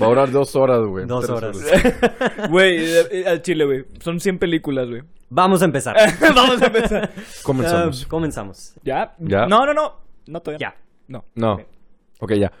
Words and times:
Va 0.00 0.06
a 0.06 0.08
durar 0.08 0.30
dos 0.30 0.56
horas, 0.56 0.80
güey. 0.86 1.06
Dos 1.06 1.28
horas. 1.28 1.56
Güey, 2.50 2.76
eh, 2.78 3.06
eh, 3.10 3.24
al 3.28 3.42
chile, 3.42 3.64
güey. 3.64 3.84
Son 4.00 4.18
100 4.18 4.38
películas, 4.38 4.88
güey. 4.88 5.02
Vamos 5.30 5.62
a 5.62 5.64
empezar. 5.64 5.96
Vamos 6.34 6.60
a 6.62 6.66
empezar. 6.66 7.10
Comenzamos. 7.42 8.02
Ah, 8.02 8.06
comenzamos. 8.08 8.74
¿Ya? 8.82 9.14
¿Ya? 9.18 9.46
No, 9.46 9.66
no, 9.66 9.74
no. 9.74 9.94
No, 10.26 10.40
todavía. 10.40 10.68
Ya. 10.70 10.76
No. 11.08 11.24
No. 11.34 11.60
Ok, 12.20 12.32
ya. 12.34 12.52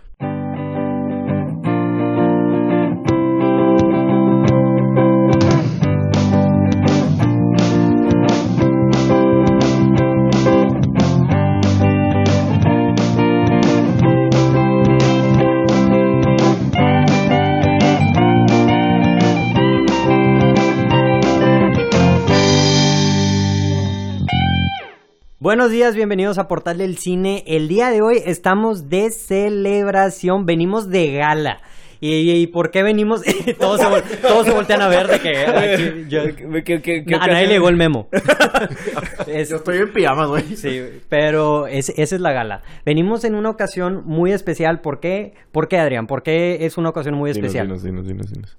Buenos 25.56 25.70
días, 25.70 25.94
bienvenidos 25.94 26.38
a 26.38 26.48
Portal 26.48 26.78
del 26.78 26.98
Cine. 26.98 27.44
El 27.46 27.68
día 27.68 27.90
de 27.90 28.02
hoy 28.02 28.20
estamos 28.26 28.88
de 28.88 29.12
celebración, 29.12 30.46
venimos 30.46 30.90
de 30.90 31.12
gala. 31.12 31.60
¿Y, 32.00 32.28
y 32.32 32.48
por 32.48 32.72
qué 32.72 32.82
venimos? 32.82 33.22
todos, 33.60 33.80
se, 33.80 33.86
vol- 33.86 34.02
todos 34.20 34.46
se 34.46 34.52
voltean 34.52 34.82
a 34.82 34.88
ver 34.88 35.06
de 35.06 35.20
que... 35.20 35.36
aquí, 35.46 36.06
yo- 36.08 36.24
¿Qué- 36.64 36.82
qué- 36.82 37.04
qué 37.04 37.14
a 37.14 37.28
nadie 37.28 37.46
le 37.46 37.52
llegó 37.52 37.68
el 37.68 37.76
memo. 37.76 38.08
Es- 39.28 39.50
Yo 39.50 39.56
estoy 39.58 39.78
en 39.78 39.92
pijamas, 39.92 40.26
güey. 40.26 40.56
Sí, 40.56 40.82
pero 41.08 41.68
es- 41.68 41.90
esa 41.90 42.16
es 42.16 42.20
la 42.20 42.32
gala. 42.32 42.62
Venimos 42.84 43.22
en 43.22 43.36
una 43.36 43.48
ocasión 43.50 44.02
muy 44.06 44.32
especial. 44.32 44.80
¿Por 44.80 44.98
qué? 44.98 45.34
¿Por 45.52 45.68
qué, 45.68 45.78
Adrián? 45.78 46.08
¿Por 46.08 46.24
qué 46.24 46.66
es 46.66 46.78
una 46.78 46.88
ocasión 46.88 47.14
muy 47.14 47.30
Dinos, 47.32 47.46
especial? 47.46 47.68
dinos, 47.68 47.84
dinos, 47.84 48.08
dinos, 48.08 48.32
dinos. 48.32 48.56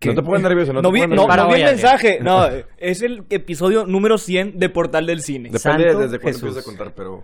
¿Qué? 0.00 0.08
No 0.08 0.14
te 0.14 0.22
pongas 0.22 0.40
nervioso, 0.40 0.72
no, 0.72 0.80
No 0.80 0.88
te 0.88 0.94
vi, 0.94 1.00
pongas 1.02 1.16
no, 1.16 1.26
Para 1.26 1.42
no 1.42 1.48
nervioso. 1.50 1.64
vi 1.64 1.70
el 1.70 1.76
mensaje. 1.76 2.18
No, 2.22 2.48
es 2.78 3.02
el 3.02 3.24
episodio 3.28 3.86
número 3.86 4.16
100 4.16 4.58
de 4.58 4.68
Portal 4.70 5.04
del 5.04 5.20
Cine. 5.20 5.50
Depende 5.50 5.84
de 5.84 5.94
desde 5.94 6.18
cuándo 6.18 6.38
empiezas 6.38 6.62
a 6.62 6.64
contar, 6.64 6.94
pero... 6.94 7.22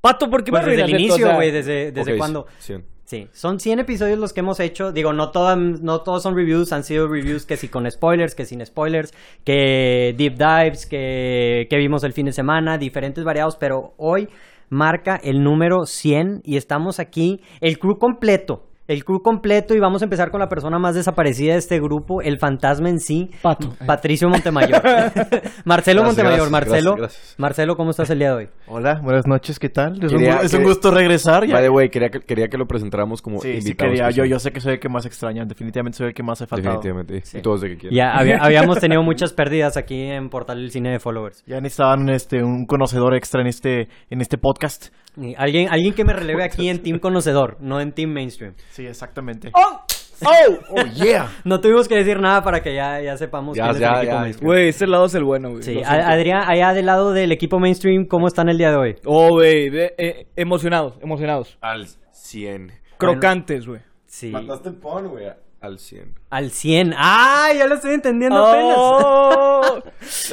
Pato, 0.00 0.30
¿por 0.30 0.44
qué 0.44 0.52
Pues 0.52 0.64
me 0.64 0.70
desde 0.70 0.84
el 0.84 0.90
inicio, 0.90 1.26
O 1.26 1.28
sea, 1.28 1.34
güey, 1.34 1.50
desde, 1.50 1.90
desde 1.90 2.16
cien. 2.60 2.84
Sí, 3.06 3.28
son 3.32 3.58
100 3.58 3.80
episodios 3.80 4.20
los 4.20 4.32
que 4.32 4.40
hemos 4.40 4.60
hecho. 4.60 4.92
Digo, 4.92 5.12
no, 5.12 5.30
todas, 5.32 5.58
no 5.58 6.02
todos 6.02 6.22
son 6.22 6.36
reviews, 6.36 6.72
han 6.72 6.84
sido 6.84 7.08
reviews 7.08 7.44
que 7.44 7.56
sí 7.56 7.68
con 7.68 7.90
spoilers, 7.90 8.36
que 8.36 8.44
sin 8.44 8.64
spoilers, 8.64 9.12
que 9.44 10.14
deep 10.16 10.36
dives, 10.36 10.86
que, 10.86 11.66
que 11.68 11.76
vimos 11.76 12.04
el 12.04 12.12
fin 12.12 12.26
de 12.26 12.32
semana, 12.32 12.78
diferentes 12.78 13.24
variados, 13.24 13.56
pero 13.56 13.94
hoy 13.96 14.28
marca 14.68 15.20
el 15.22 15.42
número 15.42 15.86
100 15.86 16.42
y 16.44 16.56
estamos 16.56 17.00
aquí, 17.00 17.40
el 17.60 17.78
crew 17.80 17.98
completo. 17.98 18.66
El 18.88 19.04
crew 19.04 19.20
completo 19.20 19.74
y 19.74 19.80
vamos 19.80 20.02
a 20.02 20.04
empezar 20.04 20.30
con 20.30 20.38
la 20.38 20.48
persona 20.48 20.78
más 20.78 20.94
desaparecida 20.94 21.54
de 21.54 21.58
este 21.58 21.80
grupo, 21.80 22.22
el 22.22 22.38
fantasma 22.38 22.88
en 22.88 23.00
sí, 23.00 23.30
Pato. 23.42 23.74
Patricio 23.84 24.28
Montemayor. 24.28 24.80
Marcelo 25.64 26.02
Gracias, 26.02 26.04
Montemayor, 26.04 26.48
gracias, 26.48 26.50
Marcelo, 26.50 26.96
gracias. 26.96 27.68
Un 27.68 27.74
¿cómo 27.76 27.90
estás 27.90 28.10
el 28.10 28.18
día 28.20 28.28
de 28.28 28.34
hoy? 28.36 28.48
Hola, 28.68 29.00
buenas 29.02 29.26
noches, 29.26 29.58
¿qué 29.58 29.68
tal? 29.68 30.02
Es, 30.04 30.12
Quería 30.12 30.36
un, 30.38 30.44
es 30.46 30.54
un 30.54 30.60
que- 30.60 30.66
gusto 30.66 30.90
regresar. 30.92 31.46
Ya. 31.46 31.54
By 31.54 31.64
the 31.64 31.68
way, 31.70 31.88
quería 31.88 32.10
que, 32.10 32.20
quería 32.20 32.46
que 32.46 32.56
lo 32.56 32.66
presentáramos 32.66 33.20
como 33.22 33.40
sí, 33.40 33.48
invitado 33.48 33.90
sí 33.90 33.96
quería. 33.96 34.10
Yo, 34.10 34.24
yo 34.24 34.38
sé 34.38 34.52
que 34.52 34.60
soy 34.60 34.74
el 34.74 34.78
que 34.80 34.88
más 34.88 35.04
extrañan. 35.04 35.48
Definitivamente 35.48 35.98
soy 35.98 36.08
el 36.08 36.14
que 36.14 36.22
más 36.22 36.40
he 36.40 36.46
faltado. 36.46 36.76
Definitivamente. 36.76 37.22
Sí. 37.24 37.38
Y 37.38 37.42
todos 37.42 37.62
de 37.62 37.70
que 37.70 37.76
quieren. 37.76 37.96
Ya 37.96 38.12
había- 38.16 38.38
habíamos 38.40 38.78
tenido 38.78 39.02
muchas 39.02 39.32
pérdidas 39.32 39.76
aquí 39.76 40.00
en 40.00 40.28
Portal 40.28 40.58
del 40.58 40.70
Cine 40.70 40.92
de 40.92 41.00
Followers. 41.00 41.42
Ya 41.46 41.60
necesitaban 41.60 42.08
este, 42.08 42.42
un 42.42 42.66
conocedor 42.66 43.14
extra 43.16 43.40
en 43.40 43.48
este, 43.48 43.88
en 44.10 44.20
este 44.20 44.38
podcast. 44.38 44.92
Alguien, 45.38 45.68
alguien 45.70 45.94
que 45.94 46.04
me 46.04 46.12
releve 46.12 46.44
aquí 46.44 46.68
en 46.68 46.82
Team 46.82 46.98
Conocedor, 46.98 47.56
no 47.60 47.80
en 47.80 47.92
Team 47.92 48.10
Mainstream. 48.10 48.54
Sí, 48.70 48.86
exactamente. 48.86 49.50
¡Oh! 49.54 49.80
¡Oh! 50.24 50.58
Oh, 50.70 50.82
yeah. 50.94 51.30
No 51.44 51.60
tuvimos 51.60 51.88
que 51.88 51.94
decir 51.96 52.20
nada 52.20 52.42
para 52.42 52.62
que 52.62 52.74
ya, 52.74 53.00
ya 53.00 53.16
sepamos 53.16 53.56
Ya, 53.56 53.64
quién 53.64 53.74
es 53.76 53.80
ya, 53.80 53.88
el 53.88 53.96
equipo 53.98 54.12
ya. 54.12 54.20
Mainstream. 54.20 54.46
Güey, 54.46 54.68
este 54.68 54.86
lado 54.86 55.06
es 55.06 55.14
el 55.14 55.24
bueno, 55.24 55.50
güey. 55.50 55.62
Sí. 55.62 55.82
Adrián, 55.84 56.44
allá 56.46 56.72
del 56.72 56.86
lado 56.86 57.12
del 57.12 57.32
equipo 57.32 57.58
Mainstream, 57.58 58.06
¿cómo 58.06 58.26
están 58.26 58.48
el 58.48 58.58
día 58.58 58.70
de 58.70 58.76
hoy? 58.76 58.96
Oh, 59.04 59.30
güey. 59.30 59.70
eh, 59.72 60.26
emocionados, 60.36 60.94
emocionados. 61.02 61.58
Al 61.60 61.86
100. 62.12 62.72
Crocantes, 62.98 63.66
güey. 63.66 63.80
Sí. 64.06 64.30
Mataste 64.30 64.70
el 64.70 64.76
pon, 64.76 65.08
güey. 65.08 65.26
Al 65.60 65.78
100. 65.78 66.14
Al 66.30 66.50
100. 66.50 66.94
¡Ah! 66.96 67.48
Ya 67.56 67.66
lo 67.66 67.74
estoy 67.74 67.94
entendiendo 67.94 68.46
apenas. 68.46 68.76
Oh, 68.78 69.80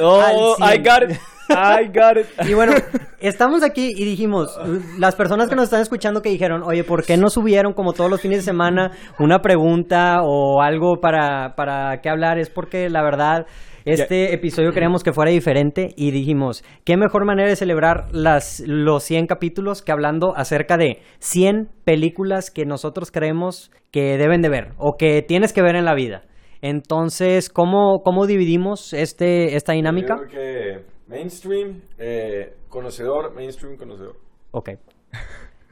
oh 0.02 0.56
Al 0.60 0.74
I 0.74 0.78
got 0.78 1.10
it. 1.10 1.18
I 1.50 1.86
got 1.86 2.16
it. 2.16 2.48
Y 2.48 2.54
bueno, 2.54 2.72
estamos 3.20 3.62
aquí 3.62 3.92
y 3.96 4.04
dijimos, 4.04 4.58
las 4.98 5.14
personas 5.14 5.48
que 5.48 5.56
nos 5.56 5.64
están 5.64 5.80
escuchando 5.80 6.22
que 6.22 6.30
dijeron, 6.30 6.62
oye, 6.62 6.84
¿por 6.84 7.04
qué 7.04 7.16
no 7.16 7.28
subieron 7.28 7.72
como 7.72 7.92
todos 7.92 8.10
los 8.10 8.20
fines 8.20 8.38
de 8.38 8.42
semana 8.42 8.92
una 9.18 9.40
pregunta 9.40 10.22
o 10.22 10.62
algo 10.62 11.00
para, 11.00 11.54
para 11.56 12.00
qué 12.00 12.08
hablar? 12.08 12.38
Es 12.38 12.50
porque 12.50 12.88
la 12.88 13.02
verdad, 13.02 13.46
este 13.84 14.32
episodio 14.32 14.72
queríamos 14.72 15.02
que 15.02 15.12
fuera 15.12 15.30
diferente 15.30 15.88
y 15.96 16.10
dijimos, 16.10 16.64
¿qué 16.84 16.96
mejor 16.96 17.26
manera 17.26 17.48
de 17.48 17.56
celebrar 17.56 18.06
las, 18.12 18.62
los 18.66 19.02
100 19.04 19.26
capítulos 19.26 19.82
que 19.82 19.92
hablando 19.92 20.34
acerca 20.36 20.76
de 20.76 21.02
100 21.18 21.68
películas 21.84 22.50
que 22.50 22.64
nosotros 22.64 23.10
creemos 23.10 23.70
que 23.90 24.16
deben 24.16 24.40
de 24.40 24.48
ver 24.48 24.72
o 24.78 24.96
que 24.96 25.22
tienes 25.22 25.52
que 25.52 25.62
ver 25.62 25.76
en 25.76 25.84
la 25.84 25.94
vida? 25.94 26.22
Entonces, 26.62 27.50
¿cómo, 27.50 28.00
cómo 28.02 28.26
dividimos 28.26 28.94
este, 28.94 29.54
esta 29.54 29.74
dinámica? 29.74 30.16
Yo 30.16 30.28
creo 30.28 30.30
que 30.30 30.93
mainstream, 31.06 31.82
eh, 31.98 32.54
conocedor, 32.68 33.32
mainstream, 33.34 33.76
conocedor. 33.76 34.16
Ok. 34.52 34.70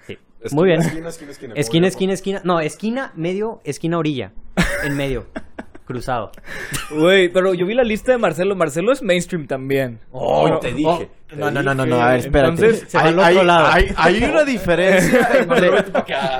Sí. 0.06 0.19
Esquina, 0.41 0.60
Muy 0.60 0.69
bien. 0.69 0.81
Esquina, 0.81 1.09
esquina, 1.09 1.31
esquina. 1.32 1.54
Esquina, 1.56 1.87
esquina, 1.88 2.12
esquina. 2.12 2.41
No, 2.44 2.60
esquina, 2.60 3.12
medio, 3.16 3.60
esquina, 3.65 3.98
orilla. 3.98 4.32
En 4.84 4.97
medio. 4.97 5.26
Cruzado. 5.84 6.31
Güey, 6.91 7.28
pero 7.28 7.54
yo 7.54 7.66
vi 7.66 7.75
la 7.75 7.82
lista 7.82 8.12
de 8.12 8.19
Marcelo. 8.19 8.54
Marcelo 8.54 8.93
es 8.93 9.03
mainstream 9.03 9.47
también. 9.48 9.98
Oh, 10.12 10.48
No, 10.48 10.59
te 10.60 10.72
dije. 10.72 11.10
te 11.28 11.37
No, 11.37 11.50
no, 11.50 11.60
no, 11.62 11.75
no, 11.75 11.84
no, 11.84 12.00
a 12.00 12.10
ver, 12.12 12.20
espérate. 12.20 12.54
Entonces, 12.54 12.88
se 12.88 12.97
va 12.97 13.04
hay, 13.04 13.09
al 13.12 13.19
otro 13.19 13.41
hay- 13.41 13.47
lado. 13.47 13.66
hay- 13.66 13.94
hay 13.97 14.25
una 14.25 14.44
diferencia 14.44 15.28
entre... 15.41 15.69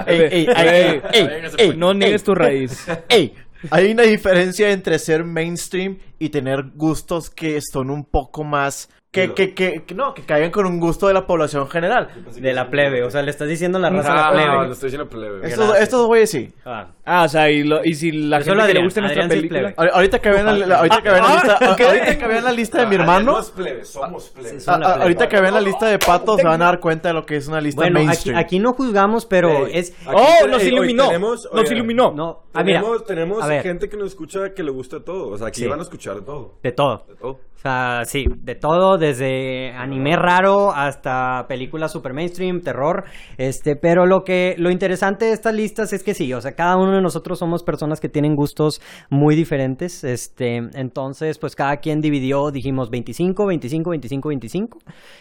Ey, 0.07 0.21
ey, 0.21 0.31
Ey, 0.31 0.47
ey, 0.57 1.03
ey, 1.13 1.27
véngase, 1.27 1.57
ey, 1.59 1.67
pues. 1.67 1.77
No 1.77 1.93
niegues 1.93 2.21
ey, 2.23 2.25
tu 2.25 2.35
raíz. 2.37 2.87
ey. 3.09 3.35
Hay 3.71 3.93
una 3.93 4.03
diferencia 4.03 4.71
entre 4.71 4.99
ser 4.99 5.25
mainstream 5.25 5.99
y 6.19 6.31
tener 6.31 6.71
gustos 6.75 7.31
que 7.31 7.61
son 7.61 7.91
un 7.91 8.05
poco 8.05 8.45
más... 8.45 8.89
Que, 9.13 9.35
que, 9.35 9.53
que, 9.53 9.83
que 9.85 9.95
no, 9.95 10.15
que 10.15 10.23
caigan 10.23 10.51
con 10.51 10.65
un 10.65 10.81
gusto 10.81 11.07
de 11.07 11.13
la 11.13 11.27
población 11.27 11.69
general. 11.69 12.09
De 12.35 12.55
la 12.55 12.71
plebe. 12.71 13.03
O 13.05 13.11
sea, 13.11 13.21
le 13.21 13.31
estás 13.31 13.47
diciendo 13.47 13.79
la 13.79 13.91
raza 13.91 14.11
a 14.11 14.15
la 14.17 14.29
Ah, 14.29 14.33
plebe. 14.33 14.47
no, 14.47 14.65
lo 14.65 14.73
estoy 14.73 14.87
diciendo 14.87 15.07
plebe. 15.11 15.47
Estos, 15.47 15.77
estos 15.77 16.07
güeyes 16.07 16.31
sí. 16.31 16.51
Ah. 16.65 16.87
Ah, 17.05 17.25
o 17.25 17.29
sea, 17.29 17.51
y, 17.51 17.63
lo- 17.63 17.85
y 17.85 17.93
si 17.95 18.11
la 18.11 18.41
gente 18.41 18.67
que 18.69 18.73
le 18.73 18.83
gusta 18.85 19.03
nuestra 19.03 19.29
película. 19.29 19.75
Ahorita 19.77 20.19
que 20.19 20.31
vean 20.31 20.67
la, 20.67 20.77
ahorita 20.79 21.03
que 21.03 21.11
vean 21.11 21.23
la 21.25 21.29
Ah, 21.29 21.35
lista, 21.35 21.59
ah, 21.61 21.77
ahorita 21.89 22.19
que 22.19 22.27
vean 22.27 22.45
la 22.45 22.53
lista 22.53 22.81
de 22.81 22.87
mi 22.87 22.95
hermano, 22.95 23.33
No 23.33 23.41
es 23.41 23.51
plebe, 23.51 23.85
somos 23.85 24.31
plebe. 24.31 24.61
son 24.61 24.81
la 24.81 24.87
a- 24.87 24.89
a- 24.89 24.93
plebe. 24.95 25.03
ahorita 25.03 25.29
que 25.29 25.41
vean 25.43 25.55
la 25.55 25.61
lista 25.61 25.87
de 25.89 25.99
patos 25.99 26.37
se 26.41 26.45
van 26.47 26.63
a 26.63 26.65
dar 26.65 26.81
cuenta 26.81 27.09
de 27.09 27.15
lo 27.15 27.27
que 27.27 27.37
es 27.37 27.47
una 27.49 27.61
lista 27.61 27.83
Bueno, 27.83 27.99
aquí, 27.99 28.07
mainstream. 28.07 28.39
aquí 28.39 28.59
no 28.61 28.73
juzgamos, 28.73 29.27
pero 29.27 29.67
es... 29.67 29.91
aquí 30.07 30.07
Oh, 30.43 30.47
nos 30.47 30.63
hoy 30.63 30.69
iluminó. 30.69 31.09
tenemos- 31.09 31.49
Nos 31.53 31.71
iluminó. 31.71 32.13
No. 32.13 32.45
Ah, 32.55 32.65
mira. 32.65 32.83
Tenemos, 33.07 33.45
gente 33.63 33.91
que 33.91 33.97
nos 33.99 34.07
escucha 34.09 34.55
que 34.55 34.63
le 34.63 34.71
gusta 34.71 35.05
todo. 35.05 35.29
O 35.29 35.37
sea, 35.37 35.49
aquí 35.49 35.61
Sí. 35.61 35.67
van 35.67 35.81
a 35.81 35.83
escuchar 35.83 36.15
de 36.15 36.23
todo. 36.23 36.55
De 36.63 36.73
todo. 36.73 37.05
De 37.07 37.15
todo. 37.17 37.31
O 37.33 37.59
sea, 37.63 38.03
sí, 38.07 38.27
de 38.29 38.57
todo, 38.57 38.99
desde 39.03 39.73
anime 39.73 40.17
raro 40.17 40.73
hasta 40.73 41.47
películas 41.49 41.93
super 41.93 42.15
mainstream, 42.15 42.61
terror, 42.61 43.05
este, 43.37 43.75
pero 43.75 44.07
lo 44.07 44.23
que, 44.23 44.55
lo 44.59 44.71
interesante 44.71 45.25
de 45.27 45.33
estas 45.33 45.55
listas 45.55 45.93
es 45.93 46.03
que 46.05 46.15
sí, 46.15 46.33
o 46.33 46.41
sea, 46.41 46.53
cada 46.53 46.77
uno 46.77 46.93
de 46.93 47.03
nosotros 47.03 47.41
somos 47.41 47.65
personas 47.65 48.01
que 48.01 48.09
tienen 48.09 48.37
gustos 48.37 48.81
muy 49.11 49.35
diferentes, 49.35 50.05
este, 50.05 50.57
entonces, 50.75 51.39
pues 51.39 51.57
cada 51.57 51.79
quien 51.79 52.01
dividió, 52.01 52.51
dijimos 52.53 52.91
25, 52.91 53.45
25, 53.47 53.91
25, 53.91 54.29
25, 54.29 54.79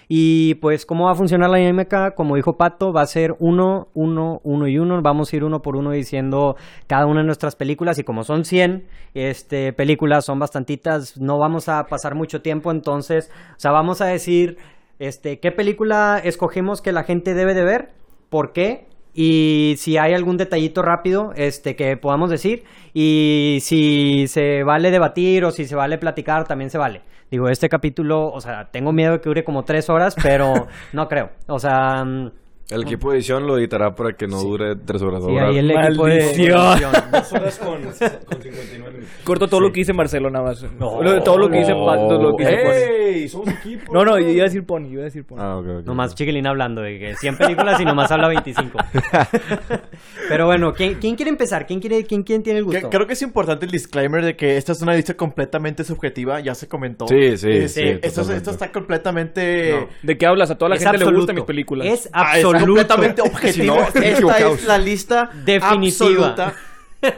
y 0.08 0.56
pues 0.56 0.86
cómo 0.86 1.06
va 1.06 1.14
a 1.14 1.16
funcionar 1.16 1.50
la 1.50 1.58
dinámica, 1.58 2.12
como 2.12 2.36
dijo 2.36 2.54
Pato, 2.58 2.94
va 2.94 3.02
a 3.02 3.08
ser 3.08 3.36
uno, 3.40 3.88
uno, 3.96 4.40
uno 4.44 4.68
y 4.68 4.78
uno, 4.78 5.02
vamos 5.02 5.34
a 5.34 5.36
ir 5.36 5.44
uno 5.44 5.62
por 5.62 5.76
uno 5.76 5.92
diciendo 5.92 6.56
cada 6.86 7.08
una 7.08 7.22
de 7.22 7.26
nuestras 7.26 7.56
películas, 7.56 7.98
y 7.98 8.04
como 8.04 8.24
son 8.24 8.46
100, 8.46 8.86
este, 9.16 9.74
películas 9.74 10.26
son 10.26 10.38
bastantitas, 10.38 11.20
no 11.20 11.40
vamos 11.40 11.68
a 11.68 11.84
pasar 11.86 12.14
mucho 12.14 12.44
tiempo, 12.44 12.70
entonces, 12.70 13.32
o 13.58 13.60
sea, 13.60 13.71
vamos 13.72 14.02
a 14.02 14.06
decir, 14.06 14.58
este, 15.00 15.40
qué 15.40 15.52
película 15.52 16.22
escogemos 16.24 16.82
que 16.82 16.92
la 16.92 17.04
gente 17.04 17.34
debe 17.34 17.54
de 17.54 17.64
ver, 17.64 17.90
por 18.30 18.54
qué, 18.54 18.88
y 19.14 19.76
si 19.78 19.98
hay 19.98 20.14
algún 20.14 20.38
detallito 20.38 20.82
rápido 20.82 21.34
este 21.36 21.76
que 21.76 21.98
podamos 21.98 22.30
decir. 22.30 22.64
Y 22.94 23.60
si 23.62 24.28
se 24.28 24.64
vale 24.64 24.92
debatir 24.92 25.44
o 25.46 25.52
si 25.52 25.66
se 25.66 25.76
vale 25.76 25.98
platicar 25.98 26.48
también 26.48 26.70
se 26.70 26.78
vale. 26.78 27.02
Digo 27.30 27.48
este 27.50 27.70
capítulo 27.70 28.32
o 28.32 28.42
sea 28.42 28.70
tengo 28.72 28.92
miedo 28.92 29.14
de 29.14 29.22
que 29.22 29.30
dure 29.30 29.44
como 29.44 29.64
tres 29.64 29.90
horas 29.90 30.16
pero 30.22 30.68
no 30.94 31.08
creo. 31.08 31.30
O 31.48 31.60
sea 31.60 32.04
mm, 32.06 32.32
El 32.72 32.84
equipo 32.84 33.12
de 33.12 33.18
edición 33.18 33.46
lo 33.46 33.58
editará 33.58 33.94
para 33.94 34.14
que 34.14 34.28
no 34.28 34.42
dure 34.42 34.76
tres 34.78 35.02
horas. 35.02 35.24
Sí, 35.24 35.30
Ahora- 35.32 35.48
ahí 35.50 35.58
el 35.58 35.72
equipo 35.72 36.06
de 36.06 36.18
edición. 36.18 36.80
Dos 37.12 37.34
horas 37.34 37.60
con, 37.60 37.82
con 37.84 37.94
59 38.42 38.92
minutos. 38.92 39.10
Corto 39.24 39.48
todo 39.48 39.60
lo 39.62 39.72
que 39.72 39.82
dice 39.82 39.94
Marcelo 39.94 40.30
nada 40.30 40.46
más. 40.46 40.64
Lo- 40.80 41.22
todo 41.24 41.38
lo 41.38 41.50
que 41.50 41.60
dice 41.60 41.74
Pato, 41.74 42.22
lo 42.22 42.36
que 42.36 42.46
dice 42.46 42.58
Pony. 42.64 42.72
¡Ey! 42.72 43.28
Somos 43.30 43.50
equipo. 43.50 43.94
No, 43.94 44.06
no, 44.06 44.18
yo 44.20 44.30
iba 44.30 44.44
a 44.44 44.46
decir 44.46 44.66
Pony, 44.66 44.84
yo 44.86 44.92
iba 44.94 45.02
a 45.02 45.06
decir 45.06 45.26
Pony. 45.26 45.38
Ah, 45.40 45.58
ok, 45.58 45.66
ok. 45.82 45.86
Nomás 45.86 46.16
Chiquilín 46.16 46.48
hablando 46.48 46.82
de 46.82 46.98
que 46.98 47.16
100 47.16 47.38
películas 47.38 47.80
y 47.82 47.86
nomás 47.86 48.10
habla 48.12 48.30
25. 48.30 48.78
Pero 50.30 50.46
bueno, 50.46 50.72
¿quién, 50.74 50.96
quién 50.96 51.16
quiere 51.16 51.30
empezar? 51.30 51.66
¿Quién, 51.66 51.80
quiere, 51.80 52.04
quién, 52.06 52.24
quién 52.24 52.42
tiene 52.42 52.60
el 52.60 52.66
Que- 52.66 52.72
gusto? 52.80 52.90
Creo 52.90 53.06
que 53.06 53.14
es 53.14 53.22
importante 53.22 53.66
el 53.66 53.72
disclaimer 53.72 54.24
de 54.24 54.36
que 54.36 54.58
esta 54.58 54.72
es 54.72 54.82
una 54.82 54.94
lista 54.94 55.14
completamente 55.16 55.84
subjetiva, 55.84 56.40
ya 56.40 56.56
se 56.56 56.68
comentó. 56.68 57.08
Sí, 57.08 57.38
sí, 57.38 57.50
Eh, 57.50 57.68
sí, 57.68 57.82
Esto, 58.02 58.22
está 58.32 58.72
completamente... 58.72 59.72
No. 59.72 59.88
¿De 60.04 60.18
qué 60.18 60.26
hablas? 60.26 60.52
A 60.52 60.58
toda 60.58 60.70
la 60.70 60.76
Es 60.76 60.82
gente 60.84 60.98
le 60.98 61.04
absoluto. 61.04 61.22
gustan 61.22 61.36
mis 61.36 61.46
películas. 61.46 61.88
Es 61.88 62.10
Ah, 62.14 62.38
es 62.38 62.46
absoluto. 62.46 62.61
Completamente 62.66 63.22
objetivo. 63.22 63.64
Si 63.64 63.68
no, 63.80 63.88
están 63.88 64.04
Esta 64.04 64.50
es 64.52 64.66
la 64.66 64.78
lista 64.78 65.30
Definitiva. 65.46 66.28
absoluta. 66.30 66.56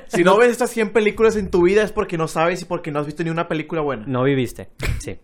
Si 0.07 0.24
no 0.24 0.38
ves 0.38 0.51
estas 0.51 0.69
100 0.72 0.92
películas 0.92 1.36
en 1.36 1.51
tu 1.51 1.63
vida 1.63 1.84
es 1.84 1.92
porque 1.92 2.18
no 2.18 2.28
sabes 2.28 2.62
y 2.62 2.66
porque 2.66 2.92
no 2.92 3.00
has 3.00 3.06
visto 3.06 3.24
ni 3.24 3.30
una 3.30 3.48
película 3.48 3.81
buena. 3.81 4.04
No 4.07 4.24
viviste. 4.24 4.69
Sí. 5.00 5.19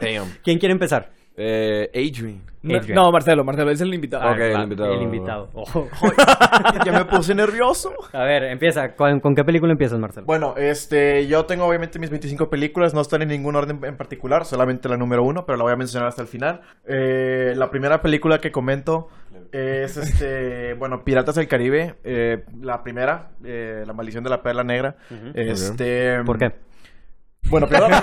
Damn. 0.00 0.32
¿Quién 0.42 0.58
quiere 0.58 0.72
empezar? 0.72 1.10
Eh, 1.36 1.88
Adrian. 1.94 2.42
No, 2.62 2.76
Adrian. 2.76 2.94
no, 2.94 3.10
Marcelo, 3.10 3.42
Marcelo, 3.42 3.70
es 3.70 3.80
el 3.80 3.92
invitado. 3.92 4.30
Ok, 4.30 4.38
Ah, 4.40 4.44
el 4.46 4.56
va, 4.56 4.62
invitado. 4.62 4.92
El 4.94 5.02
invitado. 5.02 5.48
Ojo. 5.54 5.88
ya 6.84 6.92
me 6.92 7.04
puse 7.06 7.34
nervioso. 7.34 7.92
A 8.12 8.24
ver, 8.24 8.44
empieza. 8.44 8.94
¿Con, 8.94 9.18
con 9.20 9.34
qué 9.34 9.42
película 9.44 9.72
empiezas, 9.72 9.98
Marcelo? 9.98 10.26
Bueno, 10.26 10.54
este, 10.56 11.26
yo 11.26 11.44
tengo 11.46 11.64
obviamente 11.66 11.98
mis 11.98 12.10
25 12.10 12.48
películas, 12.50 12.94
no 12.94 13.00
están 13.00 13.22
en 13.22 13.28
ningún 13.28 13.56
orden 13.56 13.80
en 13.82 13.96
particular, 13.96 14.44
solamente 14.44 14.88
la 14.88 14.96
número 14.96 15.24
uno, 15.24 15.44
pero 15.46 15.56
la 15.56 15.64
voy 15.64 15.72
a 15.72 15.76
mencionar 15.76 16.08
hasta 16.08 16.22
el 16.22 16.28
final. 16.28 16.60
Eh, 16.86 17.54
la 17.56 17.70
primera 17.70 18.00
película 18.02 18.38
que 18.40 18.52
comento 18.52 19.08
es, 19.50 19.96
este, 19.96 20.74
bueno, 20.78 21.02
Piratas 21.02 21.34
del 21.34 21.48
Caribe, 21.48 21.96
eh, 22.04 22.44
la 22.60 22.82
primera, 22.82 23.30
eh, 23.44 23.84
La 23.86 23.92
Maldición 23.92 24.22
de 24.22 24.30
la 24.30 24.42
Perla 24.42 24.62
Negra. 24.64 24.96
Este, 25.34 26.22
¿Por 26.24 26.38
qué? 26.38 26.52
Bueno, 27.48 27.68
primero, 27.68 27.88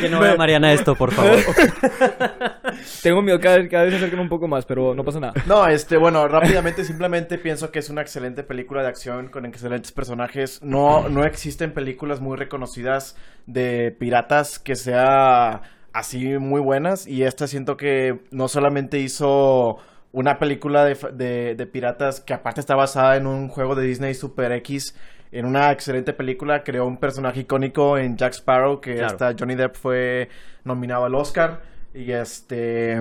Que 0.00 0.08
no 0.08 0.20
vea 0.20 0.36
Mariana 0.36 0.72
esto, 0.72 0.94
por 0.96 1.12
favor. 1.12 1.38
Tengo 3.02 3.22
miedo, 3.22 3.40
cada, 3.40 3.66
cada 3.68 3.84
vez 3.84 3.92
se 3.92 3.98
acercan 3.98 4.20
un 4.20 4.28
poco 4.28 4.48
más, 4.48 4.64
pero 4.64 4.94
no 4.94 5.04
pasa 5.04 5.20
nada. 5.20 5.34
No, 5.46 5.66
este, 5.68 5.96
bueno, 5.96 6.26
rápidamente 6.28 6.84
simplemente 6.84 7.38
pienso 7.38 7.70
que 7.70 7.78
es 7.78 7.90
una 7.90 8.02
excelente 8.02 8.42
película 8.42 8.82
de 8.82 8.88
acción 8.88 9.28
con 9.28 9.46
excelentes 9.46 9.92
personajes. 9.92 10.60
No, 10.62 11.08
no 11.08 11.24
existen 11.24 11.72
películas 11.72 12.20
muy 12.20 12.36
reconocidas 12.36 13.16
de 13.46 13.94
piratas 13.98 14.58
que 14.58 14.76
sea 14.76 15.62
así 15.92 16.38
muy 16.38 16.60
buenas 16.60 17.06
y 17.06 17.24
esta 17.24 17.46
siento 17.46 17.76
que 17.76 18.20
no 18.30 18.48
solamente 18.48 18.98
hizo 18.98 19.78
una 20.10 20.38
película 20.38 20.84
de, 20.84 20.96
de, 21.12 21.54
de 21.54 21.66
piratas 21.66 22.20
que 22.20 22.34
aparte 22.34 22.60
está 22.60 22.74
basada 22.74 23.16
en 23.16 23.26
un 23.26 23.48
juego 23.48 23.74
de 23.74 23.86
Disney 23.86 24.14
Super 24.14 24.52
X, 24.52 24.96
en 25.32 25.46
una 25.46 25.72
excelente 25.72 26.12
película, 26.12 26.62
creó 26.62 26.86
un 26.86 26.98
personaje 26.98 27.40
icónico 27.40 27.98
en 27.98 28.16
Jack 28.16 28.34
Sparrow 28.34 28.80
que 28.80 28.92
Claro. 28.96 29.06
hasta 29.08 29.34
Johnny 29.38 29.54
Depp 29.54 29.74
fue 29.76 30.28
nominado 30.64 31.04
al 31.06 31.14
Oscar 31.14 31.62
y 31.94 32.12
este... 32.12 33.00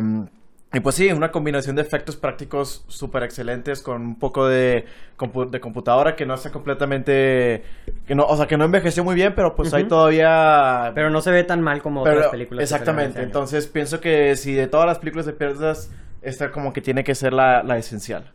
Y 0.73 0.79
pues 0.79 0.95
sí, 0.95 1.11
una 1.11 1.31
combinación 1.33 1.75
de 1.75 1.81
efectos 1.81 2.15
prácticos 2.15 2.85
súper 2.87 3.23
excelentes 3.23 3.81
con 3.81 4.01
un 4.01 4.17
poco 4.17 4.47
de, 4.47 4.85
compu- 5.17 5.49
de 5.49 5.59
computadora 5.59 6.15
que 6.15 6.25
no 6.25 6.33
está 6.35 6.49
completamente... 6.49 7.63
Que 8.07 8.15
no, 8.15 8.23
o 8.25 8.37
sea, 8.37 8.47
que 8.47 8.55
no 8.55 8.63
envejeció 8.63 9.03
muy 9.03 9.13
bien, 9.15 9.33
pero 9.35 9.53
pues 9.53 9.73
hay 9.73 9.81
Ujú. 9.83 9.89
todavía... 9.89 10.93
Pero 10.95 11.09
no 11.09 11.19
se 11.19 11.31
ve 11.31 11.43
tan 11.43 11.61
mal 11.61 11.81
como 11.81 12.03
pero- 12.05 12.15
otras 12.19 12.31
películas. 12.31 12.63
exactamente, 12.63 13.09
este 13.09 13.19
año. 13.19 13.25
entonces 13.27 13.67
pienso 13.67 13.99
que 13.99 14.37
si 14.37 14.53
de 14.53 14.67
todas 14.67 14.87
las 14.87 14.99
películas 14.99 15.25
de 15.25 15.33
piratas, 15.33 15.91
esta 16.21 16.51
como 16.51 16.71
que 16.71 16.79
tiene 16.79 17.03
que 17.03 17.15
ser 17.15 17.33
la, 17.33 17.63
la 17.63 17.77
esencial. 17.77 18.31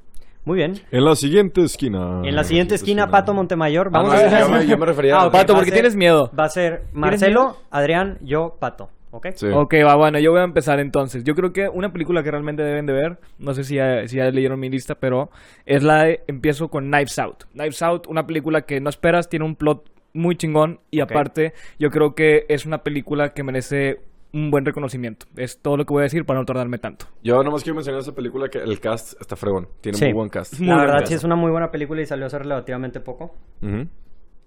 Muy 0.47 0.57
bien. 0.57 0.81
En 0.91 1.05
la 1.05 1.15
siguiente 1.17 1.63
esquina. 1.63 2.23
En 2.25 2.35
la 2.35 2.45
siguiente 2.45 2.75
esquina, 2.77 3.09
Pato 3.11 3.35
Montemayor. 3.35 3.89
Ah, 3.89 3.99
Vamos 4.03 4.15
no, 4.15 4.19
a 4.19 4.41
yo, 4.41 4.49
me, 4.49 4.67
yo 4.67 4.79
me 4.79 4.87
refería 4.87 5.17
Ah, 5.17 5.23
a... 5.23 5.27
ok, 5.27 5.33
Pato, 5.33 5.53
va 5.53 5.59
a 5.59 5.61
¿por 5.61 5.65
qué 5.65 5.71
ser- 5.73 5.81
tienes 5.81 5.97
miedo? 5.97 6.31
Va 6.39 6.45
a 6.45 6.49
ser 6.49 6.85
Marcelo, 6.95 7.59
Adrián, 7.71 8.17
yo, 8.23 8.57
Pato. 8.59 8.89
¿Ok? 9.11 9.29
Sí. 9.35 9.47
Ok, 9.53 9.75
va, 9.85 9.95
bueno, 9.97 10.19
yo 10.19 10.31
voy 10.31 10.41
a 10.41 10.45
empezar 10.45 10.79
entonces. 10.79 11.25
Yo 11.25 11.35
creo 11.35 11.53
que 11.53 11.69
una 11.69 11.93
película 11.93 12.23
que 12.23 12.31
realmente 12.31 12.63
deben 12.63 12.87
de 12.87 12.93
ver, 12.93 13.19
no 13.39 13.55
sé 13.55 13.65
si 13.65 13.75
ya, 13.77 14.07
si 14.07 14.17
ya 14.17 14.31
leyeron 14.31 14.61
mi 14.61 14.69
lista, 14.71 14.95
pero 14.95 15.31
es 15.65 15.83
la 15.83 16.05
de, 16.05 16.21
empiezo 16.27 16.69
con 16.69 16.85
Knives 16.91 17.19
Out. 17.19 17.45
Knives 17.53 17.83
Out, 17.83 18.07
una 18.09 18.27
película 18.27 18.63
que 18.63 18.81
no 18.81 18.89
esperas, 18.91 19.29
tiene 19.29 19.45
un 19.45 19.57
plot 19.57 19.91
muy 20.13 20.37
chingón 20.37 20.81
y 20.91 21.01
Ok. 21.03 21.11
aparte 21.11 21.55
yo 21.79 21.91
creo 21.91 22.15
que 22.15 22.47
es 22.49 22.67
una 22.67 22.79
película 22.79 23.33
que 23.35 23.43
merece 23.43 24.01
un 24.33 24.51
buen 24.51 24.65
reconocimiento. 24.65 25.27
Es 25.37 25.61
todo 25.63 25.77
lo 25.77 25.85
que 25.87 25.93
voy 25.95 26.01
a 26.01 26.05
decir 26.05 26.25
para 26.27 26.39
no 26.41 26.45
tardarme 26.47 26.79
tanto. 26.79 27.07
Yo 27.23 27.43
nomás 27.43 27.63
quiero 27.63 27.75
mencionar 27.77 28.01
esa 28.03 28.15
película 28.15 28.49
que 28.49 28.59
el 28.59 28.79
cast 28.81 29.21
está 29.21 29.37
fregón. 29.37 29.69
Tiene 29.81 29.97
Sí. 29.99 30.05
muy 30.07 30.15
buen 30.15 30.29
cast. 30.29 30.59
Muy 30.59 30.69
La 30.69 30.77
verdad 30.79 31.05
sí 31.07 31.15
es 31.15 31.25
una 31.25 31.37
muy 31.37 31.51
buena 31.51 31.71
película 31.71 32.03
y 32.03 32.07
salió 32.07 32.27
hace 32.27 32.39
relativamente 32.39 33.01
poco. 33.01 33.35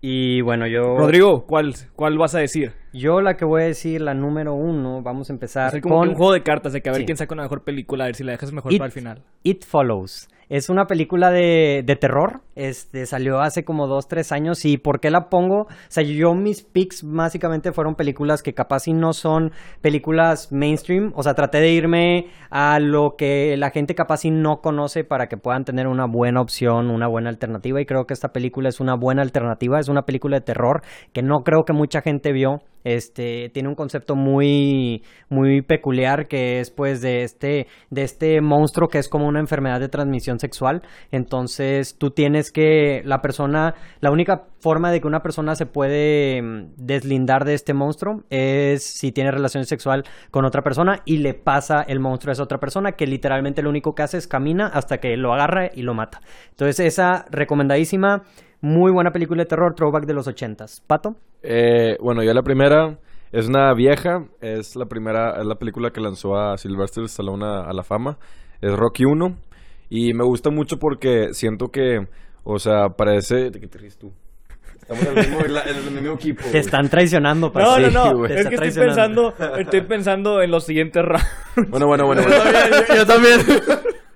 Y 0.01 0.39
bueno, 0.41 0.65
yo... 0.65 0.97
Rodrigo, 0.97 1.45
¿cuál, 1.45 1.75
¿cuál 1.95 2.17
vas 2.17 2.33
a 2.33 2.39
decir? 2.39 2.71
Yo 2.93 3.19
la 3.19 3.35
que 3.35 3.43
voy 3.43 3.63
a 3.63 3.65
decir, 3.65 3.99
la 3.99 4.13
número 4.13 4.53
uno, 4.53 5.01
vamos 5.01 5.29
a 5.29 5.33
empezar 5.33 5.81
como 5.81 5.95
con 5.97 6.03
que 6.05 6.09
un 6.11 6.15
juego 6.15 6.31
de 6.33 6.41
cartas 6.41 6.71
de 6.71 6.81
que 6.81 6.87
a 6.89 6.93
ver 6.93 7.01
Sí. 7.01 7.05
quién 7.05 7.17
saca 7.17 7.33
una 7.33 7.43
mejor 7.43 7.63
película, 7.63 8.05
a 8.05 8.07
ver 8.07 8.15
si 8.15 8.23
la 8.23 8.31
dejas 8.31 8.53
mejor 8.53 8.71
It- 8.71 8.79
para 8.79 8.85
el 8.85 8.91
final. 8.93 9.23
It 9.43 9.65
Follows. 9.65 10.29
Es 10.49 10.67
una 10.71 10.85
película 10.87 11.29
de, 11.29 11.83
de 11.85 11.95
terror. 11.95 12.41
Este 12.55 13.05
salió 13.05 13.39
hace 13.39 13.63
como 13.63 13.85
dos, 13.85 14.07
tres 14.07 14.31
años. 14.31 14.65
¿Y 14.65 14.77
por 14.77 14.99
qué 14.99 15.11
la 15.11 15.29
pongo? 15.29 15.61
O 15.61 15.67
sea, 15.89 16.03
yo 16.03 16.33
mis 16.33 16.63
picks 16.63 17.03
básicamente 17.03 17.71
fueron 17.71 17.93
películas 17.93 18.41
que 18.41 18.55
capaz 18.55 18.87
y 18.87 18.93
no 18.93 19.13
son 19.13 19.51
películas 19.81 20.51
mainstream. 20.51 21.11
O 21.15 21.21
sea, 21.21 21.35
traté 21.35 21.59
de 21.59 21.71
irme 21.71 22.31
a 22.49 22.79
lo 22.79 23.11
que 23.15 23.57
la 23.57 23.69
gente 23.69 23.93
capaz 23.93 24.25
y 24.25 24.31
no 24.31 24.57
conoce 24.61 25.03
para 25.03 25.27
que 25.27 25.37
puedan 25.37 25.65
tener 25.65 25.85
una 25.85 26.07
buena 26.07 26.41
opción, 26.41 26.89
una 26.89 27.07
buena 27.07 27.29
alternativa. 27.29 27.79
Y 27.79 27.85
creo 27.85 28.05
que 28.05 28.15
esta 28.15 28.29
película 28.29 28.69
es 28.69 28.79
una 28.79 28.95
buena 28.95 29.21
alternativa. 29.21 29.79
Es 29.79 29.87
una 29.87 30.01
película 30.01 30.37
de 30.37 30.45
terror 30.45 30.81
que 31.13 31.21
no 31.21 31.41
creo 31.45 31.63
que 31.63 31.73
mucha 31.73 32.01
gente 32.01 32.33
vio. 32.33 32.63
Este 32.83 33.49
tiene 33.53 33.69
un 33.69 33.75
concepto 33.75 34.15
muy 34.15 35.03
muy 35.29 35.61
peculiar 35.61 36.27
que 36.27 36.59
es 36.59 36.71
pues 36.71 37.01
de 37.01 37.23
este 37.23 37.67
de 37.89 38.03
este 38.03 38.41
monstruo 38.41 38.87
que 38.87 38.97
es 38.99 39.09
como 39.09 39.27
una 39.27 39.39
enfermedad 39.39 39.79
de 39.79 39.89
transmisión 39.89 40.39
sexual. 40.39 40.81
Entonces, 41.11 41.97
tú 41.97 42.11
tienes 42.11 42.51
que 42.51 43.01
la 43.05 43.21
persona 43.21 43.75
la 43.99 44.11
única 44.11 44.47
forma 44.59 44.91
de 44.91 44.99
que 45.01 45.07
una 45.07 45.21
persona 45.21 45.55
se 45.55 45.65
puede 45.65 46.41
mm, 46.41 46.75
deslindar 46.77 47.45
de 47.45 47.53
este 47.53 47.73
monstruo 47.73 48.23
es 48.29 48.83
si 48.83 49.11
tiene 49.11 49.31
relación 49.31 49.65
sexual 49.65 50.03
con 50.31 50.45
otra 50.45 50.61
persona 50.61 51.01
y 51.05 51.17
le 51.17 51.33
pasa 51.33 51.81
el 51.81 51.99
monstruo 51.99 52.31
a 52.31 52.33
esa 52.33 52.43
otra 52.43 52.59
persona 52.59 52.93
que 52.93 53.07
literalmente 53.07 53.61
lo 53.61 53.69
único 53.69 53.93
que 53.93 54.03
hace 54.03 54.17
es 54.17 54.27
camina 54.27 54.67
hasta 54.67 54.97
que 54.97 55.17
lo 55.17 55.33
agarra 55.33 55.69
y 55.73 55.81
lo 55.81 55.93
mata. 55.93 56.21
Entonces, 56.51 56.79
esa 56.79 57.25
recomendadísima 57.31 58.23
muy 58.61 58.91
buena 58.91 59.11
película 59.11 59.43
de 59.43 59.47
terror, 59.47 59.73
throwback 59.75 60.05
de 60.05 60.13
los 60.13 60.27
ochentas. 60.27 60.81
Pato. 60.85 61.15
Eh, 61.43 61.95
bueno, 62.01 62.23
ya 62.23 62.33
la 62.33 62.41
primera 62.43 62.97
es 63.31 63.47
una 63.47 63.73
vieja. 63.73 64.25
Es 64.41 64.75
la 64.75 64.85
primera, 64.85 65.39
es 65.39 65.45
la 65.45 65.55
película 65.55 65.91
que 65.91 66.01
lanzó 66.01 66.35
a 66.37 66.57
Sylvester 66.57 67.03
Stallone 67.05 67.45
a, 67.45 67.61
a 67.61 67.73
la 67.73 67.83
fama. 67.83 68.17
Es 68.61 68.71
Rocky 68.75 69.05
1. 69.05 69.35
Y 69.89 70.13
me 70.13 70.23
gusta 70.23 70.49
mucho 70.51 70.77
porque 70.77 71.29
siento 71.33 71.67
que, 71.67 72.07
o 72.43 72.59
sea, 72.59 72.89
parece... 72.95 73.49
¿De 73.49 73.59
qué 73.59 73.67
te 73.67 73.77
ríes 73.79 73.97
tú? 73.97 74.11
Estamos 74.81 75.03
en 75.03 75.17
el 75.17 75.27
mismo, 75.29 75.39
en 75.45 75.75
el 75.75 75.91
mismo 76.01 76.13
equipo. 76.15 76.41
Te 76.43 76.49
güey. 76.49 76.59
están 76.61 76.89
traicionando, 76.89 77.47
No, 77.47 77.53
Pato. 77.53 77.79
no, 77.79 77.87
Sí, 77.87 77.93
no. 77.93 78.17
güey. 78.17 78.33
Es 78.33 78.47
que 78.47 78.55
estoy 78.55 78.71
pensando, 78.71 79.33
estoy 79.57 79.81
pensando 79.81 80.41
en 80.41 80.51
los 80.51 80.63
siguientes 80.65 81.03
rounds. 81.03 81.69
Bueno, 81.69 81.85
bueno, 81.87 82.05
bueno. 82.05 82.21
bueno. 82.23 82.43
yo, 82.95 83.05
también. 83.05 83.39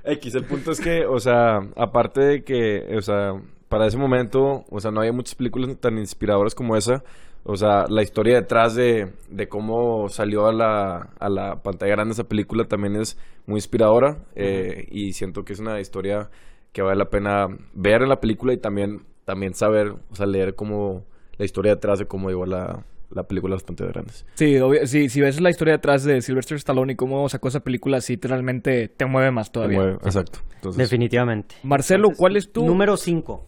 X, 0.05 0.36
el 0.36 0.45
punto 0.45 0.71
es 0.71 0.79
que, 0.81 1.05
o 1.05 1.19
sea, 1.19 1.59
aparte 1.77 2.21
de 2.21 2.43
que, 2.43 2.95
o 2.97 3.01
sea, 3.01 3.33
para 3.73 3.87
ese 3.87 3.97
momento, 3.97 4.65
o 4.69 4.79
sea, 4.79 4.91
no 4.91 4.99
había 4.99 5.11
muchas 5.13 5.33
películas 5.35 5.75
tan 5.79 5.97
inspiradoras 5.97 6.53
como 6.53 6.75
esa. 6.77 7.03
O 7.43 7.57
sea, 7.57 7.87
la 7.89 8.03
historia 8.03 8.35
detrás 8.35 8.75
de, 8.75 9.11
de 9.29 9.47
cómo 9.49 10.07
salió 10.09 10.45
a 10.47 10.53
la, 10.53 11.09
a 11.19 11.29
la 11.29 11.61
pantalla 11.63 11.91
grande 11.93 12.13
esa 12.13 12.23
película 12.25 12.65
también 12.65 12.95
es 12.95 13.17
muy 13.47 13.57
inspiradora. 13.57 14.19
eh, 14.35 14.87
y 14.91 15.13
siento 15.13 15.43
que 15.43 15.53
es 15.53 15.59
una 15.59 15.79
historia 15.79 16.29
que 16.71 16.81
vale 16.83 16.97
la 16.99 17.09
pena 17.09 17.47
ver 17.73 18.03
en 18.03 18.09
la 18.09 18.19
película 18.21 18.53
y 18.53 18.57
también, 18.57 19.01
también 19.25 19.55
saber, 19.55 19.87
o 20.11 20.15
sea, 20.15 20.25
leer 20.27 20.53
como 20.55 21.03
la 21.37 21.45
historia 21.45 21.73
detrás 21.75 21.97
de 21.99 22.05
cómo 22.05 22.29
llegó 22.29 22.45
la, 22.45 22.85
la 23.11 23.23
película 23.23 23.53
a 23.53 23.57
las 23.57 23.63
pantallas 23.63 23.91
grandes. 23.93 24.25
Sí, 24.35 24.55
obvio- 24.59 24.85
sí, 24.87 25.09
si 25.09 25.19
ves 25.19 25.41
la 25.41 25.49
historia 25.49 25.73
detrás 25.73 26.03
de 26.03 26.21
Sylvester 26.21 26.55
Stallone 26.57 26.93
y 26.93 26.95
cómo 26.95 27.27
sacó 27.27 27.47
esa 27.49 27.59
película, 27.59 27.99
sí 28.01 28.17
te 28.17 28.27
realmente 28.29 28.87
te 28.87 29.05
mueve 29.05 29.31
más 29.31 29.51
todavía. 29.51 29.79
Como- 29.79 29.91
exacto. 29.95 30.39
Entonces, 30.55 30.77
Definitivamente. 30.79 31.55
Marcelo, 31.63 32.11
¿cuál 32.15 32.37
es 32.37 32.51
tu 32.53 32.65
Número 32.65 32.95
5. 32.95 33.47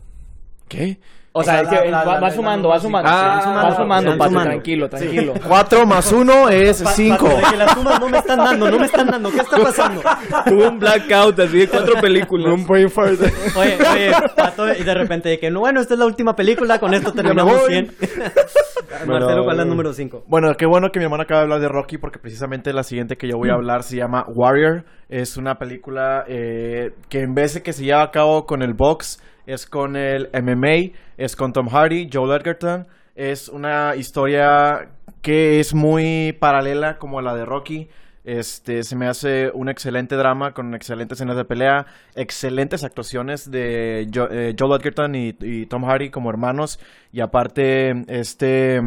¿Qué? 0.67 0.99
O 1.37 1.43
sea, 1.43 1.59
es 1.63 1.67
que 1.67 1.91
va, 1.91 2.17
va 2.17 2.31
sumando, 2.31 2.69
va 2.69 2.79
sumando. 2.79 3.09
Ah, 3.11 3.65
va 3.65 3.75
sumando, 3.75 4.11
Pati, 4.17 4.29
sumando. 4.29 4.49
tranquilo, 4.51 4.89
tranquilo. 4.89 5.33
4 5.45 5.85
más 5.85 6.09
1 6.09 6.49
es 6.49 6.81
Pa- 6.81 6.91
5. 6.91 7.17
Pato, 7.17 7.35
de 7.35 7.43
que 7.43 7.57
las 7.57 7.71
sumas 7.73 7.99
no 7.99 8.07
me 8.09 8.17
están 8.19 8.37
dando, 8.37 8.71
no 8.71 8.79
me 8.79 8.85
están 8.85 9.07
dando. 9.07 9.31
¿Qué 9.31 9.39
está 9.39 9.57
pasando? 9.57 10.01
Tuve 10.45 10.67
un 10.69 10.79
blackout 10.79 11.37
así 11.41 11.57
de 11.57 11.67
cuatro 11.67 11.95
películas. 11.99 12.53
Un 12.53 12.65
brain 12.65 12.89
fart. 12.89 13.19
Oye, 13.57 13.77
oye, 13.91 14.11
Pato, 14.33 14.73
y 14.73 14.81
de 14.81 14.93
repente 14.93 15.27
de 15.27 15.37
que, 15.37 15.51
no, 15.51 15.59
bueno, 15.59 15.81
esta 15.81 15.95
es 15.95 15.99
la 15.99 16.05
última 16.05 16.37
película, 16.37 16.79
con 16.79 16.93
esto 16.93 17.11
terminamos. 17.11 17.65
100. 17.67 17.91
Marcelo, 19.05 19.43
¿cuál 19.43 19.57
es 19.57 19.57
la 19.57 19.65
número 19.65 19.91
5? 19.91 20.23
Bueno, 20.27 20.55
qué 20.55 20.65
bueno 20.65 20.89
que 20.93 20.99
mi 20.99 21.03
hermano 21.05 21.23
acaba 21.23 21.41
de 21.41 21.43
hablar 21.43 21.59
de 21.59 21.67
Rocky 21.67 21.97
porque 21.97 22.17
precisamente 22.17 22.71
la 22.71 22.83
siguiente 22.83 23.17
que 23.17 23.27
yo 23.27 23.37
voy 23.37 23.49
a 23.49 23.55
hablar 23.55 23.83
se 23.83 23.97
llama 23.97 24.25
Warrior. 24.29 24.85
Es 25.09 25.35
una 25.35 25.55
película 25.59 26.23
eh, 26.29 26.91
que 27.09 27.21
en 27.21 27.35
vez 27.35 27.55
de 27.55 27.61
que 27.61 27.73
se 27.73 27.83
lleva 27.83 28.03
a 28.03 28.11
cabo 28.11 28.45
con 28.45 28.61
el 28.61 28.73
box, 28.73 29.19
es 29.45 29.65
con 29.65 29.95
el 29.95 30.29
MMA, 30.33 30.97
es 31.17 31.35
con 31.35 31.53
Tom 31.53 31.67
Hardy, 31.69 32.09
Joel 32.11 32.39
Edgerton. 32.41 32.87
Es 33.15 33.47
una 33.49 33.95
historia 33.95 34.89
que 35.21 35.59
es 35.59 35.73
muy 35.73 36.35
paralela 36.39 36.97
como 36.97 37.21
la 37.21 37.35
de 37.35 37.45
Rocky. 37.45 37.89
Este, 38.23 38.81
se 38.83 38.95
me 38.95 39.07
hace 39.07 39.51
un 39.53 39.69
excelente 39.69 40.15
drama 40.15 40.53
con 40.53 40.73
excelentes 40.73 41.17
escenas 41.19 41.37
de 41.37 41.45
pelea, 41.45 41.85
excelentes 42.15 42.83
actuaciones 42.83 43.51
de 43.51 44.09
Jo- 44.13 44.27
eh, 44.31 44.55
Joel 44.57 44.81
Edgerton 44.81 45.13
y, 45.13 45.35
y 45.41 45.67
Tom 45.67 45.85
Hardy 45.85 46.09
como 46.09 46.29
hermanos. 46.31 46.79
Y 47.11 47.19
aparte, 47.21 48.03
este... 48.07 48.81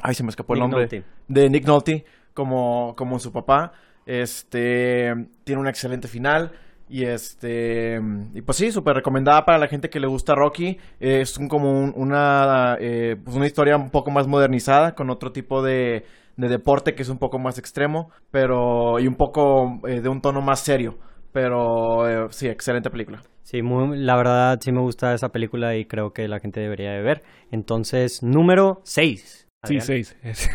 Ay, 0.00 0.14
se 0.14 0.22
me 0.24 0.30
escapó 0.30 0.54
el 0.54 0.60
nombre. 0.60 0.80
Nolte. 0.82 1.04
De 1.28 1.48
Nick 1.50 1.66
Nolte 1.66 2.04
como, 2.34 2.94
como 2.96 3.18
su 3.18 3.32
papá. 3.32 3.72
Este 4.06 5.14
tiene 5.44 5.60
un 5.60 5.68
excelente 5.68 6.08
final. 6.08 6.52
Y 6.88 7.04
este. 7.04 8.00
Y 8.34 8.42
pues 8.42 8.56
sí, 8.58 8.72
súper 8.72 8.96
recomendada 8.96 9.44
para 9.44 9.58
la 9.58 9.68
gente 9.68 9.90
que 9.90 10.00
le 10.00 10.06
gusta 10.06 10.34
Rocky. 10.34 10.78
Es 11.00 11.36
un, 11.38 11.48
como 11.48 11.70
un- 11.70 11.92
una, 11.96 12.76
eh, 12.80 13.16
pues 13.22 13.36
una 13.36 13.46
historia 13.46 13.76
un 13.76 13.90
poco 13.90 14.10
más 14.10 14.26
modernizada, 14.26 14.94
con 14.94 15.10
otro 15.10 15.32
tipo 15.32 15.62
de, 15.62 16.04
de 16.36 16.48
deporte 16.48 16.94
que 16.94 17.02
es 17.02 17.08
un 17.08 17.18
poco 17.18 17.38
más 17.38 17.58
extremo. 17.58 18.10
Pero. 18.30 18.98
y 19.00 19.06
un 19.06 19.16
poco 19.16 19.80
eh, 19.86 20.00
de 20.00 20.08
un 20.08 20.20
tono 20.22 20.40
más 20.40 20.60
serio. 20.60 20.98
Pero 21.32 22.08
eh, 22.08 22.28
sí, 22.30 22.48
excelente 22.48 22.90
película. 22.90 23.22
Sí, 23.42 23.62
muy- 23.62 23.98
la 23.98 24.16
verdad 24.16 24.58
sí 24.62 24.72
me 24.72 24.80
gusta 24.80 25.14
esa 25.14 25.30
película 25.30 25.76
y 25.76 25.84
creo 25.84 26.12
que 26.12 26.26
la 26.28 26.40
gente 26.40 26.60
debería 26.60 26.92
de 26.92 27.02
ver. 27.02 27.22
Entonces, 27.50 28.22
número 28.22 28.80
6. 28.84 29.46
Sí, 29.64 29.80
seis. 29.80 30.16
Es- 30.22 30.48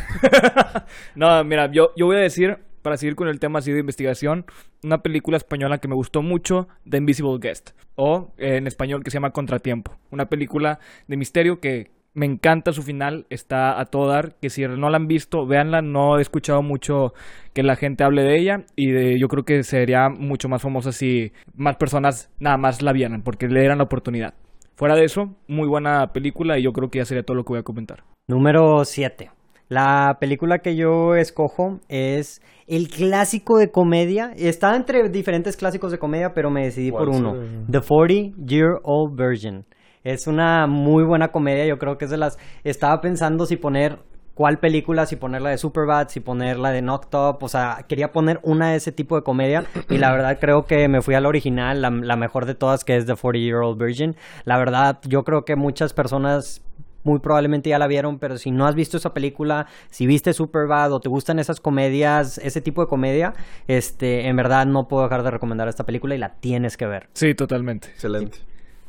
no, 1.16 1.44
mira, 1.44 1.72
yo, 1.72 1.92
yo 1.96 2.06
voy 2.06 2.16
a 2.18 2.20
decir, 2.20 2.58
para 2.84 2.98
seguir 2.98 3.16
con 3.16 3.28
el 3.28 3.40
tema 3.40 3.60
así 3.60 3.72
de 3.72 3.80
investigación, 3.80 4.46
una 4.84 5.02
película 5.02 5.38
española 5.38 5.80
que 5.80 5.88
me 5.88 5.96
gustó 5.96 6.22
mucho, 6.22 6.68
The 6.88 6.98
Invisible 6.98 7.40
Guest, 7.42 7.72
o 7.96 8.34
eh, 8.38 8.58
en 8.58 8.68
español 8.68 9.04
que 9.04 9.10
se 9.10 9.16
llama 9.16 9.32
Contratiempo. 9.32 9.98
Una 10.12 10.28
película 10.28 10.80
de 11.08 11.18
misterio 11.18 11.60
que 11.60 11.92
me 12.13 12.25
encanta 12.28 12.74
su 12.74 12.84
final, 12.84 13.25
está 13.30 13.80
a 13.80 13.86
todo 13.86 14.08
dar, 14.08 14.36
que 14.36 14.50
si 14.50 14.62
no 14.62 14.90
la 14.90 14.98
han 14.98 15.08
visto, 15.08 15.48
véanla, 15.48 15.82
no 15.82 16.20
he 16.20 16.22
escuchado 16.22 16.62
mucho 16.62 17.13
que 17.54 17.63
la 17.63 17.75
gente 17.75 18.04
hable 18.04 18.22
de 18.22 18.38
ella 18.38 18.66
y 18.75 19.20
yo 19.20 19.28
creo 19.28 19.46
que 19.46 19.63
sería 19.63 20.10
mucho 20.10 20.48
más 20.48 20.62
famosa 20.62 20.92
si 20.92 21.32
más 21.56 21.78
personas 21.78 22.32
nada 22.40 22.58
más 22.58 22.82
la 22.84 22.94
vieran, 22.94 23.24
porque 23.24 23.48
le 23.48 23.62
dieran 23.62 23.80
la 23.80 23.86
oportunidad. 23.86 24.36
Fuera 24.75 24.96
de 24.96 25.06
eso, 25.06 25.36
muy 25.48 25.68
buena 25.68 26.13
película 26.13 26.60
y 26.60 26.63
yo 26.63 26.74
creo 26.74 26.90
que 26.90 27.00
ya 27.00 27.06
sería 27.06 27.24
todo 27.24 27.36
lo 27.36 27.44
que 27.44 27.54
voy 27.54 27.60
a 27.60 27.63
comentar. 27.63 28.04
Número 28.28 28.86
7. 28.86 29.32
La 29.74 30.18
película 30.20 30.60
que 30.60 30.75
yo 30.75 31.15
escojo 31.15 31.80
es 31.89 32.44
el 32.68 32.89
clásico 32.89 33.58
de 33.58 33.72
comedia. 33.72 34.32
Está 34.38 34.75
entre 34.75 35.10
diferentes 35.10 35.58
clásicos 35.58 35.92
de 35.92 35.98
comedia, 35.98 36.36
pero 36.36 36.51
me 36.51 36.63
decidí 36.63 36.92
por 36.92 37.10
¿Cuál 37.10 37.22
uno. 37.22 37.34
The 37.72 37.82
40 37.82 38.38
Year 38.46 38.80
Old 38.84 39.18
Virgin. 39.18 39.65
Es 40.03 40.27
una 40.27 40.68
muy 40.68 41.03
buena 41.03 41.30
comedia. 41.30 41.65
Yo 41.65 41.80
creo 41.80 41.98
que 41.98 42.06
es 42.06 42.12
de 42.12 42.18
las. 42.18 42.38
Estaba 42.63 43.01
pensando 43.01 43.48
si 43.48 43.58
poner 43.58 43.98
cuál 44.36 44.60
película, 44.60 45.08
si 45.08 45.15
ponerla 45.15 45.50
de 45.50 45.58
Superbad, 45.58 46.10
si 46.10 46.20
ponerla 46.20 46.70
de 46.70 46.82
Knocked 46.82 47.18
Up. 47.18 47.38
O 47.42 47.48
sea, 47.48 47.86
quería 47.89 48.12
poner 48.12 48.42
una 48.44 48.70
de 48.70 48.75
ese 48.75 48.92
tipo 48.92 49.15
de 49.15 49.24
comedia. 49.24 49.63
Y 49.89 49.98
la 49.98 50.12
verdad 50.12 50.38
creo 50.39 50.65
que 50.65 50.88
me 50.88 51.01
fui 51.01 51.15
a 51.15 51.20
la 51.20 51.30
original, 51.30 51.82
la, 51.82 51.89
la 51.89 52.15
mejor 52.15 52.46
de 52.46 52.53
todas, 52.53 52.84
que 52.84 52.96
es 52.96 53.08
The 53.08 53.15
40 53.15 53.39
Year 53.39 53.63
Old 53.63 53.82
Virgin. 53.82 54.15
La 54.46 54.60
verdad, 54.60 55.00
yo 55.08 55.24
creo 55.24 55.46
que 55.46 55.56
muchas 55.56 55.94
personas 55.94 56.62
muy 57.03 57.19
probablemente 57.19 57.69
ya 57.69 57.79
la 57.79 57.88
vieron, 57.88 58.17
pero 58.19 58.38
si 58.38 58.51
no 58.51 58.65
has 58.65 58.75
visto 58.75 58.98
esa 58.98 59.13
película, 59.13 59.67
si 59.89 60.07
viste 60.07 60.33
Superbad 60.33 60.91
o 60.93 61.00
te 61.00 61.10
gustan 61.10 61.39
esas 61.39 61.60
comedias, 61.60 62.38
ese 62.38 62.62
tipo 62.62 62.81
de 62.81 62.88
comedia, 62.88 63.33
este, 63.67 64.27
en 64.27 64.36
verdad 64.36 64.65
no 64.65 64.88
puedo 64.88 65.03
dejar 65.03 65.24
de 65.24 65.31
recomendar 65.31 65.67
esta 65.67 65.83
película 65.86 66.15
y 66.15 66.17
la 66.17 66.36
tienes 66.39 66.77
que 66.77 66.86
ver. 66.86 67.07
Sí, 67.13 67.33
totalmente. 67.36 67.88
Excelente. 67.89 68.39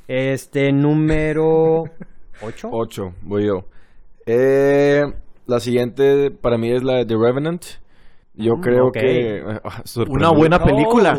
Este, 0.07 0.73
número 0.73 1.85
8. 2.43 2.69
Ocho, 2.73 3.15
voy 3.23 3.47
yo. 3.47 3.65
Eh, 4.27 5.03
la 5.47 5.61
siguiente 5.61 6.31
para 6.31 6.57
mí 6.59 6.71
es 6.71 6.83
la 6.83 6.95
de 6.97 7.07
The 7.07 7.15
Revenant. 7.17 7.65
Yo 8.37 8.57
Mm, 8.57 8.61
creo 8.63 8.91
que... 8.91 9.45
ah. 9.65 9.83
Una 10.09 10.31
buena 10.31 10.59
película. 10.63 11.17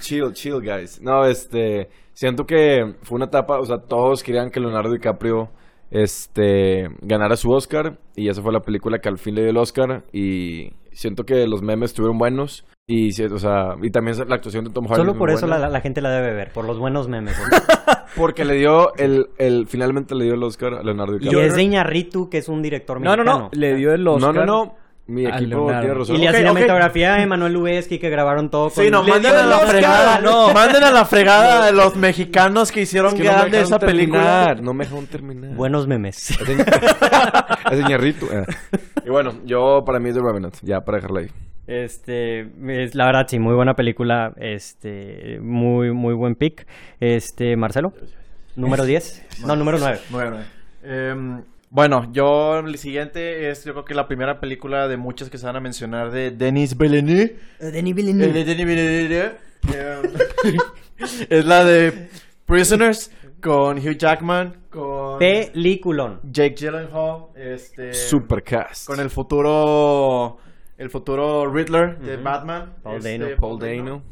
Chill, 0.00 0.32
chill, 0.32 0.60
guys. 0.60 1.00
No, 1.00 1.24
este... 1.24 1.88
Siento 2.12 2.44
que 2.46 2.94
fue 3.02 3.16
una 3.16 3.26
etapa... 3.26 3.58
O 3.58 3.64
sea, 3.64 3.78
todos 3.78 4.22
querían 4.22 4.50
que 4.50 4.60
Leonardo 4.60 4.92
DiCaprio... 4.92 5.50
Este... 5.90 6.88
Ganara 7.02 7.36
su 7.36 7.50
Oscar. 7.50 7.98
Y 8.14 8.28
esa 8.28 8.42
fue 8.42 8.52
la 8.52 8.60
película 8.60 8.98
que 8.98 9.08
al 9.08 9.18
fin 9.18 9.34
le 9.34 9.42
dio 9.42 9.50
el 9.50 9.56
Oscar. 9.56 10.04
Y... 10.12 10.72
Siento 10.92 11.24
que 11.24 11.46
los 11.46 11.60
memes 11.62 11.90
estuvieron 11.90 12.18
buenos. 12.18 12.64
Y, 12.86 13.08
o 13.22 13.38
sea... 13.38 13.74
Y 13.82 13.90
también 13.90 14.16
la 14.28 14.34
actuación 14.36 14.64
de 14.64 14.70
Tom 14.70 14.86
Hardy. 14.86 14.96
Solo 15.00 15.12
es 15.12 15.18
por 15.18 15.30
eso 15.30 15.46
la, 15.46 15.58
la 15.68 15.80
gente 15.80 16.00
la 16.00 16.10
debe 16.10 16.32
ver, 16.34 16.52
por 16.52 16.64
los 16.64 16.78
buenos 16.78 17.08
memes. 17.08 17.36
Porque 18.16 18.44
le 18.46 18.54
dio 18.54 18.94
el, 18.96 19.26
el... 19.36 19.66
Finalmente 19.66 20.14
le 20.14 20.24
dio 20.24 20.34
el 20.34 20.42
Oscar 20.42 20.74
a 20.74 20.82
Leonardo 20.82 21.16
y 21.16 21.18
DiCaprio. 21.18 21.42
es 21.42 21.54
de 21.54 21.62
Iñarritu, 21.64 22.30
que 22.30 22.38
es 22.38 22.48
un 22.48 22.62
director 22.62 22.98
No, 23.00 23.10
no, 23.16 23.24
mexicano. 23.24 23.50
no. 23.52 23.60
Le 23.60 23.74
dio 23.74 23.92
el 23.92 24.04
No, 24.04 24.14
Oscar. 24.14 24.34
no, 24.34 24.44
no. 24.46 24.74
Mi 25.08 25.24
equipo 25.24 25.68
tiene 25.68 25.94
razón. 25.94 26.16
Y 26.16 26.24
la 26.24 26.30
Ok, 26.30 26.34
ok. 26.34 26.38
cinematografía 26.38 27.14
de 27.14 27.26
Manuel 27.26 27.52
Lubezki 27.52 27.98
que 28.00 28.10
grabaron 28.10 28.50
todo 28.50 28.70
con... 28.70 28.84
Sí, 28.84 28.90
no, 28.90 29.04
manden 29.04 29.34
a 29.36 29.46
la 29.46 29.58
fregada. 29.60 30.20
No. 30.20 30.52
Manden 30.52 30.82
a 30.82 30.90
la 30.90 31.04
fregada 31.04 31.68
a 31.68 31.70
los 31.72 31.94
mexicanos 31.94 32.72
que 32.72 32.80
hicieron 32.82 33.12
Es 33.14 33.20
que 33.20 33.24
no 33.24 33.30
me 33.30 33.36
grande 33.36 33.58
dejaron 33.58 33.68
esa 33.76 33.78
película. 33.78 34.20
terminar, 34.20 34.62
No 34.62 34.74
me 34.74 34.84
dejaron 34.84 35.06
terminar. 35.06 35.50
Buenos 35.54 35.86
memes. 35.86 36.30
Es 36.30 37.80
Iñárritu, 37.80 38.26
eh. 38.32 38.44
Y 39.04 39.10
bueno, 39.10 39.34
yo 39.44 39.84
para 39.86 39.98
mí 40.00 40.08
es 40.08 40.14
The 40.16 40.22
Revenant, 40.22 40.56
ya 40.62 40.80
para 40.80 40.98
dejarla 40.98 41.20
ahí. 41.20 41.28
Este, 41.68 42.48
es, 42.82 42.94
la 42.94 43.06
verdad, 43.06 43.26
sí, 43.28 43.38
muy 43.38 43.54
buena 43.54 43.74
película, 43.74 44.32
este, 44.36 45.38
muy, 45.40 45.92
muy 45.92 46.14
buen 46.14 46.34
pick. 46.36 46.66
Este, 47.00 47.56
Marcelo, 47.56 47.92
número 48.54 48.84
10, 48.84 49.44
no, 49.46 49.56
número 49.56 49.78
9. 49.78 49.98
Bueno, 50.10 50.36
em, 50.84 51.42
bueno, 51.70 52.10
yo 52.12 52.58
el 52.58 52.78
siguiente 52.78 53.50
es 53.50 53.64
yo 53.64 53.72
creo 53.72 53.84
que 53.84 53.94
la 53.94 54.06
primera 54.06 54.40
película 54.40 54.88
de 54.88 54.96
muchas 54.96 55.30
que 55.30 55.38
se 55.38 55.46
van 55.46 55.56
a 55.56 55.60
mencionar 55.60 56.10
de 56.10 56.30
Denis 56.30 56.76
Villeneuve. 56.76 57.36
Denis 57.58 57.96
El 57.96 58.32
de 58.32 58.44
Denis 58.44 58.66
Villeneuve. 58.66 59.36
em, 59.74 60.56
es 61.28 61.44
la 61.44 61.64
de 61.64 62.08
Prisoners 62.46 63.10
con 63.40 63.78
Hugh 63.78 63.96
Jackman, 63.96 64.56
con 64.70 65.18
Peliculón. 65.18 66.20
Jake 66.24 66.54
Gyllenhaal, 66.56 67.26
este 67.34 67.94
Supercast. 67.94 68.86
con 68.86 69.00
el 69.00 69.10
futuro 69.10 70.38
el 70.78 70.90
futuro 70.90 71.50
Riddler 71.52 71.98
de 71.98 72.16
Batman, 72.16 72.74
Paul 72.82 72.96
este, 72.98 73.18
Dano. 73.18 73.36
Paul 73.38 73.58
Dano. 73.58 74.02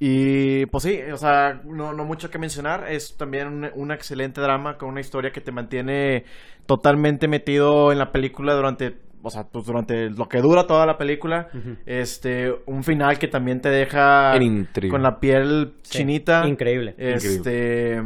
Y 0.00 0.66
pues 0.66 0.84
sí, 0.84 1.00
o 1.12 1.16
sea, 1.16 1.60
no, 1.64 1.92
no 1.92 2.04
mucho 2.04 2.30
que 2.30 2.38
mencionar. 2.38 2.86
Es 2.88 3.16
también 3.16 3.48
un, 3.48 3.70
un 3.74 3.90
excelente 3.92 4.40
drama 4.40 4.78
con 4.78 4.88
una 4.90 5.00
historia 5.00 5.32
que 5.32 5.40
te 5.40 5.50
mantiene 5.52 6.24
totalmente 6.66 7.26
metido 7.28 7.90
en 7.90 7.98
la 7.98 8.12
película 8.12 8.54
durante, 8.54 8.96
o 9.22 9.30
sea, 9.30 9.44
pues 9.44 9.64
durante 9.66 10.10
lo 10.10 10.28
que 10.28 10.40
dura 10.40 10.66
toda 10.68 10.86
la 10.86 10.98
película. 10.98 11.48
Este, 11.84 12.54
un 12.66 12.84
final 12.84 13.18
que 13.18 13.26
también 13.26 13.60
te 13.60 13.70
deja 13.70 14.34
con 14.90 15.02
la 15.02 15.18
piel 15.18 15.74
Sí, 15.82 15.98
chinita. 15.98 16.46
increíble. 16.46 16.94
Este, 16.96 18.00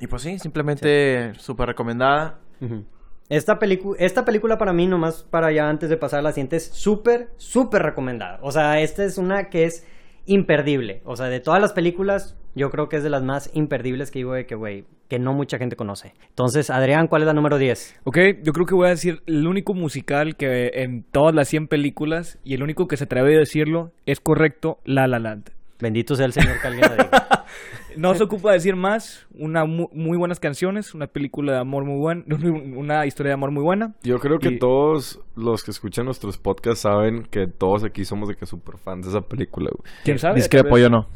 y 0.00 0.06
pues 0.06 0.22
sí, 0.22 0.38
simplemente 0.38 1.34
súper 1.36 1.66
recomendada. 1.68 2.38
Ujú. 2.60 2.84
Esta, 3.28 3.58
pelicu- 3.58 3.96
esta 3.98 4.24
película 4.24 4.58
para 4.58 4.72
mí, 4.72 4.86
nomás 4.86 5.22
para 5.22 5.50
ya 5.50 5.68
antes 5.68 5.88
de 5.90 5.96
pasar 5.96 6.20
a 6.20 6.22
la 6.22 6.32
siguiente, 6.32 6.56
es 6.56 6.66
súper, 6.66 7.28
súper 7.36 7.82
recomendada. 7.82 8.38
O 8.42 8.52
sea, 8.52 8.80
esta 8.80 9.04
es 9.04 9.18
una 9.18 9.48
que 9.50 9.64
es 9.64 9.86
imperdible. 10.26 11.02
O 11.04 11.16
sea, 11.16 11.26
de 11.26 11.40
todas 11.40 11.60
las 11.60 11.72
películas, 11.72 12.36
yo 12.54 12.70
creo 12.70 12.88
que 12.88 12.96
es 12.96 13.02
de 13.02 13.10
las 13.10 13.22
más 13.22 13.50
imperdibles 13.54 14.10
que 14.10 14.20
digo 14.20 14.34
de 14.34 14.46
que, 14.46 14.54
güey, 14.54 14.84
que 15.08 15.18
no 15.18 15.32
mucha 15.32 15.58
gente 15.58 15.76
conoce. 15.76 16.14
Entonces, 16.28 16.70
Adrián, 16.70 17.08
¿cuál 17.08 17.22
es 17.22 17.26
la 17.26 17.34
número 17.34 17.58
10? 17.58 18.00
Ok, 18.04 18.18
yo 18.42 18.52
creo 18.52 18.66
que 18.66 18.74
voy 18.74 18.86
a 18.86 18.90
decir 18.90 19.22
el 19.26 19.46
único 19.46 19.74
musical 19.74 20.36
que 20.36 20.70
en 20.74 21.02
todas 21.02 21.34
las 21.34 21.48
100 21.48 21.68
películas 21.68 22.38
y 22.44 22.54
el 22.54 22.62
único 22.62 22.88
que 22.88 22.96
se 22.96 23.04
atreve 23.04 23.36
a 23.36 23.38
decirlo 23.38 23.92
es 24.06 24.20
correcto, 24.20 24.78
La 24.84 25.06
La 25.06 25.18
Land. 25.18 25.50
Bendito 25.80 26.14
sea 26.14 26.26
el 26.26 26.32
Señor 26.32 26.60
que 26.60 26.66
alguien 26.66 26.82
la 26.82 27.04
diga. 27.04 27.44
No 27.96 28.14
se 28.14 28.22
ocupa 28.24 28.52
decir 28.52 28.76
más, 28.76 29.26
una 29.38 29.64
mu- 29.64 29.88
muy 29.92 30.16
buenas 30.18 30.40
canciones, 30.40 30.94
una 30.94 31.06
película 31.06 31.52
de 31.52 31.58
amor 31.58 31.84
muy 31.84 31.98
buena, 31.98 32.24
una 32.76 33.06
historia 33.06 33.30
de 33.30 33.34
amor 33.34 33.50
muy 33.50 33.62
buena. 33.62 33.94
Yo 34.02 34.18
creo 34.18 34.38
que 34.38 34.50
Y- 34.50 34.58
todos 34.58 35.20
los 35.36 35.62
que 35.64 35.70
escuchan 35.70 36.04
nuestros 36.06 36.38
podcasts 36.38 36.80
saben 36.82 37.24
que 37.30 37.46
todos 37.46 37.84
aquí 37.84 38.04
somos 38.04 38.28
de 38.28 38.36
que 38.36 38.46
super 38.46 38.78
fans 38.78 39.06
de 39.06 39.10
esa 39.12 39.20
película. 39.22 39.70
güey. 39.76 39.92
¿Quién 40.04 40.18
sabe? 40.18 40.36
Discrepo, 40.36 40.78
yo 40.78 40.88
no. 40.90 41.08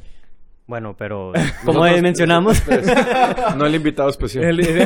Bueno, 0.66 0.94
pero 0.98 1.32
como 1.64 1.82
mencionamos. 1.82 2.62
no 3.56 3.64
el 3.66 3.74
invitado 3.74 4.10
especial. 4.10 4.44
El- 4.44 4.84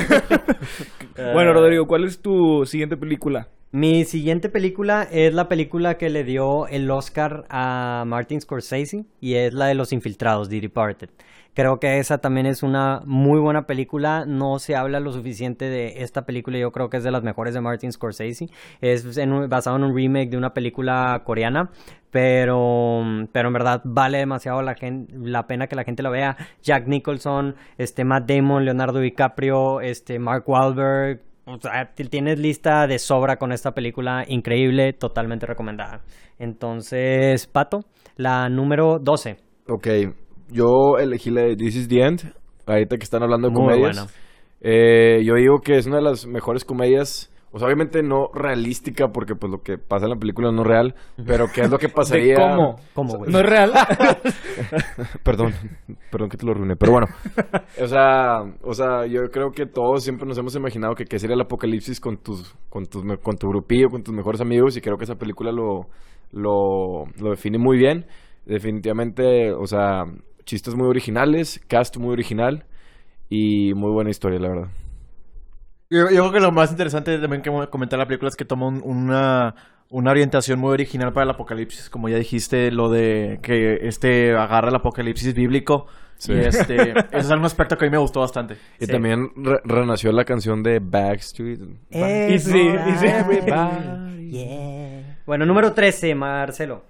bueno, 1.34 1.52
Rodrigo, 1.52 1.86
¿cuál 1.86 2.04
es 2.04 2.20
tu 2.20 2.64
siguiente 2.66 2.96
película? 2.96 3.48
Mi 3.74 4.04
siguiente 4.04 4.48
película 4.50 5.08
es 5.10 5.32
la 5.32 5.48
película 5.48 5.96
que 5.96 6.10
le 6.10 6.24
dio 6.24 6.66
el 6.68 6.90
Oscar 6.90 7.46
a 7.48 8.04
Martin 8.06 8.40
Scorsese 8.40 9.06
y 9.18 9.34
es 9.34 9.54
la 9.54 9.66
de 9.66 9.74
Los 9.74 9.92
Infiltrados, 9.94 10.48
The 10.50 10.60
Departed. 10.60 11.08
Creo 11.54 11.80
que 11.80 11.98
esa 11.98 12.18
también 12.18 12.46
es 12.46 12.62
una 12.62 13.02
muy 13.04 13.38
buena 13.38 13.66
película. 13.66 14.24
No 14.26 14.58
se 14.58 14.74
habla 14.74 15.00
lo 15.00 15.12
suficiente 15.12 15.66
de 15.66 16.02
esta 16.02 16.24
película. 16.24 16.56
Yo 16.58 16.72
creo 16.72 16.88
que 16.88 16.96
es 16.96 17.04
de 17.04 17.10
las 17.10 17.22
mejores 17.22 17.52
de 17.52 17.60
Martin 17.60 17.92
Scorsese. 17.92 18.48
Es 18.80 19.16
en 19.18 19.48
basado 19.50 19.76
en 19.76 19.84
un 19.84 19.94
remake 19.94 20.30
de 20.30 20.38
una 20.38 20.54
película 20.54 21.22
coreana. 21.24 21.70
Pero, 22.10 23.02
pero 23.32 23.48
en 23.48 23.54
verdad 23.54 23.80
vale 23.84 24.18
demasiado 24.18 24.62
la, 24.62 24.74
gen- 24.74 25.08
la 25.12 25.46
pena 25.46 25.66
que 25.66 25.76
la 25.76 25.84
gente 25.84 26.02
la 26.02 26.10
vea. 26.10 26.36
Jack 26.62 26.86
Nicholson, 26.86 27.54
este 27.78 28.04
Matt 28.04 28.30
Damon, 28.30 28.64
Leonardo 28.64 28.98
DiCaprio, 29.00 29.80
este 29.80 30.18
Mark 30.18 30.44
Wahlberg, 30.46 31.20
o 31.46 31.58
sea, 31.58 31.92
tienes 31.94 32.38
lista 32.38 32.86
de 32.86 32.98
sobra 32.98 33.38
con 33.38 33.50
esta 33.50 33.72
película 33.74 34.24
increíble, 34.28 34.92
totalmente 34.92 35.46
recomendada. 35.46 36.02
Entonces, 36.38 37.46
Pato, 37.46 37.84
la 38.16 38.48
número 38.48 38.98
12. 38.98 39.38
Ok, 39.68 39.86
yo 40.52 40.98
elegí 40.98 41.30
la 41.30 41.42
de 41.42 41.56
This 41.56 41.76
is 41.76 41.88
the 41.88 42.00
End. 42.02 42.20
Ahorita 42.66 42.96
que 42.96 43.02
están 43.04 43.22
hablando 43.22 43.48
de 43.48 43.54
Muy 43.54 43.62
comedias. 43.64 43.96
buena. 43.96 44.10
Eh, 44.60 45.24
yo 45.24 45.34
digo 45.34 45.58
que 45.64 45.76
es 45.78 45.86
una 45.86 45.96
de 45.96 46.02
las 46.02 46.26
mejores 46.26 46.64
comedias. 46.64 47.28
O 47.54 47.58
sea, 47.58 47.66
obviamente 47.66 48.02
no 48.02 48.28
realística, 48.32 49.08
porque 49.08 49.34
pues 49.34 49.52
lo 49.52 49.58
que 49.58 49.76
pasa 49.76 50.06
en 50.06 50.12
la 50.12 50.16
película 50.16 50.50
no 50.52 50.62
es 50.62 50.66
real. 50.68 50.94
Pero 51.26 51.46
¿qué 51.54 51.60
es 51.62 51.70
lo 51.70 51.76
que 51.76 51.88
pasaría? 51.94 52.34
¿De 52.34 52.40
cómo? 52.40 52.76
¿Cómo, 52.94 53.18
güey? 53.18 53.30
¿No 53.30 53.40
es 53.40 53.44
real? 53.46 53.72
Perdón, 55.22 55.52
perdón 56.10 56.28
que 56.30 56.36
te 56.36 56.46
lo 56.46 56.52
arruiné, 56.52 56.76
pero 56.76 56.92
bueno. 56.92 57.06
O 57.82 57.86
sea, 57.86 58.42
o 58.62 58.72
sea, 58.72 59.06
yo 59.06 59.28
creo 59.30 59.50
que 59.50 59.66
todos 59.66 60.02
siempre 60.02 60.26
nos 60.26 60.38
hemos 60.38 60.54
imaginado 60.56 60.94
que 60.94 61.04
qué 61.04 61.18
sería 61.18 61.34
el 61.34 61.42
apocalipsis 61.42 62.00
con 62.00 62.16
tus, 62.18 62.54
con 62.70 62.86
tus, 62.86 63.04
me- 63.04 63.18
con 63.18 63.36
tu 63.36 63.48
grupillo, 63.48 63.88
con 63.90 64.02
tus 64.02 64.14
mejores 64.14 64.40
amigos, 64.40 64.76
y 64.76 64.80
creo 64.80 64.96
que 64.96 65.04
esa 65.04 65.16
película 65.16 65.52
lo, 65.52 65.86
lo, 66.32 67.04
lo 67.20 67.30
define 67.30 67.58
muy 67.58 67.76
bien. 67.76 68.06
Definitivamente, 68.46 69.52
o 69.52 69.66
sea, 69.66 70.04
chistes 70.44 70.74
muy 70.74 70.86
originales, 70.86 71.60
cast 71.68 71.96
muy 71.96 72.12
original 72.12 72.64
y 73.28 73.72
muy 73.74 73.90
buena 73.90 74.10
historia, 74.10 74.38
la 74.38 74.48
verdad. 74.48 74.68
Yo, 75.90 76.08
yo 76.10 76.22
creo 76.22 76.32
que 76.32 76.40
lo 76.40 76.52
más 76.52 76.70
interesante 76.70 77.18
también 77.18 77.42
que 77.42 77.50
comentar 77.70 77.98
la 77.98 78.06
película 78.06 78.28
es 78.28 78.36
que 78.36 78.44
toma 78.46 78.66
un- 78.68 78.82
una, 78.82 79.54
una 79.90 80.10
orientación 80.10 80.58
muy 80.58 80.70
original 80.72 81.12
para 81.12 81.24
el 81.24 81.30
apocalipsis. 81.30 81.90
Como 81.90 82.08
ya 82.08 82.16
dijiste, 82.16 82.70
lo 82.70 82.88
de 82.88 83.40
que 83.42 83.78
este 83.82 84.32
agarra 84.34 84.70
el 84.70 84.76
apocalipsis 84.76 85.34
bíblico. 85.34 85.86
Sí. 86.16 86.32
Y 86.32 86.38
este, 86.38 86.90
eso 87.12 87.18
es 87.18 87.30
un 87.30 87.44
aspecto 87.44 87.76
que 87.76 87.84
a 87.84 87.88
mí 87.88 87.92
me 87.92 87.98
gustó 87.98 88.20
bastante. 88.20 88.54
Y 88.80 88.86
Sí. 88.86 88.92
también 88.92 89.30
re- 89.36 89.60
renació 89.64 90.12
la 90.12 90.24
canción 90.24 90.62
de 90.62 90.78
Backstreet. 90.78 91.60
Y 91.90 92.38
sí, 92.38 92.58
y 92.68 92.92
sí. 92.96 93.06
Yeah. 94.32 95.18
Bueno, 95.26 95.44
número 95.44 95.74
13, 95.74 96.14
Marcelo. 96.14 96.84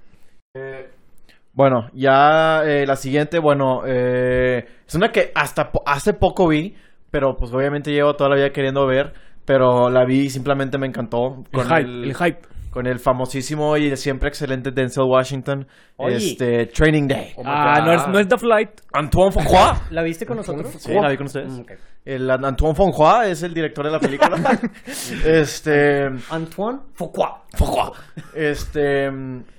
Bueno, 1.54 1.90
ya 1.92 2.62
eh, 2.64 2.86
la 2.86 2.96
siguiente, 2.96 3.38
bueno, 3.38 3.82
eh, 3.86 4.66
es 4.86 4.94
una 4.94 5.12
que 5.12 5.32
hasta 5.34 5.70
po- 5.70 5.82
hace 5.86 6.14
poco 6.14 6.48
vi, 6.48 6.74
pero 7.10 7.36
pues 7.36 7.52
obviamente 7.52 7.92
llevo 7.92 8.16
toda 8.16 8.30
la 8.30 8.36
vida 8.36 8.52
queriendo 8.52 8.86
ver, 8.86 9.12
pero 9.44 9.90
la 9.90 10.04
vi 10.06 10.20
y 10.22 10.30
simplemente 10.30 10.78
me 10.78 10.86
encantó. 10.86 11.44
El 11.52 11.62
hype, 11.64 11.92
el 12.02 12.14
hype. 12.16 12.38
Con 12.72 12.86
el 12.86 12.98
famosísimo 12.98 13.76
y 13.76 13.94
siempre 13.96 14.30
excelente 14.30 14.70
Denzel 14.70 15.04
Washington, 15.04 15.66
Oye. 15.98 16.16
este, 16.16 16.66
Training 16.66 17.06
Day. 17.06 17.34
Ah, 17.44 17.82
no 17.84 17.92
es, 17.92 18.08
no 18.08 18.18
es 18.18 18.26
The 18.26 18.38
Flight. 18.38 18.70
Antoine 18.94 19.30
Fuqua. 19.30 19.82
¿La 19.90 20.02
viste 20.02 20.24
con 20.24 20.38
nosotros? 20.38 20.68
Sí, 20.78 20.92
la 20.94 21.10
vi 21.10 21.16
con 21.18 21.26
ustedes. 21.26 21.52
Mm. 21.52 21.62
El 22.04 22.30
An- 22.30 22.44
Antoine 22.46 22.74
Fuqua 22.74 23.26
es 23.28 23.42
el 23.42 23.52
director 23.52 23.84
de 23.84 23.92
la 23.92 24.00
película. 24.00 24.38
este... 25.26 26.06
Antoine 26.30 26.80
Fuqua. 26.94 27.42
Fuqua. 27.54 27.92
Este, 28.34 29.10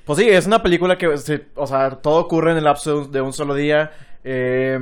pues 0.05 0.17
sí, 0.19 0.27
es 0.27 0.47
una 0.47 0.59
película 0.63 0.97
que, 0.97 1.15
se- 1.17 1.45
o 1.55 1.67
sea, 1.67 1.91
todo 2.01 2.19
ocurre 2.19 2.51
en 2.51 2.57
el 2.57 2.63
lapso 2.63 3.05
de 3.05 3.21
un 3.21 3.31
solo 3.31 3.53
día. 3.53 3.91
Eh, 4.23 4.75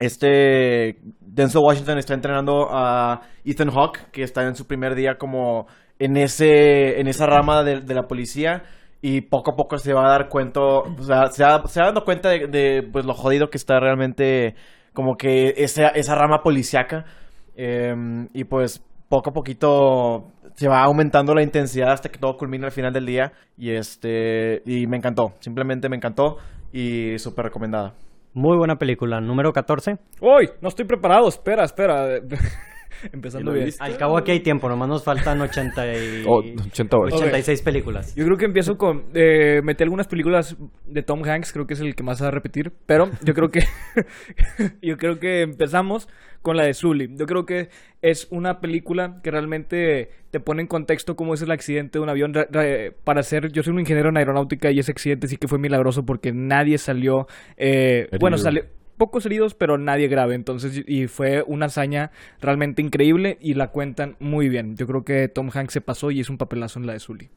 este 0.00 0.96
Denzel 1.20 1.60
Washington 1.64 1.98
está 1.98 2.14
entrenando 2.14 2.66
a 2.70 3.20
Ethan 3.44 3.70
Hawke, 3.70 4.10
que 4.10 4.24
está 4.24 4.42
en 4.42 4.56
su 4.56 4.66
primer 4.66 4.96
día 4.96 5.14
como 5.16 5.66
en 6.04 6.16
ese, 6.16 7.00
en 7.00 7.06
esa 7.06 7.26
rama 7.26 7.62
de, 7.62 7.80
de 7.80 7.94
la 7.94 8.08
policía. 8.08 8.64
Y 9.00 9.22
poco 9.22 9.52
a 9.52 9.56
poco 9.56 9.78
se 9.78 9.92
va 9.92 10.06
a 10.06 10.10
dar 10.10 10.28
cuenta, 10.28 10.60
o 10.60 11.02
sea, 11.02 11.26
se 11.26 11.42
va, 11.42 11.66
se 11.66 11.80
va 11.80 11.86
dando 11.86 12.04
cuenta 12.04 12.28
de, 12.28 12.46
de, 12.46 12.82
pues, 12.84 13.04
lo 13.04 13.14
jodido 13.14 13.50
que 13.50 13.58
está 13.58 13.80
realmente 13.80 14.54
como 14.92 15.16
que 15.16 15.54
esa, 15.56 15.88
esa 15.88 16.14
rama 16.14 16.42
policíaca. 16.42 17.04
Eh, 17.56 17.94
y 18.32 18.44
pues 18.44 18.82
poco 19.08 19.30
a 19.30 19.32
poquito 19.32 20.32
se 20.54 20.68
va 20.68 20.82
aumentando 20.82 21.34
la 21.34 21.42
intensidad 21.42 21.92
hasta 21.92 22.08
que 22.08 22.18
todo 22.18 22.36
culmina 22.36 22.66
al 22.66 22.72
final 22.72 22.92
del 22.92 23.06
día. 23.06 23.32
Y 23.56 23.70
este 23.70 24.62
y 24.66 24.86
me 24.86 24.96
encantó, 24.96 25.32
simplemente 25.40 25.88
me 25.88 25.96
encantó 25.96 26.38
y 26.72 27.18
súper 27.18 27.46
recomendada. 27.46 27.94
Muy 28.34 28.56
buena 28.56 28.76
película. 28.76 29.20
Número 29.20 29.52
14. 29.52 29.98
¡Uy! 30.20 30.48
No 30.62 30.68
estoy 30.68 30.86
preparado. 30.86 31.28
Espera, 31.28 31.64
espera. 31.64 32.20
Empezando 33.12 33.52
¿Y 33.52 33.54
lo 33.54 33.64
bien. 33.64 33.74
Al 33.80 33.96
cabo 33.96 34.18
aquí 34.18 34.30
hay 34.30 34.40
tiempo, 34.40 34.68
nomás 34.68 34.88
nos 34.88 35.04
faltan 35.04 35.40
80 35.40 35.94
y... 35.94 36.24
Oh, 36.26 36.38
80 36.38 36.96
horas. 36.96 37.14
86 37.14 37.62
películas. 37.62 38.14
Yo 38.14 38.24
creo 38.24 38.36
que 38.36 38.44
empiezo 38.44 38.76
con... 38.76 39.04
Eh, 39.14 39.60
metí 39.62 39.82
algunas 39.82 40.06
películas 40.06 40.56
de 40.86 41.02
Tom 41.02 41.22
Hanks, 41.24 41.52
creo 41.52 41.66
que 41.66 41.74
es 41.74 41.80
el 41.80 41.94
que 41.94 42.02
más 42.02 42.22
va 42.22 42.28
a 42.28 42.30
repetir, 42.30 42.72
pero 42.86 43.10
yo 43.22 43.34
creo 43.34 43.48
que... 43.48 43.60
yo 44.82 44.96
creo 44.96 45.18
que 45.18 45.42
empezamos 45.42 46.08
con 46.42 46.56
la 46.56 46.64
de 46.64 46.74
Sully. 46.74 47.08
Yo 47.16 47.26
creo 47.26 47.44
que 47.44 47.68
es 48.02 48.28
una 48.30 48.60
película 48.60 49.20
que 49.22 49.30
realmente 49.30 50.10
te 50.30 50.40
pone 50.40 50.62
en 50.62 50.68
contexto 50.68 51.14
cómo 51.14 51.34
es 51.34 51.42
el 51.42 51.50
accidente 51.50 51.98
de 51.98 52.02
un 52.02 52.10
avión. 52.10 52.32
Para 53.04 53.22
ser... 53.22 53.52
Yo 53.52 53.62
soy 53.62 53.72
un 53.72 53.80
ingeniero 53.80 54.10
en 54.10 54.16
aeronáutica 54.16 54.70
y 54.70 54.78
ese 54.78 54.92
accidente 54.92 55.28
sí 55.28 55.36
que 55.36 55.48
fue 55.48 55.58
milagroso 55.58 56.04
porque 56.04 56.32
nadie 56.32 56.78
salió... 56.78 57.26
eh, 57.56 58.08
bueno, 58.20 58.38
salió... 58.38 58.62
Pocos 59.02 59.26
heridos, 59.26 59.54
pero 59.54 59.78
nadie 59.78 60.06
grave. 60.06 60.36
Entonces, 60.36 60.84
y 60.86 61.08
fue 61.08 61.42
una 61.44 61.66
hazaña 61.66 62.12
realmente 62.40 62.82
increíble 62.82 63.36
y 63.40 63.54
la 63.54 63.72
cuentan 63.72 64.14
muy 64.20 64.48
bien. 64.48 64.76
Yo 64.76 64.86
creo 64.86 65.04
que 65.04 65.26
Tom 65.26 65.50
Hanks 65.52 65.72
se 65.72 65.80
pasó 65.80 66.12
y 66.12 66.20
es 66.20 66.30
un 66.30 66.38
papelazo 66.38 66.78
en 66.78 66.86
la 66.86 66.92
de 66.92 67.00
Sully. 67.00 67.28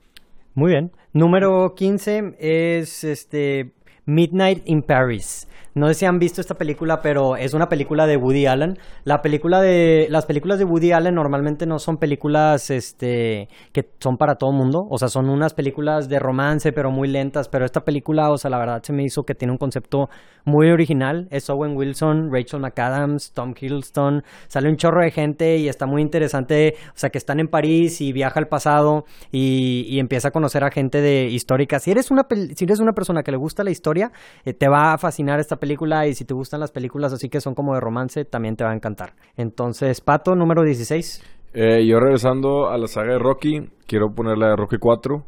Muy 0.53 0.73
bien. 0.73 0.91
Número 1.11 1.73
15 1.73 2.35
es 2.37 3.03
este 3.03 3.71
Midnight 4.05 4.61
in 4.65 4.83
Paris. 4.83 5.47
No 5.75 5.89
sé 5.89 5.93
si 5.93 6.05
han 6.05 6.19
visto 6.19 6.39
esta 6.39 6.55
película, 6.55 7.01
pero 7.01 7.35
es 7.35 7.53
una 7.53 7.67
película 7.67 8.07
de 8.07 8.15
Woody 8.15 8.45
Allen. 8.45 8.79
La 9.03 9.21
película 9.21 9.59
de 9.59 10.07
las 10.09 10.25
películas 10.25 10.57
de 10.57 10.63
Woody 10.63 10.93
Allen 10.93 11.13
normalmente 11.15 11.65
no 11.65 11.79
son 11.79 11.97
películas 11.97 12.69
este 12.69 13.49
que 13.73 13.89
son 13.99 14.15
para 14.15 14.35
todo 14.35 14.53
mundo, 14.53 14.87
o 14.89 14.97
sea, 14.97 15.09
son 15.09 15.27
unas 15.29 15.53
películas 15.53 16.07
de 16.07 16.17
romance 16.19 16.71
pero 16.71 16.91
muy 16.91 17.09
lentas, 17.09 17.49
pero 17.49 17.65
esta 17.65 17.83
película, 17.83 18.31
o 18.31 18.37
sea, 18.37 18.49
la 18.49 18.57
verdad 18.57 18.83
se 18.83 18.93
me 18.93 19.03
hizo 19.03 19.23
que 19.23 19.35
tiene 19.35 19.51
un 19.51 19.57
concepto 19.57 20.09
muy 20.45 20.69
original. 20.69 21.27
Es 21.29 21.49
Owen 21.49 21.75
Wilson, 21.75 22.29
Rachel 22.31 22.61
McAdams, 22.61 23.33
Tom 23.33 23.53
Hiddleston, 23.59 24.23
sale 24.47 24.69
un 24.69 24.77
chorro 24.77 25.01
de 25.01 25.11
gente 25.11 25.57
y 25.57 25.67
está 25.67 25.87
muy 25.87 26.01
interesante, 26.01 26.75
o 26.87 26.97
sea, 26.97 27.09
que 27.09 27.17
están 27.17 27.41
en 27.41 27.49
París 27.49 27.99
y 27.99 28.13
viaja 28.13 28.39
al 28.39 28.47
pasado 28.47 29.03
y, 29.29 29.85
y 29.89 29.99
empieza 29.99 30.29
a 30.29 30.31
conocer 30.31 30.63
a 30.63 30.71
gente 30.71 31.01
de 31.01 31.25
histórica. 31.25 31.79
Si 31.79 31.91
eres 31.91 32.11
una 32.11 32.25
si 32.55 32.63
eres 32.63 32.79
una 32.79 32.93
persona 32.93 33.23
que 33.23 33.31
le 33.31 33.37
gusta 33.37 33.65
la 33.65 33.71
historia, 33.71 34.13
eh, 34.45 34.53
te 34.53 34.69
va 34.69 34.93
a 34.93 34.97
fascinar 34.97 35.41
esta 35.41 35.57
película 35.57 35.64
y 35.65 36.13
si 36.13 36.25
te 36.25 36.33
gustan 36.33 36.59
las 36.59 36.71
películas 36.71 37.11
así 37.13 37.29
que 37.29 37.41
son 37.41 37.55
como 37.55 37.73
de 37.73 37.79
romance, 37.81 38.25
también 38.25 38.55
te 38.55 38.63
va 38.63 38.71
a 38.71 38.75
encantar. 38.75 39.13
Entonces, 39.35 40.01
Pato, 40.01 40.35
número 40.35 40.63
16. 40.63 41.23
Eh, 41.53 41.85
yo 41.87 41.99
regresando 41.99 42.69
a 42.69 42.77
la 42.77 42.87
saga 42.87 43.13
de 43.13 43.19
Rocky, 43.19 43.69
quiero 43.87 44.13
poner 44.13 44.37
la 44.37 44.49
de 44.49 44.55
Rocky 44.55 44.77
4. 44.79 45.23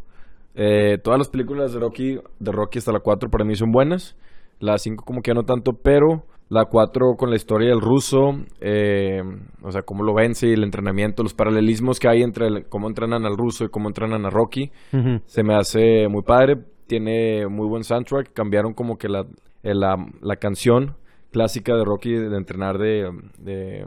Eh, 0.55 0.97
todas 1.03 1.19
las 1.19 1.29
películas 1.29 1.73
de 1.73 1.79
Rocky, 1.79 2.19
de 2.39 2.51
Rocky 2.51 2.79
hasta 2.79 2.91
la 2.91 2.99
4 2.99 3.29
para 3.29 3.45
mí 3.45 3.55
son 3.55 3.71
buenas. 3.71 4.15
La 4.59 4.77
5 4.77 5.03
como 5.05 5.21
que 5.21 5.29
ya 5.31 5.35
no 5.35 5.43
tanto, 5.43 5.73
pero 5.73 6.23
la 6.49 6.65
4 6.65 7.15
con 7.17 7.29
la 7.29 7.35
historia 7.35 7.69
del 7.69 7.81
ruso, 7.81 8.31
eh, 8.59 9.21
o 9.61 9.71
sea, 9.71 9.83
cómo 9.83 10.03
lo 10.03 10.13
vence 10.15 10.47
y 10.47 10.53
el 10.53 10.63
entrenamiento, 10.63 11.21
los 11.21 11.33
paralelismos 11.33 11.99
que 11.99 12.07
hay 12.07 12.23
entre 12.23 12.47
el- 12.47 12.65
cómo 12.69 12.87
entrenan 12.87 13.25
al 13.25 13.37
ruso 13.37 13.65
y 13.65 13.69
cómo 13.69 13.87
entrenan 13.89 14.25
a 14.25 14.29
Rocky, 14.29 14.71
Ujú. 14.93 15.19
se 15.25 15.43
me 15.43 15.55
hace 15.55 16.07
muy 16.07 16.23
padre. 16.23 16.57
Tiene 16.87 17.45
muy 17.47 17.67
buen 17.67 17.83
soundtrack. 17.83 18.31
Cambiaron 18.33 18.73
como 18.73 18.97
que 18.97 19.09
la, 19.09 19.25
la, 19.63 19.95
la 20.21 20.35
canción 20.37 20.95
clásica 21.31 21.75
de 21.75 21.83
Rocky 21.85 22.13
de 22.13 22.35
entrenar 22.37 22.77
de, 22.77 23.11
de 23.37 23.85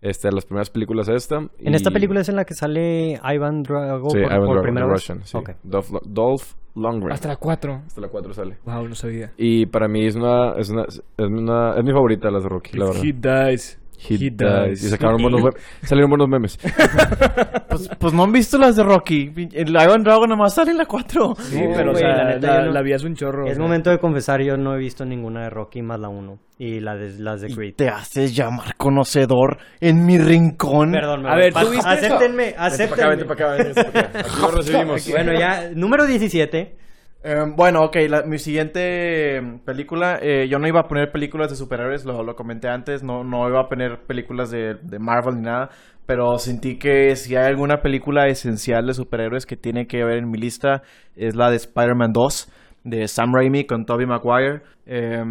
este, 0.00 0.32
las 0.32 0.44
primeras 0.46 0.70
películas 0.70 1.08
esta. 1.08 1.46
En 1.58 1.74
esta 1.74 1.90
Y- 1.90 1.92
película 1.92 2.20
es 2.20 2.28
en 2.28 2.36
la 2.36 2.44
que 2.44 2.54
sale 2.54 3.20
Ivan 3.22 3.62
Drago 3.62 4.10
Sí, 4.10 4.18
por, 4.20 4.32
Ivan 4.32 4.38
por 4.40 4.48
Drago, 4.48 4.62
primera 4.62 4.86
the 4.86 4.92
vez. 4.92 5.00
Russian, 5.08 5.24
sí. 5.24 5.36
Ok. 5.36 5.50
Dolph, 5.62 5.90
Dolph 6.04 6.54
Lundgren. 6.74 7.12
Hasta 7.12 7.28
la 7.28 7.36
4. 7.36 7.82
Hasta 7.86 8.00
la 8.00 8.08
4 8.08 8.32
sale. 8.32 8.56
Wow, 8.64 8.88
no 8.88 8.94
sabía. 8.94 9.32
Y 9.36 9.66
para 9.66 9.88
mí 9.88 10.06
es 10.06 10.16
una, 10.16 10.54
es 10.56 10.70
una, 10.70 10.84
es 10.84 11.02
una, 11.18 11.76
es 11.76 11.84
mi 11.84 11.92
favorita 11.92 12.28
de 12.28 12.32
las 12.32 12.42
de 12.42 12.48
Rocky, 12.48 12.78
la 12.78 12.86
verdad. 12.86 13.02
He 13.04 13.12
dies. 13.12 13.78
He, 14.08 14.14
He 14.14 14.18
dies. 14.30 14.36
dies. 14.36 14.84
Y 14.84 14.88
sacaron 14.90 15.22
buenos 15.22 15.40
mem- 15.42 15.56
salieron 15.82 16.10
buenos 16.10 16.28
memes. 16.28 16.58
Pues, 17.72 17.88
pues 17.98 18.12
no 18.12 18.24
han 18.24 18.32
visto 18.32 18.58
las 18.58 18.76
de 18.76 18.82
Rocky. 18.82 19.32
El 19.52 19.70
Iron 19.70 20.02
Dragon 20.04 20.28
nomás 20.28 20.54
sale 20.54 20.72
en 20.72 20.76
la 20.78 20.84
4. 20.84 21.34
Sí, 21.38 21.56
No, 21.58 21.74
pero 21.74 21.90
o 21.90 21.92
güey, 21.92 22.04
sea, 22.04 22.16
la 22.16 22.24
la, 22.24 22.34
neta, 22.34 22.60
yo 22.60 22.66
no- 22.66 22.72
la 22.72 22.82
vida 22.82 22.96
es 22.96 23.04
un 23.04 23.14
chorro. 23.14 23.44
o 23.44 23.48
Es 23.48 23.54
sea. 23.54 23.62
momento 23.62 23.88
de 23.90 23.98
confesar, 23.98 24.42
yo 24.42 24.56
no 24.58 24.74
he 24.74 24.78
visto 24.78 25.06
ninguna 25.06 25.44
de 25.44 25.50
Rocky 25.50 25.80
más 25.80 25.98
la 25.98 26.08
1 26.10 26.38
y 26.58 26.80
la 26.80 26.96
de, 26.96 27.18
las 27.18 27.40
de 27.40 27.48
Creed. 27.54 27.74
Te 27.76 27.88
haces 27.88 28.36
llamar 28.36 28.76
conocedor 28.76 29.56
en 29.80 30.04
mi 30.04 30.18
rincón. 30.18 30.92
Perdón, 30.92 31.22
me 31.22 31.30
A 31.30 31.34
ver, 31.36 31.54
¿tú 31.54 31.70
viste 31.70 31.88
acéptenme, 31.88 32.54
acéptenme. 32.58 33.14
Aquí 33.14 34.40
lo 34.42 34.50
recibimos. 34.56 35.10
Bueno, 35.10 35.32
ya, 35.32 35.70
número 35.74 36.06
17. 36.06 36.76
Eh, 37.24 37.36
bueno, 37.56 37.84
ok, 37.84 37.96
la- 38.08 38.22
mi 38.24 38.38
siguiente 38.38 39.40
película, 39.64 40.18
eh, 40.20 40.48
yo 40.48 40.58
no 40.58 40.66
iba 40.66 40.80
a 40.80 40.88
poner 40.88 41.12
películas 41.12 41.50
de 41.50 41.56
superhéroes, 41.56 42.04
lo, 42.04 42.24
lo 42.24 42.34
comenté 42.34 42.68
antes, 42.68 43.04
no, 43.04 43.22
no 43.22 43.48
iba 43.48 43.60
a 43.60 43.68
poner 43.68 44.00
películas 44.08 44.50
de, 44.50 44.74
de 44.82 44.98
Marvel 44.98 45.36
ni 45.36 45.42
nada, 45.42 45.70
pero 46.04 46.36
sentí 46.38 46.78
que 46.78 47.14
si 47.14 47.36
hay 47.36 47.46
alguna 47.46 47.76
película 47.80 48.26
esencial 48.26 48.86
de 48.88 48.94
superhéroes 48.94 49.46
que 49.46 49.56
tiene 49.56 49.86
que 49.86 50.02
ver 50.04 50.18
en 50.18 50.30
mi 50.30 50.38
lista, 50.38 50.82
es 51.14 51.36
la 51.36 51.48
de 51.50 51.56
Spider-Man 51.56 52.12
2, 52.12 52.50
de 52.82 53.06
Sam 53.06 53.32
Raimi 53.32 53.66
con 53.66 53.84
Tobey 53.86 54.06
Maguire. 54.06 54.62
Eh, 54.86 55.22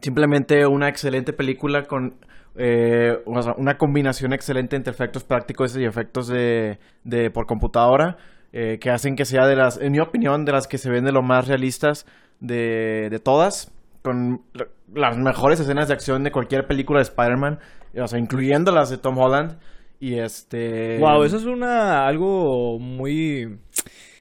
simplemente 0.00 0.66
una 0.66 0.88
excelente 0.88 1.32
película 1.34 1.82
con... 1.84 2.14
eh, 2.56 3.18
una 3.26 3.76
combinación 3.76 4.32
excelente 4.32 4.76
entre 4.76 4.92
efectos 4.92 5.24
prácticos 5.24 5.76
y 5.76 5.84
efectos 5.84 6.28
de, 6.28 6.78
de 7.04 7.30
por 7.30 7.46
computadora 7.46 8.16
eh, 8.60 8.78
que 8.80 8.90
hacen 8.90 9.14
que 9.14 9.24
sea 9.24 9.46
de 9.46 9.54
las, 9.54 9.78
en 9.80 9.92
mi 9.92 10.00
opinión, 10.00 10.44
de 10.44 10.52
las 10.52 10.66
que 10.66 10.78
se 10.78 10.90
ven 10.90 11.04
de 11.04 11.12
lo 11.12 11.22
más 11.22 11.46
realistas 11.46 12.06
de, 12.40 13.08
de 13.10 13.18
todas, 13.20 13.70
con 14.02 14.42
la- 14.52 14.66
las 14.94 15.16
mejores 15.16 15.60
escenas 15.60 15.86
de 15.88 15.94
acción 15.94 16.24
de 16.24 16.32
cualquier 16.32 16.66
película 16.66 16.98
de 16.98 17.04
Spider-Man, 17.04 17.58
o 18.00 18.08
sea, 18.08 18.18
incluyendo 18.18 18.72
las 18.72 18.90
de 18.90 18.98
Tom 18.98 19.16
Holland. 19.18 19.58
Y 20.00 20.18
este... 20.18 20.96
Wow, 20.98 21.24
eso 21.24 21.36
es 21.36 21.44
una 21.44 22.06
algo 22.06 22.78
muy 22.78 23.58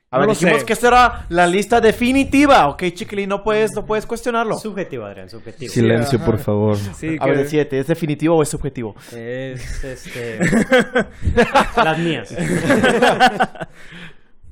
A 0.09 0.17
ver, 0.17 0.27
no 0.27 0.33
lo 0.33 0.39
dijimos 0.39 0.59
sé. 0.61 0.65
que 0.65 0.73
esta 0.73 0.87
era 0.87 1.25
la 1.29 1.45
lista 1.45 1.79
definitiva, 1.79 2.67
ok, 2.69 2.83
chiquilín, 2.93 3.29
no 3.29 3.43
puedes, 3.43 3.73
no 3.75 3.85
pudes 3.85 4.05
cuestionarlo. 4.07 4.57
Subjetivo, 4.57 5.05
Adrián, 5.05 5.29
subjetivo. 5.29 5.71
Silencio, 5.71 6.17
ajá. 6.17 6.25
por 6.25 6.39
favor. 6.39 6.77
sí 6.77 7.15
A 7.19 7.25
que- 7.25 7.31
ver, 7.31 7.47
siete, 7.47 7.79
¿es 7.79 7.87
definitivo 7.87 8.35
o 8.37 8.41
es 8.43 8.49
subjetivo? 8.49 8.95
Es, 9.15 9.83
este... 9.83 10.39
las 11.83 11.97
mías. 11.99 12.33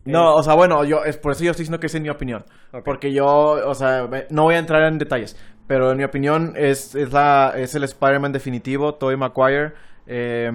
No, 0.06 0.36
o 0.36 0.44
sea, 0.44 0.54
bueno, 0.54 0.84
yo 0.86 1.04
es 1.04 1.18
por 1.18 1.32
eso 1.32 1.44
yo 1.44 1.52
estoy 1.52 1.64
diciendo 1.64 1.80
que 1.80 1.88
es 1.88 1.96
en 1.96 2.04
mi 2.04 2.10
opinión. 2.10 2.46
Porque 2.84 3.12
yo, 3.12 3.26
o 3.26 3.74
sea, 3.76 4.08
no 4.30 4.44
voy 4.44 4.56
a 4.56 4.60
entrar 4.60 4.84
en 4.84 4.98
detalles, 5.00 5.36
pero 5.68 5.92
en 5.92 5.98
mi 5.98 6.04
opinión 6.04 6.54
es, 6.56 6.94
es 6.96 7.12
la 7.12 7.54
es 7.56 7.74
el 7.76 7.84
Spider-Man 7.84 8.32
definitivo, 8.32 8.96
Tobey 8.96 9.18
Maguire. 9.18 9.74
Eh, 10.06 10.52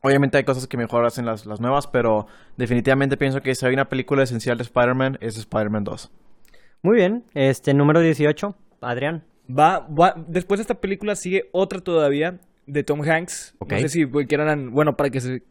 obviamente 0.00 0.36
hay 0.38 0.44
cosas 0.44 0.66
que 0.66 0.76
mejor 0.76 1.04
hacen 1.04 1.26
las, 1.26 1.44
las 1.46 1.60
nuevas, 1.60 1.86
pero 1.88 2.26
definitivamente 2.56 3.16
pienso 3.16 3.40
que 3.42 3.54
si 3.54 3.66
hay 3.66 3.74
una 3.74 3.88
película 3.88 4.22
esencial 4.22 4.56
de 4.58 4.62
Spider-Man 4.62 5.18
es 5.20 5.36
Spider-Man 5.36 5.84
2. 5.84 6.10
Muy 6.82 6.96
bien, 6.96 7.24
este, 7.34 7.74
número 7.74 8.00
18, 8.00 8.54
Adrián. 8.80 9.24
Va, 9.50 9.80
va- 9.88 10.14
después 10.28 10.58
de 10.58 10.62
esta 10.62 10.80
película 10.80 11.16
sigue 11.16 11.48
otra 11.52 11.80
todavía 11.80 12.38
de 12.68 12.84
Tom 12.84 13.00
Hanks. 13.02 13.54
Ok. 13.58 13.72
No 13.72 13.78
sé 13.80 13.88
si 13.88 14.06
quieran, 14.26 14.70
bueno, 14.72 14.96
para 14.96 15.10
que 15.10 15.20
se 15.20 15.42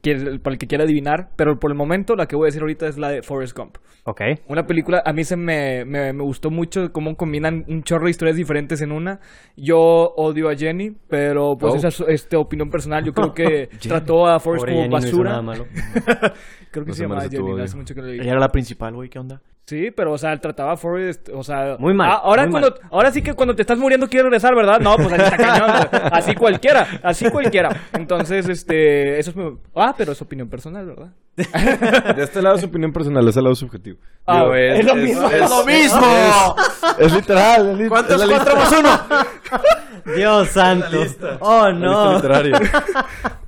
para 0.42 0.54
el 0.54 0.60
que 0.60 0.68
quiera 0.68 0.84
adivinar, 0.84 1.32
pero 1.36 1.60
por 1.60 1.72
el 1.72 1.76
momento 1.78 2.16
la 2.16 2.28
que 2.28 2.36
voy 2.36 2.46
a 2.46 2.48
decir 2.48 2.62
ahorita 2.62 2.88
es 2.88 2.98
la 2.98 3.10
de 3.10 3.22
Forrest 3.24 3.58
Gump. 3.58 3.78
Ok. 4.06 4.22
Una 4.48 4.66
película, 4.66 5.04
a 5.06 5.12
mí 5.12 5.24
se 5.26 5.36
me, 5.36 5.84
me, 5.84 6.14
me 6.14 6.24
gustó 6.24 6.50
mucho 6.50 6.94
cómo 6.94 7.18
combinan 7.18 7.66
un 7.68 7.84
chorro 7.84 8.06
de 8.06 8.12
historias 8.12 8.38
diferentes 8.38 8.80
en 8.82 8.92
una. 8.94 9.20
Yo 9.58 9.78
odio 10.16 10.50
a 10.50 10.56
Jenny, 10.56 10.96
pero 11.10 11.58
pues 11.58 11.74
Oh. 11.74 11.78
esa 11.78 11.88
es 11.90 12.00
este, 12.08 12.38
opinión 12.38 12.70
personal. 12.70 13.04
Yo 13.04 13.14
creo 13.14 13.34
que 13.34 13.68
trató 13.82 14.28
a 14.28 14.40
Forrest 14.40 14.66
Pobre 14.66 14.74
como 14.76 14.84
Jenny, 14.84 14.94
no 14.94 14.98
hizo 15.00 15.08
basura. 15.08 15.30
nada 15.32 15.42
malo. 15.42 15.66
creo 16.72 16.86
que 16.86 16.90
No 16.92 16.94
se 16.94 16.98
se 17.00 17.04
llamaba 17.04 17.28
Jenny, 17.30 17.62
hace 17.62 17.76
mucho 17.76 17.94
que 17.96 18.02
no 18.02 18.08
le 18.08 18.14
Ella 18.16 18.32
era 18.32 18.40
la 18.40 18.50
principal, 18.52 18.94
güey, 18.94 19.10
¿qué 19.10 19.20
onda? 19.20 19.42
Sí, 19.68 19.92
pero, 19.92 20.14
o 20.14 20.18
sea, 20.18 20.40
trataba 20.40 20.72
a 20.72 20.78
Forrest, 20.78 21.28
o 21.34 21.44
sea... 21.44 21.76
Muy 21.78 21.94
mal, 21.94 22.10
Ah, 22.10 22.22
ahora, 22.24 22.44
muy 22.44 22.52
cuando, 22.52 22.74
ahora 22.90 23.12
sí 23.12 23.22
que 23.22 23.34
cuando 23.34 23.54
te 23.54 23.64
estás 23.64 23.78
muriendo 23.78 24.08
quieres 24.08 24.24
regresar, 24.24 24.56
¿verdad? 24.56 24.80
No, 24.80 24.96
pues 24.96 25.12
ahí 25.12 25.20
está 25.20 25.36
cañón. 25.36 25.70
Así 26.10 26.36
cualquiera, 26.36 26.88
así 27.04 27.30
cualquiera. 27.30 27.76
Entonces, 27.92 28.48
este... 28.48 29.20
Eso 29.20 29.32
es... 29.32 29.36
mi- 29.36 29.58
Ah, 29.76 29.94
pero 29.98 30.14
es 30.14 30.22
opinión 30.22 30.48
personal, 30.50 30.86
¿verdad? 30.86 31.10
De 32.16 32.24
este 32.24 32.42
lado 32.42 32.56
es 32.56 32.64
opinión 32.64 32.94
personal, 32.94 33.26
de 33.26 33.30
este 33.30 33.42
lado 33.42 33.52
es 33.52 33.60
subjetivo. 33.60 33.98
Ah, 34.26 34.44
Digo, 34.44 34.56
¡Es 34.56 34.86
lo 34.86 34.96
mismo! 34.96 35.30
¡Es 35.30 35.50
lo 35.50 35.66
mismo! 35.66 36.56
Es 36.98 37.14
literal, 37.14 37.70
es, 37.72 37.78
li- 37.78 37.88
¿Cuántos 37.90 38.26
cuatro 38.26 38.56
más 38.56 38.72
uno? 38.72 38.90
Dios 40.16 40.48
santo. 40.48 40.88
Oh, 41.42 41.64
La 41.68 41.72
lista 41.72 41.86
no. 41.86 42.14
literaria. 42.16 42.60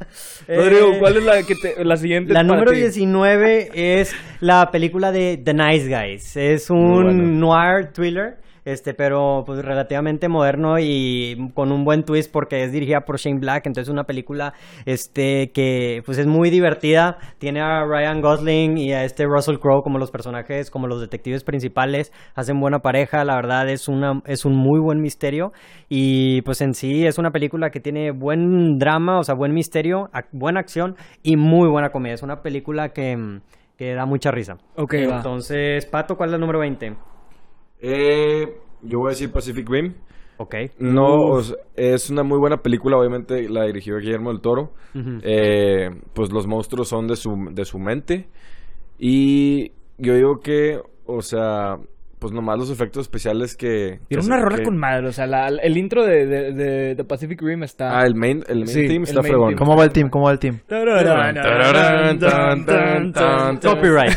Rodrigo, 0.56 0.94
Eh, 0.94 0.98
¿cuál 1.00 1.18
es 1.18 1.24
la, 1.24 1.44
que 1.44 1.56
te- 1.56 1.86
la 1.86 1.96
siguiente? 1.98 2.34
La 2.34 2.44
número 2.44 2.72
ti? 2.72 2.80
19 2.80 3.70
es 3.74 4.16
la 4.40 4.72
película 4.72 5.12
de 5.12 5.38
The 5.44 5.54
Nice 5.54 5.88
Guys. 5.88 6.36
Es 6.38 6.70
un 6.70 7.04
bueno. 7.04 7.12
noir 7.24 7.92
thriller, 7.94 8.38
este, 8.72 8.94
pero 8.94 9.44
pues 9.46 9.64
relativamente 9.64 10.28
moderno 10.30 10.78
y 10.80 11.52
con 11.54 11.72
un 11.72 11.84
buen 11.84 12.04
twist 12.04 12.32
porque 12.32 12.64
es 12.64 12.72
dirigida 12.72 13.02
por 13.02 13.18
Shane 13.18 13.40
Black, 13.40 13.66
entonces 13.68 13.92
una 13.92 14.04
película 14.04 14.54
este 14.86 15.52
que 15.54 16.02
pues 16.06 16.18
es 16.18 16.28
muy 16.28 16.50
divertida, 16.50 17.18
tiene 17.38 17.62
a 17.62 17.84
Ryan 17.86 18.22
Gosling 18.22 18.78
y 18.78 18.94
a 18.94 19.04
este 19.04 19.26
Russell 19.26 19.58
Crowe 19.58 19.82
como 19.84 19.98
los 19.98 20.12
personajes, 20.12 20.70
como 20.72 20.88
los 20.88 21.02
detectives 21.02 21.44
principales, 21.44 22.12
hacen 22.36 22.60
buena 22.60 22.80
pareja, 22.80 23.24
la 23.26 23.36
verdad 23.36 23.70
es 23.70 23.88
una 23.88 24.22
es 24.26 24.46
un 24.46 24.56
muy 24.56 24.80
buen 24.80 25.02
misterio 25.02 25.52
y 25.88 26.42
pues 26.44 26.62
en 26.62 26.74
sí 26.74 27.06
es 27.06 27.18
una 27.18 27.32
película 27.32 27.70
que 27.70 27.80
tiene 27.80 28.12
buen 28.12 28.78
drama, 28.78 29.20
o 29.20 29.24
sea, 29.24 29.36
buen 29.36 29.54
misterio, 29.54 30.10
ac- 30.14 30.28
buena 30.32 30.60
acción 30.60 30.96
y 31.24 31.36
muy 31.38 31.70
buena 31.70 31.90
comedia. 31.90 32.16
Es 32.16 32.24
una 32.24 32.42
película 32.42 32.90
que, 32.90 33.16
que 33.78 33.94
da 33.94 34.06
mucha 34.06 34.32
risa. 34.32 34.54
Ok, 34.76 34.94
va. 35.10 35.18
Entonces, 35.18 35.86
Pato, 35.86 36.16
¿cuál 36.16 36.30
es 36.30 36.36
el 36.36 36.42
número 36.42 36.60
20? 36.60 36.94
Eh, 37.82 38.46
yo 38.82 39.00
voy 39.00 39.08
a 39.08 39.10
decir 39.12 39.32
Pacific 39.32 39.68
Rim. 39.70 39.94
Ok. 40.38 40.56
No, 40.80 41.16
o 41.32 41.42
sea, 41.42 41.56
es 41.76 42.10
una 42.10 42.24
muy 42.24 42.38
buena 42.40 42.58
película, 42.58 42.98
obviamente 42.98 43.50
la 43.50 43.66
dirigió 43.66 43.98
Guillermo 43.98 44.32
del 44.32 44.40
Toro. 44.42 44.72
Eh, 45.24 45.90
pues 46.14 46.32
los 46.32 46.48
monstruos 46.48 46.88
son 46.88 47.08
de 47.08 47.16
su, 47.18 47.32
de 47.52 47.66
su 47.66 47.78
mente. 47.78 48.28
Y 48.98 49.72
yo 49.98 50.14
digo 50.16 50.40
que, 50.42 50.80
o 51.06 51.22
sea, 51.22 51.76
pues 52.20 52.34
nomás 52.34 52.58
los 52.58 52.70
efectos 52.70 53.02
especiales 53.04 53.56
que... 53.56 54.00
Tiene 54.08 54.26
una 54.26 54.40
rola 54.42 54.58
que- 54.58 54.64
con 54.64 54.78
madre, 54.78 55.08
o 55.08 55.12
sea, 55.12 55.26
la- 55.26 55.48
el 55.48 55.78
intro 55.78 56.06
de, 56.06 56.26
de, 56.26 56.54
de, 56.54 56.96
de 56.96 57.04
Pacific 57.06 57.42
Rim 57.42 57.64
está... 57.64 57.98
Ah, 58.00 58.06
el 58.06 58.16
main, 58.16 58.44
el 58.48 58.60
main 58.60 58.68
Sí, 58.68 58.88
team 58.88 59.04
está 59.04 59.22
main 59.22 59.32
fregón. 59.32 59.48
team. 59.50 59.58
¿Cómo 59.60 59.78
va 59.78 59.84
el 59.86 59.92
team? 59.92 60.10
¿Cómo 60.10 60.26
va 60.26 60.32
el 60.32 60.40
team? 60.40 60.60
Copyright. 63.62 64.14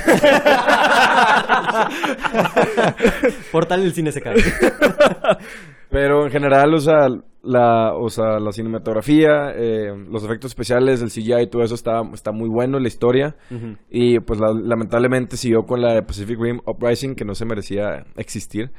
Portal 3.52 3.82
del 3.82 3.92
cine 3.92 4.12
se 4.12 4.20
cae. 4.20 4.36
Pero 5.90 6.24
en 6.24 6.30
general, 6.32 6.72
o 6.74 6.78
sea, 6.78 7.08
la, 7.42 7.92
o 7.94 8.08
sea, 8.08 8.38
la 8.38 8.52
cinematografía, 8.52 9.52
eh, 9.54 9.92
los 10.10 10.24
efectos 10.24 10.50
especiales, 10.52 11.02
el 11.02 11.10
CGI 11.10 11.42
y 11.42 11.46
todo 11.48 11.62
eso 11.62 11.74
está, 11.74 12.00
está 12.14 12.32
muy 12.32 12.48
bueno, 12.48 12.78
la 12.78 12.88
historia. 12.88 13.36
Y 13.90 14.18
pues 14.20 14.40
la- 14.40 14.54
lamentablemente 14.54 15.36
siguió 15.36 15.64
con 15.64 15.82
la 15.82 15.92
de 15.94 16.02
Pacific 16.02 16.38
Rim 16.40 16.60
Uprising, 16.66 17.14
que 17.14 17.24
no 17.24 17.34
se 17.34 17.44
merecía 17.44 18.04
existir. 18.16 18.70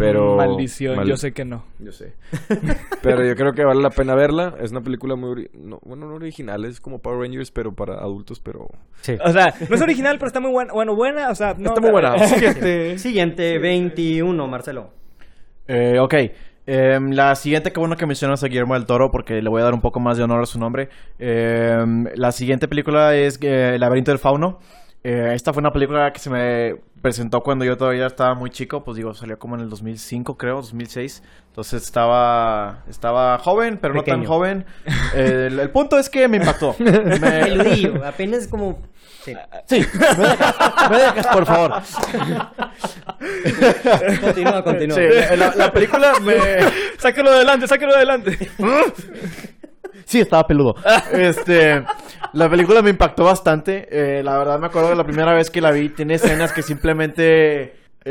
Pero... 0.00 0.36
Maldición, 0.36 0.96
mal- 0.96 1.06
yo 1.08 1.16
sé 1.16 1.32
que 1.32 1.44
no. 1.44 1.64
Yo 1.78 1.92
sé. 1.92 2.14
pero 3.02 3.24
yo 3.24 3.34
creo 3.36 3.52
que 3.52 3.64
vale 3.64 3.80
la 3.82 3.90
pena 3.90 4.14
verla. 4.14 4.54
Es 4.60 4.70
una 4.72 4.80
película 4.80 5.14
muy... 5.16 5.30
ori- 5.30 5.50
no, 5.54 5.78
bueno, 5.84 6.06
no 6.06 6.14
original, 6.14 6.64
es 6.64 6.80
como 6.80 6.98
Power 7.00 7.20
Rangers, 7.20 7.50
pero 7.50 7.72
para 7.74 7.94
adultos, 7.94 8.40
pero... 8.40 8.68
Sí. 9.02 9.16
O 9.24 9.30
sea, 9.32 9.54
no 9.68 9.74
es 9.76 9.82
original, 9.82 10.16
pero 10.18 10.26
está 10.28 10.40
muy 10.40 10.50
buena. 10.50 10.72
Bueno, 10.72 10.94
buena, 10.94 11.30
o 11.30 11.34
sea... 11.34 11.54
No, 11.56 11.70
Está 11.70 11.80
muy 11.80 11.90
buena. 11.90 12.16
Siguiente, 12.98 13.58
21, 13.58 14.46
Marcelo. 14.48 14.90
Eh, 15.68 15.98
ok. 16.00 16.14
Em, 16.66 17.10
la 17.12 17.34
siguiente, 17.34 17.72
que 17.72 17.80
bueno 17.80 17.96
que 17.96 18.06
mencionas 18.06 18.44
a 18.44 18.46
Guillermo 18.46 18.74
del 18.74 18.86
Toro, 18.86 19.10
porque 19.10 19.40
le 19.42 19.48
voy 19.48 19.60
a 19.60 19.64
dar 19.64 19.74
un 19.74 19.80
poco 19.80 19.98
más 19.98 20.16
de 20.18 20.24
honor 20.24 20.42
a 20.42 20.46
su 20.46 20.58
nombre. 20.58 20.88
Em, 21.18 22.06
la 22.14 22.30
siguiente 22.32 22.68
película 22.68 23.16
es 23.16 23.38
eh, 23.42 23.74
El 23.74 23.80
laberinto 23.80 24.10
del 24.10 24.18
fauno. 24.18 24.58
Eh, 25.02 25.32
esta 25.34 25.52
fue 25.54 25.60
una 25.60 25.72
película 25.72 26.12
que 26.12 26.18
se 26.18 26.28
me 26.28 26.76
presentó 27.00 27.42
cuando 27.42 27.64
yo 27.64 27.78
todavía 27.78 28.06
estaba 28.06 28.34
muy 28.34 28.50
chico, 28.50 28.84
pues 28.84 28.96
digo, 28.98 29.14
salió 29.14 29.38
como 29.38 29.54
en 29.54 29.62
el 29.62 29.70
2005, 29.70 30.36
creo, 30.36 30.56
2006. 30.56 31.22
Entonces 31.48 31.82
estaba 31.82 32.82
estaba 32.88 33.38
joven, 33.38 33.78
pero 33.80 33.94
no 33.94 34.02
tan 34.02 34.24
joven. 34.26 34.66
Eh, 35.14 35.46
el, 35.50 35.58
el 35.58 35.70
punto 35.70 35.98
es 35.98 36.10
que 36.10 36.28
me 36.28 36.36
impactó. 36.36 36.76
Me- 36.78 36.92
Peludillo, 37.00 38.04
apenas 38.04 38.46
como... 38.46 38.82
Sí. 39.24 39.34
Sí, 39.66 39.84
me 39.98 40.06
dejas, 40.26 40.90
me 40.90 40.96
dejas, 40.98 41.26
por 41.28 41.46
favor. 41.46 41.74
Continúa, 44.20 44.64
continúa. 44.64 44.96
Sí, 44.96 45.36
la, 45.36 45.54
la 45.54 45.72
película 45.72 46.12
me... 46.20 46.34
Sáquelo 46.98 47.30
adelante, 47.30 47.66
sáquelo 47.68 47.94
adelante. 47.94 48.38
Sí, 50.10 50.20
estaba 50.20 50.44
peludo. 50.44 50.74
Este, 51.12 51.84
la 52.32 52.48
película 52.50 52.82
me 52.82 52.90
impactó 52.90 53.22
bastante. 53.24 53.86
Eh, 53.90 54.22
la 54.24 54.36
verdad 54.38 54.58
me 54.58 54.66
acuerdo 54.66 54.88
de 54.90 54.96
la 54.96 55.04
primera 55.04 55.32
vez 55.34 55.50
que 55.50 55.60
la 55.60 55.70
vi. 55.70 55.90
Tiene 55.90 56.14
escenas 56.14 56.52
que 56.52 56.62
simplemente... 56.62 57.74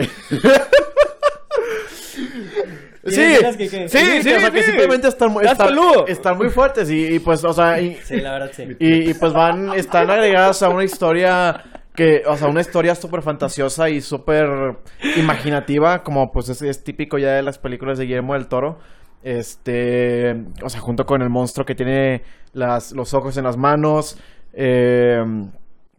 Sí, 3.05 3.15
¿Tienes 3.15 3.57
que- 3.57 3.69
que- 3.69 3.89
sí, 3.89 3.97
sí, 3.97 4.23
sí, 4.23 4.33
o 4.33 4.39
sea 4.39 4.51
que 4.51 4.59
sí. 4.61 4.65
simplemente 4.71 5.07
están, 5.07 5.33
están, 5.41 5.67
peludo. 5.69 6.05
están 6.07 6.37
muy 6.37 6.49
fuertes 6.49 6.91
y, 6.91 7.15
y 7.15 7.19
pues, 7.19 7.43
o 7.45 7.53
sea, 7.53 7.79
y, 7.79 7.95
Sí, 8.03 8.17
la 8.19 8.33
verdad 8.33 8.51
sí. 8.53 8.67
y, 8.77 9.09
y, 9.09 9.13
pues 9.13 9.31
van, 9.33 9.73
están 9.73 10.09
agregadas 10.11 10.61
a 10.61 10.69
una 10.69 10.83
historia 10.83 11.63
que, 11.95 12.23
o 12.27 12.35
sea, 12.37 12.49
una 12.49 12.59
historia 12.61 12.93
súper 12.95 13.21
fantasiosa 13.21 13.89
y 13.89 14.01
súper 14.01 14.47
imaginativa, 15.15 16.03
como 16.03 16.31
pues 16.31 16.49
es, 16.49 16.61
es 16.61 16.83
típico 16.83 17.17
ya 17.17 17.31
de 17.31 17.41
las 17.41 17.57
películas 17.57 17.97
de 17.97 18.05
Guillermo 18.05 18.33
del 18.33 18.47
Toro. 18.47 18.79
Este, 19.23 20.35
o 20.63 20.69
sea, 20.69 20.79
junto 20.81 21.05
con 21.05 21.21
el 21.21 21.29
monstruo 21.29 21.65
que 21.65 21.75
tiene 21.75 22.23
las, 22.53 22.91
los 22.93 23.13
ojos 23.13 23.37
en 23.37 23.43
las 23.43 23.57
manos. 23.57 24.17
Eh, 24.53 25.23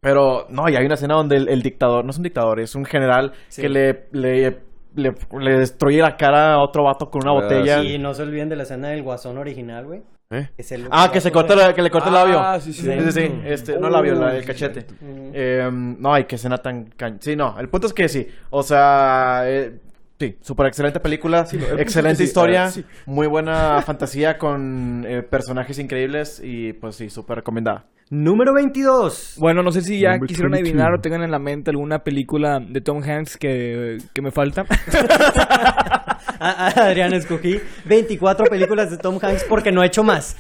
pero, 0.01 0.47
no, 0.49 0.69
y 0.69 0.77
hay 0.77 0.85
una 0.87 0.95
escena 0.95 1.15
donde 1.15 1.37
el, 1.37 1.49
el 1.49 1.63
dictador, 1.63 2.05
no 2.05 2.11
es 2.11 2.17
un 2.17 2.23
dictador, 2.23 2.59
es 2.61 2.75
un 2.75 2.85
general 2.87 3.33
Sí. 3.49 3.61
que 3.63 3.69
le, 3.69 4.07
le, 4.13 4.59
le, 4.95 5.15
le 5.39 5.59
destruye 5.59 6.01
la 6.01 6.17
cara 6.17 6.55
a 6.55 6.59
otro 6.63 6.85
vato 6.85 7.11
con 7.11 7.23
una 7.23 7.33
Ah, 7.33 7.43
botella. 7.43 7.83
Y 7.85 7.99
no 7.99 8.15
se 8.15 8.23
olviden 8.23 8.49
de 8.49 8.57
la 8.57 8.63
escena 8.63 8.89
del 8.89 9.03
guasón 9.03 9.37
original, 9.39 9.87
güey. 9.87 10.03
¿Eh? 10.33 10.49
Ah, 10.93 11.11
que 11.13 11.21
se 11.21 11.33
corta 11.33 11.57
la- 11.57 11.75
que 11.75 11.83
le 11.83 11.91
corta 11.91 12.09
el 12.09 12.15
Ah, 12.17 12.25
labio. 12.25 12.61
sí, 12.61 12.73
sí. 12.73 12.83
Sí, 12.83 13.01
sí, 13.07 13.13
sí. 13.13 13.41
Este, 13.45 13.77
no 13.79 13.89
el 13.89 13.93
labio, 13.93 14.15
la- 14.15 14.37
el 14.37 14.45
cachete. 14.45 14.87
Eh, 15.03 15.69
no, 15.73 16.15
hay 16.15 16.25
que 16.25 16.37
escena 16.37 16.57
tan... 16.59 16.85
can- 16.97 17.21
Sí, 17.21 17.35
no, 17.35 17.59
el 17.59 17.69
punto 17.69 17.89
es 17.89 17.93
que 17.93 18.09
sí. 18.09 18.27
O 18.51 18.63
sea, 18.63 19.43
eh, 19.47 19.81
sí, 20.21 20.37
súper 20.41 20.67
excelente 20.67 21.01
película, 21.01 21.47
excelente 21.79 22.19
sí, 22.19 22.25
historia, 22.25 22.71
sí. 22.71 22.85
muy 23.07 23.27
buena 23.27 23.83
fantasía 23.87 24.39
con 24.39 25.05
eh, 25.09 25.23
personajes 25.23 25.79
increíbles 25.79 26.41
y 26.45 26.75
pues 26.75 26.97
sí, 26.97 27.11
súper 27.11 27.39
recomendada. 27.39 27.87
Número 28.11 28.53
22. 28.53 29.37
Bueno, 29.39 29.63
no 29.63 29.71
sé 29.71 29.83
si 29.83 30.01
ya 30.01 30.19
quisieron 30.19 30.51
22. 30.51 30.53
adivinar 30.53 30.93
o 30.93 31.01
tengan 31.01 31.23
en 31.23 31.31
la 31.31 31.39
mente 31.39 31.71
alguna 31.71 32.01
película 32.01 32.59
de 32.61 32.81
Tom 32.81 33.03
Hanks 33.03 33.37
que, 33.37 33.99
que 34.13 34.21
me 34.21 34.33
falta. 34.33 34.67
A- 36.39 36.67
a- 36.67 36.87
Adrián, 36.87 37.13
escogí 37.15 37.61
24 37.87 38.47
películas 38.47 38.91
de 38.91 38.99
Tom 38.99 39.19
Hanks 39.21 39.45
porque 39.49 39.73
no 39.73 39.83
he 39.83 39.87
hecho 39.87 40.03
más. 40.05 40.37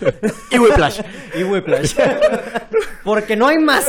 Y 0.50 0.58
Whiplash. 0.58 1.00
y 1.38 1.44
Whiplash. 1.44 1.94
porque 3.04 3.36
no 3.36 3.46
hay 3.48 3.58
más. 3.58 3.86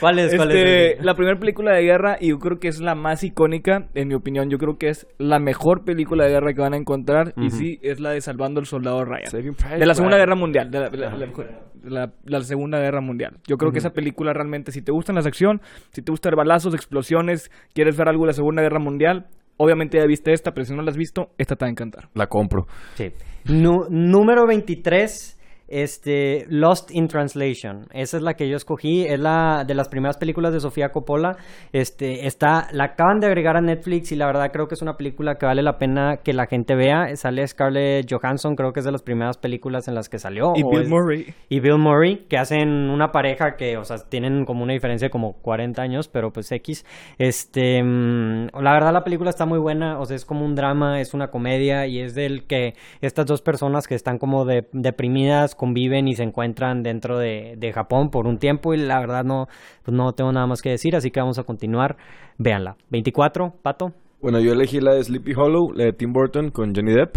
¿Cuál 0.00 0.18
es? 0.20 0.34
¿Cuál 0.34 0.50
Este, 0.52 0.92
es? 0.98 1.04
la 1.04 1.14
primera 1.14 1.38
película 1.38 1.74
de 1.74 1.82
guerra, 1.82 2.16
y 2.20 2.28
yo 2.28 2.38
creo 2.38 2.58
que 2.58 2.68
es 2.68 2.80
la 2.80 2.94
más 2.94 3.24
icónica, 3.24 3.88
en 3.94 4.08
mi 4.08 4.14
opinión, 4.14 4.48
yo 4.48 4.58
creo 4.58 4.76
que 4.78 4.88
es 4.88 5.06
la 5.18 5.38
mejor 5.40 5.84
película 5.84 6.24
de 6.24 6.30
guerra 6.30 6.52
que 6.54 6.60
van 6.60 6.74
a 6.74 6.76
encontrar, 6.76 7.34
y 7.36 7.50
sí, 7.50 7.78
es 7.82 7.98
la 8.00 8.10
de 8.10 8.20
Salvando 8.20 8.60
al 8.60 8.66
Soldado 8.66 9.04
Ryan. 9.04 9.30
De 9.78 9.86
la 9.86 9.94
Segunda. 9.94 10.16
Guerra 10.16 10.36
Mundial, 10.36 10.70
de 10.70 10.78
la, 10.80 10.88
de 10.90 10.96
la- 10.98 11.10
de 11.10 11.90
la- 11.90 12.12
la 12.24 12.40
Segunda 12.42 12.78
Guerra 12.78 13.00
Mundial. 13.00 13.38
Yo 13.46 13.56
creo 13.56 13.72
que 13.72 13.78
esa 13.78 13.90
película 13.90 14.32
realmente, 14.32 14.72
si 14.72 14.82
te 14.82 14.92
gustan 14.92 15.16
las 15.16 15.26
acción, 15.26 15.60
si 15.92 16.02
te 16.02 16.10
gustan 16.10 16.34
balazos, 16.36 16.74
explosiones, 16.74 17.50
quieres 17.74 17.96
ver 17.96 18.08
algo 18.08 18.24
de 18.24 18.28
la 18.28 18.32
Segunda 18.34 18.62
Guerra 18.62 18.78
Mundial, 18.80 19.26
obviamente 19.58 19.98
ya 19.98 20.06
viste 20.06 20.32
esta, 20.32 20.54
pero 20.54 20.64
si 20.64 20.74
no 20.74 20.82
la 20.82 20.90
has 20.90 20.96
visto, 20.96 21.30
esta 21.38 21.54
te 21.54 21.64
va 21.64 21.68
a 21.68 21.70
encantar. 21.70 22.08
La 22.14 22.26
compro. 22.28 22.66
Sí. 22.94 23.12
Número 23.44 24.46
23. 24.46 25.37
Este, 25.68 26.46
Lost 26.48 26.90
in 26.90 27.08
Translation. 27.08 27.86
Esa 27.92 28.16
es 28.16 28.22
la 28.22 28.34
que 28.34 28.48
yo 28.48 28.56
escogí. 28.56 29.04
Es 29.06 29.20
la 29.20 29.64
de 29.66 29.74
las 29.74 29.88
primeras 29.88 30.16
películas 30.16 30.52
de 30.52 30.60
Sofía 30.60 30.90
Coppola. 30.90 31.36
Este, 31.72 32.26
está, 32.26 32.68
la 32.72 32.84
acaban 32.84 33.20
de 33.20 33.26
agregar 33.26 33.56
a 33.56 33.60
Netflix 33.60 34.10
y 34.12 34.16
la 34.16 34.26
verdad 34.26 34.50
creo 34.52 34.66
que 34.68 34.74
es 34.74 34.82
una 34.82 34.96
película 34.96 35.36
que 35.36 35.46
vale 35.46 35.62
la 35.62 35.78
pena 35.78 36.18
que 36.24 36.32
la 36.32 36.46
gente 36.46 36.74
vea. 36.74 37.14
Sale 37.16 37.46
Scarlett 37.46 38.06
Johansson, 38.10 38.56
creo 38.56 38.72
que 38.72 38.80
es 38.80 38.86
de 38.86 38.92
las 38.92 39.02
primeras 39.02 39.36
películas 39.38 39.88
en 39.88 39.94
las 39.94 40.08
que 40.08 40.18
salió. 40.18 40.52
Y 40.56 40.62
Bill 40.62 40.82
es- 40.82 40.88
Murray. 40.88 41.34
y 41.48 41.60
Bill 41.60 41.78
Murray, 41.78 42.26
que 42.28 42.38
hacen 42.38 42.68
una 42.90 43.12
pareja 43.12 43.56
que, 43.56 43.76
o 43.76 43.84
sea, 43.84 43.98
tienen 44.08 44.44
como 44.44 44.62
una 44.64 44.72
diferencia 44.72 45.06
de 45.06 45.10
como 45.10 45.34
40 45.42 45.82
años, 45.82 46.08
pero 46.08 46.32
pues 46.32 46.50
X. 46.50 46.84
Este, 47.18 47.82
mm, 47.82 48.48
la 48.60 48.72
verdad 48.72 48.92
la 48.92 49.04
película 49.04 49.30
está 49.30 49.44
muy 49.46 49.58
buena, 49.58 49.98
o 50.00 50.04
sea, 50.06 50.16
es 50.16 50.24
como 50.24 50.44
un 50.44 50.54
drama, 50.54 51.00
es 51.00 51.14
una 51.14 51.28
comedia 51.28 51.86
y 51.86 52.00
es 52.00 52.14
del 52.14 52.46
que 52.46 52.74
estas 53.00 53.26
dos 53.26 53.42
personas 53.42 53.86
que 53.86 53.94
están 53.94 54.18
como 54.18 54.44
de, 54.44 54.66
deprimidas 54.72 55.54
conviven 55.58 56.08
y 56.08 56.14
se 56.14 56.22
encuentran 56.22 56.82
dentro 56.82 57.18
de, 57.18 57.72
Japón 57.74 58.08
por 58.08 58.26
un 58.26 58.38
tiempo 58.38 58.72
y 58.72 58.78
la 58.78 58.98
verdad 58.98 59.24
no, 59.24 59.46
pues 59.82 59.94
no 59.94 60.12
tengo 60.12 60.32
nada 60.32 60.46
más 60.46 60.62
que 60.62 60.70
decir, 60.70 60.96
así 60.96 61.10
que 61.10 61.20
vamos 61.20 61.38
a 61.38 61.42
continuar. 61.42 61.98
Véanla. 62.38 62.76
24, 62.88 63.56
Pato. 63.60 63.92
Bueno, 64.22 64.40
yo 64.40 64.52
elegí 64.52 64.80
la 64.80 64.94
de 64.94 65.04
Sleepy 65.04 65.34
Hollow, 65.34 65.72
la 65.74 65.84
de 65.84 65.92
Tim 65.92 66.14
Burton 66.14 66.50
con 66.50 66.74
Johnny 66.74 66.94
Depp. 66.94 67.16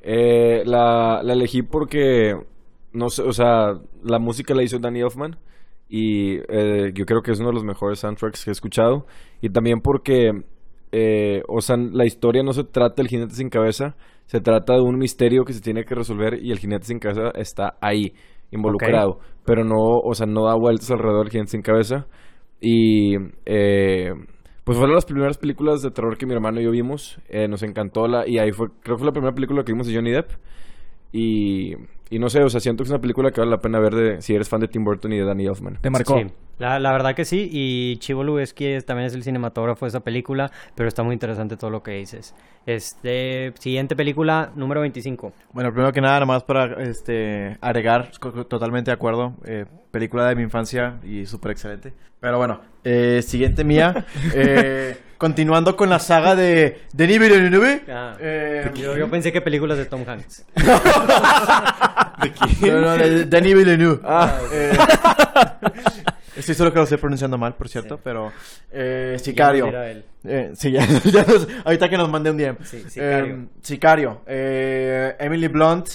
Eh, 0.00 0.62
la, 0.64 1.20
la 1.22 1.32
elegí 1.34 1.62
porque, 1.62 2.34
no 2.92 3.10
sé, 3.10 3.22
o 3.22 3.32
sea, 3.32 3.74
la 4.02 4.18
música 4.18 4.54
la 4.54 4.62
hizo 4.62 4.78
Danny 4.78 5.00
Elfman 5.00 5.36
y 5.94 6.38
eh, 6.48 6.90
yo 6.94 7.04
creo 7.04 7.20
que 7.20 7.32
es 7.32 7.38
uno 7.38 7.50
de 7.50 7.54
los 7.54 7.64
mejores 7.64 7.98
soundtracks 7.98 8.44
que 8.44 8.50
he 8.50 8.52
escuchado. 8.52 9.04
Y 9.42 9.50
también 9.50 9.82
porque, 9.82 10.42
eh, 10.90 11.42
o 11.48 11.60
sea, 11.60 11.76
la 11.76 12.06
historia 12.06 12.42
no 12.42 12.54
se 12.54 12.64
trata 12.64 12.94
del 12.96 13.08
jinete 13.08 13.34
sin 13.34 13.50
cabeza, 13.50 13.94
se 14.32 14.40
trata 14.40 14.72
de 14.76 14.80
un 14.80 14.96
misterio 14.96 15.44
que 15.44 15.52
se 15.52 15.60
tiene 15.60 15.84
que 15.84 15.94
resolver 15.94 16.42
y 16.42 16.52
el 16.52 16.58
jinete 16.58 16.86
sin 16.86 16.98
cabeza 16.98 17.32
está 17.34 17.74
ahí, 17.82 18.14
involucrado. 18.50 19.18
Pero 19.44 19.62
no, 19.62 19.98
o 20.02 20.14
sea, 20.14 20.26
no 20.26 20.46
da 20.46 20.54
vueltas 20.54 20.90
alrededor 20.90 21.24
del 21.24 21.32
jinete 21.32 21.50
sin 21.50 21.60
cabeza. 21.60 22.06
Y 22.58 23.16
eh, 23.44 24.14
pues 24.64 24.78
fueron 24.78 24.94
las 24.94 25.04
primeras 25.04 25.36
películas 25.36 25.82
de 25.82 25.90
terror 25.90 26.16
que 26.16 26.24
mi 26.24 26.32
hermano 26.32 26.62
y 26.62 26.64
yo 26.64 26.70
vimos. 26.70 27.20
Eh, 27.28 27.46
nos 27.46 27.62
encantó 27.62 28.08
la. 28.08 28.26
Y 28.26 28.38
ahí 28.38 28.52
fue, 28.52 28.68
creo 28.80 28.96
que 28.96 29.00
fue 29.00 29.06
la 29.08 29.12
primera 29.12 29.34
película 29.34 29.64
que 29.64 29.72
vimos 29.72 29.86
de 29.86 29.94
Johnny 29.96 30.12
Depp. 30.12 30.30
Y, 31.12 31.74
y 32.14 32.18
no 32.18 32.28
sé, 32.30 32.42
o 32.42 32.48
sea, 32.50 32.60
siento 32.60 32.82
que 32.82 32.86
es 32.88 32.90
una 32.90 33.00
película 33.00 33.30
que 33.30 33.40
vale 33.40 33.50
la 33.50 33.60
pena 33.60 33.78
ver 33.80 33.94
de, 33.94 34.22
si 34.22 34.34
eres 34.34 34.48
fan 34.48 34.60
de 34.60 34.68
Tim 34.68 34.84
Burton 34.84 35.12
y 35.12 35.18
de 35.18 35.24
Danny 35.24 35.46
Elfman. 35.46 35.78
Te 35.80 35.90
marcó. 35.90 36.18
Sí, 36.18 36.26
la, 36.58 36.78
la 36.78 36.92
verdad 36.92 37.14
que 37.14 37.24
sí. 37.24 37.48
Y 37.50 37.96
Chivo 37.98 38.22
Lubeski 38.24 38.66
es- 38.66 38.84
también 38.86 39.06
es 39.06 39.14
el 39.14 39.22
cinematógrafo 39.24 39.84
de 39.86 39.88
esa 39.90 40.00
película, 40.00 40.50
pero 40.74 40.88
está 40.88 41.02
muy 41.02 41.14
interesante 41.14 41.56
todo 41.56 41.70
lo 41.70 41.82
que 41.82 41.92
dices. 41.92 42.34
Este, 42.66 43.52
siguiente 43.58 43.96
película, 43.96 44.52
número 44.54 44.80
25. 44.82 45.32
Bueno, 45.52 45.72
primero 45.72 45.92
que 45.92 46.00
nada, 46.00 46.14
nada 46.14 46.26
más 46.26 46.44
para 46.44 46.82
este, 46.82 47.56
agregar, 47.60 48.10
totalmente 48.48 48.90
de 48.90 48.94
acuerdo, 48.94 49.34
eh, 49.44 49.64
película 49.90 50.26
de 50.28 50.36
mi 50.36 50.42
infancia 50.42 50.98
y 51.02 51.26
súper 51.26 51.50
excelente. 51.52 51.92
Pero 52.20 52.38
bueno, 52.38 52.60
eh, 52.84 53.20
siguiente 53.26 53.64
mía, 53.64 54.06
eh, 54.34 54.96
continuando 55.18 55.74
con 55.76 55.90
la 55.90 55.98
saga 55.98 56.36
de 56.36 56.82
Denis 56.92 57.18
Villeneuve. 57.18 57.82
Ah, 57.88 58.16
eh, 58.20 58.70
yo, 58.76 58.96
yo 58.96 59.10
pensé 59.10 59.32
que 59.32 59.40
películas 59.40 59.78
de 59.78 59.86
Tom 59.86 60.04
Hanks. 60.06 60.46
no, 62.62 62.80
no, 62.80 62.90
de 62.96 63.24
Denis 63.26 63.54
Villeneuve. 63.54 64.00
Ah, 64.04 64.38
Eh, 64.52 64.76
estoy 66.36 66.54
solo 66.54 66.72
que 66.72 66.78
lo 66.78 66.84
estoy 66.84 66.98
pronunciando 66.98 67.36
mal, 67.38 67.54
por 67.54 67.68
cierto, 67.68 68.00
pero 68.02 68.32
eh, 68.70 69.16
Sicario. 69.20 69.66
él. 69.82 70.04
Eh, 70.24 70.52
sí, 70.54 70.70
ya, 70.72 70.86
ya 71.04 71.24
nos- 71.24 71.46
ahorita 71.64 71.88
que 71.88 71.96
nos 71.96 72.08
mande 72.08 72.30
un 72.30 72.36
DM. 72.36 72.56
Sí, 72.64 72.84
Sicario. 72.88 73.34
Eh, 73.34 73.46
Sicario. 73.62 74.20
Eh, 74.26 75.16
Emily 75.18 75.48
Blunt, 75.48 75.88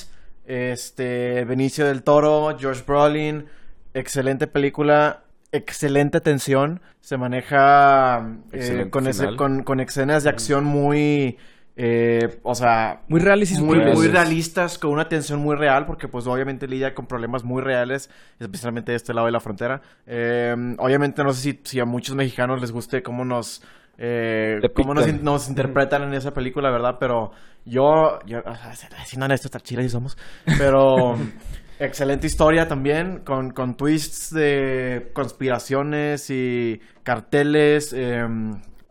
este, 0.45 1.45
Benicio 1.45 1.85
del 1.85 2.03
Toro, 2.03 2.55
George 2.59 2.83
Brolin. 2.85 3.45
Excelente 3.93 4.47
película, 4.47 5.23
excelente 5.51 6.21
tensión. 6.21 6.81
Se 7.01 7.17
maneja 7.17 8.27
eh, 8.51 8.87
con, 8.91 9.07
ese- 9.07 9.35
con 9.35 9.79
escenas 9.79 10.23
de 10.23 10.29
acción 10.29 10.63
muy... 10.65 11.37
eh, 11.79 12.39
o 12.41 12.55
sea, 12.55 13.01
Muy 13.07 13.19
reales 13.19 13.51
y 13.51 13.61
muy, 13.61 13.77
realistas, 13.77 14.79
con 14.79 14.91
una 14.91 15.07
tensión 15.07 15.39
muy 15.39 15.55
real, 15.55 15.85
porque 15.85 16.07
pues 16.07 16.25
obviamente 16.25 16.67
lidia 16.67 16.95
con 16.95 17.05
problemas 17.05 17.43
muy 17.43 17.61
reales, 17.61 18.09
especialmente 18.39 18.93
de 18.93 18.95
este 18.95 19.13
lado 19.13 19.27
de 19.27 19.31
la 19.31 19.39
frontera. 19.39 19.79
Eh, 20.07 20.55
obviamente 20.79 21.23
no 21.23 21.31
sé 21.33 21.41
si, 21.41 21.59
si 21.63 21.79
a 21.79 21.85
muchos 21.85 22.15
mexicanos 22.15 22.59
les 22.61 22.71
guste 22.71 23.03
cómo 23.03 23.23
nos... 23.23 23.61
Eh, 23.99 24.59
cómo 24.73 24.95
nos, 24.95 25.49
interpretan 25.49 26.01
en 26.03 26.15
esa 26.15 26.31
película, 26.31 26.71
¿verdad? 26.71 26.97
Pero 26.99 27.31
yo, 27.63 28.19
yo 28.25 28.39
o 28.39 28.55
sea, 28.55 28.89
siendo 29.05 29.27
tan 29.27 29.61
chiles 29.61 29.85
y 29.85 29.89
somos, 29.89 30.17
pero 30.57 31.15
excelente 31.79 32.25
historia 32.25 32.67
también, 32.67 33.19
con, 33.23 33.51
con 33.51 33.75
twists 33.75 34.33
de 34.33 35.11
conspiraciones 35.13 36.29
y 36.31 36.79
carteles, 37.03 37.93
eh, 37.93 38.23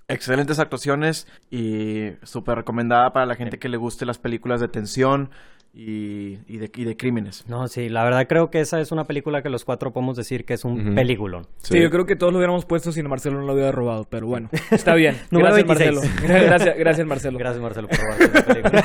excelentes 0.09 0.59
actuaciones 0.59 1.27
y 1.51 2.13
súper 2.23 2.57
recomendada 2.57 3.13
para 3.13 3.27
la 3.27 3.35
gente 3.35 3.59
que 3.59 3.69
le 3.69 3.77
guste 3.77 4.07
las 4.07 4.19
películas 4.19 4.61
de 4.61 4.69
tensión 4.69 5.31
y, 5.79 6.39
y 6.49 6.57
de, 6.57 6.71
y 6.75 6.85
de 6.85 6.97
crímenes. 6.97 7.45
No, 7.49 7.69
sí, 7.69 7.91
la 7.91 8.03
verdad 8.03 8.27
creo 8.27 8.51
que 8.51 8.61
esa 8.61 8.81
es 8.81 8.93
una 8.93 9.05
película 9.05 9.43
que 9.43 9.51
los 9.51 9.67
cuatro 9.67 9.93
podemos 9.93 10.17
decir 10.17 10.47
que 10.47 10.55
es 10.55 10.65
un 10.65 10.95
peliculón. 10.95 11.47
Sí. 11.59 11.79
yo 11.79 11.91
creo 11.91 12.07
que 12.07 12.17
todos 12.17 12.33
lo 12.33 12.39
hubiéramos 12.39 12.65
puesto 12.65 12.93
si 12.93 13.03
Marcelo 13.03 13.39
no 13.41 13.47
lo 13.47 13.53
hubiera 13.53 13.73
robado, 13.73 14.07
pero 14.09 14.27
bueno, 14.27 14.49
está 14.71 14.95
bien. 14.95 15.17
Número 15.31 15.55
gracias, 15.55 15.79
26. 15.79 15.95
Marcelo. 16.03 16.47
Gracias, 16.47 16.77
gracias, 16.79 17.07
Marcelo. 17.07 17.39
Gracias, 17.39 17.63
Marcelo, 17.63 17.89
por 17.89 17.99
la 17.99 18.45
película. 18.47 18.85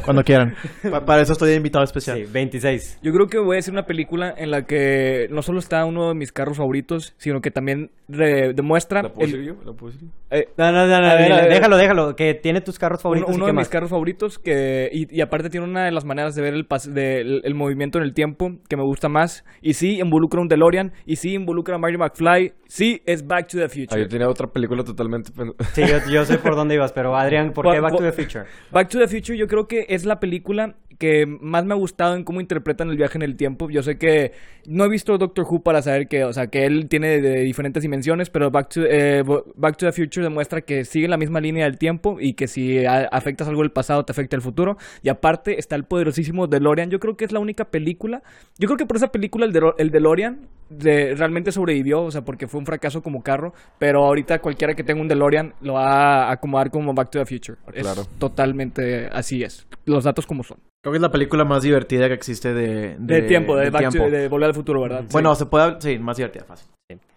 Cuando 0.04 0.22
quieran. 0.22 0.54
Pa- 0.88 1.04
para 1.04 1.22
eso 1.22 1.32
estoy 1.32 1.52
invitado 1.54 1.84
especial. 1.84 2.18
Sí, 2.18 2.24
26. 2.32 3.00
Yo 3.02 3.12
creo 3.12 3.26
que 3.26 3.38
voy 3.38 3.54
a 3.54 3.56
decir 3.56 3.72
una 3.72 3.86
película 3.86 4.32
en 4.36 4.52
la 4.52 4.64
que 4.64 5.26
no 5.30 5.42
solo 5.42 5.58
está 5.58 5.84
uno 5.84 6.08
de 6.08 6.14
mis 6.14 6.30
carros 6.30 6.58
favoritos, 6.58 7.14
sino 7.18 7.40
que 7.40 7.50
también 7.50 7.90
demuestra 8.06 9.02
¿La 9.02 9.12
puedo 9.12 9.36
yo? 9.36 9.54
¿La 9.64 9.72
puedo 9.72 9.92
decir 9.92 10.08
yo? 10.08 10.14
eh, 10.30 10.48
No, 10.56 10.72
no, 10.72 10.86
no, 10.86 11.00
no, 11.00 11.08
ver, 11.08 11.48
déjalo, 11.50 11.76
déjalo, 11.76 12.16
que 12.16 12.34
tiene 12.34 12.60
tus 12.60 12.78
carros 12.78 12.98
uno, 13.00 13.02
favoritos. 13.02 13.34
uno 13.34 13.44
y 13.44 13.48
de 13.48 13.52
mis 13.52 13.68
carros 13.68 13.90
favoritos 13.90 14.38
que 14.38 14.88
y, 14.92 15.14
y 15.16 15.20
aparte 15.20 15.50
tiene 15.50 15.66
una 15.66 15.84
de 15.84 15.90
las 15.92 16.04
maneras 16.04 16.27
de 16.34 16.42
ver 16.42 16.54
el, 16.54 16.66
de- 16.94 17.20
el, 17.20 17.40
el 17.44 17.54
movimiento 17.54 17.98
en 17.98 18.04
el 18.04 18.14
tiempo 18.14 18.52
que 18.68 18.76
me 18.76 18.82
gusta 18.82 19.08
más. 19.08 19.44
Y 19.62 19.74
sí, 19.74 19.98
involucra 20.00 20.40
un 20.40 20.48
DeLorean. 20.48 20.92
Y 21.06 21.16
sí, 21.16 21.34
involucra 21.34 21.76
a 21.76 21.78
Marty 21.78 21.96
McFly. 21.98 22.54
Sí, 22.68 23.02
es 23.06 23.26
Back 23.26 23.48
to 23.48 23.56
the 23.56 23.64
Ah, 23.64 23.68
Future. 23.68 24.00
yo 24.02 24.08
tenía 24.08 24.28
otra 24.28 24.46
película 24.46 24.84
totalmente... 24.84 25.32
Sí, 25.74 25.82
yo, 25.86 25.96
yo 26.10 26.24
sé 26.26 26.36
por 26.38 26.54
dónde 26.54 26.74
ibas, 26.74 26.92
pero 26.92 27.16
Adrián, 27.16 27.52
¿por 27.54 27.70
qué 27.72 27.80
Back 27.80 27.96
to 27.96 28.02
the 28.02 28.12
Future? 28.12 28.44
Back 28.70 28.88
to 28.90 28.98
the 28.98 29.08
Future 29.08 29.36
yo 29.38 29.46
creo 29.48 29.66
que 29.66 29.86
es 29.88 30.04
la 30.04 30.20
película 30.20 30.76
que 30.98 31.26
más 31.26 31.64
me 31.64 31.72
ha 31.74 31.76
gustado 31.76 32.14
en 32.16 32.24
cómo 32.24 32.40
interpretan 32.40 32.90
el 32.90 32.96
viaje 32.96 33.16
en 33.16 33.22
el 33.22 33.36
tiempo. 33.36 33.70
Yo 33.70 33.82
sé 33.84 33.96
que 33.98 34.32
no 34.66 34.84
he 34.84 34.88
visto 34.88 35.16
Doctor 35.16 35.46
Who 35.48 35.62
para 35.62 35.80
saber 35.80 36.08
que, 36.08 36.24
o 36.24 36.32
sea, 36.32 36.48
que 36.48 36.66
él 36.66 36.88
tiene 36.88 37.20
de 37.20 37.40
diferentes 37.42 37.82
dimensiones, 37.84 38.28
pero 38.30 38.50
Back 38.50 38.68
to, 38.70 38.80
eh, 38.84 39.22
Back 39.54 39.76
to 39.76 39.86
the 39.86 39.92
Future 39.92 40.24
demuestra 40.24 40.60
que 40.60 40.84
sigue 40.84 41.06
la 41.08 41.16
misma 41.16 41.40
línea 41.40 41.64
del 41.66 41.78
tiempo 41.78 42.18
y 42.20 42.34
que 42.34 42.48
si 42.48 42.84
a- 42.84 43.04
afectas 43.12 43.46
algo 43.48 43.62
del 43.62 43.70
pasado 43.70 44.04
te 44.04 44.10
afecta 44.12 44.34
el 44.36 44.42
futuro. 44.42 44.76
Y 45.02 45.08
aparte 45.08 45.58
está 45.58 45.76
el 45.76 45.84
poderosísimo 45.84 46.48
DeLorean. 46.48 46.90
Yo 46.90 46.98
creo 47.00 47.16
que 47.16 47.24
es 47.24 47.32
la 47.32 47.38
única 47.38 47.66
película. 47.66 48.22
Yo 48.58 48.66
creo 48.66 48.76
que 48.76 48.84
por 48.86 48.96
esa 48.96 49.12
película 49.12 49.46
el, 49.46 49.52
Delo- 49.54 49.74
el 49.78 49.90
DeLorean 49.92 50.48
de- 50.68 51.14
realmente 51.14 51.52
sobrevivió, 51.52 52.02
o 52.02 52.10
sea, 52.10 52.22
porque 52.22 52.46
fue 52.48 52.60
un 52.60 52.66
fracaso 52.66 53.02
como 53.02 53.22
carro. 53.22 53.52
Pero 53.78 54.04
ahorita 54.04 54.40
cualquiera 54.40 54.74
que 54.74 54.84
tenga 54.84 55.00
un 55.00 55.08
DeLorean 55.08 55.54
lo 55.60 55.74
va 55.74 56.28
a 56.28 56.32
acomodar 56.32 56.70
como 56.70 56.94
Back 56.94 57.10
to 57.10 57.18
the 57.18 57.26
Future. 57.26 57.58
Es 57.72 57.82
claro. 57.82 58.04
totalmente 58.18 59.08
así 59.12 59.42
es. 59.42 59.66
Los 59.84 60.04
datos 60.04 60.26
como 60.26 60.42
son. 60.44 60.58
Creo 60.82 60.92
que 60.92 60.96
es 60.98 61.02
la 61.02 61.10
película 61.10 61.44
más 61.44 61.62
divertida 61.64 62.06
que 62.08 62.14
existe 62.14 62.54
de... 62.54 62.96
De, 62.98 63.22
tiempo, 63.22 63.56
de, 63.56 63.64
de 63.64 63.70
Back 63.70 63.84
to- 63.84 63.90
tiempo. 63.90 64.10
de 64.10 64.28
Volver 64.28 64.48
al 64.48 64.54
Futuro, 64.54 64.80
¿verdad? 64.80 65.04
Bueno, 65.10 65.34
se 65.34 65.46
puede... 65.46 65.80
Sí, 65.80 65.98
más 65.98 66.16
divertida, 66.16 66.44
fácil. 66.44 66.68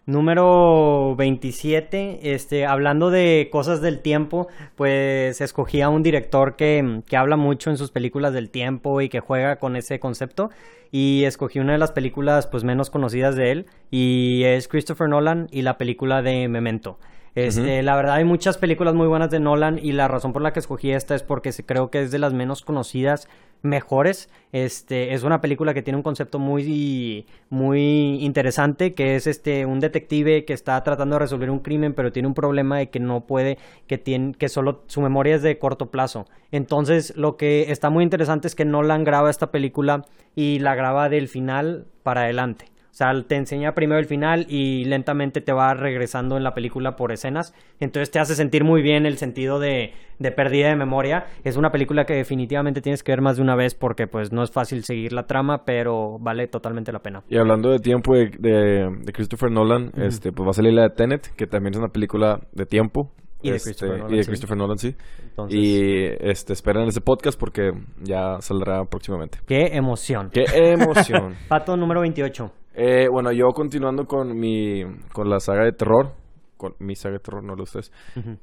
Número 0.08 1.15
27, 1.15 2.34
este, 2.34 2.65
hablando 2.65 3.12
de 3.12 3.50
cosas 3.52 3.82
del 3.82 4.00
tiempo, 4.02 4.47
pues 4.76 5.39
escogí 5.41 5.82
a 5.82 5.89
un 5.89 6.02
director 6.02 6.56
que, 6.56 7.02
que 7.08 7.15
habla 7.17 7.38
mucho 7.38 7.69
en 7.69 7.78
sus 7.78 7.91
películas 7.91 8.34
del 8.34 8.50
tiempo 8.50 9.00
y 9.02 9.10
que 9.10 9.19
juega 9.19 9.58
con 9.58 9.76
ese 9.76 10.00
concepto. 10.00 10.50
Y 10.91 11.24
escogí 11.26 11.60
una 11.60 11.74
de 11.74 11.78
las 11.78 11.91
películas 11.91 12.47
pues 12.47 12.63
menos 12.63 12.89
conocidas 12.89 13.36
de 13.36 13.52
él 13.52 13.65
y 13.91 14.43
es 14.43 14.67
Christopher 14.67 15.08
Nolan 15.08 15.47
y 15.52 15.62
la 15.62 15.78
película 15.78 16.21
de 16.24 16.47
Memento. 16.47 16.97
Este, 17.34 17.82
La 17.82 17.96
verdad 17.96 18.15
hay 18.15 18.26
muchas 18.26 18.58
películas 18.58 18.94
muy 18.94 19.08
buenas 19.08 19.30
de 19.30 19.39
Nolan 19.39 19.80
y 19.82 19.94
la 19.94 20.08
razón 20.08 20.34
por 20.34 20.41
la 20.41 20.52
que 20.52 20.60
escogí 20.60 20.91
esta 20.91 21.15
es 21.15 21.24
porque 21.24 21.52
creo 21.65 21.89
que 21.89 22.02
es 22.02 22.12
de 22.12 22.20
las 22.20 22.34
menos 22.34 22.62
conocidas, 22.63 23.30
mejores. 23.62 24.30
Este, 24.52 25.13
es 25.13 25.24
una 25.24 25.39
película 25.39 25.74
que 25.74 25.82
tiene 25.82 25.96
un 25.98 26.04
concepto 26.04 26.39
muy, 26.39 27.26
muy 27.50 28.17
interesante, 28.22 28.94
que 28.94 29.15
es 29.15 29.28
este, 29.28 29.65
un 29.65 29.80
detective 29.80 30.44
que 30.44 30.52
está 30.52 30.84
tratando 30.84 31.15
de 31.15 31.20
resolver 31.20 31.50
un 31.50 31.60
crimen, 31.60 31.94
pero 31.94 32.12
tiene 32.12 32.28
un 32.28 32.34
problema 32.34 32.80
de 32.80 32.89
que 32.89 33.00
no 33.00 33.22
puede, 33.22 33.58
que 33.88 33.98
tiene, 33.98 34.34
que 34.34 34.50
solo 34.50 34.84
su 34.88 35.00
memoria 35.00 35.36
es 35.36 35.41
de 35.41 35.58
corto 35.58 35.89
plazo. 35.89 36.26
Entonces, 36.52 37.15
lo 37.15 37.38
que 37.38 37.72
está 37.72 37.89
muy 37.89 38.04
interesante 38.04 38.48
es 38.48 38.56
que 38.56 38.65
Nolan 38.65 39.06
graba 39.06 39.30
esta 39.30 39.52
película 39.52 40.06
y 40.36 40.60
la 40.60 40.76
graba 40.76 41.08
del 41.08 41.30
final 41.30 41.86
para 42.04 42.24
adelante. 42.24 42.65
O 42.91 42.93
sea, 42.93 43.10
te 43.25 43.38
enseña 43.38 43.71
primero 43.71 43.99
el 43.99 44.06
final 44.06 44.45
y 44.49 44.84
lentamente 44.84 45.39
te 45.39 45.54
va 45.54 45.73
regresando 45.73 46.36
en 46.36 46.43
la 46.43 46.54
película 46.54 46.97
por 46.97 47.13
escenas. 47.13 47.54
Entonces 47.80 48.12
te 48.12 48.19
hace 48.19 48.36
sentir 48.36 48.65
muy 48.65 48.82
bien 48.82 49.06
el 49.06 49.17
sentido 49.17 49.60
de, 49.60 49.93
de 50.19 50.32
pérdida 50.34 50.67
de 50.67 50.75
memoria. 50.75 51.23
Es 51.45 51.56
una 51.56 51.71
película 51.71 52.04
que 52.04 52.13
definitivamente 52.15 52.82
tienes 52.82 53.01
que 53.01 53.13
ver 53.13 53.21
más 53.21 53.38
de 53.38 53.43
una 53.43 53.56
vez 53.56 53.75
porque 53.75 54.08
pues 54.08 54.34
no 54.34 54.43
es 54.43 54.51
fácil 54.51 54.84
seguir 54.84 55.13
la 55.13 55.23
trama, 55.23 55.63
pero 55.65 56.17
vale 56.19 56.47
totalmente 56.47 56.91
la 56.91 56.99
pena. 56.99 57.23
Y 57.30 57.38
hablando 57.38 57.71
de 57.71 57.80
tiempo 57.80 58.13
de, 58.13 58.30
de- 58.38 58.89
de 59.06 59.13
Christopher 59.13 59.49
Nolan, 59.51 59.91
este, 59.95 60.34
pues 60.34 60.45
va 60.45 60.51
a 60.51 60.54
salir 60.54 60.73
la 60.73 60.84
de 60.84 60.89
Tenet, 60.89 61.34
que 61.38 61.47
también 61.47 61.73
es 61.75 61.80
una 61.80 61.88
película 61.93 62.41
de 62.51 62.65
tiempo. 62.65 63.13
Y 63.41 63.49
de 63.51 63.56
Este, 63.56 63.69
Christopher 63.69 63.97
Nolan, 63.99 64.13
y 64.13 64.17
de 64.17 64.23
sí. 64.23 64.30
Christopher 64.30 64.58
Nolan, 64.58 64.77
sí. 64.77 64.95
Entonces, 65.30 65.58
Y 65.58 66.06
este, 66.19 66.54
esperen 66.54 66.84
ese 66.89 66.99
podcast 67.01 67.39
porque 67.39 67.71
ya 68.04 68.36
saldrá 68.41 68.84
próximamente. 68.84 69.39
qué 69.47 69.69
emoción. 69.77 70.30
¡Qué 70.32 70.43
emoción! 70.54 71.36
Pato 71.47 71.75
número 71.77 72.01
28. 72.01 72.51
Eh, 72.73 73.07
bueno, 73.12 73.31
yo 73.31 73.47
continuando 73.53 74.05
con 74.05 74.38
mi 74.38 74.84
con 75.13 75.29
la 75.29 75.39
saga 75.39 75.65
de 75.65 75.73
terror, 75.73 76.13
con 76.57 76.73
mi 76.79 76.95
saga 76.95 77.13
de 77.15 77.19
terror, 77.19 77.43
no 77.43 77.55
lo 77.55 77.63
ustedes. 77.63 77.91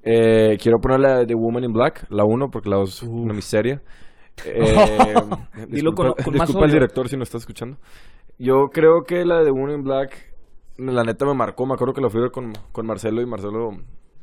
Eh, 0.02 0.56
quiero 0.60 0.78
poner 0.80 1.00
la 1.00 1.24
de 1.24 1.34
Woman 1.34 1.64
in 1.64 1.72
Black, 1.72 2.06
la 2.10 2.24
1, 2.24 2.48
porque 2.50 2.68
la 2.68 2.76
2 2.76 2.88
es 2.90 3.02
una 3.04 3.34
miseria. 3.34 3.80
Eh, 4.46 4.64
Dilo 5.66 5.92
con- 5.94 6.12
disculpa 6.16 6.38
más 6.38 6.46
disculpa 6.46 6.66
al 6.66 6.70
director 6.70 7.08
si 7.08 7.16
no 7.16 7.24
está 7.24 7.38
escuchando. 7.38 7.76
Yo 8.38 8.66
creo 8.72 9.02
que 9.04 9.24
la 9.24 9.42
de 9.42 9.50
Woman 9.50 9.78
in 9.78 9.82
Black, 9.82 10.32
la 10.76 11.02
neta 11.02 11.26
me 11.26 11.34
marcó. 11.34 11.66
Me 11.66 11.74
acuerdo 11.74 11.92
que 11.92 12.00
la 12.00 12.08
fui 12.08 12.20
a 12.20 12.22
ver 12.22 12.30
con, 12.30 12.52
con 12.70 12.86
Marcelo 12.86 13.20
y 13.20 13.26
Marcelo 13.26 13.70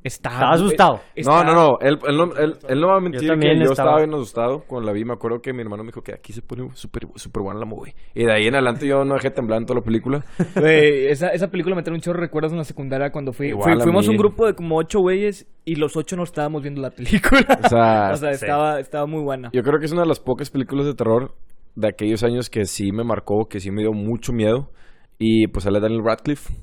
Está, 0.06 0.30
Estaba 0.30 0.52
asustado. 0.54 1.02
no, 1.26 1.44
no, 1.44 1.54
no. 1.56 1.80
Él, 1.82 1.98
él 2.08 2.16
no, 2.16 2.26
él, 2.38 2.56
él 2.70 2.80
no 2.80 2.88
va 2.90 2.98
a 2.98 3.00
mentir 3.00 3.22
Yo 3.22 3.28
también 3.30 3.54
que 3.58 3.66
yo 3.66 3.72
estaba. 3.72 3.90
estaba 3.90 3.98
bien 4.06 4.14
asustado 4.14 4.64
cuando 4.68 4.86
la 4.86 4.94
vi. 4.94 5.04
Me 5.04 5.14
acuerdo 5.14 5.42
que 5.42 5.52
mi 5.52 5.62
hermano 5.64 5.82
me 5.84 5.88
dijo 5.88 6.04
que 6.04 6.14
aquí 6.14 6.32
se 6.32 6.44
pone 6.44 6.70
súper 6.76 7.08
super 7.16 7.42
buena 7.42 7.60
la 7.60 7.66
movie. 7.66 7.96
Y 8.14 8.24
de 8.24 8.32
ahí 8.32 8.46
en 8.46 8.54
adelante 8.54 8.86
yo 8.88 9.04
no 9.04 9.16
dejé 9.16 9.32
temblar 9.32 9.60
en 9.62 9.66
toda 9.66 9.80
la 9.80 9.84
película. 9.84 10.24
Güey, 10.56 11.08
esa, 11.08 11.30
esa 11.30 11.50
película 11.50 11.76
me 11.76 11.82
trae 11.82 11.96
un 11.96 12.02
chorro 12.02 12.20
de 12.20 12.28
recuerdos 12.28 12.52
en 12.52 12.60
la 12.60 12.64
secundaria 12.66 13.12
cuando 13.12 13.34
fui. 13.34 13.48
Igual 13.48 13.64
fui- 13.74 13.82
a 13.82 13.84
fuimos 13.84 14.08
mí. 14.08 14.12
un 14.14 14.18
grupo 14.20 14.46
de 14.46 14.54
como 14.54 14.78
ocho 14.78 15.00
güeyes 15.00 15.48
y 15.66 15.74
los 15.76 15.98
ocho 15.98 16.16
no 16.16 16.22
estábamos 16.24 16.62
viendo 16.62 16.82
la 16.82 16.92
película. 16.92 17.60
O 17.66 17.68
sea, 17.68 18.10
o 18.14 18.16
sea, 18.18 18.30
estaba, 18.30 18.80
estaba 18.80 19.08
muy 19.08 19.24
buena. 19.24 19.50
yo 19.54 19.64
creo 19.64 19.80
que 19.80 19.86
es 19.88 19.92
una 19.92 20.02
de 20.04 20.08
las 20.08 20.20
pocas 20.20 20.52
películas 20.52 20.86
de 20.86 20.94
terror 20.94 21.34
de 21.74 21.88
aquellos 21.88 22.22
años 22.24 22.52
que 22.52 22.66
sí 22.66 22.92
me 22.92 23.04
marcó, 23.04 23.48
que 23.50 23.60
sí 23.60 23.72
me 23.72 23.82
dio 23.82 23.92
mucho 23.92 24.34
miedo. 24.34 24.70
Y 25.18 25.48
pues 25.48 25.64
sale 25.64 25.80
Daniel 25.80 26.04
Radcliffe, 26.06 26.54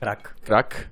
Crack. 0.00 0.34
crack. 0.42 0.90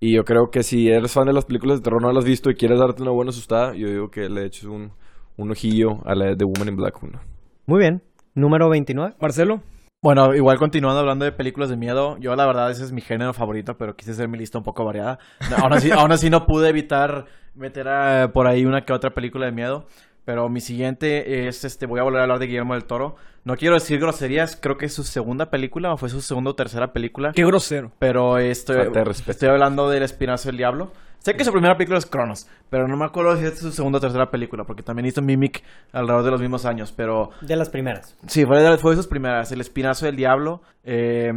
Y 0.00 0.14
yo 0.14 0.24
creo 0.24 0.50
que 0.50 0.62
si 0.62 0.88
eres 0.88 1.12
fan 1.12 1.26
de 1.26 1.32
las 1.32 1.44
películas 1.46 1.78
de 1.78 1.84
terror, 1.84 2.02
no 2.02 2.08
las 2.12 2.24
has 2.24 2.28
visto 2.28 2.50
y 2.50 2.54
quieres 2.54 2.78
darte 2.78 3.02
una 3.02 3.10
buena 3.12 3.30
asustada, 3.30 3.74
yo 3.74 3.88
digo 3.88 4.10
que 4.10 4.28
le 4.28 4.44
eches 4.44 4.64
un, 4.64 4.92
un 5.36 5.50
ojillo 5.50 6.00
a 6.04 6.14
la 6.14 6.34
de 6.34 6.44
Woman 6.44 6.68
in 6.68 6.76
Black 6.76 7.02
1. 7.02 7.20
Muy 7.66 7.78
bien. 7.78 8.02
Número 8.34 8.68
29. 8.68 9.14
Marcelo, 9.20 9.62
Bueno, 10.02 10.34
igual 10.34 10.58
continuando 10.58 11.00
hablando 11.00 11.24
de 11.24 11.32
películas 11.32 11.70
de 11.70 11.76
miedo, 11.76 12.18
yo 12.18 12.34
la 12.36 12.44
verdad 12.46 12.70
ese 12.70 12.84
es 12.84 12.92
mi 12.92 13.00
género 13.00 13.32
favorito, 13.32 13.78
pero 13.78 13.96
quise 13.96 14.10
hacer 14.10 14.28
mi 14.28 14.36
lista 14.36 14.58
un 14.58 14.64
poco 14.64 14.84
variada. 14.84 15.18
No, 15.50 15.56
Aún 15.64 15.72
así, 15.72 15.90
aún 15.90 16.12
así 16.12 16.28
no 16.28 16.44
pude 16.46 16.68
evitar 16.68 17.24
meter 17.54 17.88
a- 17.88 18.30
por 18.32 18.46
ahí 18.46 18.66
una 18.66 18.84
que 18.84 18.92
otra 18.92 19.14
película 19.14 19.46
de 19.46 19.52
miedo. 19.52 19.86
Pero 20.24 20.48
mi 20.48 20.60
siguiente 20.60 21.46
es, 21.48 21.64
este, 21.64 21.86
voy 21.86 22.00
a 22.00 22.02
volver 22.02 22.20
a 22.20 22.22
hablar 22.22 22.38
de 22.38 22.46
Guillermo 22.46 22.74
del 22.74 22.84
Toro. 22.84 23.16
No 23.44 23.56
quiero 23.56 23.74
decir 23.74 24.00
groserías, 24.00 24.56
creo 24.56 24.78
que 24.78 24.86
es 24.86 24.94
su 24.94 25.04
segunda 25.04 25.50
película 25.50 25.92
o 25.92 25.96
fue 25.98 26.08
su 26.08 26.22
segunda 26.22 26.50
o 26.50 26.54
tercera 26.54 26.92
película. 26.92 27.32
qué 27.34 27.44
grosero. 27.44 27.92
Pero 27.98 28.38
estoy, 28.38 28.78
estoy 29.26 29.48
hablando 29.48 29.90
del 29.90 30.02
Espinazo 30.02 30.48
del 30.48 30.56
Diablo. 30.56 30.92
Sé 31.18 31.34
que 31.34 31.44
su 31.44 31.52
primera 31.52 31.74
película 31.76 31.98
es 31.98 32.04
Cronos, 32.04 32.46
pero 32.68 32.86
no 32.86 32.98
me 32.98 33.06
acuerdo 33.06 33.36
si 33.38 33.46
es 33.46 33.58
su 33.58 33.72
segunda 33.72 33.96
o 33.96 34.00
tercera 34.00 34.30
película, 34.30 34.64
porque 34.64 34.82
también 34.82 35.06
hizo 35.06 35.22
Mimic 35.22 35.62
alrededor 35.92 36.22
de 36.22 36.30
los 36.32 36.40
mismos 36.42 36.66
años, 36.66 36.92
pero 36.92 37.30
De 37.40 37.56
las 37.56 37.70
primeras. 37.70 38.14
Sí, 38.26 38.44
fue 38.44 38.62
de, 38.62 38.76
fue 38.76 38.90
de 38.90 38.98
sus 38.98 39.06
primeras. 39.06 39.50
El 39.50 39.62
Espinazo 39.62 40.04
del 40.04 40.16
Diablo. 40.16 40.60
Eh, 40.82 41.32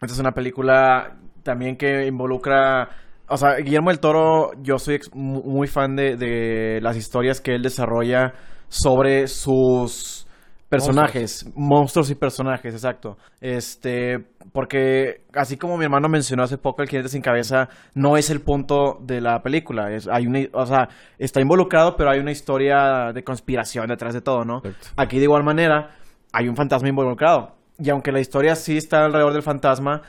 esta 0.00 0.14
es 0.14 0.18
una 0.18 0.32
película 0.32 1.18
también 1.42 1.76
que 1.76 2.06
involucra. 2.06 2.88
O 3.28 3.36
sea, 3.36 3.56
Guillermo 3.56 3.90
del 3.90 4.00
Toro, 4.00 4.52
yo 4.62 4.78
soy 4.78 5.00
muy 5.14 5.66
fan 5.66 5.96
de, 5.96 6.16
de 6.16 6.80
las 6.80 6.96
historias 6.96 7.40
que 7.40 7.54
él 7.54 7.62
desarrolla 7.62 8.34
sobre 8.68 9.26
sus 9.26 10.26
personajes, 10.68 11.48
monstruos, 11.54 12.10
y 12.10 12.14
personajes, 12.14 12.74
exacto. 12.74 13.16
Este, 13.40 14.18
porque 14.52 15.22
así 15.34 15.56
como 15.56 15.76
mi 15.76 15.84
hermano 15.84 16.08
mencionó 16.08 16.42
hace 16.42 16.58
poco, 16.58 16.82
el 16.82 16.88
jinete 16.88 17.08
sin 17.08 17.22
cabeza 17.22 17.68
no 17.94 18.16
es 18.16 18.30
el 18.30 18.40
punto 18.40 18.98
de 19.00 19.20
la 19.20 19.42
película. 19.42 19.92
Es, 19.92 20.08
hay 20.08 20.26
una, 20.26 20.40
o 20.52 20.66
sea, 20.66 20.88
está 21.18 21.40
involucrado, 21.40 21.96
pero 21.96 22.10
hay 22.10 22.18
una 22.18 22.32
historia 22.32 23.12
de 23.14 23.22
conspiración 23.22 23.86
detrás 23.88 24.14
de 24.14 24.20
todo, 24.20 24.44
¿no? 24.44 24.62
Aquí 24.96 25.18
de 25.18 25.24
igual 25.24 25.44
manera 25.44 25.96
hay 26.32 26.48
un 26.48 26.56
fantasma 26.56 26.88
involucrado. 26.88 27.54
Y 27.78 27.90
aunque 27.90 28.10
la 28.10 28.20
historia 28.20 28.54
sí 28.54 28.76
está 28.76 29.04
alrededor 29.04 29.34
del 29.34 29.42
fantasma, 29.42 30.02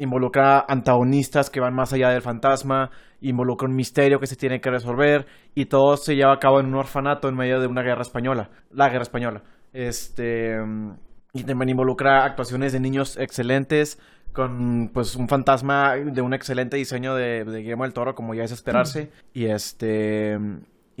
involucra 0.00 0.64
antagonistas 0.66 1.50
que 1.50 1.60
van 1.60 1.74
más 1.74 1.92
allá 1.92 2.08
del 2.08 2.22
fantasma, 2.22 2.90
involucra 3.20 3.68
un 3.68 3.76
misterio 3.76 4.18
que 4.18 4.26
se 4.26 4.34
tiene 4.34 4.60
que 4.60 4.70
resolver 4.70 5.26
y 5.54 5.66
todo 5.66 5.96
se 5.96 6.16
lleva 6.16 6.32
a 6.32 6.38
cabo 6.38 6.58
en 6.58 6.66
un 6.66 6.74
orfanato 6.74 7.28
en 7.28 7.36
medio 7.36 7.60
de 7.60 7.66
una 7.66 7.82
guerra 7.82 8.02
española, 8.02 8.50
la 8.70 8.88
guerra 8.88 9.02
española. 9.02 9.42
Este 9.72 10.58
mm, 10.58 10.94
y 11.34 11.44
también 11.44 11.68
involucra 11.68 12.24
actuaciones 12.24 12.72
de 12.72 12.80
niños 12.80 13.16
excelentes 13.16 14.00
con 14.32 14.90
pues 14.92 15.14
un 15.16 15.28
fantasma 15.28 15.94
de 15.96 16.22
un 16.22 16.34
excelente 16.34 16.76
diseño 16.76 17.14
de, 17.14 17.44
de 17.44 17.58
Guillermo 17.60 17.84
del 17.84 17.92
Toro 17.92 18.14
como 18.14 18.34
ya 18.34 18.42
es 18.42 18.52
esperarse 18.52 19.10
y 19.32 19.46
este 19.46 20.36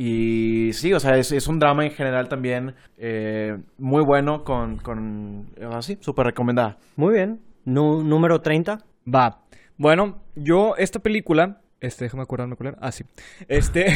y 0.02 0.72
sí, 0.72 0.94
o 0.94 0.98
sea, 0.98 1.16
es, 1.16 1.30
es 1.30 1.46
un 1.46 1.58
drama 1.58 1.84
en 1.84 1.90
general 1.90 2.26
también 2.26 2.74
eh, 2.96 3.54
muy 3.76 4.02
bueno 4.02 4.44
con, 4.44 4.78
con 4.78 5.48
así, 5.72 5.98
súper 6.00 6.24
recomendada. 6.24 6.78
Muy 6.96 7.16
bien. 7.16 7.40
Número 7.66 8.40
30. 8.40 8.78
Va. 9.06 9.42
Bueno, 9.76 10.22
yo 10.34 10.76
esta 10.76 10.98
película, 10.98 11.62
este, 11.80 12.04
déjame 12.04 12.22
acordarme 12.22 12.56
cuál 12.56 12.70
era. 12.70 12.78
Ah, 12.80 12.92
sí. 12.92 13.04
Este, 13.48 13.86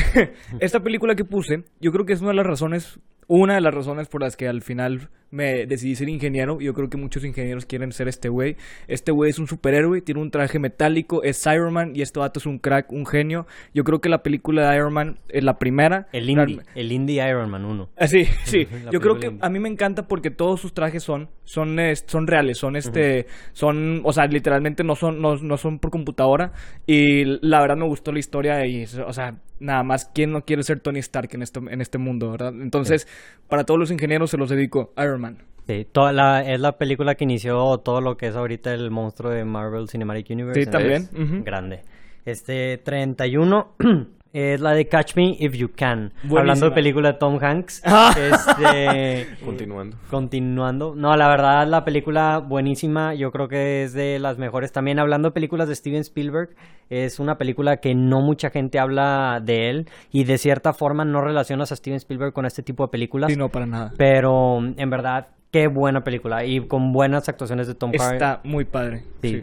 esta 0.61 0.81
película 0.81 1.15
que 1.15 1.25
puse, 1.25 1.65
yo 1.81 1.93
creo 1.93 2.07
que 2.07 2.15
es 2.15 2.21
una 2.21 2.31
de 2.31 2.37
las 2.37 2.47
razones, 2.47 2.99
una 3.27 3.55
de 3.55 3.61
las 3.61 3.75
razones 3.75 4.09
por 4.09 4.23
las 4.23 4.37
que 4.37 4.49
al 4.49 4.63
final 4.63 5.11
me 5.31 5.67
decidí 5.67 5.97
ser 5.97 6.09
ingeniero. 6.09 6.61
Yo 6.61 6.75
creo 6.75 6.89
que 6.89 6.97
muchos 6.97 7.25
ingenieros 7.25 7.67
quieren 7.67 7.93
ser 7.93 8.09
este 8.09 8.29
güey. 8.29 8.57
Este 8.87 9.13
güey 9.13 9.31
es 9.31 9.39
un 9.39 9.47
superhéroe, 9.47 10.01
tiene 10.01 10.21
un 10.21 10.31
traje 10.31 10.59
metálico, 10.59 11.23
es 11.23 11.45
Iron 11.47 11.73
Man 11.73 11.93
y 11.95 12.03
este 12.03 12.21
vato 12.21 12.39
es 12.39 12.47
un 12.47 12.59
crack, 12.59 12.93
un 12.93 13.07
genio. 13.07 13.47
Yo 13.75 13.85
creo 13.85 14.01
que 14.01 14.09
la 14.09 14.23
película 14.23 14.71
de 14.71 14.77
Iron 14.77 14.93
Man 14.93 15.19
es 15.29 15.45
la 15.45 15.59
primera. 15.59 16.07
El 16.13 16.31
indie, 16.31 16.61
el 16.75 16.93
indie 16.93 17.29
Iron 17.29 17.51
Man 17.51 17.65
1. 17.65 17.91
Ah, 17.97 18.07
sí, 18.07 18.25
sí. 18.45 18.67
Yo 18.93 19.01
creo 19.01 19.19
que 19.19 19.37
a 19.41 19.51
mí 19.51 19.59
me 19.59 19.69
encanta 19.69 20.07
porque 20.07 20.31
todos 20.31 20.61
sus 20.61 20.73
trajes 20.73 21.03
son 21.03 21.29
son 21.45 21.77
son 22.07 22.27
reales, 22.27 22.59
son 22.59 22.77
este 22.77 23.27
son, 23.53 24.01
o 24.05 24.13
sea, 24.13 24.27
literalmente 24.27 24.85
no 24.85 24.95
son 24.95 25.21
no, 25.21 25.37
no 25.37 25.57
son 25.57 25.79
por 25.79 25.91
computadora 25.91 26.53
y 26.87 27.25
la 27.25 27.61
verdad 27.61 27.77
me 27.77 27.87
gustó 27.87 28.13
la 28.13 28.19
historia 28.19 28.67
y 28.67 28.85
o 28.85 29.13
sea, 29.13 29.37
nada 29.61 29.83
más 29.83 30.11
quién 30.15 30.33
no 30.33 30.43
quiere 30.43 30.63
ser 30.63 30.81
Tony 30.81 31.01
Stark 31.01 31.31
en 31.33 31.43
este 31.43 31.61
en 31.61 31.81
este 31.81 31.99
mundo, 31.99 32.31
¿verdad? 32.31 32.55
Entonces, 32.61 33.07
para 33.49 33.65
todos 33.65 33.79
los 33.79 33.91
ingenieros 33.91 34.31
se 34.31 34.37
los 34.37 34.49
dedico 34.49 34.93
Iron 34.99 35.21
Man. 35.21 35.24
Sí, 35.67 35.87
toda 35.91 36.13
la, 36.13 36.43
es 36.43 36.61
la 36.61 36.77
película 36.77 37.15
que 37.15 37.25
inició 37.25 37.79
todo 37.79 38.01
lo 38.01 38.17
que 38.17 38.27
es 38.27 38.37
ahorita 38.37 38.75
el 38.75 38.91
monstruo 38.91 39.31
de 39.31 39.45
Marvel 39.45 39.89
Cinematic 39.89 40.29
Universe. 40.31 40.65
Sí, 40.65 40.71
también. 40.71 41.09
Entonces, 41.11 41.33
Ujú. 41.33 41.45
Grande. 41.45 41.83
Este, 42.27 42.79
31 42.79 43.75
es 44.35 44.61
la 44.61 44.73
de 44.73 44.89
Catch 44.89 45.15
Me 45.15 45.37
If 45.39 45.55
You 45.55 45.71
Can. 45.75 46.13
Buenísima. 46.25 46.41
Hablando 46.41 46.69
de 46.69 46.73
película 46.73 47.13
de 47.13 47.19
Tom 47.19 47.39
Hanks. 47.41 47.83
este, 48.19 49.29
Continuando. 49.45 49.97
Continuando. 50.11 50.95
No, 50.97 51.17
la 51.17 51.29
verdad, 51.29 51.69
la 51.69 51.85
película 51.85 52.39
buenísima. 52.39 53.15
Yo 53.15 53.31
creo 53.31 53.47
que 53.47 53.85
es 53.85 53.93
de 53.93 54.19
las 54.19 54.37
mejores. 54.37 54.73
También 54.73 54.99
hablando 54.99 55.29
de 55.29 55.33
películas 55.33 55.69
de 55.69 55.77
Steven 55.77 56.01
Spielberg, 56.01 56.51
es 56.91 57.21
una 57.21 57.39
película 57.39 57.77
que 57.77 57.95
no 57.95 58.23
mucha 58.23 58.51
gente 58.51 58.81
habla 58.81 59.41
de 59.41 59.71
él. 59.71 59.89
Y 60.11 60.25
de 60.25 60.37
cierta 60.37 60.73
forma 60.73 61.05
no 61.05 61.21
relacionas 61.21 61.71
a 61.71 61.77
Steven 61.77 61.99
Spielberg 61.99 62.33
con 62.33 62.45
este 62.45 62.65
tipo 62.65 62.85
de 62.85 62.89
películas. 62.89 63.31
Sí, 63.31 63.39
no 63.39 63.51
para 63.51 63.67
nada. 63.67 63.93
Pero 63.97 64.59
en 64.77 64.91
verdad, 64.91 65.29
qué 65.55 65.69
buena 65.69 66.03
película. 66.03 66.45
Y 66.45 66.67
con 66.67 66.93
buenas 66.93 67.29
actuaciones 67.29 67.69
de 67.69 67.77
Tom 67.77 67.93
Hardy. 67.93 68.15
Está 68.15 68.41
muy 68.43 68.65
padre. 68.65 69.05
Sí. 69.23 69.41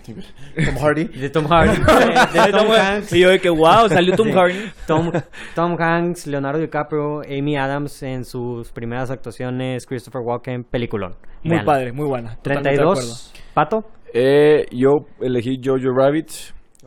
Tom 0.66 0.76
Hardy. 0.76 1.06
De 1.06 1.30
Tom 1.30 1.46
Hardy. 1.48 1.78
de, 2.34 2.42
de 2.42 2.52
Tom 2.52 2.70
Hanks. 2.70 3.14
Y 3.14 3.20
yo 3.22 3.30
de 3.30 3.40
que 3.40 3.50
wow, 3.50 3.88
salió 3.88 4.14
Tom 4.18 4.28
Sí. 4.28 4.34
Hardy. 4.34 4.72
Tom, 4.86 5.10
Tom 5.56 5.78
Hanks, 5.80 6.28
Leonardo 6.28 6.60
DiCaprio, 6.60 7.22
Amy 7.22 7.56
Adams 7.56 8.04
en 8.04 8.26
sus 8.26 8.74
primeras 8.74 9.10
actuaciones, 9.10 9.86
Christopher 9.86 10.22
Walken, 10.22 10.66
peliculón. 10.66 11.16
Muy 11.44 11.64
padre, 11.64 11.94
muy 11.94 12.08
buena. 12.08 12.36
Totalmente 12.36 12.72
de 12.72 12.76
32. 12.76 13.34
Pato. 13.54 13.86
Eh, 14.14 14.66
yo 14.70 15.06
elegí 15.22 15.62
Jojo 15.64 15.96
Rabbit. 15.96 16.30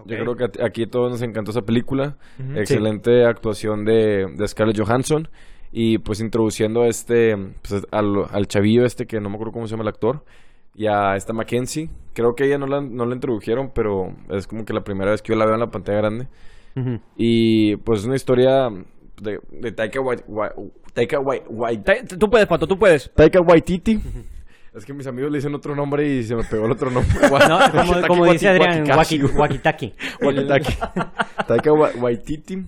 Yo 0.05 0.19
creo 0.19 0.35
que 0.35 0.63
aquí 0.63 0.83
a 0.83 0.87
todos 0.87 1.13
nos 1.13 1.23
encantó 1.23 1.51
esa 1.51 1.63
película. 1.63 2.17
Excelente 2.57 3.25
actuación 3.25 3.87
de, 3.87 4.27
de 4.37 4.49
Scarlett 4.49 4.79
Johansson. 4.79 5.29
Y 5.77 5.99
pues 5.99 6.21
introduciendo 6.21 6.83
a 6.83 6.87
este, 6.87 7.37
pues, 7.69 7.85
al, 7.91 8.27
al 8.31 8.47
chavillo 8.47 8.85
este 8.85 9.07
que 9.07 9.21
no 9.21 9.29
me 9.29 9.35
acuerdo 9.35 9.53
cómo 9.53 9.67
se 9.67 9.73
llama 9.73 9.83
el 9.83 9.89
actor. 9.89 10.25
Y 10.77 10.87
a 10.87 11.17
esta 11.17 11.33
Mackenzie. 11.33 11.91
Creo 12.13 12.37
que 12.37 12.45
ella 12.47 12.59
no 12.59 12.67
la, 12.69 12.81
no 12.81 13.05
la 13.07 13.15
introdujeron, 13.17 13.73
pero 13.75 14.15
es 14.31 14.47
como 14.47 14.65
que 14.65 14.73
la 14.73 14.85
primera 14.85 15.11
vez 15.11 15.21
que 15.21 15.33
yo 15.33 15.39
la 15.39 15.45
veo 15.47 15.55
en 15.55 15.61
la 15.61 15.71
pantalla 15.71 15.99
grande. 15.99 16.29
Y 17.17 17.77
pues 17.79 18.01
es 18.01 18.07
una 18.07 18.15
historia 18.17 18.69
de, 19.21 19.41
de 19.51 19.73
Taika, 19.73 20.01
Wai- 20.01 20.25
Wai- 20.29 20.53
Taika 20.93 21.19
Wai- 21.19 21.43
Wai- 21.49 21.83
Ta- 21.83 22.17
Tú 22.19 22.29
puedes, 22.31 22.47
Pato, 22.47 22.67
tú 22.69 22.79
puedes. 22.79 23.11
Taika 23.15 23.41
Waititi. 23.41 24.01
Es 24.75 24.85
que 24.85 24.93
mis 24.93 25.07
amigos 25.07 25.31
le 25.31 25.39
dicen 25.39 25.55
otro 25.55 25.77
nombre 25.77 26.07
y 26.09 26.23
se 26.25 26.35
me 26.35 26.43
pegó 26.43 26.67
el 26.67 26.73
otro 26.73 26.91
nombre. 26.91 27.13
No, 27.49 28.07
como, 28.09 28.27
dice 28.33 28.49
Adrián, 28.49 28.85
wakitaki. 29.39 29.93
Wakitaki. 30.21 30.73
Taika 31.47 31.73
Wa- 31.73 31.91
Waititi. 32.01 32.59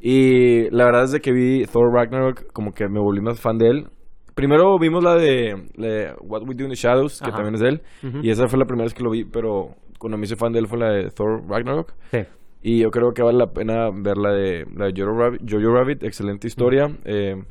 Y 0.00 0.70
la 0.70 0.84
verdad 0.86 1.04
es 1.04 1.12
de 1.12 1.20
que 1.20 1.32
vi 1.32 1.66
Thor 1.66 1.92
Ragnarok, 1.92 2.52
como 2.52 2.72
que 2.72 2.88
me 2.88 2.98
volví 3.00 3.20
más 3.20 3.38
fan 3.40 3.58
de 3.58 3.68
él. 3.68 3.86
Primero 4.34 4.78
vimos 4.78 5.04
la 5.04 5.14
de, 5.14 5.66
la 5.76 5.86
de 5.86 6.12
What 6.22 6.42
We 6.48 6.54
Do 6.54 6.64
in 6.64 6.70
the 6.70 6.74
Shadows, 6.76 7.18
que 7.20 7.26
Ajá. 7.28 7.36
también 7.36 7.54
es 7.56 7.60
de 7.60 7.68
él. 7.68 7.82
Y 8.22 8.30
esa 8.30 8.48
fue 8.48 8.58
la 8.58 8.64
primera 8.64 8.84
vez 8.84 8.94
que 8.94 9.02
lo 9.02 9.10
vi, 9.10 9.24
pero 9.24 9.74
cuando 9.98 10.16
me 10.16 10.24
hice 10.24 10.36
fan 10.36 10.52
de 10.52 10.60
él 10.60 10.66
fue 10.68 10.78
la 10.78 10.90
de 10.90 11.10
Thor 11.10 11.42
Ragnarok. 11.48 11.92
Sí. 12.12 12.20
Y 12.62 12.78
yo 12.78 12.90
creo 12.90 13.12
que 13.12 13.22
vale 13.22 13.36
la 13.36 13.48
pena 13.52 13.90
ver 13.92 14.16
la 14.16 14.30
de, 14.32 14.66
la 14.74 14.86
de 14.86 14.92
Jojo 14.96 15.18
Rabbit, 15.18 15.42
Jojo 15.50 15.74
Rabbit, 15.74 16.02
excelente 16.04 16.46
historia. 16.46 16.90
eh, 17.04 17.42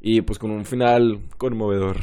y 0.00 0.22
pues 0.22 0.38
con 0.38 0.50
un 0.50 0.64
final 0.64 1.18
conmovedor. 1.36 1.96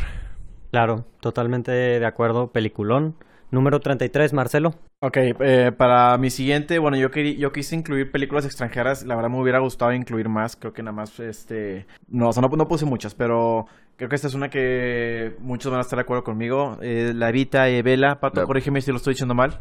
Claro, 0.71 1.05
totalmente 1.21 1.71
de 1.71 2.05
acuerdo. 2.05 2.51
Peliculón. 2.51 3.15
Número 3.49 3.79
33, 3.79 4.33
Marcelo. 4.33 4.73
Ok, 4.99 5.15
eh, 5.17 5.71
para 5.71 6.17
mi 6.17 6.29
siguiente, 6.29 6.79
bueno, 6.79 6.97
yo, 6.97 7.11
querí- 7.11 7.37
yo 7.37 7.53
quise 7.53 7.75
incluir 7.77 8.11
películas 8.11 8.43
extranjeras, 8.45 9.05
la 9.05 9.15
verdad 9.15 9.29
me 9.29 9.39
hubiera 9.41 9.59
gustado 9.59 9.93
incluir 9.93 10.27
más, 10.27 10.57
creo 10.57 10.73
que 10.73 10.83
nada 10.83 10.91
más, 10.97 11.17
este, 11.21 11.85
no, 12.09 12.27
o 12.29 12.33
sea, 12.33 12.41
no, 12.41 12.49
no 12.49 12.67
puse 12.67 12.83
muchas, 12.83 13.15
pero 13.15 13.67
creo 13.95 14.09
que 14.09 14.15
esta 14.15 14.27
es 14.27 14.33
una 14.33 14.49
que 14.49 15.35
muchos 15.39 15.71
van 15.71 15.79
a 15.79 15.81
estar 15.83 15.95
de 15.95 16.01
acuerdo 16.01 16.25
conmigo, 16.25 16.77
eh, 16.81 17.13
La 17.15 17.31
Vita 17.31 17.63
de 17.65 17.81
Vela, 17.83 18.19
Pato, 18.19 18.41
La- 18.41 18.47
corrígeme 18.47 18.81
si 18.81 18.91
lo 18.91 18.97
estoy 18.97 19.13
diciendo 19.13 19.35
mal, 19.35 19.59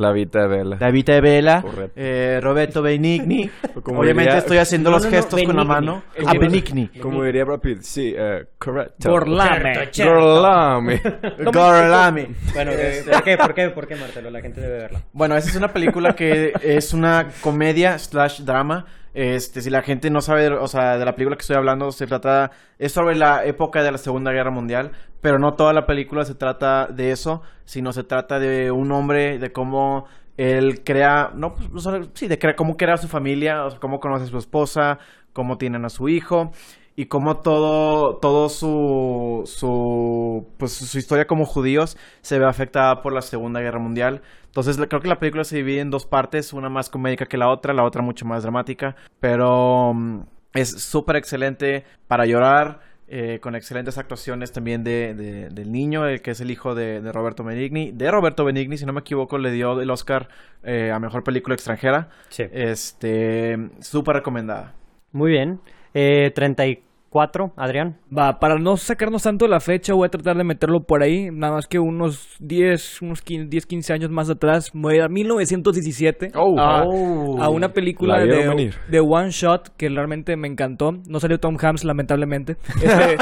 La 0.00 0.12
Vita 0.12 0.40
de 0.40 0.48
Bella. 0.48 0.76
La 0.80 0.90
Vita 0.90 1.12
de 1.12 1.20
Vela, 1.20 1.62
Correcto. 1.62 1.92
eh, 1.94 2.40
Roberto 2.42 2.80
Benigni, 2.82 3.50
Como 3.82 4.00
obviamente 4.00 4.30
diría- 4.30 4.38
estoy 4.38 4.56
haciendo 4.58 4.90
No, 4.90 4.96
los 4.96 5.04
no, 5.04 5.10
no, 5.10 5.16
gestos 5.16 5.42
con 5.42 5.56
la 5.56 5.62
Benigni. 5.64 5.68
mano, 5.86 6.02
El 6.14 6.28
ah, 6.28 6.32
Benigni, 6.38 6.88
Como 7.00 7.22
diría 7.24 7.44
Brad 7.44 7.60
Pitt, 7.60 7.82
sí, 7.82 8.14
eh, 8.16 8.46
correcto. 8.58 9.10
Gorlame. 9.10 9.88
Gorlame. 9.96 11.02
Gorlami. 11.52 12.26
Bueno, 12.54 12.72
¿por 13.12 13.22
qué? 13.22 13.36
¿Por 13.36 13.54
qué? 13.54 13.68
¿Por 13.70 13.86
qué, 13.86 13.96
Marcelo? 13.96 14.30
La 14.30 14.40
gente 14.40 14.60
debe 14.60 14.78
verla. 14.78 15.02
Bueno, 15.12 15.36
esa 15.36 15.48
es 15.50 15.56
una 15.56 15.68
película 15.72 16.14
que 16.14 16.52
es 16.62 16.92
una 16.94 17.28
comedia 17.42 17.98
slash 17.98 18.40
drama. 18.40 18.86
Este, 19.12 19.60
si 19.60 19.70
la 19.70 19.82
gente 19.82 20.10
no 20.10 20.20
sabe, 20.20 20.48
o 20.48 20.68
sea, 20.68 20.96
de 20.96 21.04
la 21.04 21.14
película 21.14 21.36
que 21.36 21.42
estoy 21.42 21.56
hablando, 21.56 21.90
se 21.90 22.06
trata, 22.06 22.52
es 22.78 22.92
sobre 22.92 23.16
la 23.16 23.44
época 23.44 23.82
de 23.82 23.90
la 23.90 23.98
Segunda 23.98 24.32
Guerra 24.32 24.50
Mundial, 24.50 24.92
pero 25.20 25.38
no 25.38 25.54
toda 25.54 25.72
la 25.72 25.86
película 25.86 26.24
se 26.24 26.34
trata 26.34 26.86
de 26.86 27.10
eso, 27.10 27.42
sino 27.64 27.92
se 27.92 28.04
trata 28.04 28.38
de 28.38 28.70
un 28.70 28.92
hombre, 28.92 29.38
de 29.38 29.52
cómo 29.52 30.06
él 30.36 30.82
crea, 30.84 31.32
no, 31.34 31.54
pues, 31.54 31.84
sí, 32.14 32.28
de 32.28 32.38
crea, 32.38 32.54
cómo 32.54 32.76
crea 32.76 32.96
su 32.96 33.08
familia, 33.08 33.64
o 33.64 33.70
sea, 33.70 33.80
cómo 33.80 34.00
conoce 34.00 34.24
a 34.24 34.28
su 34.28 34.38
esposa, 34.38 34.98
cómo 35.32 35.58
tienen 35.58 35.84
a 35.84 35.90
su 35.90 36.08
hijo, 36.08 36.52
y 36.96 37.06
cómo 37.06 37.38
todo, 37.38 38.16
todo 38.16 38.48
su, 38.48 39.42
su, 39.46 40.46
pues 40.58 40.72
su 40.72 40.98
historia 40.98 41.26
como 41.26 41.46
judíos 41.46 41.96
se 42.20 42.38
ve 42.38 42.44
afectada 42.46 43.02
por 43.02 43.12
la 43.12 43.22
Segunda 43.22 43.60
Guerra 43.60 43.78
Mundial. 43.78 44.22
Entonces 44.46 44.76
creo 44.88 45.00
que 45.00 45.08
la 45.08 45.18
película 45.18 45.44
se 45.44 45.56
divide 45.56 45.80
en 45.80 45.90
dos 45.90 46.06
partes, 46.06 46.52
una 46.52 46.68
más 46.68 46.90
comédica 46.90 47.26
que 47.26 47.36
la 47.38 47.48
otra, 47.48 47.72
la 47.72 47.84
otra 47.84 48.02
mucho 48.02 48.26
más 48.26 48.42
dramática, 48.42 48.96
pero 49.20 49.92
mm, 49.94 50.20
es 50.54 50.70
súper 50.82 51.16
excelente 51.16 51.84
para 52.08 52.26
llorar. 52.26 52.80
eh, 53.12 53.40
con 53.42 53.56
excelentes 53.56 53.98
actuaciones 53.98 54.52
también 54.52 54.84
de, 54.84 55.14
de- 55.14 55.48
del 55.48 55.72
niño, 55.72 56.06
el 56.06 56.22
que 56.22 56.30
es 56.30 56.40
el 56.40 56.48
hijo 56.52 56.76
de, 56.76 57.00
de 57.00 57.10
Roberto 57.10 57.42
Benigni. 57.42 57.90
De 57.90 58.08
Roberto 58.08 58.44
Benigni, 58.44 58.78
si 58.78 58.86
no 58.86 58.92
me 58.92 59.00
equivoco, 59.00 59.36
le 59.36 59.50
dio 59.50 59.80
el 59.80 59.90
Oscar 59.90 60.28
eh, 60.62 60.92
a 60.92 61.00
Mejor 61.00 61.24
Película 61.24 61.54
Extranjera. 61.56 62.08
Sí. 62.28 62.44
Este, 62.52 63.58
súper 63.80 64.14
recomendada. 64.16 64.74
Muy 65.10 65.32
bien. 65.32 65.60
Eh, 65.94 66.30
34, 66.34 67.52
Adrián. 67.56 67.96
Va, 68.16 68.38
para 68.38 68.56
no 68.58 68.76
sacarnos 68.76 69.24
tanto 69.24 69.44
de 69.44 69.50
la 69.50 69.58
fecha, 69.60 69.94
voy 69.94 70.06
a 70.06 70.10
tratar 70.10 70.36
de 70.36 70.44
meterlo 70.44 70.84
por 70.84 71.02
ahí. 71.02 71.30
Nada 71.32 71.54
más 71.54 71.66
que 71.66 71.78
unos 71.80 72.36
10, 72.38 73.02
unos 73.02 73.22
15, 73.22 73.48
10, 73.48 73.66
15 73.66 73.92
años 73.92 74.10
más 74.10 74.30
atrás. 74.30 74.72
Me 74.74 74.82
voy 74.82 74.92
a 74.94 74.96
ir 74.96 75.02
a 75.02 75.08
1917. 75.08 76.30
Oh. 76.36 76.58
a, 76.58 76.84
Oh. 76.84 77.42
a 77.42 77.48
una 77.48 77.72
película 77.72 78.18
de, 78.20 79.00
One 79.00 79.30
Shot 79.30 79.70
que 79.76 79.88
realmente 79.88 80.36
me 80.36 80.46
encantó. 80.46 80.92
No 81.08 81.18
salió 81.18 81.40
Tom 81.40 81.56
Hanks, 81.60 81.84
lamentablemente. 81.84 82.56
Este, 82.82 83.16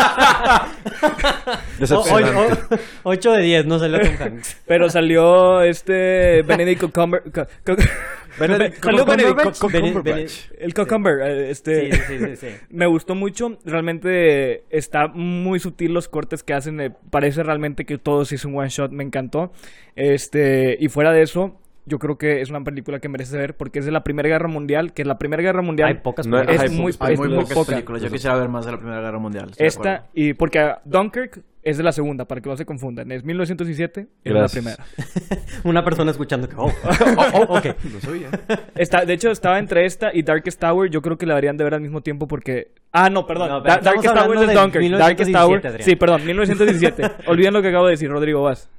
Decepcionante. 1.79 2.79
8 3.05 3.33
de 3.33 3.43
10, 3.43 3.67
no 3.67 3.79
salió 3.79 4.01
Tom 4.01 4.15
Hanks. 4.21 4.61
pero 4.67 4.91
salió 4.91 5.63
este 5.63 6.43
Benedict 6.43 6.93
Cumber... 6.93 7.23
Benedict 8.39 8.85
el 10.59 10.75
Cucumber. 10.75 11.21
eh, 11.23 11.51
Este, 11.51 11.93
Sí, 11.93 12.03
sí, 12.07 12.19
sí, 12.19 12.37
sí. 12.37 12.47
Me 12.71 12.87
gustó 12.87 13.15
mucho, 13.15 13.59
realmente 13.65 14.65
está 14.71 15.09
muy 15.09 15.59
sutil 15.59 15.93
los 15.95 16.09
cortes 16.09 16.43
que 16.43 16.55
hacen, 16.55 16.95
parece 17.11 17.43
realmente 17.43 17.85
que 17.85 17.99
todo 17.99 18.23
es 18.23 18.45
un 18.45 18.57
one 18.57 18.69
shot, 18.69 18.93
me 18.93 19.05
encantó. 19.05 19.53
Este, 19.97 20.77
y 20.81 20.89
fuera 20.89 21.13
de 21.13 21.23
eso, 21.23 21.61
yo 21.87 21.99
creo 21.99 22.19
que 22.19 22.41
es 22.41 22.51
una 22.51 22.63
película 22.63 23.01
que 23.01 23.09
merece 23.09 23.37
ver 23.37 23.57
porque 23.57 23.79
es 23.81 23.85
de 23.85 23.91
la 23.93 24.05
Primera 24.05 24.29
Guerra 24.29 24.49
Mundial, 24.49 24.93
que 24.93 25.05
la 25.05 25.19
Primera 25.19 25.43
Guerra 25.43 25.63
Mundial 25.63 25.89
Hay 25.89 25.95
pocas 25.95 26.27
No, 26.27 26.37
películas. 26.37 26.65
es 26.65 26.71
hay 26.71 26.77
muy, 26.77 26.93
pocas 26.93 27.09
Hay 27.09 27.15
es 27.15 27.19
muy 27.21 27.29
muy 27.29 27.39
pocas 27.39 27.55
poca. 27.55 27.73
películas. 27.73 28.03
Yo 28.03 28.11
quisiera 28.11 28.37
ver 28.37 28.49
más 28.49 28.67
de 28.67 28.73
la 28.73 28.79
Primera 28.79 29.01
Guerra 29.01 29.19
Mundial. 29.19 29.51
Esta, 29.59 30.07
y 30.15 30.35
porque 30.35 30.75
Dunkirk 30.85 31.43
es 31.69 31.77
de 31.77 31.83
la 31.83 31.93
segunda, 31.93 32.25
para 32.27 32.41
que 32.41 32.49
no 32.49 32.57
se 32.57 32.65
confundan, 32.65 33.11
es 33.13 33.25
1917, 33.25 34.07
es 34.25 34.33
la 34.33 34.49
primera. 34.49 34.85
Una 35.65 35.85
persona 35.85 36.11
escuchando 36.11 36.49
que, 36.49 36.55
oh, 36.57 36.67
oh, 37.17 37.25
oh, 37.49 37.59
ok. 37.59 37.67
Lo 37.93 38.01
sabía. 38.01 38.29
Está, 38.75 39.05
de 39.05 39.13
hecho, 39.13 39.31
estaba 39.31 39.59
entre 39.59 39.85
esta 39.87 40.11
y 40.13 40.23
Darkest 40.23 40.61
Tower. 40.61 40.91
Yo 40.91 41.03
creo 41.03 41.19
que 41.19 41.27
la 41.27 41.35
deberían 41.35 41.57
de 41.57 41.65
ver 41.65 41.75
al 41.75 41.81
mismo 41.81 42.01
tiempo 42.01 42.27
porque. 42.29 42.73
Ah, 42.93 43.11
no, 43.11 43.27
perdón. 43.27 43.49
No, 43.51 43.63
pero 43.63 43.75
Da- 43.75 43.79
estamos 43.81 44.05
Darkest 44.05 44.15
Tower 44.25 44.39
es 44.39 44.47
de 44.49 44.55
Dunkirk. 44.55 44.83
1917, 44.83 44.99
Darkest 44.99 45.33
Tower. 45.33 45.67
Adrián. 45.67 45.85
Sí, 45.85 45.97
perdón, 45.97 46.25
1917. 46.27 47.11
Olviden 47.27 47.53
lo 47.55 47.63
que 47.63 47.69
acabo 47.69 47.85
de 47.87 47.91
decir, 47.93 48.11
Rodrigo 48.11 48.43
Vas. 48.43 48.71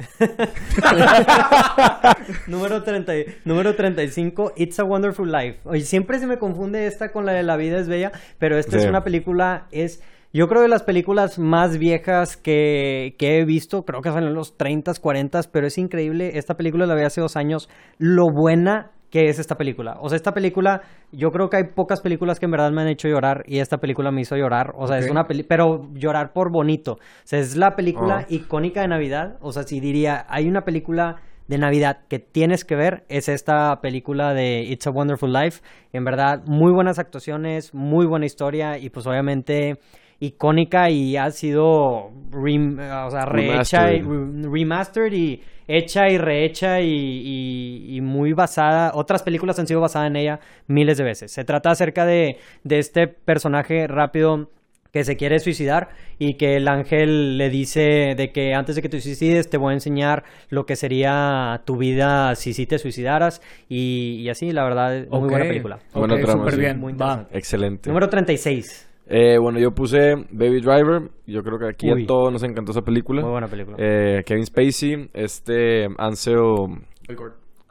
número, 2.47 2.83
30, 2.83 3.17
y- 3.17 3.25
número 3.45 3.75
35, 3.75 4.53
It's 4.57 4.79
a 4.79 4.83
Wonderful 4.83 5.31
Life. 5.31 5.59
Oye, 5.65 5.81
siempre 5.81 6.19
se 6.19 6.27
me 6.27 6.37
confunde 6.37 6.87
esta 6.87 7.11
con 7.11 7.25
la 7.25 7.33
de 7.33 7.43
La 7.43 7.57
vida 7.57 7.77
es 7.79 7.87
bella, 7.87 8.11
pero 8.37 8.57
esta 8.57 8.73
Sí. 8.73 8.83
es 8.83 8.89
una 8.89 9.03
película, 9.03 9.67
es 9.71 10.01
Yo 10.31 10.47
creo 10.47 10.61
de 10.61 10.67
las 10.67 10.83
películas 10.83 11.39
más 11.39 11.79
viejas 11.79 12.37
que, 12.37 13.15
que 13.17 13.39
he 13.39 13.45
visto, 13.45 13.83
creo 13.83 14.01
que 14.01 14.09
son 14.09 14.23
en 14.25 14.35
los 14.35 14.55
30s, 14.57 15.01
40s, 15.01 15.49
pero 15.51 15.65
es 15.65 15.77
increíble. 15.79 16.37
Esta 16.37 16.55
película 16.55 16.85
la 16.85 16.93
vi 16.93 17.01
hace 17.01 17.19
dos 17.19 17.35
años. 17.35 17.67
Lo 17.97 18.25
buena 18.31 18.91
que 19.09 19.29
es 19.29 19.39
esta 19.39 19.55
película. 19.55 19.97
O 20.01 20.07
sea, 20.07 20.17
esta 20.17 20.33
película, 20.33 20.81
yo 21.11 21.31
creo 21.31 21.49
que 21.49 21.57
hay 21.57 21.63
pocas 21.75 21.99
películas 22.01 22.39
que 22.39 22.45
en 22.45 22.51
verdad 22.51 22.71
me 22.71 22.83
han 22.83 22.89
hecho 22.89 23.07
llorar 23.07 23.43
y 23.47 23.57
esta 23.57 23.79
película 23.79 24.11
me 24.11 24.21
hizo 24.21 24.35
llorar. 24.35 24.73
O 24.77 24.85
sea, 24.85 24.99
es 24.99 25.09
una 25.09 25.23
peli, 25.23 25.41
pero 25.41 25.89
llorar 25.95 26.31
por 26.31 26.51
bonito. 26.51 26.93
O 26.93 26.97
sea, 27.23 27.39
es 27.39 27.55
la 27.57 27.75
película 27.75 28.19
Ah. 28.19 28.25
icónica 28.29 28.81
de 28.81 28.87
Navidad. 28.87 29.37
O 29.41 29.51
sea, 29.51 29.63
si 29.63 29.79
diría, 29.79 30.27
hay 30.29 30.47
una 30.47 30.61
película 30.61 31.15
de 31.47 31.57
Navidad 31.57 32.01
que 32.07 32.19
tienes 32.19 32.63
que 32.63 32.75
ver, 32.75 33.03
es 33.09 33.27
esta 33.29 33.81
película 33.81 34.35
de 34.35 34.61
It's 34.61 34.85
a 34.85 34.91
Wonderful 34.91 35.33
Life. 35.33 35.61
En 35.91 36.05
verdad, 36.05 36.43
muy 36.45 36.71
buenas 36.71 36.99
actuaciones, 36.99 37.73
muy 37.73 38.05
buena 38.05 38.27
historia 38.27 38.77
y 38.77 38.91
pues 38.91 39.07
obviamente 39.07 39.79
icónica 40.19 40.89
y 40.89 41.15
ha 41.17 41.31
sido 41.31 42.11
rem- 42.31 42.77
o 43.07 43.11
sea, 43.11 43.25
rehecha 43.25 43.93
y, 43.93 44.01
Remastered. 44.01 44.43
re- 44.43 44.49
remastered 44.51 45.13
y 45.13 45.41
hecha 45.67 46.09
y 46.09 46.17
rehecha 46.17 46.81
y, 46.81 46.87
y- 46.89 47.95
y 47.97 48.01
muy 48.01 48.33
basada. 48.33 48.91
Otras 48.95 49.23
películas 49.23 49.59
han 49.59 49.67
sido 49.67 49.81
basadas 49.81 50.07
en 50.09 50.15
ella 50.15 50.39
miles 50.67 50.97
de 50.97 51.03
veces. 51.03 51.31
Se 51.31 51.43
trata 51.43 51.71
acerca 51.71 52.05
de, 52.05 52.37
de 52.63 52.79
este 52.79 53.07
personaje 53.07 53.87
rápido 53.87 54.49
que 54.91 55.03
se 55.03 55.15
quiere 55.17 55.37
suicidar 55.39 55.89
y 56.17 56.33
que 56.33 56.55
el 56.57 56.67
ángel 56.67 57.37
le 57.37 57.51
dice 57.51 58.15
de 58.17 58.31
que 58.31 58.55
antes 58.55 58.75
de 58.75 58.81
que 58.81 58.89
te 58.89 58.99
suicides 58.99 59.47
te 59.47 59.57
voy 59.57 59.69
a 59.69 59.73
enseñar 59.75 60.23
lo 60.49 60.65
que 60.65 60.75
sería 60.75 61.61
tu 61.63 61.77
vida 61.77 62.33
si 62.33 62.53
sí 62.53 62.65
te 62.65 62.79
suicidaras 62.79 63.39
y, 63.69 64.15
y 64.19 64.29
así, 64.29 64.51
la 64.51 64.63
verdad, 64.63 65.05
muy 65.11 65.19
Ok. 65.19 65.29
buena 65.29 65.45
película. 65.45 65.79
Buena 65.93 66.15
Ok, 66.15 66.21
trama, 66.21 66.39
súper 66.39 66.53
sí. 66.55 66.59
bien. 66.61 66.79
Muy 66.79 66.93
Va. 66.93 67.27
Excelente. 67.31 67.87
Número 67.87 68.09
36. 68.09 68.88
Eh, 69.11 69.37
bueno, 69.39 69.59
yo 69.59 69.71
puse 69.71 70.13
Baby 70.31 70.61
Driver. 70.61 71.09
Yo 71.25 71.41
creo 71.41 71.57
que 71.57 71.67
aquí 71.67 71.91
Uy. 71.91 72.03
a 72.03 72.07
todos 72.07 72.31
nos 72.31 72.43
encantó 72.43 72.71
esa 72.71 72.81
película. 72.81 73.21
Muy 73.21 73.31
buena 73.31 73.47
película. 73.47 73.75
Eh, 73.79 74.21
Kevin 74.25 74.45
Spacey, 74.45 75.09
este 75.13 75.87
Ansel 75.97 76.37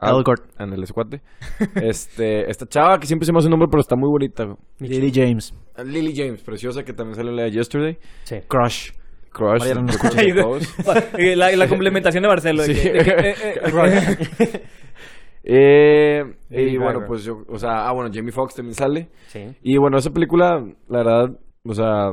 Elgort. 0.01 0.43
en 0.59 0.73
el 0.73 0.83
escuate. 0.83 1.21
este, 1.81 2.51
esta 2.51 2.67
chava 2.67 2.99
que 2.99 3.07
siempre 3.07 3.25
se 3.27 3.33
me 3.33 3.39
hace 3.39 3.47
un 3.47 3.53
nombre, 3.53 3.69
pero 3.71 3.81
está 3.81 3.95
muy 3.97 4.09
bonita. 4.09 4.47
Lily 4.81 5.13
James. 5.15 5.55
Lily 5.85 6.13
James, 6.17 6.43
preciosa, 6.43 6.83
que 6.85 6.93
también 6.93 7.15
salió 7.15 7.31
en 7.31 7.37
la 7.37 7.43
de 7.45 7.53
Yesterday. 7.53 7.99
Sí. 8.25 8.37
Crush. 8.49 8.91
Crush. 9.31 9.63
No 9.75 10.57
de 11.17 11.37
la, 11.37 11.55
la 11.55 11.69
complementación 11.69 12.23
de 12.23 12.29
Barcelo. 12.29 12.63
de 12.65 12.75
Sí. 12.75 12.83
que- 12.83 12.93
de 12.93 13.05
que- 13.05 14.45
eh, 14.45 14.63
eh, 15.51 16.25
y 16.51 16.77
bueno, 16.77 17.01
pues 17.07 17.25
yo, 17.25 17.43
o 17.49 17.59
sea, 17.59 17.89
ah, 17.89 17.93
bueno, 17.93 18.11
Jamie 18.13 18.33
Foxx 18.33 18.55
también 18.57 18.75
sale. 18.75 19.09
Sí. 19.29 19.47
Y 19.63 19.79
bueno, 19.79 19.97
esa 19.97 20.11
película, 20.11 20.63
la 20.89 20.99
verdad, 20.99 21.31
o 21.65 21.75
sea... 21.75 22.13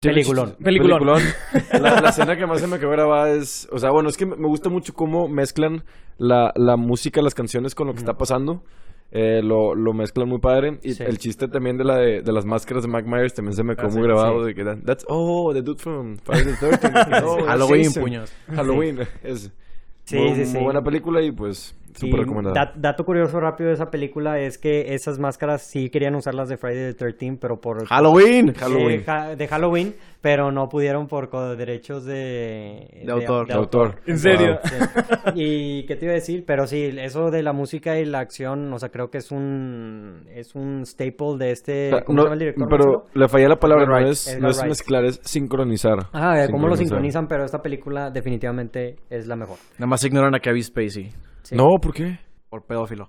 Peliculón. 0.00 0.56
Peliculón. 0.62 1.02
La, 1.80 2.00
la 2.02 2.10
escena 2.10 2.36
que 2.36 2.46
más 2.46 2.60
se 2.60 2.66
me 2.66 2.78
quedó 2.78 2.90
grabada 2.90 3.30
es... 3.30 3.66
O 3.72 3.78
sea, 3.78 3.90
bueno, 3.90 4.10
es 4.10 4.16
que 4.18 4.26
me 4.26 4.46
gusta 4.46 4.68
mucho 4.68 4.92
cómo 4.92 5.26
mezclan 5.26 5.84
la, 6.18 6.52
la 6.54 6.76
música, 6.76 7.22
las 7.22 7.34
canciones 7.34 7.74
con 7.74 7.86
lo 7.86 7.94
que 7.94 8.00
está 8.00 8.12
pasando. 8.14 8.62
Eh, 9.10 9.40
lo, 9.42 9.74
lo 9.74 9.94
mezclan 9.94 10.28
muy 10.28 10.38
padre. 10.38 10.78
Y 10.82 10.92
Sí. 10.92 11.02
el 11.02 11.16
chiste 11.18 11.48
también 11.48 11.78
de 11.78 11.84
la 11.84 11.96
de, 11.96 12.20
de 12.22 12.32
las 12.32 12.44
máscaras 12.44 12.82
de 12.84 12.90
Mike 12.90 13.08
Myers 13.08 13.34
también 13.34 13.54
se 13.56 13.64
me 13.64 13.74
quedó 13.74 13.86
Ah, 13.86 13.90
muy 13.90 14.02
sí, 14.02 14.06
grabado. 14.06 14.40
sí. 14.42 14.46
De 14.48 14.54
que 14.54 14.64
that- 14.64 14.84
that's, 14.84 15.04
oh, 15.08 15.52
the 15.54 15.62
dude 15.62 15.80
from 15.80 16.18
Friday 16.18 16.44
the 16.44 16.66
13th. 16.66 17.22
Oh, 17.24 17.44
Halloween, 17.46 17.92
puños. 17.94 18.32
Halloween. 18.54 18.98
Es 19.24 19.50
Sí, 20.04 20.18
muy, 20.18 20.44
sí, 20.44 20.52
muy 20.54 20.64
buena 20.64 20.82
película 20.82 21.20
y 21.22 21.32
pues 21.32 21.74
súper 21.96 22.20
recomendada. 22.20 22.54
dat- 22.54 22.74
dato 22.76 23.04
curioso 23.04 23.38
rápido 23.40 23.68
de 23.68 23.74
esa 23.74 23.90
película 23.90 24.38
es 24.40 24.58
que 24.58 24.94
esas 24.94 25.18
máscaras 25.18 25.62
sí 25.62 25.90
querían 25.90 26.14
usarlas 26.14 26.48
de 26.48 26.56
Friday 26.56 26.92
the 26.92 26.94
13 26.94 27.38
pero 27.40 27.60
por 27.60 27.84
Halloween. 27.88 28.54
Halloween. 28.54 29.00
Eh, 29.00 29.04
ja- 29.04 29.36
de 29.36 29.48
Halloween, 29.48 29.94
pero 30.20 30.50
no 30.52 30.68
pudieron 30.68 31.06
por 31.06 31.30
derechos 31.56 32.04
de, 32.04 33.02
De 33.04 33.12
autor. 33.12 33.46
De 33.46 33.54
autor. 33.54 33.96
¿En 34.06 34.18
serio? 34.18 34.58
Sí. 34.64 34.74
¿Y 35.34 35.86
qué 35.86 35.96
te 35.96 36.04
iba 36.06 36.12
a 36.12 36.14
decir? 36.16 36.44
Pero 36.46 36.66
sí, 36.66 36.90
eso 36.98 37.30
de 37.30 37.42
la 37.42 37.52
música 37.52 37.98
y 37.98 38.04
la 38.04 38.20
acción, 38.20 38.72
o 38.72 38.78
sea, 38.78 38.88
creo 38.90 39.10
que 39.10 39.18
es 39.18 39.30
un 39.30 40.26
es 40.34 40.54
un 40.54 40.84
staple 40.84 41.36
de 41.38 41.50
este 41.52 41.86
O 41.92 41.96
sea, 41.96 42.04
¿cómo 42.04 42.16
no, 42.16 42.22
se 42.22 42.26
llama 42.26 42.32
el 42.34 42.38
director? 42.40 42.68
pero 42.68 43.06
le 43.14 43.28
fallé 43.28 43.48
la 43.48 43.56
palabra, 43.58 43.84
Edgar 43.84 44.02
no 44.02 44.08
es, 44.10 44.26
Edgar 44.28 44.42
no 44.42 44.48
es 44.50 44.64
mezclar, 44.64 45.04
es 45.04 45.20
sincronizar. 45.24 45.98
Ah, 46.12 46.46
cómo 46.50 46.68
lo 46.68 46.76
sincronizan, 46.76 47.28
pero 47.28 47.44
esta 47.44 47.62
película 47.62 48.10
definitivamente 48.10 48.96
es 49.10 49.26
la 49.26 49.36
mejor. 49.36 49.56
Nada 49.78 49.86
más 49.86 50.02
ignoran 50.04 50.34
a 50.34 50.40
Kevin 50.40 50.62
Spacey. 50.64 51.12
Sí. 51.46 51.56
No, 51.56 51.64
¿por 51.80 51.92
qué? 51.94 52.18
Por 52.48 52.64
pedófilo. 52.66 53.08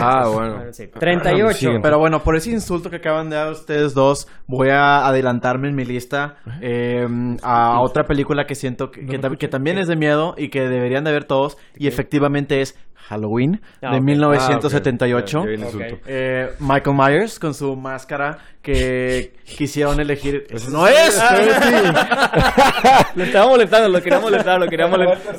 Ah, 0.00 0.28
bueno. 0.34 0.72
Sí. 0.72 0.88
38. 0.88 1.54
Siguen. 1.56 1.80
Pero 1.82 1.98
bueno, 1.98 2.22
por 2.24 2.34
ese 2.36 2.50
insulto 2.50 2.90
que 2.90 2.96
acaban 2.96 3.30
de 3.30 3.36
dar 3.36 3.52
ustedes 3.52 3.94
dos, 3.94 4.26
voy 4.48 4.68
a 4.70 5.06
adelantarme 5.06 5.68
en 5.68 5.76
mi 5.76 5.84
lista 5.84 6.36
eh, 6.60 7.06
a 7.42 7.80
otra 7.80 8.02
película 8.04 8.46
que 8.46 8.56
siento 8.56 8.90
que, 8.90 9.06
que 9.06 9.20
tam- 9.20 9.38
que 9.38 9.46
también 9.48 9.78
es 9.78 9.86
de 9.86 9.94
miedo 9.96 10.34
y 10.36 10.48
que 10.50 10.62
deberían 10.62 11.04
de 11.04 11.12
ver 11.12 11.24
todos. 11.24 11.56
Y 11.76 11.86
efectivamente 11.86 12.60
es 12.60 12.76
Halloween 13.10 13.60
Ah, 13.82 13.90
de 13.90 13.96
ok. 13.98 14.02
1978. 14.04 15.38
Ah, 15.38 15.42
ok. 15.42 15.46
Ya- 15.46 15.50
ya 15.50 15.50
vi 15.50 15.54
el 15.54 15.64
insulto. 15.66 15.94
Ok. 15.96 16.00
Eh, 16.06 16.50
Michael 16.60 16.96
Myers 16.96 17.38
con 17.40 17.52
su 17.54 17.74
máscara 17.76 18.38
que 18.62 19.34
quisieron 19.44 19.98
elegir. 20.00 20.46
¡Ese 20.48 20.70
no 20.70 20.86
es! 20.86 21.20
Lo 23.16 23.24
estaba 23.24 23.46
molestando, 23.48 23.88
lo 23.88 24.00
quería 24.02 24.20
molestar, 24.20 24.60
lo 24.60 24.68
quería 24.68 24.86
molestar. 24.86 25.36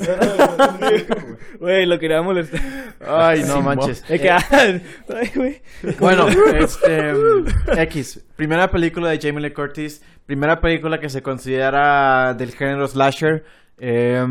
Güey, 1.58 1.86
lo 1.86 1.98
quería 1.98 2.20
molestar. 2.22 2.60
Ay, 3.06 3.42
no 3.46 3.60
manches. 3.62 4.04
Güey. 5.34 5.62
Bueno, 5.98 6.26
este 6.28 7.12
X, 7.82 8.22
primera 8.36 8.70
película 8.70 9.08
de 9.10 9.18
Jamie 9.20 9.40
Lee 9.40 9.52
Curtis, 9.54 10.02
primera 10.26 10.60
película 10.60 10.98
que 11.00 11.08
se 11.08 11.22
considera 11.22 12.34
del 12.34 12.52
género 12.52 12.86
slasher. 12.86 13.44
Eh, 13.84 14.24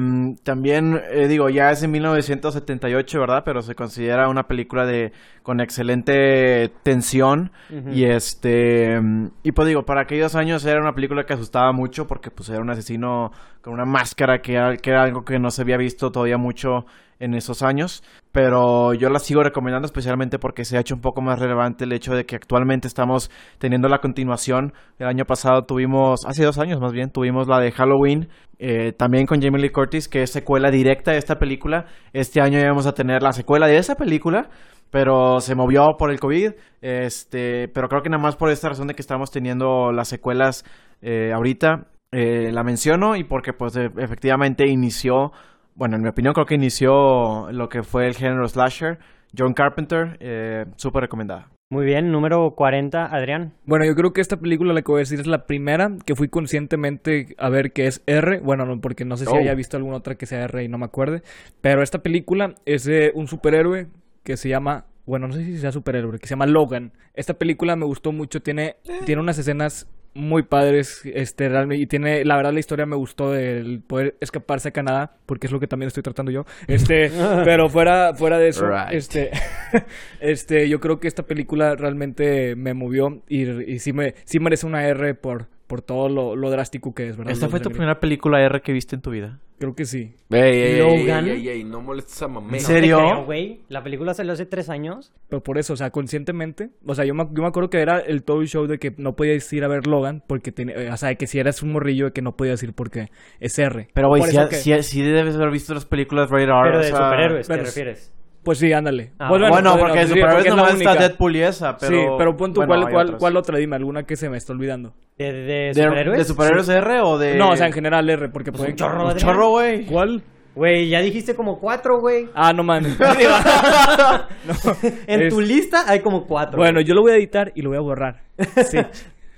también 0.43 1.01
eh, 1.11 1.27
digo, 1.27 1.49
ya 1.49 1.71
es 1.71 1.83
en 1.83 1.91
1978, 1.91 3.19
¿verdad? 3.19 3.43
Pero 3.43 3.61
se 3.61 3.75
considera 3.75 4.29
una 4.29 4.47
película 4.47 4.85
de 4.85 5.11
con 5.43 5.59
excelente 5.59 6.71
tensión 6.83 7.51
y 7.91 8.05
este 8.05 9.01
y 9.43 9.51
pues 9.51 9.67
digo, 9.67 9.83
para 9.85 10.01
aquellos 10.01 10.35
años 10.35 10.63
era 10.63 10.79
una 10.79 10.95
película 10.95 11.25
que 11.25 11.33
asustaba 11.33 11.73
mucho 11.73 12.07
porque 12.07 12.31
pues 12.31 12.47
era 12.47 12.61
un 12.61 12.69
asesino 12.69 13.33
con 13.61 13.73
una 13.73 13.83
máscara 13.83 14.41
que 14.41 14.53
era 14.53 15.03
algo 15.03 15.25
que 15.25 15.37
no 15.37 15.51
se 15.51 15.63
había 15.63 15.75
visto 15.75 16.13
todavía 16.13 16.37
mucho 16.37 16.85
en 17.21 17.35
esos 17.35 17.61
años, 17.61 18.03
pero 18.31 18.93
yo 18.93 19.09
la 19.09 19.19
sigo 19.19 19.43
recomendando 19.43 19.85
especialmente 19.85 20.39
porque 20.39 20.65
se 20.65 20.75
ha 20.75 20.81
hecho 20.81 20.95
un 20.95 21.01
poco 21.01 21.21
más 21.21 21.39
relevante 21.39 21.85
el 21.85 21.93
hecho 21.93 22.13
de 22.15 22.25
que 22.25 22.35
actualmente 22.35 22.87
estamos 22.87 23.29
teniendo 23.59 23.87
la 23.87 23.99
continuación. 23.99 24.73
El 24.97 25.07
año 25.07 25.25
pasado 25.25 25.63
tuvimos, 25.63 26.25
hace 26.25 26.43
dos 26.43 26.57
años 26.57 26.81
más 26.81 26.93
bien, 26.93 27.11
tuvimos 27.11 27.47
la 27.47 27.59
de 27.59 27.71
Halloween, 27.71 28.29
eh, 28.57 28.91
también 28.91 29.27
con 29.27 29.39
Jamie 29.39 29.61
Lee 29.61 29.69
Curtis, 29.69 30.07
que 30.07 30.23
es 30.23 30.31
secuela 30.31 30.71
directa 30.71 31.11
de 31.11 31.19
esta 31.19 31.35
película. 31.37 31.85
Este 32.11 32.41
año 32.41 32.59
ya 32.59 32.67
vamos 32.67 32.87
a 32.87 32.93
tener 32.93 33.21
la 33.21 33.33
secuela 33.33 33.67
de 33.67 33.77
esa 33.77 33.95
película, 33.95 34.49
pero 34.89 35.39
se 35.41 35.53
movió 35.53 35.89
por 35.99 36.11
el 36.11 36.19
COVID, 36.19 36.53
este, 36.81 37.67
pero 37.69 37.87
creo 37.87 38.01
que 38.01 38.09
nada 38.09 38.23
más 38.23 38.35
por 38.35 38.49
esta 38.49 38.69
razón 38.69 38.87
de 38.87 38.95
que 38.95 39.01
estamos 39.01 39.29
teniendo 39.29 39.91
las 39.91 40.07
secuelas 40.07 40.65
eh, 41.01 41.31
ahorita, 41.33 41.87
eh, 42.11 42.51
la 42.51 42.63
menciono 42.63 43.15
y 43.15 43.23
porque 43.23 43.53
pues 43.53 43.75
e- 43.77 43.89
efectivamente 43.97 44.67
inició, 44.67 45.31
bueno, 45.75 45.95
en 45.95 46.01
mi 46.03 46.09
opinión 46.09 46.33
creo 46.33 46.45
que 46.45 46.55
inició 46.55 47.51
lo 47.51 47.69
que 47.69 47.83
fue 47.83 48.07
el 48.07 48.15
género 48.15 48.47
slasher, 48.47 48.99
John 49.37 49.53
Carpenter, 49.53 50.17
eh, 50.19 50.65
súper 50.75 51.01
recomendada. 51.03 51.49
Muy 51.69 51.85
bien, 51.85 52.11
número 52.11 52.51
40, 52.53 53.05
Adrián. 53.05 53.53
Bueno, 53.65 53.85
yo 53.85 53.95
creo 53.95 54.11
que 54.11 54.19
esta 54.19 54.35
película, 54.37 54.73
la 54.73 54.81
que 54.81 54.91
voy 54.91 54.99
a 54.99 55.03
decir, 55.07 55.21
es 55.21 55.27
la 55.27 55.45
primera 55.45 55.89
que 56.05 56.15
fui 56.15 56.27
conscientemente 56.27 57.33
a 57.37 57.47
ver 57.49 57.71
que 57.71 57.87
es 57.87 58.03
R. 58.07 58.39
Bueno, 58.41 58.65
no, 58.65 58.81
porque 58.81 59.05
no 59.05 59.15
sé 59.15 59.25
si 59.25 59.31
Oh. 59.31 59.37
haya 59.39 59.53
visto 59.55 59.77
alguna 59.77 59.95
otra 59.95 60.15
que 60.15 60.25
sea 60.25 60.43
R 60.43 60.63
y 60.63 60.67
no 60.67 60.77
me 60.77 60.85
acuerde. 60.85 61.23
Pero 61.61 61.81
esta 61.81 61.99
película 61.99 62.55
es 62.65 62.83
de 62.83 63.11
un 63.15 63.27
superhéroe 63.27 63.87
que 64.23 64.35
se 64.35 64.49
llama... 64.49 64.85
Bueno, 65.05 65.27
no 65.27 65.33
sé 65.33 65.45
si 65.45 65.57
sea 65.57 65.71
superhéroe, 65.71 66.19
que 66.19 66.27
se 66.27 66.31
llama 66.35 66.45
Logan. 66.45 66.91
Esta 67.13 67.35
película 67.35 67.77
me 67.77 67.85
gustó 67.85 68.11
mucho, 68.11 68.41
tiene, 68.41 68.75
tiene 69.05 69.21
unas 69.21 69.37
escenas 69.37 69.89
muy 70.13 70.43
padres, 70.43 71.01
este, 71.05 71.47
realmente, 71.47 71.81
y 71.81 71.87
tiene, 71.87 72.25
la 72.25 72.35
verdad 72.35 72.51
la 72.53 72.59
historia 72.59 72.85
me 72.85 72.95
gustó 72.97 73.31
del 73.31 73.81
poder 73.81 74.15
escaparse 74.19 74.69
a 74.69 74.71
Canadá, 74.71 75.15
porque 75.25 75.47
es 75.47 75.53
lo 75.53 75.59
que 75.59 75.67
también 75.67 75.87
estoy 75.87 76.03
tratando 76.03 76.31
yo, 76.31 76.45
este, 76.67 77.09
pero 77.45 77.69
fuera, 77.69 78.13
fuera 78.13 78.37
de 78.37 78.49
eso, 78.49 78.67
Right. 78.67 78.91
este, 78.91 79.31
este, 80.19 80.67
yo 80.69 80.79
creo 80.79 80.99
que 80.99 81.07
esta 81.07 81.23
película 81.23 81.75
realmente 81.75 82.55
me 82.55 82.73
movió 82.73 83.21
y, 83.27 83.49
y 83.49 83.79
sí 83.79 83.93
me, 83.93 84.15
sí 84.25 84.39
merece 84.39 84.65
una 84.65 84.85
R 84.85 85.15
por, 85.15 85.47
por 85.67 85.81
todo 85.81 86.09
lo, 86.09 86.35
lo 86.35 86.49
drástico 86.49 86.93
que 86.93 87.07
es, 87.07 87.15
¿verdad? 87.17 87.31
¿Esta 87.33 87.45
Lo 87.45 87.51
fue 87.51 87.59
tu 87.61 87.69
primera 87.69 87.99
película 87.99 88.41
R 88.41 88.61
que 88.61 88.73
viste 88.73 88.95
en 88.95 89.01
tu 89.01 89.11
vida? 89.11 89.39
Creo 89.61 89.75
que 89.75 89.85
sí. 89.85 90.15
Ey, 90.31 90.41
ey, 90.41 90.61
ey, 90.61 90.79
Logan. 90.79 91.25
ey, 91.27 91.31
ey, 91.33 91.49
ey, 91.49 91.63
no 91.63 91.81
molestes 91.81 92.19
a 92.23 92.27
mamé. 92.27 92.57
¿En 92.57 92.63
No 92.63 92.67
serio? 92.67 92.97
te 92.97 93.03
creo, 93.03 93.25
güey. 93.25 93.61
La 93.69 93.83
película 93.83 94.15
salió 94.15 94.33
hace 94.33 94.47
tres 94.47 94.69
años. 94.69 95.13
Pero 95.29 95.43
por 95.43 95.59
eso, 95.59 95.73
o 95.73 95.75
sea, 95.75 95.91
conscientemente, 95.91 96.71
o 96.83 96.95
sea, 96.95 97.05
yo 97.05 97.13
me, 97.13 97.25
yo 97.31 97.43
me 97.43 97.47
acuerdo 97.47 97.69
que 97.69 97.79
era 97.79 97.99
el 97.99 98.23
todo 98.23 98.43
show 98.45 98.65
de 98.65 98.79
que 98.79 98.91
no 98.97 99.15
podías 99.15 99.53
ir 99.53 99.63
a 99.63 99.67
ver 99.67 99.85
Logan 99.85 100.23
porque, 100.25 100.51
tiene, 100.51 100.73
eh, 100.73 100.89
o 100.91 100.97
sea, 100.97 101.13
que 101.13 101.27
si 101.27 101.37
eras 101.37 101.61
un 101.61 101.73
morrillo 101.73 102.05
de 102.05 102.11
que 102.11 102.23
no 102.23 102.35
podías 102.35 102.63
ir 102.63 102.73
porque 102.73 103.09
es 103.39 103.59
R. 103.59 103.87
Pero 103.93 104.07
güey, 104.07 104.23
sí, 104.23 104.35
que- 104.49 104.55
sí- 104.55 104.81
sí 104.81 105.01
debes 105.03 105.35
haber 105.35 105.51
visto 105.51 105.75
las 105.75 105.85
películas 105.85 106.31
rated 106.31 106.49
R. 106.49 106.61
pero 106.63 106.77
o 106.77 106.81
de 106.81 106.87
sea, 106.87 106.95
superhéroes, 106.97 107.47
¿te 107.47 107.53
pero- 107.53 107.63
refieres? 107.65 108.13
Pues 108.43 108.57
sí, 108.57 108.73
ándale. 108.73 109.11
Ah, 109.19 109.27
Pues 109.29 109.41
bueno, 109.49 109.73
pues, 109.73 109.83
porque 109.83 110.01
sí, 110.03 110.07
superhéroes 110.09 110.45
es 110.45 110.51
está 110.53 110.73
única. 110.73 110.95
Deadpool 110.95 111.35
y 111.35 111.41
esa, 111.43 111.77
pero... 111.77 111.95
sí, 111.95 112.05
pero 112.17 112.35
pon 112.37 112.53
tú, 112.53 112.61
bueno, 112.65 112.87
¿cuál, 112.89 113.07
cuál, 113.07 113.17
cuál 113.17 113.37
otra? 113.37 113.57
Dime, 113.59 113.75
alguna 113.75 114.03
que 114.03 114.15
se 114.15 114.29
me 114.29 114.37
está 114.37 114.53
olvidando. 114.53 114.93
¿De, 115.17 115.31
de 115.31 115.43
¿De, 115.43 115.73
superhéroes? 115.75 116.17
¿De 116.17 116.25
superhéroes 116.25 116.69
R 116.69 117.01
o 117.01 117.17
de...? 117.19 117.35
No, 117.35 117.51
o 117.51 117.55
sea, 117.55 117.67
en 117.67 117.73
general 117.73 118.09
R, 118.09 118.29
porque 118.29 118.51
puede... 118.51 118.71
un 118.71 118.75
chorro, 118.75 119.03
Un 119.03 119.09
Adrián. 119.11 119.27
chorro, 119.27 119.49
güey. 119.51 119.85
¿Cuál? 119.85 120.23
Güey, 120.55 120.89
ya 120.89 120.99
dijiste 121.01 121.35
como 121.35 121.59
cuatro, 121.59 121.99
güey. 122.01 122.27
Ah, 122.33 122.51
no 122.51 122.63
mames. 122.63 122.97
En 125.07 125.21
Es- 125.21 125.33
tu 125.33 125.41
lista 125.41 125.83
hay 125.87 125.99
como 125.99 126.25
cuatro. 126.25 126.57
bueno, 126.57 126.81
yo 126.81 126.93
lo 126.95 127.01
voy 127.01 127.11
a 127.11 127.15
editar 127.15 127.51
y 127.55 127.61
lo 127.61 127.69
voy 127.69 127.77
a 127.77 127.81
borrar. 127.81 128.21
Sí. 128.65 128.77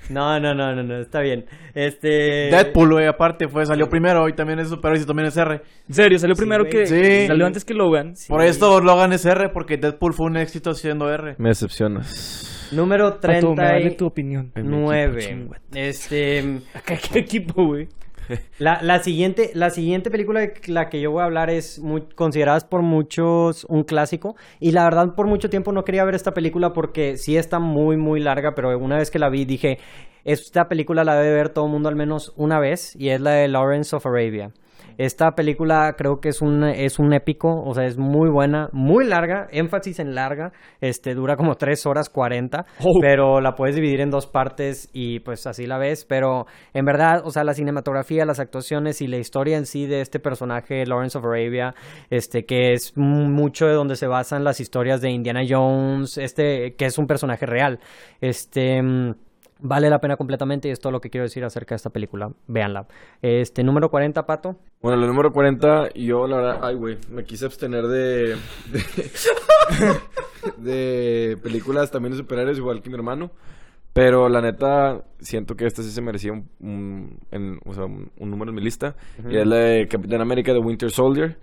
No, 0.10 0.40
no, 0.40 0.54
no, 0.54 0.76
no, 0.76 0.84
no, 0.84 0.98
está 1.00 1.22
bien. 1.22 1.46
Este... 1.74 2.50
Deadpool, 2.52 2.94
güey, 2.94 3.08
aparte, 3.08 3.48
fue, 3.48 3.66
salió 3.66 3.90
primero 3.90 4.28
y 4.28 4.34
también 4.34 4.60
es 4.60 4.70
superhéroe 4.70 5.04
y 5.04 5.06
también 5.06 5.28
es 5.28 5.38
R. 5.38 5.62
En 5.88 5.96
serio, 5.96 6.20
salió 6.20 6.36
primero 6.36 6.66
que... 6.66 6.86
Sí. 6.86 7.28
Salió 7.28 7.46
antes 7.46 7.66
que 7.66 7.74
Logan. 7.74 8.16
Sí. 8.16 8.28
Por 8.30 8.42
esto 8.42 8.82
Logan 8.82 9.14
es 9.14 9.26
R, 9.26 9.50
porque 9.50 9.78
Deadpool 9.78 10.14
fue 10.14 10.26
un 10.28 10.38
éxito 10.38 10.74
siendo 10.74 11.12
R. 11.12 11.36
Me 11.38 11.50
decepcionas. 11.50 12.70
Número 12.72 13.20
Pato, 13.20 13.56
me 13.56 13.64
vale 13.64 13.92
tu 13.92 14.10
39. 14.10 15.10
opinión. 15.10 15.50
Este... 15.74 16.62
¿Qué, 16.86 16.98
qué 16.98 17.20
equipo, 17.20 17.66
güey? 17.66 17.88
La, 18.60 18.82
la 18.82 19.00
siguiente, 19.00 19.52
la 19.54 19.70
siguiente 19.70 20.10
película 20.10 20.40
de 20.40 20.54
la 20.68 20.90
que 20.90 21.02
yo 21.02 21.12
voy 21.12 21.22
a 21.22 21.26
hablar 21.26 21.50
es 21.50 21.80
muy, 21.80 22.02
considerada 22.16 22.60
por 22.70 22.82
muchos 22.82 23.66
un 23.66 23.84
clásico 23.84 24.36
y 24.60 24.72
la 24.72 24.84
verdad 24.84 25.16
por 25.16 25.28
mucho 25.28 25.50
tiempo 25.50 25.72
no 25.72 25.84
quería 25.84 26.04
ver 26.04 26.16
esta 26.16 26.34
película 26.34 26.74
porque 26.74 27.18
sí 27.18 27.36
está 27.36 27.60
muy 27.60 27.98
muy 27.98 28.20
larga 28.20 28.56
pero 28.56 28.78
una 28.78 28.98
vez 28.98 29.12
que 29.12 29.20
la 29.20 29.30
vi 29.30 29.46
dije 29.46 29.80
esta 30.24 30.70
película 30.70 31.04
la 31.04 31.16
debe 31.16 31.36
ver 31.36 31.50
todo 31.50 31.66
el 31.66 31.72
mundo 31.72 31.90
al 31.90 31.96
menos 31.96 32.34
una 32.38 32.60
vez 32.60 32.96
y 32.96 33.10
es 33.10 33.20
la 33.20 33.32
de 33.32 33.48
Lawrence 33.48 33.96
of 33.96 34.06
Arabia. 34.06 34.52
Esta 34.98 35.32
película 35.32 35.94
creo 35.98 36.20
que 36.20 36.30
es 36.30 36.42
un, 36.42 36.64
es 36.64 37.00
un 37.00 37.14
épico, 37.14 37.64
o 37.64 37.74
sea, 37.74 37.86
es 37.86 37.98
muy 37.98 38.30
buena, 38.30 38.70
muy 38.72 39.06
larga, 39.06 39.48
énfasis 39.52 40.00
en 40.00 40.16
larga, 40.16 40.52
este, 40.82 41.14
dura 41.16 41.36
como 41.36 41.56
3 41.56 41.86
horas 41.86 42.10
40, 42.10 42.66
Oh. 42.82 43.00
pero 43.02 43.42
la 43.42 43.56
puedes 43.56 43.76
dividir 43.76 44.02
en 44.02 44.10
dos 44.10 44.28
partes 44.28 44.90
y 44.94 45.20
pues 45.20 45.46
así 45.48 45.66
la 45.66 45.78
ves, 45.78 46.06
pero 46.06 46.46
en 46.74 46.86
verdad, 46.86 47.22
o 47.26 47.32
sea, 47.32 47.44
la 47.44 47.54
cinematografía, 47.54 48.26
las 48.26 48.40
actuaciones 48.40 49.02
y 49.02 49.08
la 49.08 49.18
historia 49.18 49.58
en 49.58 49.66
sí 49.66 49.86
de 49.86 50.02
este 50.02 50.20
personaje, 50.20 50.86
Lawrence 50.86 51.18
of 51.18 51.26
Arabia, 51.26 51.74
este, 52.10 52.46
que 52.46 52.74
es 52.74 52.94
mucho 52.96 53.66
de 53.68 53.74
donde 53.74 53.96
se 53.96 54.08
basan 54.08 54.44
las 54.44 54.60
historias 54.60 55.02
de 55.02 55.10
Indiana 55.12 55.42
Jones, 55.48 56.18
este, 56.18 56.76
que 56.76 56.86
es 56.86 56.98
un 56.98 57.08
personaje 57.08 57.46
real, 57.46 57.80
este... 58.22 58.82
Vale 59.66 59.90
la 59.90 60.00
pena 60.00 60.18
completamente 60.18 60.68
y 60.68 60.72
es 60.72 60.80
todo 60.82 60.92
lo 60.92 61.00
que 61.00 61.10
quiero 61.10 61.24
decir 61.24 61.42
acerca 61.46 61.74
de 61.74 61.78
esta 61.78 61.90
película. 61.90 62.28
Véanla. 62.48 62.86
Este, 63.22 63.64
número 63.64 63.88
40, 63.88 64.24
Pato. 64.24 64.58
Bueno, 64.84 65.00
la 65.00 65.08
número 65.08 65.32
40, 65.32 65.94
yo 65.96 66.28
la 66.28 66.36
verdad, 66.36 66.60
ay, 66.62 66.76
güey, 66.76 66.98
me 67.10 67.24
quise 67.24 67.46
abstener 67.46 67.88
de. 67.88 68.36
de, 70.58 70.72
de 71.32 71.38
películas 71.38 71.90
también 71.90 72.12
de 72.12 72.18
superhéroes, 72.18 72.58
igual 72.58 72.82
que 72.82 72.90
mi 72.90 72.96
hermano. 72.96 73.32
Pero 73.94 74.28
la 74.28 74.42
neta, 74.42 75.04
siento 75.20 75.56
que 75.56 75.66
esta 75.68 75.84
sí 75.84 75.92
se 75.92 76.02
merecía 76.02 76.34
un, 76.34 76.50
un- 76.60 77.20
en- 77.32 77.60
o 77.66 77.74
sea, 77.74 77.86
un, 77.86 78.12
un 78.20 78.30
número 78.32 78.50
en 78.50 78.56
mi 78.56 78.62
lista. 78.64 78.96
Y 79.30 79.38
es 79.38 79.46
la 79.48 79.56
de 79.58 79.88
Capitán 79.88 80.20
América 80.20 80.52
de 80.52 80.60
Winter 80.60 80.90
Soldier. 80.90 81.38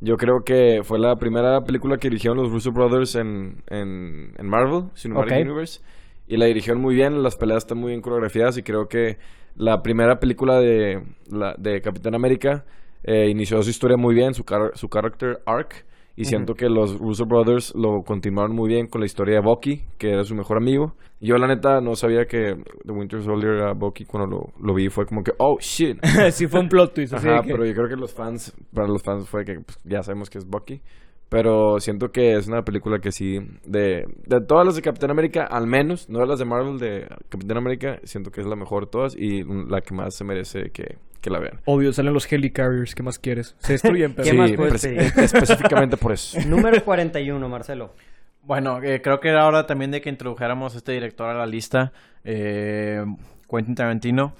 Yo 0.00 0.16
creo 0.16 0.42
que 0.44 0.82
fue 0.84 0.98
la 0.98 1.16
primera 1.16 1.62
película 1.64 1.96
que 1.98 2.08
dirigieron 2.08 2.38
los 2.38 2.50
Russo 2.52 2.70
Brothers 2.70 3.16
en, 3.16 3.62
en, 3.68 4.32
en 4.38 4.46
Marvel, 4.48 4.84
Cinematic 4.94 5.32
Ok. 5.32 5.38
Universe. 5.42 5.80
Y 6.28 6.36
la 6.36 6.46
dirigieron 6.46 6.80
muy 6.80 6.94
bien, 6.94 7.22
las 7.22 7.36
peleas 7.36 7.58
están 7.64 7.78
muy 7.78 7.90
bien 7.90 8.02
coreografiadas 8.02 8.56
y 8.56 8.62
creo 8.62 8.88
que 8.88 9.18
la 9.56 9.82
primera 9.82 10.18
película 10.20 10.60
de, 10.60 11.02
la, 11.30 11.54
de 11.58 11.80
Capitán 11.80 12.14
América 12.14 12.64
eh, 13.06 13.28
inició 13.30 13.62
su 13.62 13.70
historia 13.70 13.96
muy 13.96 14.14
bien, 14.14 14.34
su, 14.34 14.44
car- 14.44 14.72
su 14.74 14.88
character 14.88 15.38
arc. 15.46 15.84
Y 16.18 16.24
siento 16.24 16.54
que 16.54 16.70
los 16.70 16.98
Russo 16.98 17.26
Brothers 17.26 17.74
lo 17.74 18.02
continuaron 18.02 18.56
muy 18.56 18.70
bien 18.70 18.86
con 18.86 19.02
la 19.02 19.04
historia 19.06 19.34
de 19.34 19.42
Bucky, 19.42 19.82
que 19.98 20.12
era 20.12 20.24
su 20.24 20.34
mejor 20.34 20.56
amigo. 20.56 20.94
Yo 21.20 21.36
la 21.36 21.46
neta 21.46 21.82
no 21.82 21.94
sabía 21.94 22.24
que 22.24 22.54
The 22.86 22.92
Winter 22.92 23.22
Soldier 23.22 23.52
era 23.52 23.74
Bucky 23.74 24.06
cuando 24.06 24.26
lo, 24.34 24.66
lo 24.66 24.74
vi. 24.74 24.88
Fue 24.88 25.04
como 25.04 25.22
que, 25.22 25.32
oh, 25.36 25.58
shit. 25.60 25.98
sí 26.32 26.46
fue 26.46 26.60
un 26.60 26.70
plot 26.70 26.94
twist. 26.94 27.12
Ajá, 27.12 27.42
que- 27.42 27.52
pero 27.52 27.66
yo 27.66 27.74
creo 27.74 27.88
que 27.88 27.96
los 27.96 28.14
fans, 28.14 28.54
para 28.72 28.88
los 28.88 29.02
fans 29.02 29.28
fue 29.28 29.44
que 29.44 29.60
pues, 29.60 29.78
ya 29.84 30.02
sabemos 30.02 30.30
que 30.30 30.38
es 30.38 30.46
Bucky. 30.46 30.80
Pero 31.28 31.80
siento 31.80 32.08
que 32.12 32.34
es 32.36 32.46
una 32.48 32.62
película 32.62 32.98
que 33.00 33.10
sí, 33.12 33.38
de, 33.66 34.06
de 34.26 34.40
todas 34.46 34.64
las 34.64 34.76
de 34.76 34.80
Capitán 34.82 35.10
América, 35.10 35.44
al 35.44 35.66
menos, 35.66 36.08
no 36.08 36.20
de 36.20 36.26
las 36.26 36.38
de 36.38 36.44
Marvel, 36.44 36.78
de 36.78 37.08
Capitán 37.28 37.58
América, 37.58 37.98
siento 38.04 38.30
que 38.30 38.40
es 38.40 38.46
la 38.46 38.54
mejor 38.56 38.84
de 38.86 38.90
todas 38.90 39.16
y 39.16 39.42
la 39.68 39.80
que 39.80 39.92
más 39.94 40.14
se 40.16 40.24
merece 40.24 40.70
que, 40.72 40.96
que 41.26 41.30
la 41.32 41.40
vean. 41.40 41.60
Obvio, 41.64 41.92
salen 41.92 42.14
los 42.14 42.30
Helicarriers. 42.32 42.94
¿Qué 42.94 43.02
más 43.02 43.18
quieres? 43.18 43.56
Se 43.58 43.72
destruyen, 43.72 44.12
pero... 44.16 44.24
¿Qué 44.24 44.30
sí, 44.30 44.36
más 44.36 44.52
puedes 44.52 44.80
pre- 44.86 44.94
pedir? 44.96 45.12
específicamente 45.24 45.96
por 45.96 46.12
eso. 46.12 46.38
Número 46.46 46.82
41, 46.84 47.48
Marcelo. 47.48 47.94
Bueno, 48.42 48.80
eh, 48.80 49.02
creo 49.02 49.18
que 49.18 49.28
era 49.30 49.44
hora 49.44 49.66
también 49.66 49.90
de 49.90 50.00
que 50.00 50.08
introdujéramos 50.08 50.74
a 50.74 50.78
este 50.78 50.92
director 50.92 51.28
a 51.28 51.34
la 51.34 51.46
lista, 51.46 51.92
eh, 52.22 53.04
Quentin 53.50 53.74
Tarantino. 53.74 54.34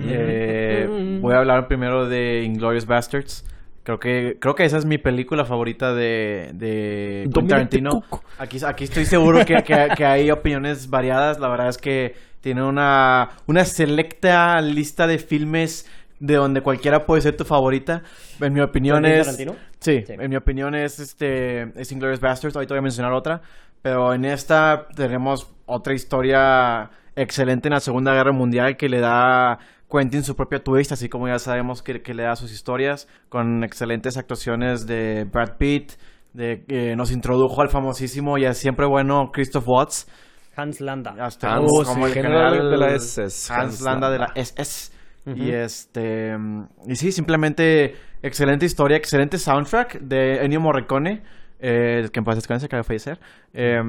Eh, 0.00 1.18
voy 1.20 1.34
a 1.34 1.38
hablar 1.38 1.68
primero 1.68 2.08
de 2.08 2.42
Inglorious 2.44 2.86
Bastards. 2.86 3.44
Creo 3.82 3.98
que 3.98 4.36
creo 4.40 4.54
que 4.54 4.64
esa 4.64 4.78
es 4.78 4.84
mi 4.84 4.96
película 4.96 5.44
favorita 5.44 5.92
de, 5.92 6.50
de 6.54 7.22
Quentin 7.24 7.48
Tarantino. 7.48 8.04
Aquí, 8.38 8.58
aquí 8.64 8.84
estoy 8.84 9.04
seguro 9.04 9.44
que, 9.44 9.62
que- 9.64 9.88
que 9.96 10.04
hay 10.06 10.30
opiniones 10.30 10.88
variadas. 10.88 11.38
La 11.40 11.48
verdad 11.48 11.68
es 11.68 11.78
que 11.78 12.14
tiene 12.40 12.62
una, 12.62 13.30
una 13.46 13.64
selecta 13.64 14.60
lista 14.60 15.06
de 15.06 15.18
filmes 15.18 15.90
de 16.22 16.36
donde 16.36 16.60
cualquiera 16.60 17.04
puede 17.04 17.20
ser 17.20 17.36
tu 17.36 17.44
favorita. 17.44 18.02
En 18.40 18.52
mi 18.52 18.60
opinión 18.60 19.02
¿Quentin 19.02 19.18
es... 19.20 19.26
Tarantino? 19.26 19.52
Sí, 19.80 20.04
Sí. 20.06 20.12
en 20.16 20.30
mi 20.30 20.36
opinión 20.36 20.74
es 20.76 21.00
este 21.00 21.62
es 21.80 21.90
Inglourious 21.90 22.20
Basterds. 22.20 22.54
Ahorita 22.54 22.74
voy 22.74 22.78
a 22.78 22.82
mencionar 22.82 23.12
otra, 23.12 23.40
pero 23.82 24.14
en 24.14 24.24
esta 24.24 24.86
tenemos 24.94 25.52
otra 25.66 25.94
historia 25.94 26.90
excelente 27.16 27.66
en 27.68 27.74
la 27.74 27.80
Segunda 27.80 28.14
Guerra 28.14 28.32
Mundial 28.32 28.76
que 28.76 28.88
le 28.88 29.00
da 29.00 29.58
Quentin 29.90 30.22
su 30.22 30.36
propia 30.36 30.60
twist, 30.62 30.92
así 30.92 31.08
como 31.08 31.26
ya 31.26 31.40
sabemos 31.40 31.82
que, 31.82 32.00
que 32.02 32.14
le 32.14 32.22
da 32.22 32.36
sus 32.36 32.52
historias 32.52 33.08
con 33.28 33.64
excelentes 33.64 34.16
actuaciones 34.16 34.86
de 34.86 35.24
Brad 35.24 35.56
Pitt, 35.58 35.94
de 36.32 36.64
que 36.66 36.94
nos 36.94 37.10
introdujo 37.10 37.60
al 37.62 37.68
famosísimo 37.68 38.38
y 38.38 38.44
siempre 38.54 38.86
bueno 38.86 39.30
Christoph 39.32 39.64
Waltz, 39.66 40.06
Hans 40.54 40.80
Landa. 40.80 41.14
hasta 41.18 41.52
Hans, 41.52 41.68
como, 41.84 41.84
sí, 41.84 42.00
el 42.04 42.12
general 42.12 42.52
general 42.52 42.70
de 42.70 42.76
la 42.78 42.94
SS, 42.94 43.52
Hans, 43.52 43.62
Hans 43.64 43.80
Landa 43.80 44.08
de 44.10 44.18
la 44.20 44.32
Y 45.24 45.50
este 45.50 46.36
y 46.86 46.96
sí, 46.96 47.12
simplemente 47.12 47.94
excelente 48.22 48.66
historia, 48.66 48.96
excelente 48.96 49.38
soundtrack 49.38 50.00
de 50.00 50.44
Ennio 50.44 50.60
Morricone, 50.60 51.22
eh, 51.60 52.08
que 52.12 52.18
en 52.18 52.24
paz 52.24 52.36
descanse, 52.36 52.66
acaba 52.66 52.80
de 52.80 52.84
fallecer. 52.84 53.20
Eh, 53.52 53.80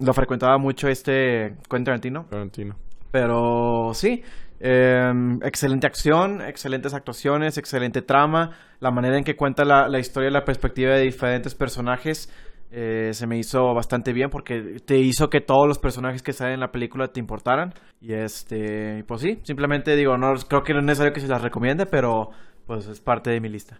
lo 0.00 0.12
frecuentaba 0.12 0.58
mucho 0.58 0.88
este 0.88 1.54
Quentin 1.70 1.84
Tarantino, 1.84 2.26
Tarantino. 2.28 2.76
pero 3.12 3.92
sí, 3.94 4.24
eh, 4.58 5.12
excelente 5.42 5.86
acción, 5.86 6.40
excelentes 6.40 6.94
actuaciones, 6.94 7.58
excelente 7.58 8.02
trama, 8.02 8.50
la 8.80 8.90
manera 8.90 9.16
en 9.16 9.22
que 9.24 9.36
cuenta 9.36 9.64
la, 9.64 9.88
la 9.88 10.00
historia 10.00 10.30
y 10.30 10.32
la 10.32 10.44
perspectiva 10.44 10.94
de 10.94 11.02
diferentes 11.02 11.54
personajes. 11.54 12.28
Eh, 12.72 13.10
se 13.12 13.26
me 13.26 13.38
hizo 13.38 13.74
bastante 13.74 14.12
bien 14.12 14.30
porque 14.30 14.78
te 14.84 14.98
hizo 14.98 15.28
que 15.28 15.40
todos 15.40 15.68
los 15.68 15.78
personajes 15.78 16.22
que 16.22 16.32
salen 16.32 16.54
en 16.54 16.60
la 16.60 16.72
película 16.72 17.08
te 17.08 17.20
importaran. 17.20 17.74
Y 18.00 18.14
este, 18.14 19.04
pues 19.06 19.20
sí, 19.20 19.38
simplemente 19.42 19.94
digo, 19.94 20.16
no 20.16 20.34
creo 20.48 20.62
que 20.62 20.72
no 20.72 20.80
es 20.80 20.86
necesario 20.86 21.12
que 21.12 21.20
se 21.20 21.28
las 21.28 21.42
recomiende, 21.42 21.86
pero 21.86 22.30
pues 22.66 22.86
es 22.86 23.00
parte 23.00 23.30
de 23.30 23.40
mi 23.40 23.48
lista. 23.48 23.78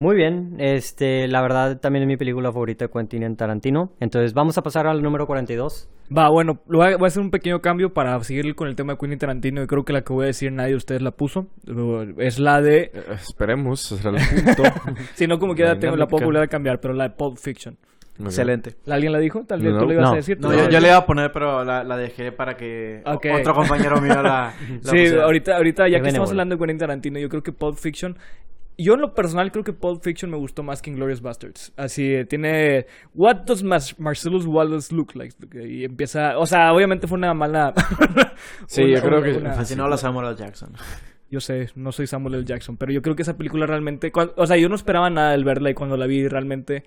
Muy 0.00 0.14
bien, 0.14 0.54
este, 0.60 1.26
la 1.26 1.42
verdad 1.42 1.80
también 1.80 2.04
es 2.04 2.06
mi 2.06 2.16
película 2.16 2.52
favorita 2.52 2.84
de 2.84 2.90
Quentin 2.92 3.34
Tarantino. 3.34 3.90
Entonces 3.98 4.32
vamos 4.32 4.56
a 4.56 4.62
pasar 4.62 4.86
al 4.86 5.02
número 5.02 5.26
42. 5.26 5.88
Va, 6.16 6.30
bueno, 6.30 6.60
voy 6.66 6.86
a, 6.92 6.96
voy 6.96 7.06
a 7.06 7.08
hacer 7.08 7.20
un 7.20 7.32
pequeño 7.32 7.60
cambio 7.60 7.92
para 7.92 8.22
seguir 8.22 8.54
con 8.54 8.68
el 8.68 8.76
tema 8.76 8.92
de 8.92 8.98
Quentin 9.00 9.18
Tarantino. 9.18 9.60
Y 9.60 9.66
creo 9.66 9.84
que 9.84 9.92
la 9.92 10.02
que 10.02 10.12
voy 10.12 10.22
a 10.22 10.26
decir 10.28 10.52
nadie 10.52 10.70
de 10.70 10.76
ustedes 10.76 11.02
la 11.02 11.10
puso. 11.10 11.48
Es 12.18 12.38
la 12.38 12.60
de... 12.60 12.92
Eh, 12.94 13.02
esperemos, 13.14 13.90
el 13.90 14.14
punto. 14.44 14.62
Si 15.14 15.26
no, 15.26 15.40
como 15.40 15.54
quiera, 15.56 15.74
La 15.74 15.80
tengo 15.80 15.96
la 15.96 16.04
dinámica. 16.04 16.10
posibilidad 16.10 16.42
de 16.42 16.48
cambiar, 16.48 16.80
pero 16.80 16.94
la 16.94 17.08
de 17.08 17.16
Pulp 17.16 17.36
Fiction. 17.36 17.76
Ok. 18.20 18.26
Excelente. 18.26 18.74
¿Alguien 18.88 19.12
la 19.12 19.18
dijo? 19.18 19.44
Tal 19.46 19.60
vez 19.62 19.72
No. 19.74 19.78
tú 19.80 19.86
le 19.86 19.94
ibas 19.94 20.06
No. 20.06 20.12
a 20.12 20.16
decir. 20.16 20.38
No, 20.40 20.48
¿tú 20.50 20.56
yo, 20.56 20.64
la- 20.64 20.70
yo 20.70 20.80
le 20.80 20.88
iba 20.88 20.96
a 20.96 21.06
poner, 21.06 21.30
pero 21.32 21.64
la, 21.64 21.84
la 21.84 21.96
dejé 21.96 22.32
para 22.32 22.56
que 22.56 23.02
o- 23.06 23.12
Ok. 23.14 23.26
otro 23.40 23.54
compañero 23.54 24.00
mío 24.00 24.14
la, 24.22 24.22
la 24.22 24.54
Sí, 24.82 24.90
pusiera. 24.90 25.24
ahorita, 25.24 25.56
ahorita 25.56 25.88
ya 25.88 25.98
Qué 25.98 26.02
que 26.02 26.08
estamos 26.08 26.30
hablando 26.30 26.56
de 26.56 26.58
Quentin 26.58 26.78
Tarantino, 26.78 27.18
yo 27.18 27.28
creo 27.28 27.42
que 27.42 27.52
Pulp 27.52 27.76
Fiction... 27.76 28.18
Yo 28.80 28.94
en 28.94 29.00
lo 29.00 29.12
personal 29.12 29.50
creo 29.50 29.64
que 29.64 29.72
Pulp 29.72 30.04
Fiction 30.04 30.30
me 30.30 30.36
gustó 30.36 30.62
más 30.62 30.80
que 30.82 30.90
Inglourious 30.90 31.20
Bastards. 31.20 31.72
Así, 31.76 32.14
eh, 32.14 32.24
tiene... 32.24 32.86
What 33.12 33.38
does 33.38 33.64
Marcellus 33.64 34.46
Wallace 34.46 34.94
look 34.94 35.16
like? 35.16 35.34
Y 35.68 35.82
empieza... 35.84 36.38
O 36.38 36.46
sea, 36.46 36.72
obviamente 36.72 37.08
fue 37.08 37.18
una 37.18 37.34
mala... 37.34 37.74
Sí, 38.68 38.82
una- 38.84 38.94
yo 38.94 39.02
creo 39.02 39.18
una- 39.18 39.26
que- 39.32 39.36
una- 39.38 39.50
Así 39.58 39.74
no 39.74 39.88
la 39.88 39.96
Samuel 39.96 40.28
L. 40.28 40.36
Jackson. 40.36 40.70
Yo 41.30 41.40
sé, 41.40 41.68
no 41.74 41.92
soy 41.92 42.06
Samuel 42.06 42.36
L. 42.36 42.44
Jackson, 42.44 42.76
pero 42.78 42.90
yo 42.90 43.02
creo 43.02 43.14
que 43.14 43.22
esa 43.22 43.36
película 43.36 43.66
realmente... 43.66 44.10
cuan- 44.12 44.32
o 44.36 44.46
sea, 44.46 44.56
yo 44.56 44.68
no 44.70 44.74
esperaba 44.76 45.10
nada 45.10 45.32
del 45.32 45.44
verla 45.44 45.68
y 45.70 45.74
cuando 45.74 45.96
la 45.96 46.06
vi 46.06 46.26
realmente 46.26 46.84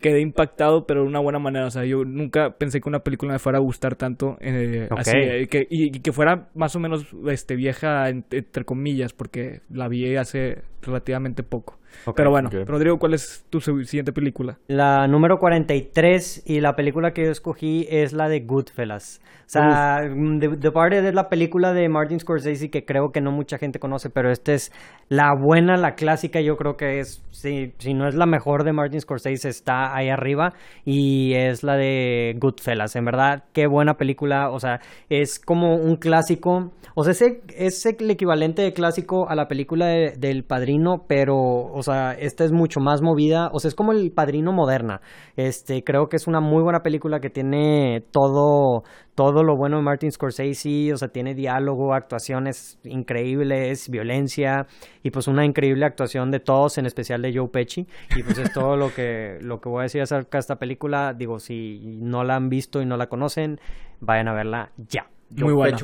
quedé 0.00 0.20
impactado, 0.20 0.86
pero 0.86 1.02
de 1.02 1.06
una 1.08 1.18
buena 1.20 1.38
manera. 1.38 1.66
O 1.66 1.70
sea, 1.70 1.84
yo 1.84 2.04
nunca 2.04 2.56
pensé 2.58 2.80
que 2.80 2.88
una 2.88 3.00
película 3.04 3.32
me 3.32 3.38
fuera 3.38 3.58
a 3.58 3.60
gustar 3.60 3.94
tanto. 3.94 4.38
eh, 4.40 4.88
Ok. 4.90 4.98
así, 5.00 5.16
eh, 5.18 5.46
que, 5.48 5.66
y, 5.70 5.96
y 5.96 6.00
que 6.00 6.12
fuera 6.12 6.48
más 6.54 6.74
o 6.76 6.80
menos 6.80 7.06
este, 7.28 7.56
vieja, 7.56 8.08
en- 8.08 8.24
entre 8.30 8.64
comillas, 8.64 9.12
porque 9.12 9.60
la 9.70 9.86
vi 9.88 10.16
hace 10.16 10.62
relativamente 10.82 11.42
poco. 11.42 11.78
Pero 12.14 12.30
bueno, 12.30 12.48
ok. 12.48 12.66
Rodrigo, 12.68 12.98
¿cuál 12.98 13.14
es 13.14 13.44
tu 13.50 13.60
siguiente 13.60 14.12
película? 14.12 14.58
La 14.68 15.06
número 15.06 15.38
43 15.38 16.42
y 16.46 16.60
la 16.60 16.74
película 16.74 17.12
que 17.12 17.24
yo 17.24 17.30
escogí 17.30 17.86
es 17.90 18.12
la 18.12 18.28
de 18.28 18.40
Goodfellas. 18.40 19.20
O 19.46 19.48
sea, 19.48 20.00
mm, 20.12 20.40
The, 20.40 20.48
The 20.56 20.70
Party 20.72 20.96
es 20.96 21.14
la 21.14 21.28
película 21.28 21.72
de 21.72 21.88
Martin 21.88 22.18
Scorsese 22.18 22.68
que 22.68 22.84
creo 22.84 23.10
que 23.12 23.20
no 23.20 23.30
mucha 23.30 23.58
gente 23.58 23.78
conoce, 23.78 24.10
pero 24.10 24.28
esta 24.32 24.52
es 24.52 24.72
la 25.08 25.34
buena, 25.40 25.76
la 25.76 25.94
clásica, 25.94 26.40
yo 26.40 26.56
creo 26.56 26.76
que 26.76 26.98
es, 26.98 27.22
si, 27.30 27.72
si 27.78 27.94
no 27.94 28.08
es 28.08 28.16
la 28.16 28.26
mejor 28.26 28.64
de 28.64 28.72
Martin 28.72 29.00
Scorsese, 29.00 29.48
está 29.48 29.94
ahí 29.94 30.08
arriba 30.08 30.52
y 30.84 31.34
es 31.34 31.62
la 31.62 31.76
de 31.76 32.34
Goodfellas. 32.40 32.96
En 32.96 33.04
verdad, 33.04 33.44
qué 33.52 33.68
buena 33.68 33.94
película, 33.94 34.50
o 34.50 34.58
sea, 34.58 34.80
es 35.08 35.38
como 35.38 35.76
un 35.76 35.94
clásico, 35.94 36.72
o 36.96 37.04
sea, 37.04 37.12
ese, 37.12 37.40
es 37.56 37.86
el 37.86 38.10
equivalente 38.10 38.62
de 38.62 38.72
clásico 38.72 39.28
a 39.28 39.36
la 39.36 39.46
película 39.46 39.86
de- 39.86 40.14
del 40.18 40.42
Padrino, 40.42 41.04
pero, 41.06 41.36
o 41.36 41.82
sea, 41.92 42.12
esta 42.12 42.44
es 42.44 42.52
mucho 42.52 42.80
más 42.80 43.02
movida, 43.02 43.48
o 43.52 43.58
sea, 43.58 43.68
es 43.68 43.74
como 43.74 43.92
el 43.92 44.12
Padrino 44.12 44.52
moderna. 44.52 45.00
Este, 45.36 45.82
creo 45.82 46.08
que 46.08 46.16
es 46.16 46.26
una 46.26 46.40
muy 46.40 46.62
buena 46.62 46.80
película 46.80 47.20
que 47.20 47.30
tiene 47.30 48.04
todo, 48.10 48.82
todo 49.14 49.42
lo 49.42 49.56
bueno 49.56 49.78
de 49.78 49.82
Martin 49.82 50.10
Scorsese, 50.12 50.92
o 50.92 50.96
sea, 50.96 51.08
tiene 51.08 51.34
diálogo, 51.34 51.94
actuaciones 51.94 52.78
increíbles, 52.84 53.88
violencia 53.88 54.66
y 55.02 55.10
pues 55.10 55.28
una 55.28 55.44
increíble 55.44 55.86
actuación 55.86 56.30
de 56.30 56.40
todos, 56.40 56.78
en 56.78 56.86
especial 56.86 57.22
de 57.22 57.32
Joe 57.34 57.48
Pesci. 57.48 57.86
Y 58.16 58.22
pues 58.22 58.38
es 58.38 58.52
todo 58.52 58.76
lo 58.76 58.92
que, 58.94 59.38
lo 59.40 59.60
que 59.60 59.68
voy 59.68 59.80
a 59.80 59.82
decir 59.84 60.02
acerca 60.02 60.38
de 60.38 60.40
esta 60.40 60.56
película. 60.56 61.14
Digo, 61.16 61.38
si 61.38 61.80
no 62.00 62.24
la 62.24 62.36
han 62.36 62.48
visto 62.48 62.82
y 62.82 62.86
no 62.86 62.96
la 62.96 63.06
conocen, 63.06 63.58
vayan 64.00 64.28
a 64.28 64.34
verla 64.34 64.70
ya. 64.76 65.06
Muy 65.30 65.54
buena. 65.54 65.78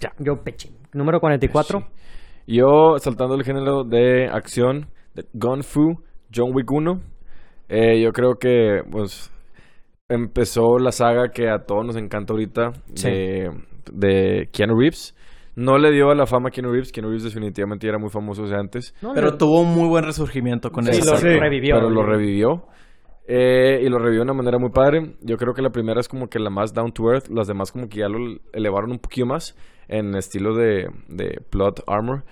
Ya, 0.00 0.12
Joe 0.24 0.36
Pesci. 0.44 0.70
Número 0.92 1.20
44. 1.20 1.86
Yo, 2.46 2.98
saltando 2.98 3.34
el 3.36 3.42
género 3.42 3.84
de 3.84 4.26
acción, 4.26 4.88
de 5.14 5.24
Gun 5.32 5.62
Fu, 5.62 6.02
John 6.34 6.50
Wick 6.54 6.70
1, 6.70 7.00
eh, 7.68 8.00
yo 8.02 8.12
creo 8.12 8.34
que, 8.38 8.82
pues, 8.90 9.30
empezó 10.08 10.78
la 10.78 10.92
saga 10.92 11.30
que 11.30 11.48
a 11.48 11.64
todos 11.64 11.84
nos 11.86 11.96
encanta 11.96 12.32
ahorita 12.34 12.72
Sí. 12.94 13.08
de, 13.10 13.50
de 13.92 14.48
Keanu 14.52 14.78
Reeves. 14.78 15.14
No 15.56 15.78
le 15.78 15.92
dio 15.92 16.12
la 16.14 16.26
fama 16.26 16.48
a 16.48 16.50
Keanu 16.50 16.70
Reeves, 16.72 16.90
Keanu 16.92 17.08
Reeves 17.08 17.24
definitivamente 17.24 17.86
era 17.88 17.98
muy 17.98 18.10
famoso 18.10 18.42
desde 18.42 18.56
antes. 18.56 18.94
No, 19.00 19.12
Pero 19.14 19.30
no, 19.30 19.36
tuvo 19.38 19.60
un 19.60 19.72
muy 19.74 19.88
buen 19.88 20.04
resurgimiento 20.04 20.70
con 20.70 20.84
sí, 20.84 20.90
esa 20.90 21.12
lo 21.14 21.40
revivió. 21.40 21.76
Pero 21.76 21.90
lo 21.90 22.02
revivió. 22.04 22.64
Eh, 23.26 23.80
y 23.82 23.88
lo 23.88 23.98
revivió 23.98 24.18
de 24.20 24.24
una 24.24 24.34
manera 24.34 24.58
muy 24.58 24.70
padre. 24.70 25.14
Yo 25.22 25.36
creo 25.36 25.54
que 25.54 25.62
la 25.62 25.70
primera 25.70 26.00
es 26.00 26.08
como 26.08 26.26
que 26.28 26.38
la 26.38 26.50
más 26.50 26.74
down 26.74 26.92
to 26.92 27.10
earth. 27.10 27.28
Las 27.28 27.46
demás 27.46 27.72
como 27.72 27.88
que 27.88 28.00
ya 28.00 28.08
lo 28.08 28.18
elevaron 28.52 28.90
un 28.90 28.98
poquito 28.98 29.26
más 29.26 29.56
en 29.88 30.14
estilo 30.16 30.54
de, 30.54 30.88
de 31.08 31.38
plot 31.50 31.82
armor. 31.86 32.24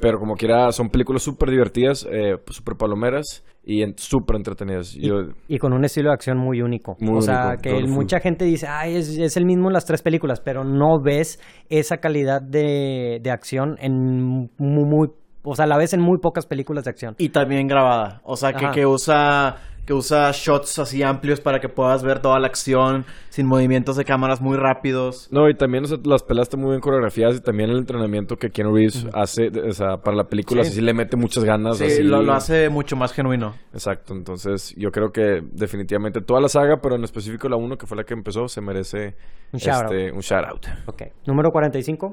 Pero 0.00 0.18
como 0.18 0.34
quiera, 0.34 0.72
son 0.72 0.88
películas 0.88 1.22
súper 1.22 1.50
divertidas, 1.50 2.06
eh, 2.10 2.36
súper 2.46 2.76
palomeras 2.78 3.44
y 3.62 3.82
en- 3.82 3.92
súper 3.98 4.36
entretenidas. 4.36 4.94
Yo, 4.94 5.16
Y 5.46 5.58
con 5.58 5.74
un 5.74 5.84
estilo 5.84 6.08
de 6.08 6.14
acción 6.14 6.38
muy 6.38 6.62
único. 6.62 6.96
Muy 7.00 7.18
o 7.18 7.20
sea, 7.20 7.48
único, 7.48 7.62
que 7.62 7.76
el- 7.76 7.86
mucha 7.88 8.18
gente 8.20 8.46
dice, 8.46 8.66
ay, 8.66 8.96
es, 8.96 9.18
es 9.18 9.36
el 9.36 9.44
mismo 9.44 9.68
en 9.68 9.74
las 9.74 9.84
tres 9.84 10.00
películas, 10.00 10.40
pero 10.40 10.64
no 10.64 11.02
ves 11.04 11.38
esa 11.68 11.98
calidad 11.98 12.40
de, 12.40 13.18
de 13.22 13.30
acción 13.30 13.76
en 13.78 14.48
muy, 14.56 14.84
muy- 14.86 15.08
o 15.42 15.54
sea, 15.54 15.66
la 15.66 15.76
ves 15.76 15.92
en 15.92 16.00
muy 16.00 16.16
pocas 16.18 16.46
películas 16.46 16.84
de 16.84 16.90
acción. 16.90 17.14
Y 17.18 17.28
también 17.28 17.66
grabada. 17.66 18.22
O 18.24 18.36
sea, 18.36 18.54
que, 18.54 18.64
Ajá. 18.64 18.74
que 18.74 18.86
usa 18.86 19.56
que 19.88 19.94
usa 19.94 20.30
shots 20.34 20.78
así 20.80 21.02
amplios 21.02 21.40
para 21.40 21.60
que 21.60 21.70
puedas 21.70 22.02
ver 22.02 22.20
toda 22.20 22.38
la 22.38 22.46
acción 22.46 23.06
sin 23.30 23.46
movimientos 23.46 23.96
de 23.96 24.04
cámaras 24.04 24.38
muy 24.42 24.58
rápidos. 24.58 25.28
no, 25.32 25.48
y 25.48 25.54
también 25.54 25.84
o 25.84 25.86
sea, 25.86 25.96
las 26.04 26.22
pelas 26.22 26.42
están 26.48 26.60
muy 26.60 26.72
bien 26.72 26.80
coreografiadas 26.82 27.36
y 27.36 27.40
también 27.40 27.70
el 27.70 27.78
entrenamiento 27.78 28.36
que 28.36 28.50
Keanu 28.50 28.74
Reeves 28.74 29.06
hace, 29.14 29.48
de- 29.48 29.62
o 29.70 29.72
sea, 29.72 29.96
para 29.96 30.14
la 30.14 30.24
película, 30.24 30.62
Sí. 30.64 30.72
sí, 30.72 30.80
le 30.82 30.92
mete 30.92 31.16
muchas 31.16 31.42
ganas. 31.42 31.78
Sí, 31.78 31.84
así. 31.84 32.02
lo, 32.02 32.22
lo 32.22 32.34
hace 32.34 32.68
mucho 32.68 32.96
más 32.96 33.14
genuino. 33.14 33.54
Exacto, 33.72 34.12
entonces 34.12 34.74
yo 34.76 34.90
creo 34.90 35.10
que 35.10 35.40
definitivamente 35.52 36.20
toda 36.20 36.42
la 36.42 36.48
saga, 36.48 36.76
pero 36.82 36.96
en 36.96 37.04
específico 37.04 37.48
la 37.48 37.56
1 37.56 37.76
que 37.78 37.86
fue 37.86 37.96
la 37.96 38.04
que 38.04 38.12
empezó, 38.12 38.46
se 38.46 38.60
merece 38.60 39.14
Un 39.54 39.58
shout 39.58 39.84
este, 39.90 40.12
un 40.12 40.20
shout 40.20 40.44
out. 40.52 40.66
Ok. 40.86 41.02
Número 41.26 41.48
45. 41.50 42.12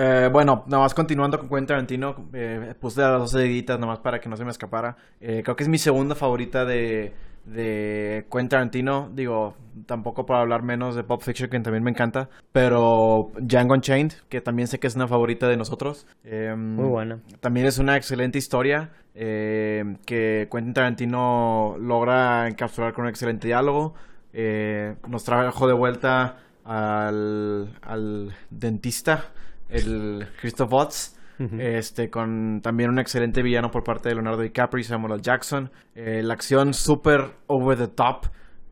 Eh, 0.00 0.28
bueno, 0.32 0.62
nada 0.68 0.84
más 0.84 0.94
continuando 0.94 1.40
con 1.40 1.48
Quentin 1.48 1.66
Tarantino, 1.66 2.28
eh, 2.32 2.72
puse 2.78 3.00
las 3.00 3.18
dos 3.18 3.30
seguiditas 3.32 3.80
nada 3.80 3.88
más 3.88 3.98
para 3.98 4.20
que 4.20 4.28
no 4.28 4.36
se 4.36 4.44
me 4.44 4.52
escapara. 4.52 4.96
Eh, 5.20 5.42
creo 5.42 5.56
que 5.56 5.64
es 5.64 5.68
mi 5.68 5.78
segunda 5.78 6.14
favorita 6.14 6.64
de, 6.64 7.12
de 7.44 8.24
Quentin 8.30 8.48
Tarantino. 8.48 9.10
Digo, 9.12 9.56
tampoco 9.86 10.24
para 10.24 10.40
hablar 10.40 10.62
menos 10.62 10.94
de 10.94 11.02
Pop 11.02 11.20
Fiction, 11.22 11.50
que 11.50 11.58
también 11.58 11.82
me 11.82 11.90
encanta. 11.90 12.28
Pero 12.52 13.32
Django 13.40 13.74
Unchained, 13.74 14.12
que 14.28 14.40
también 14.40 14.68
sé 14.68 14.78
que 14.78 14.86
es 14.86 14.94
una 14.94 15.08
favorita 15.08 15.48
de 15.48 15.56
nosotros. 15.56 16.06
Eh, 16.22 16.54
Muy 16.56 16.88
buena. 16.88 17.18
También 17.40 17.66
es 17.66 17.78
una 17.78 17.96
excelente 17.96 18.38
historia 18.38 18.90
eh, 19.16 19.96
que 20.06 20.48
Quentin 20.48 20.74
Tarantino 20.74 21.74
logra 21.80 22.46
encapsular 22.46 22.92
con 22.92 23.02
un 23.04 23.10
excelente 23.10 23.48
diálogo. 23.48 23.94
Eh, 24.32 24.94
nos 25.08 25.24
trajo 25.24 25.66
de 25.66 25.72
vuelta 25.72 26.36
al, 26.64 27.70
al 27.82 28.32
dentista, 28.50 29.32
el 29.68 30.26
Christoph 30.40 30.72
Waltz. 30.72 31.14
Este, 31.60 32.10
con 32.10 32.60
también 32.62 32.90
un 32.90 32.98
excelente 32.98 33.42
villano 33.42 33.70
por 33.70 33.84
parte 33.84 34.08
de 34.08 34.16
Leonardo 34.16 34.42
DiCaprio 34.42 34.80
y 34.80 34.84
Samuel 34.84 35.12
L. 35.12 35.22
Jackson. 35.22 35.70
Eh, 35.94 36.20
la 36.24 36.34
acción 36.34 36.74
súper 36.74 37.30
over 37.46 37.78
the 37.78 37.86
top, 37.86 38.26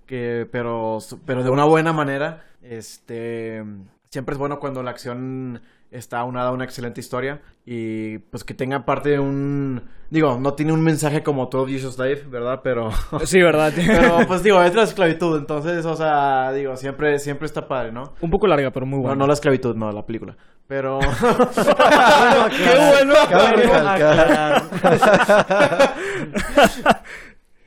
que, 0.04 0.48
pero, 0.50 0.98
pero 1.24 1.44
de 1.44 1.50
una 1.50 1.64
buena 1.64 1.92
manera. 1.92 2.42
Este, 2.62 3.62
siempre 4.10 4.32
es 4.32 4.38
bueno 4.38 4.58
cuando 4.58 4.82
la 4.82 4.90
acción 4.90 5.60
está 5.92 6.24
unada 6.24 6.48
a 6.48 6.52
una 6.52 6.64
excelente 6.64 7.00
historia 7.00 7.40
y 7.64 8.18
pues 8.18 8.42
que 8.42 8.54
tenga 8.54 8.84
parte 8.84 9.10
de 9.10 9.20
un... 9.20 9.82
Digo, 10.10 10.38
no 10.40 10.54
tiene 10.54 10.72
un 10.72 10.82
mensaje 10.82 11.22
como 11.22 11.48
todo 11.48 11.66
Jesus 11.66 11.96
Life, 11.98 12.26
¿verdad? 12.28 12.60
Pero... 12.64 12.90
Sí, 13.24 13.40
¿verdad? 13.40 13.72
Pero 13.86 14.26
pues 14.26 14.42
digo, 14.42 14.60
es 14.62 14.74
la 14.74 14.82
esclavitud, 14.82 15.38
entonces, 15.38 15.86
o 15.86 15.94
sea, 15.94 16.52
digo, 16.52 16.76
siempre, 16.76 17.18
siempre 17.20 17.46
está 17.46 17.68
padre, 17.68 17.92
¿no? 17.92 18.14
Un 18.20 18.30
poco 18.30 18.48
larga, 18.48 18.70
pero 18.72 18.84
muy 18.86 18.96
No, 18.98 19.02
buena. 19.02 19.16
no 19.16 19.26
la 19.28 19.32
esclavitud, 19.34 19.76
no, 19.76 19.90
la 19.92 20.04
película. 20.04 20.36
Pero... 20.68 21.00
¡Qué 22.50 22.90
bueno! 22.90 23.14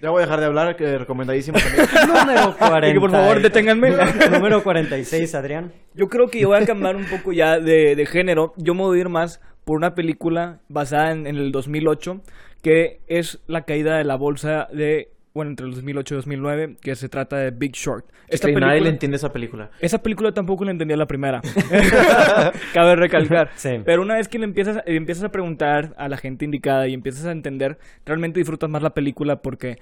Ya 0.01 0.11
voy 0.11 0.21
a 0.21 0.25
dejar 0.25 0.39
de 0.39 0.45
hablar, 0.45 0.77
que 0.77 0.97
recomendadísimo 0.97 1.57
también. 1.59 1.85
Número 2.07 2.55
40. 2.57 2.87
Y 2.87 2.93
que 2.93 2.99
por 3.01 3.11
favor 3.11 3.41
deténganme. 3.41 3.91
Número 4.31 4.63
46, 4.63 5.35
Adrián. 5.35 5.73
Yo 5.93 6.07
creo 6.07 6.29
que 6.29 6.39
yo 6.39 6.47
voy 6.47 6.63
a 6.63 6.65
cambiar 6.65 6.95
un 6.95 7.03
poco 7.03 7.33
ya 7.33 7.59
de, 7.59 7.97
de 7.97 8.05
género. 8.05 8.53
Yo 8.55 8.73
me 8.73 8.83
voy 8.83 8.97
a 8.97 9.01
ir 9.01 9.09
más 9.09 9.41
por 9.65 9.75
una 9.75 9.95
película 9.95 10.61
basada 10.69 11.11
en, 11.11 11.27
en 11.27 11.35
el 11.35 11.51
2008, 11.51 12.21
que 12.61 13.01
es 13.07 13.39
la 13.47 13.65
caída 13.65 13.97
de 13.97 14.05
la 14.05 14.15
bolsa 14.15 14.69
de, 14.71 15.11
bueno, 15.33 15.51
entre 15.51 15.65
el 15.67 15.73
2008 15.73 16.13
y 16.13 16.17
2009, 16.17 16.77
que 16.81 16.95
se 16.95 17.07
trata 17.09 17.37
de 17.37 17.51
Big 17.51 17.73
Short. 17.73 18.05
Esta 18.27 18.47
Que 18.47 18.53
nadie 18.53 18.61
película, 18.65 18.83
le 18.83 18.89
entiende 18.89 19.17
esa 19.17 19.31
película. 19.31 19.71
esa 19.79 20.01
película 20.01 20.31
tampoco 20.33 20.65
la 20.65 20.71
entendía 20.71 20.97
la 20.97 21.07
primera. 21.07 21.41
Cabe 22.73 22.95
recalcar. 22.95 23.51
Sí. 23.55 23.79
Pero 23.85 24.01
una 24.01 24.15
vez 24.15 24.27
que 24.27 24.39
le 24.39 24.45
empiezas, 24.45 24.81
empiezas 24.85 25.23
a 25.23 25.29
preguntar 25.31 25.93
a 25.97 26.09
la 26.09 26.17
gente 26.17 26.45
indicada 26.45 26.87
y 26.87 26.93
empiezas 26.93 27.25
a 27.25 27.31
entender, 27.31 27.77
realmente 28.05 28.39
disfrutas 28.39 28.69
más 28.69 28.81
la 28.81 28.93
película 28.93 29.41
porque 29.41 29.79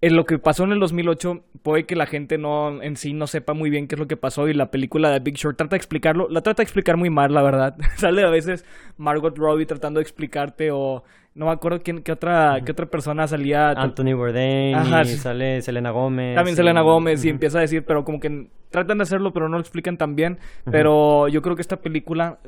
en 0.00 0.14
lo 0.14 0.26
que 0.26 0.38
pasó 0.38 0.64
en 0.64 0.72
el 0.72 0.78
2008 0.80 1.42
puede 1.62 1.84
que 1.84 1.96
la 1.96 2.06
gente 2.06 2.38
no 2.38 2.80
en 2.82 2.96
sí 2.96 3.12
no 3.14 3.26
sepa 3.26 3.52
muy 3.52 3.68
bien 3.68 3.88
qué 3.88 3.96
es 3.96 3.98
lo 3.98 4.06
que 4.06 4.16
pasó 4.16 4.48
y 4.48 4.54
la 4.54 4.70
película 4.70 5.10
de 5.10 5.18
Big 5.18 5.34
Short 5.36 5.56
trata 5.56 5.70
de 5.70 5.78
explicarlo, 5.78 6.28
la 6.30 6.40
trata 6.42 6.58
de 6.62 6.64
explicar 6.64 6.96
muy 6.96 7.10
mal, 7.10 7.34
la 7.34 7.42
verdad. 7.42 7.76
Sale 7.96 8.22
a 8.22 8.30
veces 8.30 8.64
Margot 8.96 9.36
Robbie 9.36 9.66
tratando 9.66 9.98
de 9.98 10.02
explicarte 10.02 10.70
o 10.70 11.02
no 11.34 11.46
me 11.46 11.52
acuerdo 11.52 11.80
quién 11.82 12.02
qué 12.02 12.12
otra 12.12 12.60
qué 12.64 12.72
otra 12.72 12.86
persona 12.86 13.26
salía 13.26 13.70
Anthony 13.70 14.14
Bourdain 14.14 14.74
Ajá, 14.74 15.02
y 15.02 15.06
sale 15.06 15.62
Selena 15.62 15.90
Gómez. 15.90 16.34
también 16.36 16.54
y- 16.54 16.56
Selena 16.56 16.80
Gómez 16.82 17.24
y 17.24 17.28
empieza 17.28 17.58
a 17.58 17.62
decir, 17.62 17.84
pero 17.84 18.04
como 18.04 18.18
que 18.20 18.48
tratan 18.70 18.98
de 18.98 19.02
hacerlo, 19.02 19.32
pero 19.32 19.48
no 19.48 19.56
lo 19.56 19.60
explican 19.60 19.96
tan 19.98 20.14
bien. 20.16 20.38
Pero 20.70 21.26
yo 21.28 21.42
creo 21.42 21.56
que 21.56 21.62
esta 21.62 21.76
película 21.80 22.38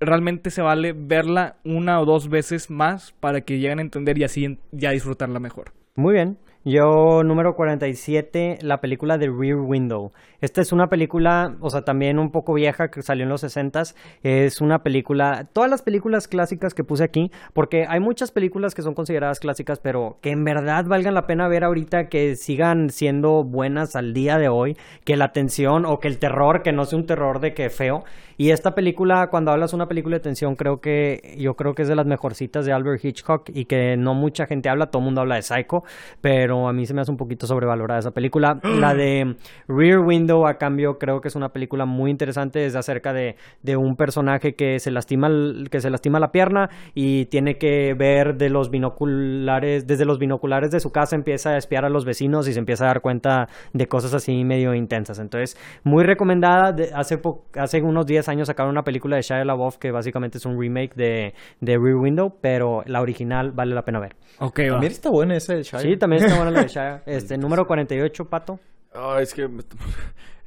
realmente 0.00 0.50
se 0.50 0.62
vale 0.62 0.92
verla 0.94 1.56
una 1.64 2.00
o 2.00 2.04
dos 2.04 2.28
veces 2.28 2.70
más 2.70 3.12
para 3.20 3.40
que 3.42 3.58
lleguen 3.58 3.78
a 3.78 3.82
entender 3.82 4.16
y 4.18 4.24
así 4.24 4.58
ya 4.72 4.90
disfrutarla 4.92 5.40
mejor. 5.40 5.72
Muy 5.94 6.14
bien. 6.14 6.38
Yo, 6.62 7.22
número 7.24 7.56
47, 7.56 8.58
la 8.60 8.82
película 8.82 9.16
de 9.16 9.30
Rear 9.30 9.56
Window. 9.60 10.12
Esta 10.42 10.60
es 10.60 10.72
una 10.72 10.90
película, 10.90 11.56
o 11.60 11.70
sea, 11.70 11.86
también 11.86 12.18
un 12.18 12.30
poco 12.30 12.52
vieja 12.52 12.90
que 12.90 13.00
salió 13.00 13.22
en 13.22 13.30
los 13.30 13.42
60s. 13.42 13.94
Es 14.22 14.60
una 14.60 14.82
película, 14.82 15.48
todas 15.54 15.70
las 15.70 15.80
películas 15.80 16.28
clásicas 16.28 16.74
que 16.74 16.84
puse 16.84 17.02
aquí, 17.02 17.30
porque 17.54 17.86
hay 17.88 18.00
muchas 18.00 18.30
películas 18.30 18.74
que 18.74 18.82
son 18.82 18.92
consideradas 18.92 19.40
clásicas, 19.40 19.78
pero 19.78 20.18
que 20.20 20.32
en 20.32 20.44
verdad 20.44 20.84
valgan 20.84 21.14
la 21.14 21.26
pena 21.26 21.48
ver 21.48 21.64
ahorita, 21.64 22.10
que 22.10 22.36
sigan 22.36 22.90
siendo 22.90 23.42
buenas 23.42 23.96
al 23.96 24.12
día 24.12 24.36
de 24.36 24.50
hoy, 24.50 24.76
que 25.04 25.16
la 25.16 25.32
tensión 25.32 25.86
o 25.86 25.98
que 25.98 26.08
el 26.08 26.18
terror, 26.18 26.62
que 26.62 26.72
no 26.72 26.84
sea 26.84 26.98
un 26.98 27.06
terror 27.06 27.40
de 27.40 27.54
que 27.54 27.70
feo. 27.70 28.04
Y 28.40 28.52
esta 28.52 28.74
película, 28.74 29.26
cuando 29.26 29.50
hablas 29.50 29.74
una 29.74 29.86
película 29.86 30.16
de 30.16 30.20
tensión, 30.20 30.56
creo 30.56 30.80
que 30.80 31.34
yo 31.36 31.56
creo 31.56 31.74
que 31.74 31.82
es 31.82 31.88
de 31.88 31.94
las 31.94 32.06
mejorcitas 32.06 32.64
de 32.64 32.72
Albert 32.72 33.04
Hitchcock 33.04 33.50
y 33.52 33.66
que 33.66 33.98
no 33.98 34.14
mucha 34.14 34.46
gente 34.46 34.70
habla, 34.70 34.86
todo 34.86 35.00
el 35.00 35.04
mundo 35.04 35.20
habla 35.20 35.34
de 35.34 35.42
Psycho, 35.42 35.82
pero 36.22 36.66
a 36.66 36.72
mí 36.72 36.86
se 36.86 36.94
me 36.94 37.02
hace 37.02 37.10
un 37.10 37.18
poquito 37.18 37.46
sobrevalorada 37.46 38.00
esa 38.00 38.12
película. 38.12 38.58
La 38.64 38.94
de 38.94 39.36
Rear 39.68 39.98
Window, 39.98 40.46
a 40.46 40.54
cambio, 40.54 40.96
creo 40.98 41.20
que 41.20 41.28
es 41.28 41.34
una 41.36 41.50
película 41.50 41.84
muy 41.84 42.10
interesante, 42.10 42.64
es 42.64 42.76
acerca 42.76 43.12
de, 43.12 43.36
de 43.62 43.76
un 43.76 43.94
personaje 43.94 44.54
que 44.54 44.78
se 44.78 44.90
lastima 44.90 45.28
que 45.70 45.82
se 45.82 45.90
lastima 45.90 46.18
la 46.18 46.32
pierna 46.32 46.70
y 46.94 47.26
tiene 47.26 47.58
que 47.58 47.92
ver 47.92 48.36
de 48.38 48.48
los 48.48 48.70
binoculares, 48.70 49.86
desde 49.86 50.06
los 50.06 50.18
binoculares 50.18 50.70
de 50.70 50.80
su 50.80 50.90
casa 50.92 51.14
empieza 51.14 51.50
a 51.50 51.56
espiar 51.58 51.84
a 51.84 51.90
los 51.90 52.06
vecinos 52.06 52.48
y 52.48 52.54
se 52.54 52.58
empieza 52.58 52.84
a 52.84 52.86
dar 52.86 53.02
cuenta 53.02 53.48
de 53.74 53.86
cosas 53.86 54.14
así 54.14 54.44
medio 54.44 54.74
intensas. 54.74 55.18
Entonces, 55.18 55.58
muy 55.84 56.04
recomendada. 56.04 56.72
De- 56.72 56.90
hace, 56.94 57.20
hace 57.54 57.82
unos 57.82 58.06
10 58.06 58.29
años 58.30 58.46
sacaron 58.46 58.70
una 58.70 58.82
película 58.82 59.16
de 59.16 59.22
Shia 59.22 59.44
LaBeouf 59.44 59.76
que 59.76 59.90
básicamente 59.90 60.38
es 60.38 60.46
un 60.46 60.58
remake 60.58 60.94
de, 60.94 61.34
de 61.60 61.76
Rear 61.76 61.96
Window, 61.96 62.38
pero 62.40 62.82
la 62.86 63.02
original 63.02 63.52
vale 63.52 63.74
la 63.74 63.82
pena 63.82 64.00
ver. 64.00 64.16
Ok, 64.38 64.60
va. 64.60 64.72
También 64.72 64.92
está 64.92 65.10
buena 65.10 65.36
esa 65.36 65.54
de 65.54 65.62
Shia. 65.62 65.80
Sí, 65.80 65.96
también 65.98 66.24
está 66.24 66.36
buena 66.36 66.50
la 66.50 66.62
de 66.62 66.68
Shia. 66.72 67.02
Este, 67.04 67.36
número 67.36 67.66
48, 67.66 68.24
Pato. 68.24 68.58
Ah, 68.94 69.18
es 69.20 69.34
que... 69.34 69.46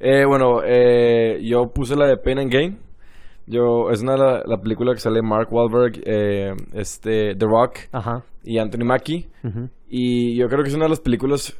Eh, 0.00 0.24
bueno, 0.26 0.60
eh, 0.64 1.38
yo 1.42 1.68
puse 1.72 1.96
la 1.96 2.06
de 2.06 2.16
Pain 2.18 2.38
and 2.38 2.52
Gain. 2.52 2.78
Yo, 3.46 3.90
es 3.90 4.02
una 4.02 4.16
la, 4.16 4.42
la 4.44 4.58
película 4.58 4.92
que 4.92 4.98
sale 5.00 5.22
Mark 5.22 5.48
Wahlberg, 5.50 6.02
eh, 6.04 6.52
este, 6.74 7.34
The 7.36 7.46
Rock 7.46 7.78
Ajá. 7.92 8.22
y 8.42 8.58
Anthony 8.58 8.84
Mackie. 8.84 9.28
Y 9.88 10.36
yo 10.36 10.48
creo 10.48 10.62
que 10.62 10.68
es 10.68 10.74
una 10.74 10.86
de 10.86 10.90
las 10.90 11.00
películas, 11.00 11.56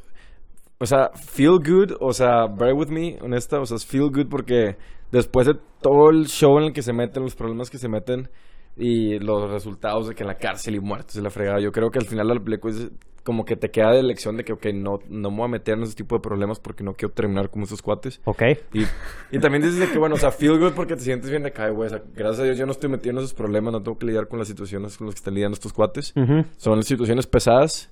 o 0.77 0.85
sea, 0.85 1.11
feel 1.13 1.59
good, 1.59 1.93
o 1.99 2.11
sea, 2.13 2.47
bear 2.47 2.73
with 2.73 2.89
me, 2.89 3.17
honesta, 3.21 3.59
o 3.59 3.65
sea, 3.65 3.77
es 3.77 3.85
feel 3.85 4.09
good 4.09 4.27
porque 4.29 4.75
después 5.11 5.47
de 5.47 5.55
todo 5.81 6.09
el 6.09 6.27
show 6.27 6.57
en 6.57 6.65
el 6.65 6.73
que 6.73 6.81
se 6.81 6.93
meten, 6.93 7.23
los 7.23 7.35
problemas 7.35 7.69
que 7.69 7.77
se 7.77 7.87
meten 7.87 8.29
y 8.77 9.19
los 9.19 9.49
resultados 9.49 10.09
de 10.09 10.15
que 10.15 10.23
en 10.23 10.27
la 10.27 10.35
cárcel 10.35 10.75
y 10.75 10.79
muertos 10.79 11.15
y 11.15 11.21
la 11.21 11.29
fregada, 11.29 11.59
yo 11.61 11.71
creo 11.71 11.89
que 11.91 11.99
al 11.99 12.05
final 12.05 12.27
la 12.27 12.39
película 12.39 12.73
es 12.73 12.91
como 13.25 13.43
que 13.43 13.55
te 13.55 13.71
queda 13.71 13.91
de 13.91 14.03
lección 14.03 14.37
de 14.37 14.43
que, 14.43 14.53
ok, 14.53 14.67
no, 14.75 14.99
no 15.09 15.31
me 15.31 15.37
voy 15.37 15.45
a 15.45 15.47
meter 15.47 15.73
en 15.75 15.83
ese 15.83 15.95
tipo 15.95 16.15
de 16.15 16.21
problemas 16.21 16.59
porque 16.59 16.83
no 16.83 16.93
quiero 16.93 17.11
terminar 17.11 17.49
como 17.49 17.65
esos 17.65 17.81
cuates. 17.81 18.21
Ok. 18.23 18.43
Y, 18.71 18.83
y 19.31 19.39
también 19.39 19.63
dices 19.63 19.79
de 19.79 19.89
que, 19.89 19.97
bueno, 19.97 20.13
o 20.13 20.17
sea, 20.19 20.29
feel 20.29 20.59
good 20.59 20.73
porque 20.73 20.95
te 20.95 21.01
sientes 21.01 21.31
bien 21.31 21.41
de 21.41 21.49
acá, 21.49 21.67
güey. 21.69 21.87
O 21.87 21.89
sea, 21.89 22.03
gracias 22.13 22.41
a 22.41 22.43
Dios 22.43 22.57
yo 22.59 22.67
no 22.67 22.71
estoy 22.71 22.87
metido 22.87 23.13
en 23.13 23.17
esos 23.17 23.33
problemas, 23.33 23.73
no 23.73 23.81
tengo 23.81 23.97
que 23.97 24.05
lidiar 24.05 24.27
con 24.27 24.37
las 24.37 24.47
situaciones 24.47 24.95
con 24.95 25.07
las 25.07 25.15
que 25.15 25.19
están 25.19 25.33
lidiando 25.33 25.55
estos 25.55 25.73
cuates. 25.73 26.13
Son 26.57 26.83
situaciones 26.83 27.25
pesadas 27.25 27.91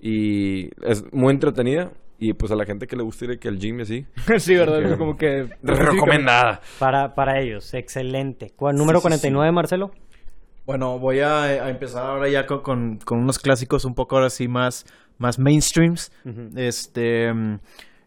y 0.00 0.70
es 0.82 1.04
muy 1.12 1.34
entretenida. 1.34 1.92
Y 2.22 2.34
pues 2.34 2.52
a 2.52 2.54
la 2.54 2.66
gente 2.66 2.86
que 2.86 2.94
le 2.96 3.02
gusta 3.02 3.24
ir 3.24 3.38
que 3.38 3.48
el 3.48 3.58
gym 3.58 3.78
y 3.80 3.82
así. 3.82 4.06
sí, 4.38 4.54
¿verdad? 4.54 4.82
Es 4.82 4.96
como 4.98 5.16
que... 5.16 5.48
Recomendada. 5.62 6.60
Para, 6.78 7.14
para 7.14 7.40
ellos, 7.40 7.72
excelente. 7.74 8.52
¿Cuál- 8.54 8.76
número 8.76 8.98
Sí, 9.00 9.08
sí, 9.08 9.14
sí. 9.14 9.20
49, 9.20 9.52
Marcelo. 9.52 9.90
Bueno, 10.66 10.98
voy 10.98 11.20
a, 11.20 11.42
a 11.44 11.70
empezar 11.70 12.04
ahora 12.06 12.28
ya 12.28 12.46
con, 12.46 12.60
con- 12.60 12.98
con 12.98 13.18
unos 13.18 13.38
clásicos 13.38 13.84
un 13.84 13.94
poco 13.94 14.16
ahora 14.16 14.30
sí 14.30 14.46
más, 14.48 14.84
más 15.18 15.38
mainstreams. 15.38 16.12
Este, 16.56 17.32
mm, 17.32 17.58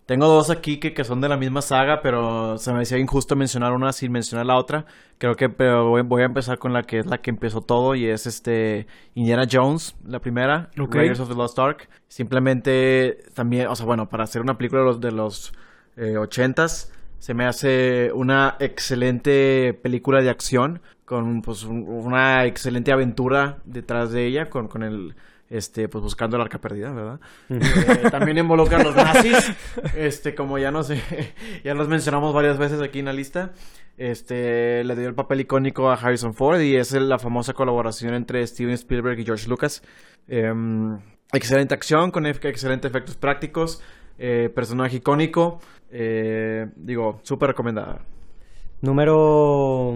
tengo 0.06 0.28
dos 0.28 0.50
aquí 0.50 0.80
que, 0.80 0.94
que 0.94 1.04
son 1.04 1.22
de 1.22 1.30
la 1.30 1.38
misma 1.38 1.62
saga, 1.62 2.02
pero 2.02 2.58
se 2.58 2.74
me 2.74 2.80
decía 2.80 2.98
injusto 2.98 3.36
mencionar 3.36 3.74
una 3.74 3.94
sin 3.94 4.12
mencionar 4.12 4.46
la 4.46 4.58
otra. 4.58 4.86
Creo 5.18 5.36
que 5.36 5.50
pero 5.50 5.88
voy, 5.90 6.02
voy 6.02 6.22
a 6.24 6.26
empezar 6.26 6.58
con 6.60 6.74
la 6.74 6.84
que 6.84 7.00
es 7.00 7.06
la 7.06 7.20
que 7.20 7.30
empezó 7.30 7.62
todo 7.62 7.96
y 7.96 8.06
es 8.06 8.28
este 8.28 8.88
Indiana 9.16 9.48
Jones, 9.50 9.96
la 10.06 10.20
primera, 10.20 10.70
Ok. 10.80 10.96
Raiders 10.96 11.20
of 11.22 11.30
the 11.30 11.36
Lost 11.36 11.58
Ark. 11.60 11.88
Simplemente 12.10 13.20
también, 13.34 13.68
o 13.68 13.76
sea, 13.76 13.86
bueno, 13.86 14.10
para 14.10 14.24
hacer 14.26 14.42
una 14.42 14.58
película 14.58 14.82
de 14.82 14.88
los, 14.88 15.00
de 15.02 15.12
los 15.12 15.54
eh, 15.96 16.16
80s, 16.18 16.90
se 17.20 17.34
me 17.34 17.46
hace 17.46 18.12
una 18.14 18.58
excelente 18.60 19.74
película 19.82 20.22
de 20.22 20.30
acción 20.30 20.82
con 21.06 21.42
pues 21.42 21.64
un- 21.64 21.88
una 21.88 22.46
excelente 22.46 22.92
aventura 22.92 23.60
detrás 23.66 24.12
de 24.12 24.26
ella 24.26 24.50
con, 24.50 24.68
con 24.68 24.84
el 24.84 25.16
este 25.54 25.88
pues 25.88 26.04
buscando 26.04 26.36
el 26.36 26.42
arca 26.42 26.60
perdida, 26.60 26.92
¿verdad? 26.92 27.20
Eh, 27.50 28.10
también 28.12 28.38
involucra 28.40 28.80
a 28.80 28.84
los 28.84 28.96
nazis, 28.96 29.52
este 29.96 30.34
como 30.36 30.58
ya 30.58 30.72
no 30.72 30.84
sé, 30.84 31.02
ya 31.64 31.74
los 31.76 31.88
mencionamos 31.88 32.34
varias 32.34 32.58
veces 32.58 32.82
aquí 32.82 33.00
en 33.00 33.06
la 33.06 33.14
lista. 33.14 33.52
Este 33.98 34.84
le 34.84 34.96
dio 34.96 35.08
el 35.08 35.14
papel 35.14 35.42
icónico 35.42 35.92
a 35.92 35.94
Harrison 35.94 36.34
Ford 36.34 36.60
y 36.62 36.76
es 36.76 36.92
la 36.94 37.20
famosa 37.20 37.54
colaboración 37.54 38.16
entre 38.16 38.46
Steven 38.48 38.74
Spielberg 38.74 39.20
y 39.20 39.26
George 39.26 39.48
Lucas. 39.48 39.84
Em, 40.28 40.98
excelente 41.32 41.76
acción 41.76 42.10
con 42.10 42.26
ex- 42.26 42.44
excelentes 42.44 42.90
efectos 42.90 43.16
prácticos, 43.18 43.84
eh, 44.18 44.50
personaje 44.56 44.98
icónico, 44.98 45.60
eh, 45.92 46.68
digo, 46.76 47.20
súper 47.22 47.50
recomendada. 47.50 48.00
Número 48.82 49.94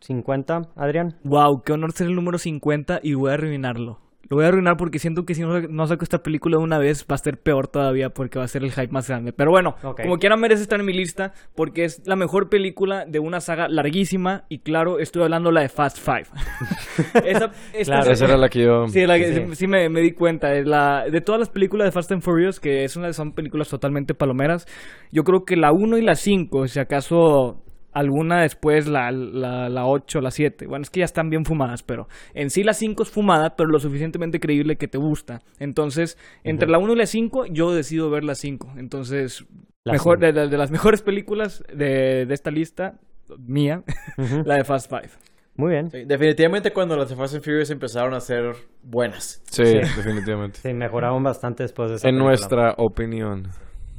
50, 0.00 0.62
Adrián. 0.76 1.16
Wow, 1.24 1.62
qué 1.62 1.72
honor 1.72 1.92
ser 1.92 2.08
el 2.08 2.14
número 2.14 2.38
50 2.38 3.00
y 3.02 3.14
voy 3.14 3.30
a 3.30 3.34
arruinarlo. 3.34 3.98
Lo 4.28 4.36
voy 4.36 4.44
a 4.44 4.48
arruinar 4.48 4.76
porque 4.76 4.98
siento 4.98 5.24
que 5.24 5.34
si 5.34 5.42
no, 5.42 5.60
no 5.60 5.86
saco 5.86 6.02
esta 6.02 6.18
película 6.22 6.56
de 6.58 6.64
una 6.64 6.78
vez 6.78 7.06
va 7.10 7.14
a 7.14 7.18
ser 7.18 7.38
peor 7.38 7.68
todavía 7.68 8.10
porque 8.10 8.38
va 8.38 8.44
a 8.44 8.48
ser 8.48 8.64
el 8.64 8.72
hype 8.72 8.88
más 8.92 9.08
grande. 9.08 9.32
Pero 9.32 9.50
bueno, 9.50 9.76
Ok. 9.84 10.02
como 10.02 10.16
quiera 10.18 10.36
merece 10.36 10.62
estar 10.62 10.80
en 10.80 10.86
mi 10.86 10.92
lista 10.92 11.32
porque 11.54 11.84
es 11.84 12.02
la 12.06 12.16
mejor 12.16 12.48
película 12.48 13.04
de 13.06 13.18
una 13.20 13.40
saga 13.40 13.68
larguísima 13.68 14.44
y 14.48 14.58
claro, 14.58 14.98
estoy 14.98 15.22
hablando 15.22 15.50
la 15.52 15.60
de 15.60 15.68
Fast 15.68 15.98
Five. 15.98 16.26
Esa- 17.24 17.50
esta- 17.72 17.84
Claro. 17.96 18.10
Esa 18.10 18.24
era 18.24 18.36
la 18.36 18.48
que 18.48 18.64
yo... 18.64 18.86
Sí, 18.88 19.06
la 19.06 19.16
que- 19.18 19.54
Sí. 19.54 19.66
me, 19.66 19.88
me 19.88 20.00
di 20.00 20.12
cuenta. 20.12 20.52
La, 20.64 21.04
de 21.10 21.20
todas 21.20 21.38
las 21.38 21.48
películas 21.50 21.86
de 21.86 21.92
Fast 21.92 22.10
and 22.12 22.22
Furious, 22.22 22.58
que 22.60 22.84
es 22.84 22.96
una, 22.96 23.12
son 23.12 23.32
películas 23.32 23.68
totalmente 23.68 24.14
palomeras, 24.14 24.66
yo 25.12 25.22
creo 25.22 25.44
que 25.44 25.56
la 25.56 25.72
1 25.72 25.98
y 25.98 26.02
la 26.02 26.14
5, 26.14 26.66
si 26.68 26.80
acaso 26.80 27.62
alguna 27.98 28.42
después, 28.42 28.86
la, 28.86 29.10
la, 29.10 29.68
la 29.68 29.86
8, 29.86 30.20
la 30.20 30.30
7. 30.30 30.66
Bueno, 30.66 30.82
es 30.82 30.90
que 30.90 31.00
ya 31.00 31.04
están 31.04 31.30
bien 31.30 31.44
fumadas, 31.44 31.82
pero 31.82 32.08
en 32.34 32.50
sí 32.50 32.62
la 32.62 32.72
5 32.74 33.02
es 33.02 33.10
fumada, 33.10 33.56
pero 33.56 33.68
lo 33.70 33.78
suficientemente 33.78 34.38
creíble 34.38 34.76
que 34.76 34.86
te 34.88 34.98
gusta. 34.98 35.40
Entonces, 35.58 36.18
entre 36.44 36.68
la 36.68 36.78
1 36.78 36.92
y 36.92 36.96
la 36.96 37.06
5, 37.06 37.46
yo 37.50 37.72
decido 37.72 38.10
ver 38.10 38.24
la 38.24 38.34
5. 38.34 38.74
Entonces, 38.76 39.46
La 39.84 39.92
mejor, 39.92 40.18
de, 40.18 40.32
de- 40.32 40.48
de 40.48 40.56
las 40.58 40.70
mejores 40.70 41.00
películas 41.02 41.64
de, 41.74 42.26
de 42.26 42.34
esta 42.34 42.50
lista, 42.50 42.98
mía, 43.38 43.82
la 44.44 44.56
de 44.56 44.64
Fast 44.64 44.90
Five. 44.90 45.10
Muy 45.58 45.70
bien. 45.72 45.90
Sí, 45.90 46.04
definitivamente 46.06 46.70
cuando 46.72 46.96
las 46.98 47.08
de 47.08 47.16
Fast 47.16 47.34
and 47.36 47.42
Furious 47.42 47.70
empezaron 47.70 48.12
a 48.12 48.20
ser 48.20 48.52
buenas. 48.82 49.42
Sí, 49.50 49.64
Sí. 49.64 49.72
definitivamente. 49.96 50.58
Sí, 50.60 50.74
mejoraron 50.74 51.22
bastante 51.22 51.62
después 51.62 51.88
de 51.90 51.96
esa 51.96 52.08
En 52.08 52.16
película. 52.16 52.28
nuestra 52.30 52.74
opinión. 52.76 53.44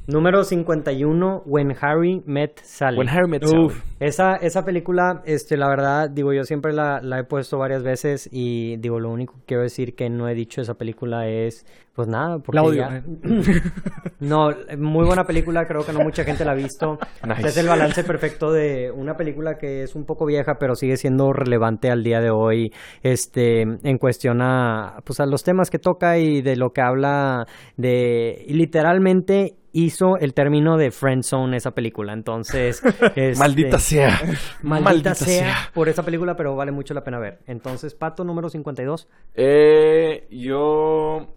Número 0.08 0.46
51, 0.46 1.44
When 1.46 1.76
Harry 1.82 2.22
Met 2.26 2.60
Sally. 2.64 2.98
When 2.98 3.10
Harry 3.10 3.28
Met. 3.28 3.44
Sally. 3.46 3.68
Esa, 4.00 4.36
esa 4.38 4.64
película, 4.64 5.22
este, 5.26 5.58
la 5.58 5.68
verdad, 5.68 6.10
digo, 6.10 6.32
yo 6.32 6.44
siempre 6.44 6.72
la, 6.72 7.02
la 7.02 7.20
he 7.20 7.24
puesto 7.26 7.58
varias 7.58 7.84
veces 7.84 8.30
y 8.32 8.78
digo, 8.78 9.00
lo 9.02 9.10
único 9.10 9.34
que 9.34 9.46
quiero 9.46 9.64
decir 9.64 9.96
que 9.96 10.10
no 10.10 10.30
he 10.30 10.34
dicho 10.34 10.62
esa 10.62 10.76
película 10.76 11.28
es, 11.28 11.66
pues 11.94 12.08
nada, 12.08 12.38
porque 12.40 12.56
La 12.56 12.64
odio. 12.64 12.78
ya- 12.84 13.04
No, 14.22 14.50
muy 14.78 15.06
buena 15.06 15.26
película, 15.26 15.66
creo 15.68 15.84
que 15.86 15.92
no 15.92 16.00
mucha 16.00 16.24
gente 16.24 16.46
la 16.46 16.52
ha 16.54 16.56
visto. 16.56 16.98
Nice. 17.28 17.48
Es 17.48 17.58
el 17.58 17.68
balance 17.68 18.04
perfecto 18.06 18.52
de 18.54 18.92
una 18.92 19.16
película 19.18 19.58
que 19.58 19.84
es 19.84 19.94
un 19.96 20.06
poco 20.06 20.26
vieja, 20.26 20.54
pero 20.58 20.76
sigue 20.76 20.96
siendo 20.96 21.34
relevante 21.34 21.92
al 21.92 22.04
día 22.04 22.22
de 22.22 22.30
hoy, 22.30 22.72
este, 23.04 23.62
en 23.64 23.98
cuestión 23.98 24.42
a, 24.42 25.00
pues 25.04 25.20
a 25.20 25.26
los 25.26 25.44
temas 25.44 25.70
que 25.70 25.80
toca 25.80 26.18
y 26.18 26.42
de 26.42 26.56
lo 26.56 26.70
que 26.70 26.82
habla 26.82 27.46
de, 27.76 28.46
y 28.48 28.54
literalmente 28.54 29.56
hizo 29.84 30.18
el 30.18 30.34
término 30.34 30.78
de 30.78 30.92
friend 30.92 31.24
zone 31.24 31.58
esa 31.58 31.72
película, 31.72 32.14
entonces, 32.14 32.82
este, 33.16 33.36
Maldita 33.38 33.80
sea. 33.80 34.20
Maldita, 34.64 35.14
sea, 35.14 35.70
por 35.74 35.88
esa 35.90 36.04
película, 36.04 36.36
pero 36.36 36.56
vale 36.56 36.72
mucho 36.72 36.94
la 36.94 37.04
pena 37.04 37.20
ver. 37.20 37.40
Entonces, 37.46 37.94
Pato 37.94 38.24
número 38.24 38.50
52. 38.50 39.08
Eh, 39.36 40.28
yo... 40.32 41.34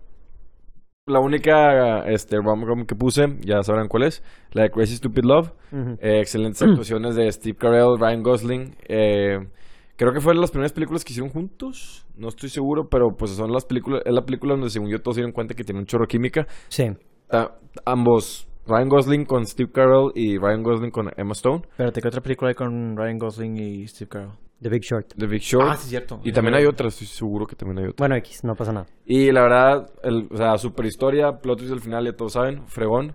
La 1.07 1.18
única 1.18 2.05
este, 2.07 2.36
rom-com 2.36 2.84
que 2.86 2.95
puse, 2.95 3.36
ya 3.41 3.62
sabrán 3.62 3.88
cuál 3.88 4.05
es, 4.05 4.22
la 4.53 4.62
de 4.62 4.70
Crazy 4.70 4.97
Stupid 4.97 5.24
Love. 5.24 5.51
Eh, 6.01 6.20
excelentes 6.20 6.62
actuaciones 6.62 7.16
de 7.16 7.32
Steve 7.32 7.57
Carell, 7.59 7.99
Ryan 7.99 8.22
Gosling. 8.22 8.76
Eh, 8.86 9.38
creo 9.97 10.12
que 10.12 10.20
fueron 10.20 10.41
las 10.41 10.53
primeras 10.53 10.72
películas 10.72 11.05
que 11.05 11.12
hicieron 11.12 11.32
juntos. 11.32 12.07
No 12.16 12.28
estoy 12.28 12.49
seguro, 12.49 12.88
pero 12.88 13.16
pues 13.16 13.32
son 13.32 13.51
las 13.51 13.64
películas, 13.64 14.03
es 14.05 14.12
la 14.12 14.24
película 14.24 14.53
donde 14.53 14.70
según 14.70 14.88
yo 14.88 15.01
todos 15.01 15.16
se 15.16 15.22
dieron 15.22 15.32
cuenta 15.32 15.55
que 15.55 15.64
tiene 15.64 15.80
un 15.80 15.86
chorro 15.86 16.07
química. 16.07 16.47
Sí. 16.68 16.93
Ambos, 17.85 18.49
Ryan 18.66 18.89
Gosling 18.89 19.24
con 19.24 19.47
Steve 19.47 19.70
Carell 19.72 20.11
y 20.14 20.39
Ryan 20.39 20.62
Gosling 20.62 20.91
con 20.91 21.11
Emma 21.16 21.33
Stone. 21.33 21.62
Espérate, 21.70 22.01
¿qué 22.01 22.09
otra 22.09 22.20
película 22.20 22.49
hay 22.51 22.55
con 22.55 22.97
Ryan 22.97 23.18
Gosling 23.18 23.57
y 23.57 23.87
Steve 23.89 24.09
Carell? 24.09 24.31
The 24.61 24.68
Big 24.68 24.83
Short. 24.83 25.14
The 25.16 25.26
Big 25.26 25.41
Short. 25.41 25.66
Ah, 25.70 25.76
sí, 25.76 25.89
cierto. 25.89 26.20
Y 26.22 26.33
también 26.33 26.55
hay 26.55 26.66
otra, 26.66 26.89
estoy 26.89 27.07
seguro 27.07 27.47
que 27.47 27.57
también 27.57 27.78
hay 27.78 27.85
otra. 27.85 27.97
Bueno, 27.99 28.16
X, 28.16 28.45
no 28.45 28.55
pasa 28.55 28.72
nada. 28.72 28.87
Y 29.07 29.33
la 29.33 29.41
verdad, 29.43 29.91
el, 30.03 30.28
o 30.31 30.37
sea, 30.37 30.59
super 30.59 30.85
historia, 30.85 31.39
plot 31.41 31.59
twist 31.61 31.72
al 31.72 31.81
final, 31.81 32.05
ya 32.05 32.12
todos 32.12 32.35
saben, 32.35 32.66
fregón. 32.66 33.14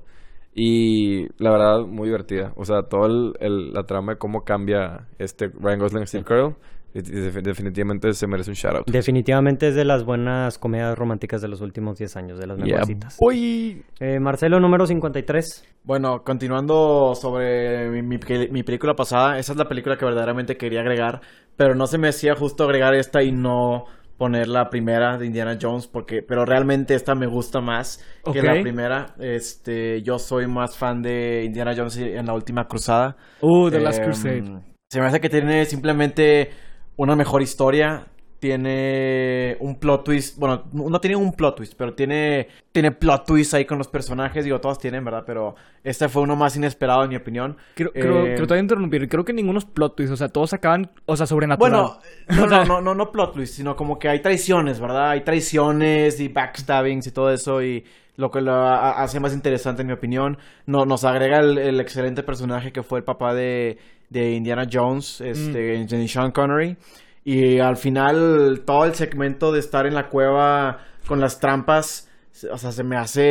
Y 0.55 1.27
la 1.37 1.51
verdad, 1.51 1.81
muy 1.85 2.07
divertida. 2.07 2.53
O 2.55 2.65
sea, 2.65 2.83
toda 2.83 3.09
la 3.09 3.83
trama 3.83 4.13
de 4.13 4.17
cómo 4.17 4.41
cambia 4.43 5.07
este 5.19 5.49
Ryan 5.49 5.79
Gosling 5.79 6.03
a 6.03 6.05
Steve 6.07 6.23
Carell, 6.23 6.55
y- 6.55 6.55
y 6.55 6.55
definitivamente 7.01 8.13
se 8.13 8.27
merece 8.27 8.51
un 8.51 8.55
shout 8.55 8.75
out. 8.75 8.87
Definitivamente 8.89 9.67
es 9.67 9.75
de 9.75 9.85
las 9.85 10.03
buenas 10.03 10.57
comedias 10.57 10.97
románticas 10.97 11.41
de 11.41 11.47
los 11.47 11.61
últimos 11.61 11.97
10 11.97 12.15
años, 12.17 12.39
de 12.39 12.47
las 12.47 12.57
mejorcitas. 12.57 13.17
boy. 13.19 13.83
Eh, 13.99 14.19
Marcelo 14.19 14.59
número 14.59 14.85
53. 14.85 15.63
Bueno, 15.83 16.23
continuando 16.23 17.13
sobre 17.15 17.89
mi, 17.89 18.01
mi 18.01 18.17
pel- 18.17 18.49
mi 18.51 18.63
película 18.63 18.93
pasada, 18.95 19.37
esa 19.37 19.51
es 19.51 19.57
la 19.57 19.65
película 19.65 19.97
que 19.97 20.05
verdaderamente 20.05 20.57
quería 20.57 20.81
agregar, 20.81 21.21
pero 21.55 21.75
no 21.75 21.85
se 21.87 21.97
me 21.97 22.07
hacía 22.07 22.35
justo 22.35 22.63
agregar 22.63 22.95
esta 22.95 23.21
y 23.23 23.31
no 23.31 23.85
poner 24.17 24.47
la 24.47 24.69
primera 24.69 25.17
de 25.17 25.25
Indiana 25.25 25.57
Jones 25.61 25.87
porque 25.87 26.21
pero 26.25 26.45
realmente 26.45 26.95
esta 26.95 27.15
me 27.15 27.27
gusta 27.27 27.59
más 27.59 28.01
que 28.31 28.41
la 28.41 28.61
primera 28.61 29.13
este 29.19 30.01
yo 30.03 30.19
soy 30.19 30.47
más 30.47 30.77
fan 30.77 31.01
de 31.01 31.43
Indiana 31.43 31.73
Jones 31.75 31.97
en 31.97 32.25
la 32.25 32.33
última 32.33 32.65
cruzada 32.65 33.17
Uh, 33.41 33.69
The 33.69 33.81
Last 33.81 33.99
Em, 33.99 34.05
Crusade. 34.05 34.43
se 34.89 35.01
me 35.01 35.07
hace 35.07 35.19
que 35.19 35.27
tiene 35.27 35.65
simplemente 35.65 36.49
una 36.97 37.15
mejor 37.15 37.41
historia 37.41 38.07
tiene 38.39 39.57
un 39.59 39.75
plot 39.79 40.03
twist 40.03 40.37
bueno 40.37 40.65
no 40.73 40.99
tiene 41.01 41.15
un 41.15 41.33
plot 41.33 41.55
twist 41.55 41.73
pero 41.77 41.93
tiene 41.93 42.47
tiene 42.71 42.91
plot 42.91 43.25
twist 43.25 43.53
ahí 43.53 43.65
con 43.65 43.77
los 43.77 43.87
personajes 43.87 44.43
digo 44.43 44.59
todos 44.59 44.77
tienen 44.77 45.03
verdad 45.03 45.23
pero 45.25 45.55
este 45.83 46.09
fue 46.09 46.21
uno 46.23 46.35
más 46.35 46.55
inesperado 46.55 47.03
en 47.03 47.09
mi 47.09 47.15
opinión 47.15 47.57
Creo, 47.75 47.91
creo, 47.91 48.19
Eh, 48.19 48.35
creo 48.35 48.35
que 48.35 48.41
te 48.41 48.53
voy 48.53 48.57
a 48.57 48.61
interrumpir. 48.61 49.09
Creo 49.09 49.23
que 49.25 49.33
ninguno 49.33 49.59
es 49.59 49.65
plot 49.65 49.95
twist. 49.95 50.11
O 50.13 50.17
sea, 50.17 50.29
todos 50.29 50.51
acaban, 50.53 50.89
o 51.05 51.15
sea, 51.15 51.27
sobrenatural. 51.27 51.71
Bueno, 51.71 51.99
no, 52.27 52.47
no, 52.47 52.65
no, 52.65 52.81
no, 52.81 52.95
no 52.95 53.11
plot 53.11 53.33
twist, 53.33 53.53
sino 53.55 53.75
como 53.75 53.99
que 53.99 54.09
hay 54.09 54.19
traiciones, 54.21 54.79
¿verdad? 54.79 55.11
Hay 55.11 55.21
traiciones 55.23 56.19
y 56.19 56.27
backstabbings 56.27 57.05
y 57.07 57.11
todo 57.11 57.31
eso 57.31 57.61
y 57.61 57.85
lo 58.17 58.31
que 58.31 58.41
lo 58.41 58.51
ha- 58.53 59.03
hace 59.03 59.19
más 59.19 59.33
interesante 59.33 59.81
en 59.81 59.87
mi 59.87 59.93
opinión. 59.93 60.37
No, 60.65 60.85
nos 60.85 61.03
agrega 61.03 61.39
el, 61.39 61.57
el 61.59 61.79
excelente 61.79 62.23
personaje 62.23 62.71
que 62.71 62.81
fue 62.81 62.99
el 62.99 63.05
papá 63.05 63.33
de, 63.35 63.77
de 64.09 64.31
Indiana 64.33 64.67
Jones, 64.71 65.21
este, 65.21 65.75
en 65.75 66.07
Sean 66.07 66.31
Connery. 66.31 66.77
Y 67.23 67.59
al 67.59 67.75
final 67.77 68.61
todo 68.65 68.85
el 68.85 68.93
segmento 68.93 69.51
de 69.51 69.59
estar 69.59 69.85
en 69.87 69.95
la 69.95 70.09
cueva 70.09 70.79
con 71.07 71.19
las 71.19 71.39
trampas, 71.39 72.09
o 72.51 72.57
sea, 72.57 72.71
se 72.71 72.83
me 72.83 72.97
hace 72.97 73.21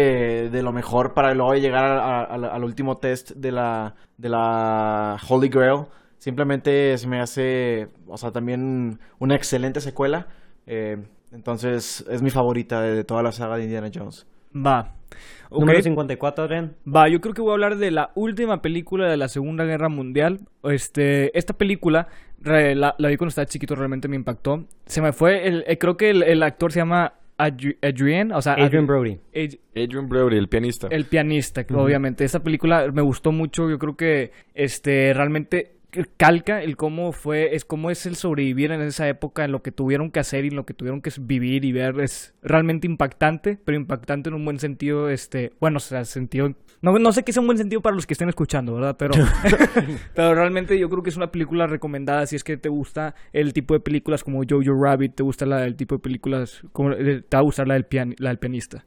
de 0.50 0.62
lo 0.62 0.72
mejor 0.72 1.14
para 1.14 1.32
luego 1.34 1.54
llegar 1.54 1.84
a- 1.84 2.20
a- 2.20 2.24
al- 2.24 2.44
al 2.44 2.64
último 2.64 2.96
test 2.96 3.32
de 3.32 3.52
la, 3.52 3.94
de 4.16 4.28
la 4.30 5.16
Holy 5.28 5.48
Grail. 5.48 5.84
Simplemente 6.18 6.96
se 6.98 7.06
me 7.06 7.20
hace, 7.20 7.88
o 8.06 8.16
sea, 8.16 8.30
también 8.32 8.98
una 9.18 9.36
excelente 9.36 9.80
secuela. 9.80 10.26
Eh, 10.66 10.96
entonces, 11.32 12.04
es 12.10 12.22
mi 12.22 12.30
favorita 12.30 12.80
de, 12.80 12.94
de 12.94 13.04
toda 13.04 13.22
la 13.22 13.30
saga 13.32 13.56
de 13.58 13.64
Indiana 13.64 13.90
Jones. 13.94 14.26
Va. 14.54 14.94
Ok. 15.50 15.60
Número 15.60 15.82
54, 15.82 16.44
Adrián. 16.44 16.74
Va, 16.92 17.08
yo 17.08 17.20
creo 17.20 17.34
que 17.34 17.40
voy 17.42 17.50
a 17.50 17.54
hablar 17.54 17.76
de 17.76 17.90
la 17.90 18.10
última 18.14 18.60
película 18.62 19.08
de 19.08 19.16
la 19.16 19.28
Segunda 19.28 19.64
Guerra 19.64 19.88
Mundial. 19.88 20.40
Este, 20.64 21.36
esta 21.38 21.52
película 21.56 22.08
re- 22.40 22.74
la, 22.74 22.94
la 22.98 23.08
vi 23.08 23.16
cuando 23.16 23.28
estaba 23.28 23.46
chiquito, 23.46 23.74
realmente 23.74 24.08
me 24.08 24.16
impactó. 24.16 24.64
Se 24.86 25.00
me 25.00 25.12
fue, 25.12 25.46
el, 25.46 25.64
eh, 25.68 25.78
creo 25.78 25.96
que 25.96 26.10
el, 26.10 26.22
el 26.24 26.42
actor 26.42 26.72
se 26.72 26.80
llama 26.80 27.14
Adri- 27.38 27.76
Adrian, 27.82 28.32
o 28.32 28.42
sea, 28.42 28.54
Adrian 28.54 28.84
Adri- 28.84 28.86
Brody. 28.86 29.12
Ad- 29.34 29.82
Adrian 29.84 30.08
Brody, 30.08 30.36
el 30.38 30.48
pianista. 30.48 30.88
el 30.90 31.04
pianista, 31.04 31.64
obviamente. 31.74 32.24
Esta 32.24 32.40
película 32.42 32.90
me 32.92 33.02
gustó 33.02 33.30
mucho. 33.30 33.70
Yo 33.70 33.78
creo 33.78 33.96
que 33.96 34.32
este 34.54 35.12
realmente 35.14 35.73
calca 36.16 36.62
el 36.62 36.76
cómo 36.76 37.12
fue, 37.12 37.54
es 37.54 37.64
cómo 37.64 37.90
es 37.90 38.06
el 38.06 38.16
sobrevivir 38.16 38.72
en 38.72 38.80
esa 38.82 39.08
época, 39.08 39.44
en 39.44 39.52
lo 39.52 39.62
que 39.62 39.72
tuvieron 39.72 40.10
que 40.10 40.20
hacer 40.20 40.44
y 40.44 40.50
lo 40.50 40.66
que 40.66 40.74
tuvieron 40.74 41.00
que 41.00 41.10
vivir 41.20 41.64
y 41.64 41.72
ver. 41.72 42.00
Es 42.00 42.34
realmente 42.42 42.86
impactante, 42.86 43.58
pero 43.64 43.76
impactante 43.76 44.28
en 44.28 44.34
un 44.34 44.44
buen 44.44 44.58
sentido, 44.58 45.08
este, 45.10 45.52
bueno, 45.60 45.76
o 45.76 45.80
sea, 45.80 46.04
sentido. 46.04 46.54
No, 46.82 46.98
no 46.98 47.12
sé 47.12 47.22
qué 47.22 47.32
sea 47.32 47.40
un 47.40 47.46
buen 47.46 47.56
sentido 47.58 47.80
para 47.80 47.96
los 47.96 48.06
que 48.06 48.12
estén 48.14 48.28
escuchando, 48.28 48.74
¿verdad? 48.74 48.96
Pero, 48.98 49.14
pero 50.14 50.34
realmente 50.34 50.78
yo 50.78 50.88
creo 50.90 51.02
que 51.02 51.10
es 51.10 51.16
una 51.16 51.30
película 51.32 51.66
recomendada 51.66 52.26
si 52.26 52.36
es 52.36 52.44
que 52.44 52.56
te 52.56 52.68
gusta 52.68 53.14
el 53.32 53.52
tipo 53.52 53.74
de 53.74 53.80
películas 53.80 54.22
como 54.24 54.42
Jojo 54.48 54.74
Rabbit, 54.82 55.14
te 55.14 55.22
gusta 55.22 55.46
la, 55.46 55.64
el 55.64 55.76
tipo 55.76 55.94
de 55.96 56.00
películas, 56.00 56.62
como, 56.72 56.92
eh, 56.92 57.22
te 57.28 57.36
va 57.36 57.40
a 57.40 57.44
gustar 57.44 57.66
la 57.68 57.74
del, 57.74 57.86
pian- 57.88 58.14
la 58.18 58.30
del 58.30 58.38
pianista. 58.38 58.84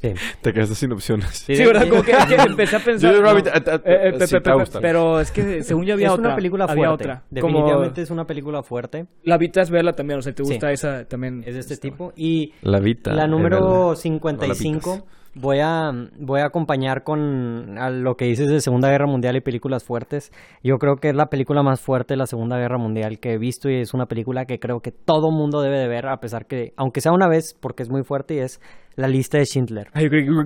Sí. 0.00 0.12
Te 0.42 0.52
quedaste 0.52 0.74
sin 0.74 0.92
opciones. 0.92 1.28
Sí, 1.30 1.56
¿verdad? 1.64 1.88
Como 1.88 2.02
que, 2.02 2.12
que 2.12 2.34
empecé 2.46 2.76
a 2.76 2.80
pensar. 2.80 3.10
Jojo 3.10 3.22
no. 3.22 3.28
Rabbit, 3.30 3.44
pe- 3.44 4.26
sí, 4.26 4.34
pe- 4.34 4.40
te 4.40 4.50
va 4.50 4.54
a 4.54 4.58
pe- 4.58 4.62
gustar. 4.62 4.82
pero 4.82 5.20
es 5.20 5.30
que 5.30 5.62
según 5.62 5.84
yo 5.84 5.94
había 5.94 6.06
es 6.08 6.12
otra. 6.12 6.26
una 6.28 6.36
película 6.36 6.64
había 6.64 6.74
fuerte. 6.88 7.04
otra. 7.04 7.22
Definitivamente 7.30 7.94
Como 7.94 8.02
es 8.04 8.10
una 8.10 8.26
película 8.26 8.62
fuerte. 8.62 9.06
La 9.24 9.38
Vita 9.38 9.62
es 9.62 9.70
verla 9.70 9.92
también, 9.94 10.18
o 10.18 10.22
sea, 10.22 10.32
te 10.34 10.44
Sí. 10.44 10.50
gusta 10.52 10.70
esa 10.72 11.04
también. 11.06 11.42
Es 11.46 11.54
de 11.54 11.60
este 11.60 11.76
tipo. 11.76 12.12
Y 12.16 12.52
La 12.62 12.78
Vita. 12.80 13.12
la 13.12 13.26
número 13.26 13.88
verdad. 13.88 13.94
55 13.96 15.06
voy 15.38 15.58
a, 15.60 15.90
voy 16.18 16.40
a 16.40 16.46
acompañar 16.46 17.04
con 17.04 17.76
a 17.78 17.90
lo 17.90 18.16
que 18.16 18.24
dices 18.24 18.48
de 18.48 18.60
Segunda 18.60 18.88
Guerra 18.90 19.06
Mundial 19.06 19.36
y 19.36 19.40
películas 19.42 19.84
fuertes. 19.84 20.32
Yo 20.62 20.78
creo 20.78 20.96
que 20.96 21.10
es 21.10 21.14
la 21.14 21.26
película 21.26 21.62
más 21.62 21.80
fuerte 21.80 22.14
de 22.14 22.18
la 22.18 22.26
Segunda 22.26 22.56
Guerra 22.58 22.78
Mundial 22.78 23.18
que 23.18 23.32
he 23.34 23.38
visto 23.38 23.68
y 23.68 23.74
es 23.80 23.92
una 23.92 24.06
película 24.06 24.46
que 24.46 24.58
creo 24.58 24.80
que 24.80 24.92
todo 24.92 25.30
mundo 25.30 25.60
debe 25.60 25.78
de 25.78 25.88
ver 25.88 26.06
a 26.08 26.20
pesar 26.20 26.46
que, 26.46 26.72
aunque 26.76 27.02
sea 27.02 27.12
una 27.12 27.28
vez, 27.28 27.54
porque 27.60 27.82
es 27.82 27.90
muy 27.90 28.02
fuerte 28.02 28.34
y 28.34 28.38
es 28.38 28.60
La 28.96 29.08
lista 29.08 29.38
de 29.38 29.44
Schindler. 29.44 29.88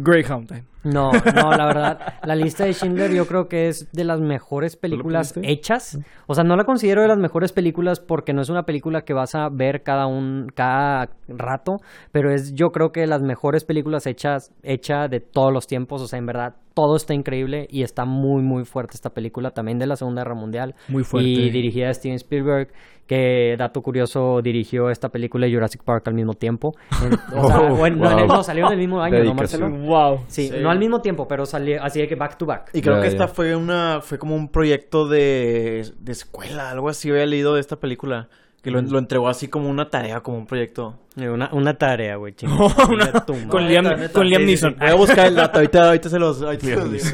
Greyhound. 0.02 0.52
No, 0.82 1.12
no, 1.12 1.52
la 1.52 1.66
verdad, 1.66 2.14
la 2.24 2.34
lista 2.34 2.64
de 2.64 2.72
Schindler 2.72 3.12
yo 3.12 3.26
creo 3.26 3.48
que 3.48 3.68
es 3.68 3.90
de 3.92 4.04
las 4.04 4.20
mejores 4.20 4.76
películas 4.76 5.34
hechas. 5.42 5.98
O 6.26 6.34
sea, 6.34 6.42
no 6.44 6.56
la 6.56 6.64
considero 6.64 7.02
de 7.02 7.08
las 7.08 7.18
mejores 7.18 7.52
películas 7.52 8.00
porque 8.00 8.32
no 8.32 8.40
es 8.40 8.48
una 8.48 8.64
película 8.64 9.02
que 9.02 9.12
vas 9.12 9.34
a 9.34 9.48
ver 9.50 9.82
cada 9.82 10.06
un 10.06 10.50
cada 10.54 11.10
rato, 11.28 11.76
pero 12.12 12.32
es 12.32 12.54
yo 12.54 12.72
creo 12.72 12.92
que 12.92 13.00
de 13.00 13.06
las 13.06 13.20
mejores 13.22 13.64
películas 13.64 14.06
hechas 14.06 14.52
hecha 14.62 15.08
de 15.08 15.20
todos 15.20 15.52
los 15.52 15.66
tiempos, 15.66 16.00
o 16.02 16.06
sea, 16.08 16.18
en 16.18 16.26
verdad 16.26 16.54
todo 16.72 16.96
está 16.96 17.12
increíble 17.14 17.66
y 17.70 17.82
está 17.82 18.04
muy 18.04 18.42
muy 18.42 18.64
fuerte 18.64 18.94
esta 18.94 19.10
película 19.10 19.50
también 19.50 19.78
de 19.78 19.86
la 19.86 19.96
Segunda 19.96 20.22
Guerra 20.22 20.34
Mundial 20.36 20.74
Muy 20.88 21.02
fuerte. 21.04 21.28
y 21.28 21.50
dirigida 21.50 21.88
de 21.88 21.94
Steven 21.94 22.16
Spielberg 22.16 22.68
que 23.08 23.56
dato 23.58 23.82
curioso 23.82 24.40
dirigió 24.40 24.88
esta 24.88 25.08
película 25.08 25.48
y 25.48 25.52
Jurassic 25.52 25.82
Park 25.82 26.06
al 26.06 26.14
mismo 26.14 26.34
tiempo. 26.34 26.76
En- 27.04 27.14
o 27.36 27.48
sea, 27.48 27.60
Oh, 27.70 27.74
bueno, 27.74 28.08
no, 28.08 28.16
wow. 28.18 28.26
no, 28.28 28.42
salieron 28.44 28.72
el 28.72 28.78
mismo 28.78 29.02
año, 29.02 29.24
¿no. 29.24 29.34
Marcelo? 29.34 29.68
Wow. 29.68 30.20
Sí, 30.28 30.48
Sí. 30.48 30.54
no 30.62 30.69
al 30.70 30.78
mismo 30.78 31.00
tiempo, 31.00 31.26
pero 31.28 31.44
salió 31.46 31.82
así 31.82 32.00
de 32.00 32.08
que 32.08 32.14
back 32.16 32.36
to 32.38 32.46
back. 32.46 32.70
Y 32.72 32.80
creo 32.82 33.00
que 33.00 33.08
esta 33.08 33.26
ya. 33.26 33.32
fue 33.32 33.54
una 33.56 34.00
fue 34.00 34.18
como 34.18 34.34
un 34.34 34.48
proyecto 34.48 35.08
de, 35.08 35.90
de 35.98 36.12
escuela, 36.12 36.70
algo 36.70 36.88
así 36.88 37.10
había 37.10 37.26
leído 37.26 37.54
de 37.54 37.60
esta 37.60 37.76
película. 37.76 38.28
Que 38.62 38.70
lo, 38.70 38.82
lo 38.82 38.98
entregó 38.98 39.26
así 39.28 39.48
como 39.48 39.70
una 39.70 39.88
tarea, 39.88 40.20
como 40.20 40.36
un 40.36 40.44
proyecto. 40.44 40.98
Eh, 41.18 41.30
Una, 41.30 41.48
una 41.52 41.78
tarea, 41.78 42.16
güey, 42.16 42.34
chingón. 42.34 42.70
Una- 42.90 43.06
De 43.06 43.20
tumba. 43.26 43.48
con 43.48 43.66
Liam, 43.66 43.84
Neta, 43.84 43.96
neta. 43.96 44.12
con 44.12 44.26
Liam. 44.28 44.44
Neeson. 44.44 44.76
Voy 44.78 44.88
a 44.90 44.94
buscar 44.96 45.26
el 45.28 45.34
dato, 45.34 45.58
ahorita, 45.60 45.86
ahorita 45.86 46.08
se 46.10 46.18
los, 46.18 46.42
ahorita 46.42 46.66
se 46.66 46.76
los 46.76 46.92
digo. 46.92 47.04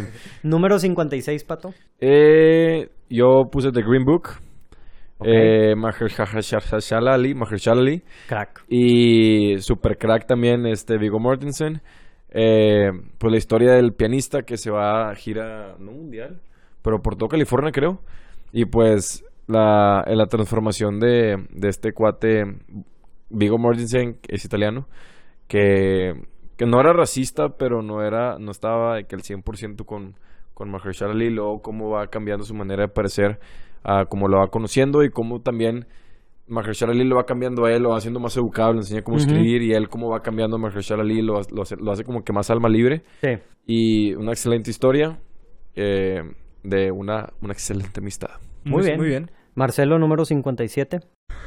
Número 0.42 0.76
56, 0.80 1.44
Pato. 1.44 1.72
Eh, 2.00 2.88
yo 3.09 3.44
puse 3.50 3.70
The 3.70 3.80
Green 3.82 4.04
Book. 4.04 4.28
Ok. 5.18 5.26
Eh, 5.28 5.74
Mahershala 5.76 7.14
Ali, 7.14 7.34
Mahershala 7.34 7.80
Ali. 7.80 8.02
Crack. 8.26 8.64
Y 8.68 9.57
super 9.59 9.96
crack 9.98 10.26
también, 10.26 10.66
este 10.66 10.98
Viggo 10.98 11.20
Mortensen. 11.20 11.80
Eh, 12.39 12.93
pues 13.16 13.30
la 13.30 13.39
historia 13.39 13.72
del 13.72 13.95
pianista 13.95 14.43
que 14.43 14.59
se 14.59 14.70
va 14.70 15.09
a 15.09 15.14
gira, 15.14 15.74
no 15.78 15.93
mundial, 15.93 16.43
pero 16.82 17.01
por 17.01 17.16
todo 17.16 17.30
California 17.30 17.72
creo. 17.72 18.03
Y 18.53 18.66
pues 18.66 19.24
la, 19.47 20.05
la 20.07 20.26
transformación 20.26 21.01
de, 21.01 21.47
de 21.49 21.68
este 21.70 21.95
cuate, 21.95 22.45
Viggo 23.30 23.57
Mortensen, 23.57 24.18
es 24.28 24.45
italiano, 24.45 24.87
que, 25.49 26.12
que 26.59 26.66
no 26.66 26.78
era 26.78 26.93
racista, 26.93 27.57
pero 27.57 27.80
no 27.80 28.03
era 28.03 28.39
no 28.39 28.51
estaba 28.51 29.03
que 29.05 29.16
el 29.16 29.22
100% 29.22 29.87
con, 29.87 30.16
con 30.53 30.70
Mahershala 30.70 31.12
Ali. 31.12 31.30
Luego 31.30 31.62
cómo 31.62 31.89
va 31.89 32.09
cambiando 32.09 32.45
su 32.45 32.53
manera 32.53 32.82
de 32.82 32.89
parecer, 32.89 33.41
a 33.82 34.05
cómo 34.05 34.28
lo 34.28 34.41
va 34.41 34.49
conociendo 34.49 35.03
y 35.03 35.11
cómo 35.11 35.41
también... 35.41 35.87
Mahershala 36.49 36.92
Ali 36.92 37.05
lo 37.05 37.16
va 37.16 37.24
cambiando 37.26 37.64
a 37.64 37.72
él, 37.72 37.82
lo 37.82 37.90
va 37.90 37.99
haciendo 37.99 38.20
más 38.20 38.36
educado, 38.36 38.72
le 38.72 38.78
enseña 38.78 39.03
cómo 39.03 39.16
Ujú. 39.16 39.26
escribir 39.26 39.62
y 39.62 39.72
él 39.72 39.88
cómo 39.88 40.09
va 40.11 40.20
cambiando 40.22 40.57
a 40.57 40.59
Mahershala 40.59 41.03
Ali, 41.03 41.22
lo, 41.22 41.40
lo 41.51 41.62
hace, 41.62 41.76
lo 41.76 41.90
hace 41.92 42.05
como 42.05 42.22
que 42.22 42.32
más 42.32 42.51
alma 42.51 42.68
libre 42.68 43.03
Sí. 43.20 43.38
y 43.66 44.14
una 44.14 44.32
excelente 44.32 44.70
historia 44.70 45.18
eh, 45.74 46.22
de 46.62 46.90
una, 46.92 47.30
una 47.42 47.53
excelente 47.53 48.01
amistad. 48.01 48.30
Muy 48.64 48.84
bien. 48.84 48.97
Muy 48.99 49.09
bien. 49.09 49.30
Marcelo, 49.55 49.99
número 49.99 50.24
57. 50.24 51.01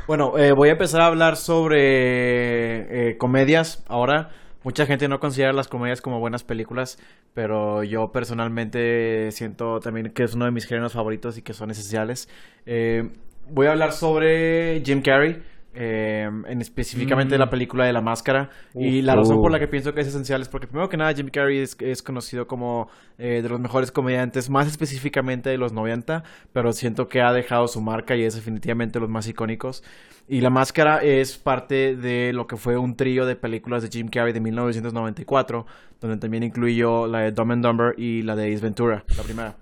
Bueno, 0.07 0.37
eh, 0.37 0.51
voy 0.53 0.69
a 0.69 0.71
empezar 0.73 1.01
a 1.01 1.05
hablar 1.07 1.35
sobre 1.35 3.09
eh, 3.11 3.17
comedias 3.17 3.83
ahora. 3.87 4.29
Mucha 4.63 4.85
gente 4.85 5.07
no 5.07 5.19
considera 5.19 5.53
las 5.53 5.67
comedias 5.67 6.01
como 6.01 6.19
buenas 6.19 6.43
películas, 6.43 6.97
pero 7.33 7.83
yo 7.83 8.11
personalmente 8.11 9.31
siento 9.31 9.79
también 9.79 10.11
que 10.11 10.23
es 10.23 10.33
uno 10.35 10.45
de 10.45 10.51
mis 10.51 10.65
géneros 10.65 10.93
favoritos 10.93 11.37
y 11.37 11.41
que 11.41 11.53
son 11.53 11.71
esenciales. 11.71 12.27
Eh, 12.65 13.09
voy 13.51 13.67
a 13.67 13.71
hablar 13.71 13.91
sobre 13.91 14.81
Jim 14.85 15.01
Carrey, 15.01 15.41
eh, 15.73 16.27
en 16.47 16.61
específicamente 16.61 17.35
Mm. 17.35 17.39
la 17.39 17.49
película 17.49 17.85
de 17.85 17.93
La 17.93 18.01
Máscara. 18.01 18.49
y 18.73 19.01
la 19.01 19.15
razón 19.15 19.37
por 19.41 19.51
la 19.51 19.59
que 19.59 19.67
pienso 19.67 19.93
que 19.93 20.01
es 20.01 20.07
esencial 20.07 20.41
es 20.41 20.49
porque 20.49 20.67
primero 20.67 20.89
que 20.89 20.97
nada 20.97 21.13
Jim 21.13 21.29
Carrey 21.31 21.59
es, 21.59 21.77
es 21.79 22.01
conocido 22.01 22.47
como 22.47 22.89
eh, 23.17 23.41
de 23.43 23.49
los 23.49 23.59
mejores 23.59 23.91
comediantes, 23.91 24.49
más 24.49 24.67
específicamente 24.67 25.49
de 25.49 25.57
los 25.57 25.71
90, 25.73 26.23
pero 26.53 26.71
siento 26.73 27.07
que 27.07 27.21
ha 27.21 27.31
dejado 27.33 27.67
su 27.67 27.81
marca 27.81 28.15
y 28.15 28.23
es 28.23 28.33
definitivamente 28.35 28.99
los 28.99 29.09
más 29.09 29.27
icónicos. 29.27 29.83
Y 30.27 30.41
La 30.41 30.49
Máscara 30.49 30.99
es 31.03 31.37
parte 31.37 31.95
de 31.95 32.33
lo 32.33 32.45
que 32.47 32.55
fue 32.55 32.77
un 32.77 32.95
trío 32.95 33.25
de 33.25 33.35
películas 33.35 33.81
de 33.83 33.89
Jim 33.89 34.07
Carrey 34.09 34.31
de 34.33 34.39
1994, 34.41 35.65
donde 36.01 36.17
también 36.17 36.43
incluyó 36.43 37.07
la 37.07 37.19
de 37.21 37.31
Dumb 37.31 37.51
and 37.51 37.63
Dumber 37.65 37.93
y 37.97 38.21
la 38.23 38.35
de 38.35 38.53
Ace 38.53 38.61
Ventura, 38.63 39.03
la 39.17 39.23
primera. 39.23 39.55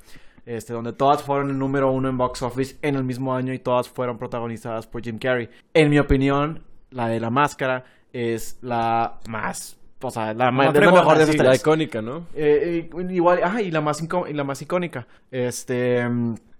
Este, 0.47 0.71
donde 0.73 0.93
todas 0.93 1.21
fueron 1.21 1.49
el 1.51 1.59
número 1.59 1.91
uno 1.91 2.07
en 2.09 2.17
box 2.17 2.41
office 2.41 2.77
en 2.81 2.95
el 2.95 3.03
mismo 3.03 3.35
año 3.35 3.53
y 3.53 3.59
todas 3.59 3.89
fueron 3.89 4.17
protagonizadas 4.17 4.87
por 4.87 5.03
Jim 5.03 5.19
Carrey. 5.19 5.49
En 5.73 5.89
mi 5.89 5.99
opinión, 5.99 6.63
la 6.89 7.09
de 7.09 7.19
La 7.19 7.29
Máscara 7.29 7.83
es 8.13 8.57
la 8.61 9.19
más... 9.27 9.77
O 10.01 10.09
sea, 10.11 10.33
la, 10.33 10.51
más, 10.51 10.73
la 10.73 10.91
mejor 10.91 11.17
de 11.17 11.23
esas 11.23 11.33
sí, 11.33 11.37
La 11.39 11.45
tres. 11.49 11.59
icónica, 11.59 12.01
¿no? 12.01 12.27
Eh, 12.35 12.87
eh, 12.95 13.07
igual, 13.09 13.43
ajá, 13.43 13.61
y 13.61 13.71
la 13.71 13.81
más, 13.81 14.01
icó- 14.01 14.29
y 14.29 14.33
la 14.33 14.43
más 14.43 14.61
icónica. 14.61 15.07
Este. 15.31 16.07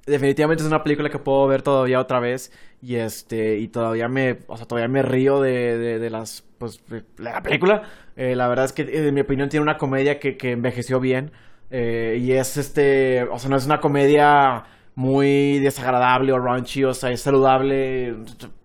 definitivamente 0.06 0.64
es 0.64 0.68
una 0.68 0.84
película 0.84 1.10
que 1.10 1.20
puedo 1.20 1.46
ver 1.48 1.62
todavía 1.62 2.00
otra 2.00 2.20
vez 2.20 2.52
y 2.82 2.96
este 2.96 3.58
y 3.60 3.68
todavía 3.68 4.08
me 4.08 4.40
o 4.48 4.58
sea 4.58 4.66
todavía 4.66 4.88
me 4.88 5.02
río 5.04 5.42
de, 5.42 5.78
de, 5.78 6.00
de 6.00 6.10
las 6.10 6.44
pues 6.58 6.82
de 6.88 7.04
la 7.18 7.42
película 7.44 7.84
Eh, 8.16 8.36
la 8.36 8.48
verdad 8.48 8.66
es 8.66 8.74
que 8.74 8.82
en 9.08 9.14
mi 9.14 9.22
opinión 9.22 9.50
tiene 9.50 9.64
una 9.64 9.78
comedia 9.78 10.20
que, 10.20 10.38
que 10.38 10.52
envejeció 10.52 11.00
bien 11.00 11.32
eh, 11.70 12.18
y 12.22 12.32
es 12.32 12.58
este 12.58 13.24
o 13.24 13.38
sea 13.40 13.50
no 13.50 13.58
es 13.58 13.66
una 13.66 13.80
comedia 13.80 14.64
muy 14.96 15.60
desagradable 15.60 16.32
o 16.34 16.40
raunchy 16.40 16.84
o 16.86 16.94
sea 16.94 17.12
es 17.12 17.22
saludable 17.22 18.16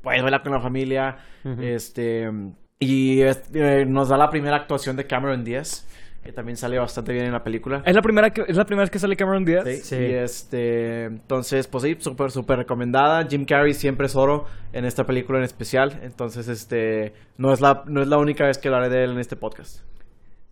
puedes 0.03 0.23
verla 0.23 0.43
con 0.43 0.53
la 0.53 0.61
familia 0.61 1.17
este 1.61 2.31
y 2.79 3.21
es- 3.23 3.43
eh, 3.55 3.85
nos 3.87 4.09
da 4.09 4.17
la 4.17 4.31
primera 4.31 4.57
actuación 4.57 4.97
de 4.97 5.07
Cameron 5.07 5.45
Díaz 5.45 5.89
que 6.23 6.31
también 6.33 6.57
sale 6.57 6.79
bastante 6.79 7.13
bien 7.13 7.27
en 7.27 7.33
la 7.33 7.43
película 7.43 7.83
¿Es 7.85 7.97
la 7.97 8.01
primera, 8.03 8.31
que, 8.31 8.45
¿es 8.47 8.57
la 8.57 8.65
primera 8.65 8.85
vez 8.85 8.91
que 8.91 9.01
sale 9.01 9.17
Cameron 9.17 9.45
Díaz? 9.45 9.65
Sí. 9.67 9.77
Sí. 9.79 9.97
Y 9.97 10.15
este, 10.15 11.07
entonces, 11.07 11.67
pues 11.67 11.83
sí, 11.83 11.97
súper, 11.99 12.31
súper 12.31 12.59
recomendada. 12.59 13.27
Jim 13.29 13.45
Carrey 13.45 13.75
siempre 13.75 14.07
es 14.07 14.15
oro 14.15 14.47
en 14.73 14.85
esta 14.85 15.05
película 15.05 15.39
en 15.39 15.45
especial. 15.45 15.99
Entonces, 16.05 16.47
este, 16.47 17.13
no 17.39 17.53
es 17.53 17.61
la, 17.61 17.83
no 17.89 18.03
es 18.03 18.07
la 18.07 18.19
única 18.19 18.47
vez 18.47 18.59
que 18.59 18.69
hablaré 18.69 18.89
de 18.89 19.03
él 19.03 19.11
en 19.11 19.19
este 19.19 19.35
podcast. 19.35 19.83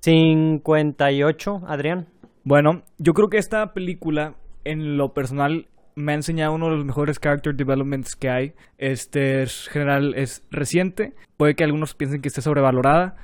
58, 0.00 1.62
Adrián. 1.68 2.06
Bueno, 2.44 2.82
yo 2.98 3.14
creo 3.14 3.28
que 3.28 3.38
esta 3.38 3.72
película, 3.74 4.34
en 4.64 4.96
lo 4.96 5.12
personal, 5.12 5.66
me 5.94 6.12
ha 6.12 6.14
enseñado 6.14 6.54
uno 6.54 6.70
de 6.70 6.76
los 6.76 6.84
mejores 6.84 7.18
character 7.18 7.54
developments 7.54 8.16
que 8.16 8.30
hay. 8.30 8.52
Este 8.78 9.42
es 9.42 9.68
general, 9.68 10.14
es 10.14 10.44
reciente. 10.50 11.14
Puede 11.36 11.54
que 11.54 11.64
algunos 11.64 11.94
piensen 11.94 12.22
que 12.22 12.28
esté 12.28 12.42
sobrevalorada. 12.42 13.16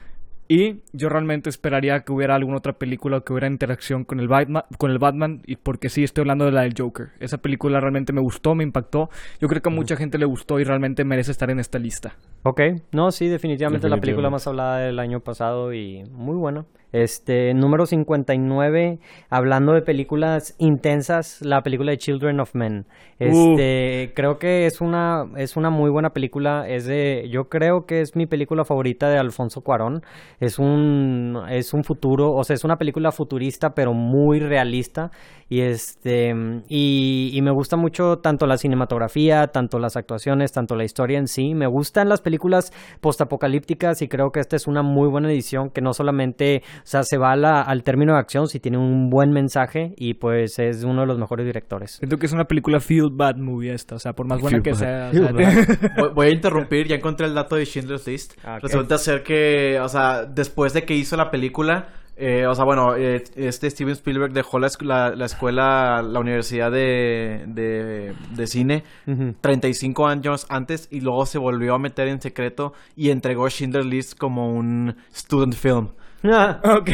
Y 0.48 0.82
yo 0.92 1.08
realmente 1.08 1.50
esperaría 1.50 2.04
que 2.04 2.12
hubiera 2.12 2.36
alguna 2.36 2.58
otra 2.58 2.74
película 2.74 3.20
que 3.20 3.32
hubiera 3.32 3.48
interacción 3.48 4.04
con 4.04 4.20
el 4.20 4.28
Batman, 4.28 4.62
con 4.78 4.92
el 4.92 4.98
Batman 4.98 5.42
y 5.44 5.56
porque 5.56 5.88
sí 5.88 6.04
estoy 6.04 6.22
hablando 6.22 6.44
de 6.44 6.52
la 6.52 6.62
del 6.62 6.74
Joker. 6.76 7.08
Esa 7.18 7.38
película 7.38 7.80
realmente 7.80 8.12
me 8.12 8.20
gustó, 8.20 8.54
me 8.54 8.62
impactó. 8.62 9.10
Yo 9.40 9.48
creo 9.48 9.60
que 9.60 9.68
a 9.70 9.72
mucha 9.72 9.96
gente 9.96 10.18
le 10.18 10.24
gustó 10.24 10.60
y 10.60 10.64
realmente 10.64 11.04
merece 11.04 11.32
estar 11.32 11.50
en 11.50 11.58
esta 11.58 11.80
lista. 11.80 12.14
Ok, 12.44 12.60
no, 12.92 13.10
sí, 13.10 13.26
definitivamente 13.26 13.88
la 13.88 13.96
película 13.96 14.28
Definitivamente. 14.28 14.30
más 14.30 14.46
hablada 14.46 14.78
del 14.78 15.00
año 15.00 15.18
pasado 15.18 15.74
y 15.74 16.04
muy 16.12 16.36
buena. 16.36 16.64
Este, 16.96 17.52
número 17.52 17.84
59, 17.84 18.98
hablando 19.28 19.74
de 19.74 19.82
películas 19.82 20.54
intensas, 20.56 21.42
la 21.42 21.60
película 21.60 21.90
de 21.90 21.98
Children 21.98 22.40
of 22.40 22.54
Men. 22.54 22.86
Este, 23.18 24.12
creo 24.14 24.38
que 24.38 24.64
es 24.64 24.80
una 24.80 25.24
es 25.36 25.56
una 25.56 25.68
muy 25.68 25.90
buena 25.90 26.10
película, 26.10 26.66
es 26.66 26.86
de 26.86 27.28
yo 27.30 27.44
creo 27.44 27.84
que 27.86 28.00
es 28.00 28.16
mi 28.16 28.26
película 28.26 28.64
favorita 28.64 29.10
de 29.10 29.18
Alfonso 29.18 29.60
Cuarón. 29.60 30.02
Es 30.40 30.58
un 30.58 31.38
es 31.50 31.74
un 31.74 31.84
futuro, 31.84 32.32
o 32.32 32.44
sea, 32.44 32.54
es 32.54 32.64
una 32.64 32.76
película 32.76 33.12
futurista 33.12 33.74
pero 33.74 33.92
muy 33.92 34.40
realista 34.40 35.10
y 35.48 35.60
este 35.60 36.34
y, 36.68 37.30
y 37.32 37.42
me 37.42 37.52
gusta 37.52 37.76
mucho 37.76 38.18
tanto 38.18 38.46
la 38.46 38.58
cinematografía, 38.58 39.46
tanto 39.48 39.78
las 39.78 39.96
actuaciones, 39.96 40.52
tanto 40.52 40.76
la 40.76 40.84
historia 40.84 41.18
en 41.18 41.26
sí. 41.26 41.54
Me 41.54 41.66
gustan 41.66 42.08
las 42.08 42.20
películas 42.20 42.72
postapocalípticas 43.00 44.02
y 44.02 44.08
creo 44.08 44.30
que 44.30 44.40
esta 44.40 44.56
es 44.56 44.66
una 44.66 44.82
muy 44.82 45.08
buena 45.08 45.30
edición 45.30 45.70
que 45.70 45.80
no 45.80 45.94
solamente, 45.94 46.62
sea, 46.88 47.02
se 47.02 47.18
va 47.18 47.34
la- 47.36 47.62
al 47.62 47.82
término 47.82 48.12
de 48.14 48.18
acción, 48.20 48.46
si 48.46 48.60
tiene 48.60 48.78
un 48.78 49.10
buen 49.10 49.30
mensaje 49.30 49.92
y 49.96 50.14
pues 50.14 50.58
es 50.58 50.84
uno 50.84 51.00
de 51.02 51.06
los 51.06 51.18
mejores 51.18 51.44
directores. 51.46 51.92
Siento 51.98 52.16
que 52.18 52.26
es 52.26 52.32
una 52.32 52.44
película 52.44 52.80
feel 52.80 53.08
bad 53.12 53.36
movie 53.36 53.72
esta, 53.72 53.96
o 53.96 53.98
sea, 53.98 54.12
por 54.12 54.26
más 54.26 54.40
buena 54.40 54.60
Feel 54.60 54.62
que 54.62 54.70
bad. 54.70 54.78
sea. 54.78 55.08
o 55.08 55.36
Feel 55.36 55.66
sea, 55.66 55.90
Voy, 55.98 56.08
voy 56.14 56.26
a 56.28 56.30
interrumpir, 56.30 56.86
ya 56.86 56.96
encontré 56.96 57.26
el 57.26 57.34
dato 57.34 57.56
de 57.56 57.64
Schindler's 57.64 58.06
List. 58.06 58.34
Ah. 58.44 58.58
Resulta 58.62 58.98
ser 58.98 59.22
que, 59.22 59.78
o 59.80 59.88
sea, 59.88 60.24
después 60.24 60.72
de 60.72 60.84
que 60.84 60.94
hizo 60.94 61.16
la 61.16 61.30
película, 61.30 61.88
eh, 62.18 62.46
o 62.46 62.54
sea, 62.54 62.64
bueno, 62.64 62.96
eh, 62.96 63.22
este 63.36 63.68
Steven 63.68 63.92
Spielberg 63.92 64.32
dejó 64.32 64.58
la, 64.58 64.68
la, 64.80 65.14
la 65.14 65.24
escuela, 65.26 66.00
la 66.02 66.18
universidad 66.20 66.70
de, 66.72 67.44
de, 67.46 68.14
de 68.34 68.46
cine 68.46 68.84
Ujú. 69.06 69.34
35 69.42 70.06
años 70.06 70.46
antes 70.48 70.88
y 70.90 71.00
luego 71.00 71.26
se 71.26 71.36
volvió 71.38 71.74
a 71.74 71.78
meter 71.78 72.08
en 72.08 72.22
secreto 72.22 72.72
y 72.96 73.10
entregó 73.10 73.48
Schindler's 73.50 73.84
List 73.86 74.16
como 74.16 74.50
un 74.50 74.96
student 75.14 75.54
film. 75.54 75.88
ok. 76.64 76.88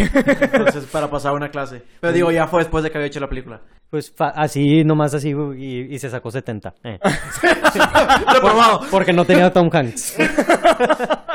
Entonces, 0.53 0.87
para 0.87 1.09
pasar 1.09 1.33
una 1.35 1.49
clase. 1.51 1.83
Pero 2.01 2.13
digo, 2.13 2.31
ya 2.31 2.47
fue 2.47 2.61
después 2.61 2.85
de 2.85 2.91
que 2.91 2.99
había 2.99 3.09
hecho 3.09 3.21
la 3.21 3.29
película. 3.29 3.61
Pues 3.91 4.13
fa- 4.15 4.33
así, 4.35 4.85
nomás 4.85 5.15
así, 5.15 5.31
y, 5.59 5.95
y 5.95 5.99
se 5.99 6.09
sacó 6.09 6.31
70. 6.31 6.75
eh. 6.85 6.99
Porque 8.91 9.13
no 9.13 9.25
tenía 9.25 9.53
Tom 9.53 9.69
Hanks. 9.73 10.17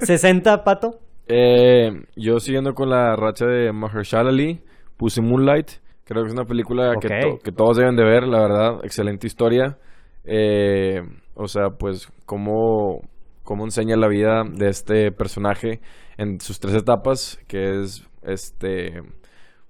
60, 0.00 0.64
Pato. 0.64 0.98
Eh, 1.28 1.90
yo 2.16 2.38
siguiendo 2.40 2.74
con 2.74 2.90
la 2.90 3.14
racha 3.16 3.46
de 3.46 3.72
Mahershala 3.72 4.30
Ali, 4.30 4.60
puse 4.96 5.20
Moonlight. 5.22 5.70
Creo 6.04 6.22
que 6.22 6.28
es 6.28 6.34
una 6.34 6.44
película 6.44 6.94
que, 7.00 7.06
Ok. 7.08 7.20
to- 7.20 7.38
que 7.44 7.52
todos 7.52 7.76
deben 7.76 7.96
de 7.96 8.04
ver, 8.04 8.24
la 8.24 8.40
verdad. 8.40 8.84
Excelente 8.84 9.26
historia. 9.26 9.78
Eh, 10.24 11.00
o 11.34 11.46
sea, 11.48 11.70
pues, 11.78 12.08
cómo, 12.26 13.00
cómo 13.44 13.64
enseña 13.64 13.96
la 13.96 14.08
vida 14.08 14.42
de 14.48 14.68
este 14.68 15.12
personaje 15.12 15.80
en 16.22 16.40
sus 16.40 16.58
tres 16.60 16.74
etapas, 16.74 17.38
que 17.48 17.80
es, 17.80 18.06
este, 18.22 19.00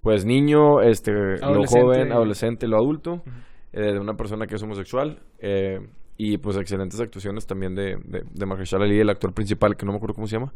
pues, 0.00 0.24
niño, 0.24 0.80
este, 0.82 1.12
lo 1.12 1.64
joven, 1.66 2.12
adolescente, 2.12 2.66
lo 2.66 2.76
adulto, 2.76 3.22
eh, 3.72 3.92
de 3.92 3.98
una 3.98 4.14
persona 4.14 4.46
que 4.46 4.54
es 4.56 4.62
homosexual. 4.62 5.18
eh, 5.38 5.78
y, 6.18 6.38
pues, 6.38 6.56
excelentes 6.56 7.00
actuaciones 7.00 7.46
también 7.46 7.74
de, 7.74 7.96
de, 8.04 8.22
de 8.30 8.46
Mahershala 8.46 8.84
Ali, 8.84 9.00
el 9.00 9.10
actor 9.10 9.32
principal, 9.32 9.74
que 9.76 9.84
no 9.86 9.92
me 9.92 9.96
acuerdo 9.96 10.14
cómo 10.14 10.26
se 10.26 10.36
llama. 10.36 10.52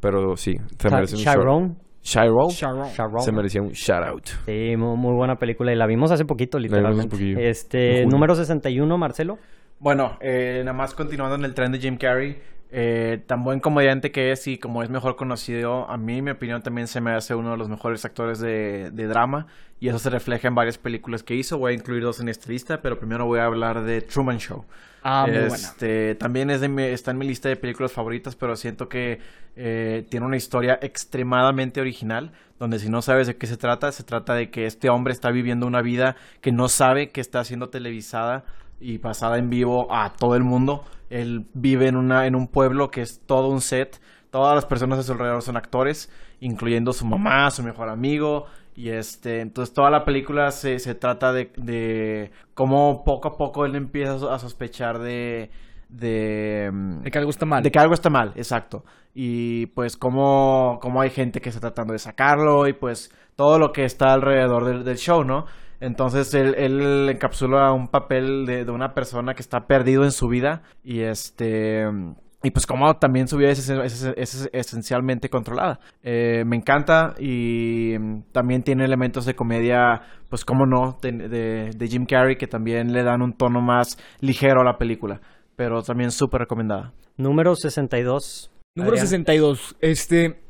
Pero 0.00 0.36
sí, 0.36 0.54
se 0.78 0.90
merece 0.90 1.16
un. 1.16 1.22
Chiron 1.22 1.76
Sharon. 2.02 2.48
Sharon. 2.50 3.20
se 3.20 3.32
merecía 3.32 3.62
un 3.62 3.70
shout 3.70 4.04
out. 4.06 4.26
Sí, 4.44 4.76
muy, 4.76 4.96
muy 4.96 5.14
buena 5.16 5.36
película 5.36 5.72
y 5.72 5.76
la 5.76 5.86
vimos 5.86 6.12
hace 6.12 6.24
poquito, 6.24 6.58
vimos 6.58 6.70
literalmente. 6.70 7.08
poquillo. 7.16 7.38
Este, 7.38 8.04
número 8.06 8.34
61, 8.34 8.98
Marcelo. 8.98 9.38
Bueno, 9.80 10.16
eh, 10.20 10.60
nada 10.64 10.76
más 10.76 10.94
continuando 10.94 11.36
en 11.36 11.44
el 11.44 11.54
tren 11.54 11.72
de 11.72 11.78
Jim 11.78 11.96
Carrey, 11.96 12.36
eh, 12.70 13.22
tan 13.26 13.44
buen 13.44 13.60
comediante 13.60 14.10
que 14.10 14.32
es 14.32 14.46
y 14.46 14.58
como 14.58 14.82
es 14.82 14.90
mejor 14.90 15.16
conocido, 15.16 15.88
a 15.90 15.96
mí, 15.96 16.18
en 16.18 16.24
mi 16.24 16.30
opinión, 16.32 16.62
también 16.62 16.86
se 16.88 17.00
me 17.00 17.12
hace 17.12 17.34
uno 17.34 17.52
de 17.52 17.56
los 17.56 17.68
mejores 17.68 18.04
actores 18.04 18.38
de, 18.40 18.90
de 18.92 19.06
drama 19.06 19.46
y 19.80 19.88
eso 19.88 19.98
se 19.98 20.10
refleja 20.10 20.48
en 20.48 20.54
varias 20.54 20.78
películas 20.78 21.22
que 21.22 21.34
hizo. 21.34 21.58
Voy 21.58 21.72
a 21.72 21.74
incluir 21.74 22.02
dos 22.02 22.20
en 22.20 22.28
esta 22.28 22.50
lista, 22.50 22.82
pero 22.82 22.98
primero 22.98 23.26
voy 23.26 23.38
a 23.40 23.44
hablar 23.44 23.82
de 23.84 24.00
Truman 24.00 24.38
Show. 24.38 24.64
Ah, 25.02 25.26
muy 25.28 25.38
buena. 25.38 25.54
Este, 25.54 26.14
También 26.16 26.50
es 26.50 26.60
de 26.60 26.68
mi- 26.68 26.82
está 26.82 27.12
en 27.12 27.18
mi 27.18 27.26
lista 27.26 27.48
de 27.48 27.56
películas 27.56 27.92
favoritas, 27.92 28.34
pero 28.34 28.56
siento 28.56 28.88
que 28.88 29.20
eh, 29.54 30.04
tiene 30.10 30.26
una 30.26 30.36
historia 30.36 30.78
extremadamente 30.82 31.80
original, 31.80 32.32
donde 32.58 32.78
si 32.78 32.88
no 32.88 33.00
sabes 33.02 33.26
de 33.26 33.36
qué 33.36 33.46
se 33.46 33.56
trata, 33.56 33.92
se 33.92 34.02
trata 34.02 34.34
de 34.34 34.50
que 34.50 34.66
este 34.66 34.90
hombre 34.90 35.12
está 35.12 35.30
viviendo 35.30 35.66
una 35.66 35.80
vida 35.82 36.16
que 36.40 36.52
no 36.52 36.68
sabe 36.68 37.10
que 37.10 37.20
está 37.20 37.44
siendo 37.44 37.68
televisada 37.68 38.44
y 38.80 38.98
pasada 38.98 39.38
en 39.38 39.48
vivo 39.48 39.94
a 39.94 40.12
todo 40.14 40.34
el 40.36 40.42
mundo. 40.42 40.84
Él 41.10 41.46
vive 41.54 41.88
en, 41.88 41.96
una, 41.96 42.26
en 42.26 42.34
un 42.34 42.48
pueblo 42.48 42.90
que 42.90 43.02
es 43.02 43.20
todo 43.26 43.48
un 43.48 43.60
set, 43.60 44.00
todas 44.30 44.54
las 44.54 44.66
personas 44.66 44.98
a 44.98 45.02
su 45.02 45.12
alrededor 45.12 45.42
son 45.42 45.56
actores, 45.56 46.10
incluyendo 46.40 46.92
su 46.92 47.06
mamá, 47.06 47.50
su 47.50 47.62
mejor 47.62 47.88
amigo. 47.88 48.46
Y 48.74 48.90
este, 48.90 49.40
entonces 49.40 49.74
toda 49.74 49.90
la 49.90 50.04
película 50.04 50.50
se, 50.50 50.78
se 50.78 50.94
trata 50.94 51.32
de, 51.32 51.50
de 51.56 52.30
cómo 52.52 53.04
poco 53.04 53.28
a 53.28 53.36
poco 53.36 53.64
él 53.64 53.74
empieza 53.74 54.34
a 54.34 54.38
sospechar 54.38 54.98
de, 54.98 55.50
de, 55.88 56.70
mm, 56.70 57.02
De 57.02 57.10
que 57.10 57.18
algo 57.18 57.30
está 57.30 57.46
mal. 57.46 57.62
de 57.62 57.70
que 57.70 57.78
algo 57.78 57.94
está 57.94 58.10
mal, 58.10 58.32
exacto. 58.36 58.84
Y 59.14 59.66
pues 59.68 59.96
cómo, 59.96 60.78
cómo 60.82 61.00
hay 61.00 61.08
gente 61.08 61.40
que 61.40 61.48
está 61.48 61.60
tratando 61.60 61.94
de 61.94 61.98
sacarlo 61.98 62.68
y 62.68 62.74
pues 62.74 63.10
todo 63.34 63.58
lo 63.58 63.72
que 63.72 63.84
está 63.84 64.12
alrededor 64.12 64.66
del, 64.66 64.84
del 64.84 64.98
show, 64.98 65.24
¿no? 65.24 65.46
Entonces 65.80 66.32
él, 66.34 66.54
él 66.56 67.08
encapsula 67.10 67.72
un 67.72 67.88
papel 67.88 68.46
de, 68.46 68.64
de 68.64 68.70
una 68.70 68.94
persona 68.94 69.34
que 69.34 69.42
está 69.42 69.66
perdido 69.66 70.04
en 70.04 70.12
su 70.12 70.28
vida 70.28 70.62
y 70.84 71.00
este... 71.00 71.84
Y 72.42 72.50
pues 72.50 72.66
como 72.66 72.94
también 72.98 73.26
su 73.26 73.38
vida 73.38 73.48
es, 73.50 73.68
es- 73.68 73.92
es- 74.04 74.14
es 74.16 74.48
esencialmente 74.52 75.28
controlada. 75.28 75.80
Eh, 76.02 76.44
me 76.46 76.54
encanta 76.56 77.14
y 77.18 77.94
también 78.30 78.62
tiene 78.62 78.84
elementos 78.84 79.24
de 79.24 79.34
comedia, 79.34 80.02
pues 80.28 80.44
como 80.44 80.64
no, 80.66 80.96
de, 81.02 81.12
de- 81.28 81.70
de 81.76 81.88
Jim 81.88 82.06
Carrey 82.06 82.36
que 82.36 82.46
también 82.46 82.92
le 82.92 83.02
dan 83.02 83.22
un 83.22 83.32
tono 83.32 83.60
más 83.62 83.96
ligero 84.20 84.60
a 84.60 84.64
la 84.64 84.76
película. 84.78 85.20
Pero 85.56 85.82
también 85.82 86.10
súper 86.12 86.42
recomendada. 86.42 86.92
Número 87.16 87.54
62. 87.56 88.52
Número 88.76 88.92
Adrián. 88.92 89.06
62. 89.08 89.76
Este. 89.80 90.45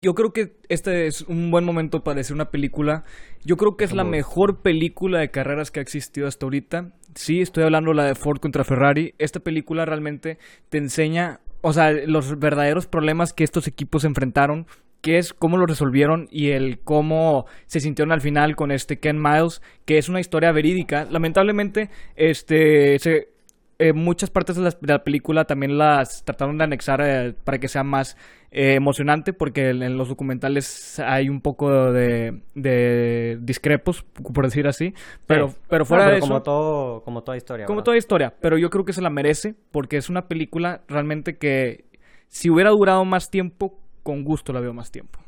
Yo 0.00 0.14
creo 0.14 0.32
que 0.32 0.52
este 0.68 1.08
es 1.08 1.22
un 1.22 1.50
buen 1.50 1.64
momento 1.64 2.04
para 2.04 2.18
decir 2.18 2.32
una 2.32 2.52
película. 2.52 3.02
Yo 3.44 3.56
creo 3.56 3.76
que 3.76 3.84
es 3.84 3.92
la 3.92 4.04
mejor 4.04 4.62
película 4.62 5.18
de 5.18 5.32
carreras 5.32 5.72
que 5.72 5.80
ha 5.80 5.82
existido 5.82 6.28
hasta 6.28 6.46
ahorita. 6.46 6.92
Sí, 7.16 7.40
estoy 7.40 7.64
hablando 7.64 7.90
de 7.90 7.96
la 7.96 8.04
de 8.04 8.14
Ford 8.14 8.38
contra 8.38 8.62
Ferrari. 8.62 9.14
Esta 9.18 9.40
película 9.40 9.84
realmente 9.86 10.38
te 10.68 10.78
enseña, 10.78 11.40
o 11.62 11.72
sea, 11.72 11.90
los 11.90 12.38
verdaderos 12.38 12.86
problemas 12.86 13.32
que 13.32 13.42
estos 13.42 13.66
equipos 13.66 14.04
enfrentaron, 14.04 14.68
que 15.00 15.18
es 15.18 15.34
cómo 15.34 15.56
lo 15.56 15.66
resolvieron 15.66 16.28
y 16.30 16.50
el 16.50 16.78
cómo 16.78 17.46
se 17.66 17.80
sintieron 17.80 18.12
al 18.12 18.20
final 18.20 18.54
con 18.54 18.70
este 18.70 19.00
Ken 19.00 19.20
Miles, 19.20 19.62
que 19.84 19.98
es 19.98 20.08
una 20.08 20.20
historia 20.20 20.52
verídica. 20.52 21.08
Lamentablemente, 21.10 21.90
este 22.14 23.00
se 23.00 23.30
eh, 23.80 23.92
muchas 23.92 24.30
partes 24.30 24.56
de 24.56 24.62
la, 24.62 24.70
de 24.70 24.92
la 24.92 25.04
película 25.04 25.44
también 25.44 25.78
las 25.78 26.24
trataron 26.24 26.58
de 26.58 26.64
anexar 26.64 27.00
eh, 27.00 27.34
para 27.44 27.58
que 27.58 27.68
sea 27.68 27.84
más 27.84 28.16
eh, 28.50 28.74
emocionante, 28.74 29.32
porque 29.32 29.70
en, 29.70 29.96
los 29.98 30.08
documentales 30.08 30.98
hay 31.00 31.28
un 31.28 31.40
poco 31.40 31.92
de, 31.92 32.40
de 32.54 33.38
discrepos, 33.40 34.04
por 34.34 34.44
decir 34.44 34.66
así. 34.66 34.94
Pero, 35.26 35.48
Sí. 35.50 35.56
pero 35.68 35.84
fuera 35.84 36.04
No, 36.06 36.10
de 36.10 36.16
eso. 36.18 36.26
como 36.26 36.42
todo, 36.42 37.02
como 37.02 37.22
toda 37.22 37.36
historia. 37.36 37.66
Como 37.66 37.76
¿verdad? 37.78 37.84
toda 37.84 37.96
historia, 37.98 38.34
pero 38.40 38.56
yo 38.58 38.70
creo 38.70 38.84
que 38.84 38.92
se 38.92 39.02
la 39.02 39.10
merece 39.10 39.54
porque 39.70 39.96
es 39.96 40.08
una 40.08 40.28
película 40.28 40.82
realmente 40.88 41.36
que 41.36 41.84
si 42.28 42.50
hubiera 42.50 42.70
durado 42.70 43.04
más 43.04 43.30
tiempo, 43.30 43.78
con 44.02 44.24
gusto 44.24 44.52
la 44.52 44.60
veo 44.60 44.72
más 44.72 44.90
tiempo. 44.90 45.18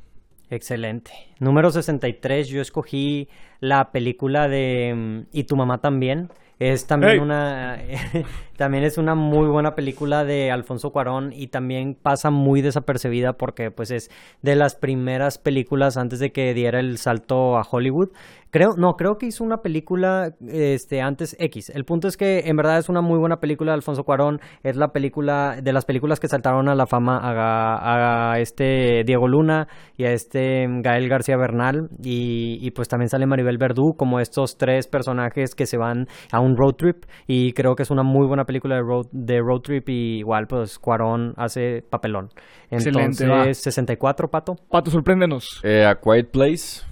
Excelente. 0.48 1.12
Número 1.38 1.70
63, 1.70 2.48
yo 2.48 2.60
escogí 2.60 3.28
la 3.60 3.92
película 3.92 4.48
de 4.48 4.94
mm, 4.96 5.28
Y 5.32 5.44
tu 5.44 5.56
mamá 5.56 5.78
también. 5.80 6.28
Es 6.60 6.86
también 6.86 7.20
una 7.20 7.78
también 8.58 8.84
es 8.84 8.98
una 8.98 9.14
muy 9.14 9.48
buena 9.48 9.74
película 9.74 10.26
de 10.26 10.50
Alfonso 10.50 10.90
Cuarón 10.92 11.32
y 11.32 11.46
también 11.46 11.94
pasa 11.94 12.28
muy 12.28 12.60
desapercibida 12.60 13.32
porque 13.32 13.70
pues 13.70 13.90
es 13.90 14.10
de 14.42 14.56
las 14.56 14.74
primeras 14.74 15.38
películas 15.38 15.96
antes 15.96 16.18
de 16.18 16.32
que 16.32 16.52
diera 16.52 16.78
el 16.78 16.98
salto 16.98 17.56
a 17.56 17.62
Hollywood. 17.62 18.10
Creo, 18.50 18.70
no, 18.76 18.94
creo 18.94 19.16
que 19.16 19.26
hizo 19.26 19.44
una 19.44 19.58
película 19.58 20.32
este 20.48 21.00
antes 21.00 21.36
X. 21.38 21.70
El 21.70 21.84
punto 21.84 22.08
es 22.08 22.16
que 22.16 22.40
en 22.46 22.56
verdad 22.56 22.78
es 22.78 22.88
una 22.88 23.00
muy 23.00 23.18
buena 23.18 23.36
película 23.36 23.72
de 23.72 23.76
Alfonso 23.76 24.04
Cuarón, 24.04 24.40
es 24.62 24.76
la 24.76 24.88
película 24.88 25.60
de 25.62 25.72
las 25.72 25.84
películas 25.84 26.18
que 26.18 26.28
saltaron 26.28 26.68
a 26.68 26.74
la 26.74 26.86
fama 26.86 27.18
a, 27.22 28.32
a 28.32 28.38
este 28.40 29.04
Diego 29.04 29.28
Luna 29.28 29.68
y 29.96 30.04
a 30.04 30.12
este 30.12 30.66
Gael 30.82 31.08
García 31.08 31.36
Bernal 31.36 31.88
y, 32.02 32.58
y 32.60 32.70
pues 32.72 32.88
también 32.88 33.08
sale 33.08 33.26
Maribel 33.26 33.58
Verdú 33.58 33.94
como 33.96 34.20
estos 34.20 34.56
tres 34.56 34.88
personajes 34.88 35.54
que 35.54 35.66
se 35.66 35.76
van 35.76 36.06
a 36.32 36.40
un 36.40 36.56
road 36.56 36.74
trip 36.74 37.04
y 37.26 37.52
creo 37.52 37.74
que 37.74 37.84
es 37.84 37.90
una 37.90 38.02
muy 38.02 38.26
buena 38.26 38.44
película 38.44 38.76
de 38.76 38.82
road, 38.82 39.06
de 39.12 39.38
road 39.40 39.60
trip 39.60 39.88
y 39.88 40.18
igual 40.18 40.46
pues 40.48 40.78
Cuarón 40.78 41.34
hace 41.36 41.82
papelón. 41.88 42.30
Excelente, 42.70 43.24
Entonces, 43.24 43.30
va. 43.30 43.52
64, 43.54 44.28
Pato. 44.28 44.54
Pato, 44.68 44.90
sorpréndenos. 44.90 45.60
Eh, 45.64 45.84
A 45.84 45.96
Quiet 45.96 46.30
Place. 46.30 46.89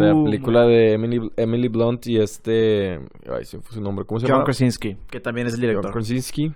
La 0.00 0.14
Uh, 0.14 0.24
película 0.24 0.64
de 0.66 0.92
Emily, 0.94 1.30
Emily 1.36 1.68
Blunt 1.68 2.06
y 2.06 2.18
este... 2.18 3.00
Ay, 3.30 3.44
se 3.44 3.58
me 3.58 3.62
fue 3.62 3.74
su 3.74 3.80
nombre. 3.80 4.04
¿Cómo 4.04 4.20
se 4.20 4.26
John 4.26 4.34
llama? 4.36 4.44
Krasinski, 4.44 4.96
que 5.10 5.20
también 5.20 5.46
es 5.46 5.54
el 5.54 5.60
John 5.60 5.68
director. 5.68 5.92
Krasinski. 5.92 6.52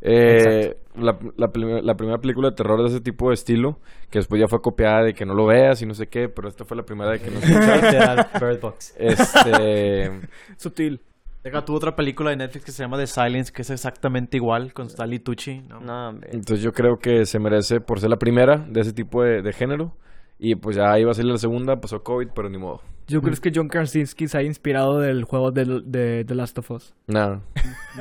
Eh, 0.00 0.76
la, 0.96 1.18
la, 1.36 1.48
prim- 1.50 1.80
la 1.82 1.96
primera 1.96 2.18
película 2.18 2.50
de 2.50 2.56
terror 2.56 2.80
de 2.82 2.88
ese 2.88 3.00
tipo 3.00 3.28
de 3.28 3.34
estilo, 3.34 3.78
que 4.10 4.20
después 4.20 4.40
ya 4.40 4.46
fue 4.46 4.60
copiada 4.60 5.02
de 5.02 5.12
que 5.14 5.26
no 5.26 5.34
lo 5.34 5.46
veas 5.46 5.82
y 5.82 5.86
no 5.86 5.94
sé 5.94 6.06
qué, 6.06 6.28
pero 6.28 6.48
esta 6.48 6.64
fue 6.64 6.76
la 6.76 6.84
primera 6.84 7.10
de 7.10 7.18
que 7.20 7.30
no 7.30 7.40
Literal, 7.40 8.28
Bird 8.40 8.60
Box. 8.60 8.94
Este... 8.96 10.10
Sutil. 10.56 11.00
Deja 11.42 11.64
tú 11.64 11.74
otra 11.74 11.94
película 11.96 12.30
de 12.30 12.36
Netflix 12.36 12.64
que 12.66 12.72
se 12.72 12.82
llama 12.82 12.98
The 12.98 13.06
Silence, 13.06 13.52
que 13.52 13.62
es 13.62 13.70
exactamente 13.70 14.36
igual, 14.36 14.72
con 14.72 14.86
Stanley 14.86 15.20
Tucci. 15.20 15.62
¿no? 15.68 15.80
No. 15.80 16.10
Entonces 16.30 16.62
yo 16.62 16.72
creo 16.72 16.98
que 16.98 17.26
se 17.26 17.38
merece 17.38 17.80
por 17.80 18.00
ser 18.00 18.10
la 18.10 18.18
primera 18.18 18.56
de 18.56 18.80
ese 18.80 18.92
tipo 18.92 19.22
de, 19.22 19.40
de 19.42 19.52
género. 19.52 19.96
Y 20.38 20.54
pues 20.54 20.76
ya 20.76 20.98
iba 20.98 21.10
a 21.10 21.14
salir 21.14 21.32
la 21.32 21.38
segunda, 21.38 21.80
pasó 21.80 22.02
COVID, 22.02 22.28
pero 22.34 22.48
ni 22.48 22.58
modo. 22.58 22.80
Yo 23.08 23.22
creo 23.22 23.34
que 23.36 23.50
John 23.54 23.68
Krasinski 23.68 24.28
se 24.28 24.38
ha 24.38 24.42
inspirado 24.42 25.00
del 25.00 25.24
juego 25.24 25.50
de, 25.50 25.80
de 25.84 26.24
The 26.24 26.34
Last 26.34 26.58
of 26.58 26.70
Us. 26.70 26.94
Nada. 27.06 27.40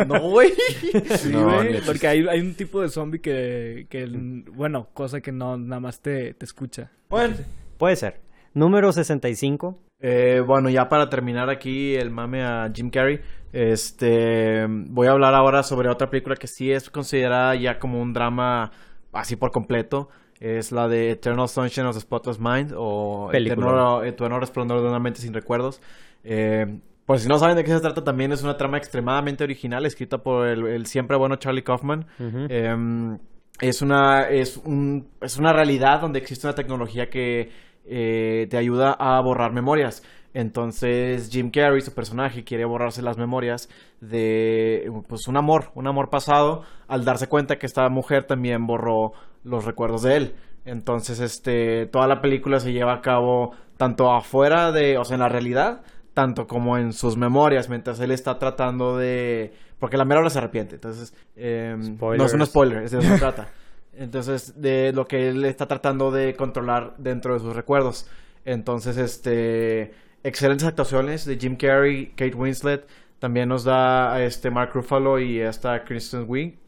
No, 0.06 0.20
güey. 0.30 0.52
Sí, 1.18 1.30
No, 1.32 1.46
güey, 1.46 1.82
porque 1.86 2.08
hay, 2.08 2.28
hay 2.28 2.42
un 2.42 2.54
tipo 2.56 2.82
de 2.82 2.90
zombie 2.90 3.22
que, 3.22 3.88
que, 3.90 4.06
bueno, 4.54 4.90
cosa 4.94 5.22
que 5.22 5.32
no 5.32 5.58
nada 5.58 5.80
más 5.80 6.02
te, 6.02 6.34
te 6.34 6.46
escucha. 6.46 6.92
bueno, 7.10 7.36
Puede 7.78 7.96
ser. 7.96 8.20
Número 8.54 8.92
65. 8.92 9.80
Eh, 10.00 10.44
bueno, 10.46 10.70
ya 10.70 10.90
para 10.90 11.10
terminar 11.10 11.50
aquí 11.50 11.96
el 11.96 12.12
mame 12.12 12.44
a 12.44 12.72
Jim 12.74 12.90
Carrey, 12.90 13.20
este, 13.54 14.66
voy 14.68 15.08
a 15.08 15.12
hablar 15.12 15.34
ahora 15.34 15.64
sobre 15.64 15.90
otra 15.90 16.10
película 16.10 16.36
que 16.36 16.48
sí 16.48 16.72
es 16.72 16.90
considerada 16.90 17.56
ya 17.56 17.80
como 17.80 18.02
un 18.02 18.14
drama 18.14 18.72
así 19.14 19.36
por 19.36 19.52
completo. 19.52 20.10
Es 20.40 20.72
la 20.72 20.88
de 20.88 21.12
Eternal 21.12 21.50
Sunshine 21.50 21.88
of 21.88 21.96
the 21.96 22.02
Spotless 22.02 22.40
Mind 22.40 22.74
o 22.76 23.30
Película. 23.32 23.68
Eterno, 23.68 24.04
Eterno 24.04 24.40
Resplandor 24.40 24.82
de 24.82 24.88
una 24.88 25.00
mente 25.00 25.22
sin 25.22 25.34
recuerdos. 25.34 25.82
Eh, 26.24 26.80
pues 27.08 27.24
si 27.24 27.30
no 27.30 27.40
saben 27.40 27.56
de 27.56 27.64
qué 27.64 27.72
se 27.72 27.80
trata, 27.80 28.04
también 28.04 28.34
es 28.34 28.44
una 28.44 28.58
trama 28.58 28.78
extremadamente 28.78 29.44
original, 29.44 29.86
escrita 29.86 30.18
por 30.18 30.46
el, 30.46 30.68
el 30.68 30.86
siempre 30.88 31.16
bueno 31.16 31.38
Charlie 31.38 31.64
Kaufman. 31.64 32.06
Em, 32.20 33.18
es 33.62 33.82
una 33.82 34.28
es 34.28 34.58
un 34.58 35.08
es 35.22 35.38
una 35.38 35.54
realidad 35.54 36.02
donde 36.02 36.20
existe 36.20 36.46
una 36.46 36.54
tecnología 36.54 37.10
que 37.10 37.50
eh, 37.86 38.48
te 38.50 38.58
ayuda 38.58 38.92
a 38.92 39.22
borrar 39.22 39.54
memorias. 39.54 40.04
Entonces 40.34 41.30
Jim 41.32 41.50
Carrey, 41.50 41.80
su 41.80 41.94
personaje, 41.94 42.44
quiere 42.44 42.66
borrarse 42.66 43.02
las 43.02 43.18
memorias 43.18 43.70
de 44.02 44.92
pues 45.08 45.30
un 45.30 45.38
amor, 45.38 45.72
un 45.76 45.88
amor 45.88 46.10
pasado, 46.10 46.64
al 46.90 47.06
darse 47.06 47.28
cuenta 47.28 47.58
que 47.58 47.66
esta 47.66 47.88
mujer 47.88 48.26
también 48.26 48.68
borró 48.68 49.14
los 49.48 49.66
recuerdos 49.66 50.04
de 50.04 50.16
él. 50.18 50.36
Entonces, 50.66 51.20
este, 51.20 51.86
toda 51.88 52.08
la 52.08 52.22
película 52.22 52.60
se 52.60 52.74
lleva 52.74 52.94
a 52.94 53.02
cabo 53.02 53.54
tanto 53.78 54.12
afuera 54.12 54.72
de, 54.72 54.98
o 54.98 55.06
sea, 55.06 55.16
en 55.16 55.22
la 55.22 55.30
realidad, 55.30 55.82
tanto 56.14 56.48
como 56.48 56.78
en 56.78 56.94
sus 56.94 57.16
memorias, 57.16 57.70
mientras 57.70 58.00
él 58.00 58.12
está 58.12 58.38
tratando 58.38 58.98
de... 58.98 59.54
Porque 59.80 59.98
la 59.98 60.06
mera 60.06 60.20
hora 60.20 60.30
se 60.30 60.40
arrepiente, 60.40 60.76
entonces... 60.76 61.14
eh, 61.36 61.76
no 61.78 62.26
es 62.26 62.34
un 62.34 62.46
spoiler, 62.46 62.84
es 62.84 62.92
de 62.92 63.00
eso 63.00 63.08
se 63.08 63.20
trata. 63.20 63.50
Entonces, 63.94 64.60
de 64.60 64.92
lo 64.94 65.08
que 65.08 65.30
él 65.30 65.46
está 65.46 65.68
tratando 65.68 66.12
de 66.12 66.36
controlar 66.36 66.96
dentro 66.98 67.34
de 67.34 67.40
sus 67.40 67.56
recuerdos. 67.56 68.10
Entonces, 68.46 68.98
este... 68.98 69.94
Excelentes 70.24 70.68
actuaciones 70.68 71.26
de 71.26 71.38
Jim 71.38 71.56
Carrey, 71.56 72.08
Kate 72.08 72.36
Winslet. 72.36 72.86
También 73.20 73.48
nos 73.50 73.64
da 73.64 74.14
a 74.14 74.24
este 74.24 74.50
Mark 74.52 74.72
Ruffalo 74.74 75.20
y 75.20 75.40
esta 75.40 75.84
Kristen 75.84 76.26
Wiig. 76.28 76.60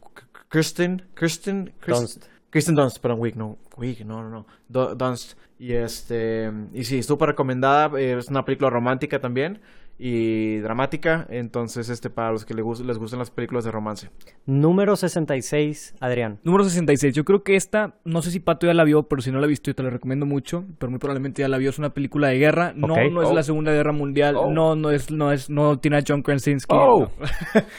Kristen, 0.48 1.06
Kristen, 1.14 1.74
Kristen, 1.78 2.06
Dunst. 2.06 2.24
Kristen 2.50 2.74
Dunst, 2.74 2.98
perdón, 3.00 3.20
Wiig, 3.20 3.36
no, 3.36 3.58
Wiig, 3.76 4.04
no, 4.04 4.22
no, 4.22 4.30
no, 4.30 4.46
Du- 4.68 4.94
Dunst. 4.94 5.36
Y 5.58 5.72
este, 5.74 6.50
y 6.72 6.84
sí, 6.84 7.02
súper 7.02 7.28
recomendada, 7.30 8.00
es 8.00 8.28
una 8.28 8.44
película 8.46 8.70
romántica 8.70 9.20
también 9.20 9.60
y 10.02 10.56
dramática, 10.60 11.26
entonces 11.28 11.90
este 11.90 12.08
para 12.08 12.32
los 12.32 12.46
que 12.46 12.54
les, 12.54 12.64
gus- 12.64 12.80
les 12.80 12.96
gustan 12.96 13.18
las 13.18 13.30
películas 13.30 13.64
de 13.64 13.70
romance. 13.70 14.08
Número 14.46 14.96
66, 14.96 15.94
Adrián. 16.00 16.38
Número 16.42 16.64
66. 16.64 17.14
Yo 17.14 17.24
creo 17.26 17.42
que 17.42 17.54
esta, 17.54 17.96
no 18.06 18.22
sé 18.22 18.30
si 18.30 18.40
Pato 18.40 18.66
ya 18.66 18.72
la 18.72 18.84
vio, 18.84 19.02
pero 19.02 19.20
si 19.20 19.30
no 19.30 19.38
la 19.40 19.44
ha 19.44 19.48
visto, 19.48 19.70
yo 19.70 19.74
te 19.74 19.82
la 19.82 19.90
recomiendo 19.90 20.24
mucho. 20.24 20.64
Pero 20.78 20.88
muy 20.88 20.98
probablemente 20.98 21.42
ya 21.42 21.48
la 21.48 21.58
vio. 21.58 21.68
Es 21.68 21.78
una 21.78 21.90
película 21.90 22.28
de 22.28 22.38
guerra. 22.38 22.72
No, 22.74 22.86
no 23.10 23.22
es 23.22 23.28
Oh. 23.28 23.34
la 23.34 23.42
Segunda 23.42 23.72
Guerra 23.72 23.92
Mundial. 23.92 24.36
Oh. 24.36 24.50
No, 24.50 24.74
no 24.74 24.90
es, 24.90 25.10
no 25.10 25.32
es, 25.32 25.50
no 25.50 25.78
tiene 25.78 25.98
a 25.98 26.02
John 26.06 26.22
Krasinski. 26.22 26.74
Oh. 26.74 27.10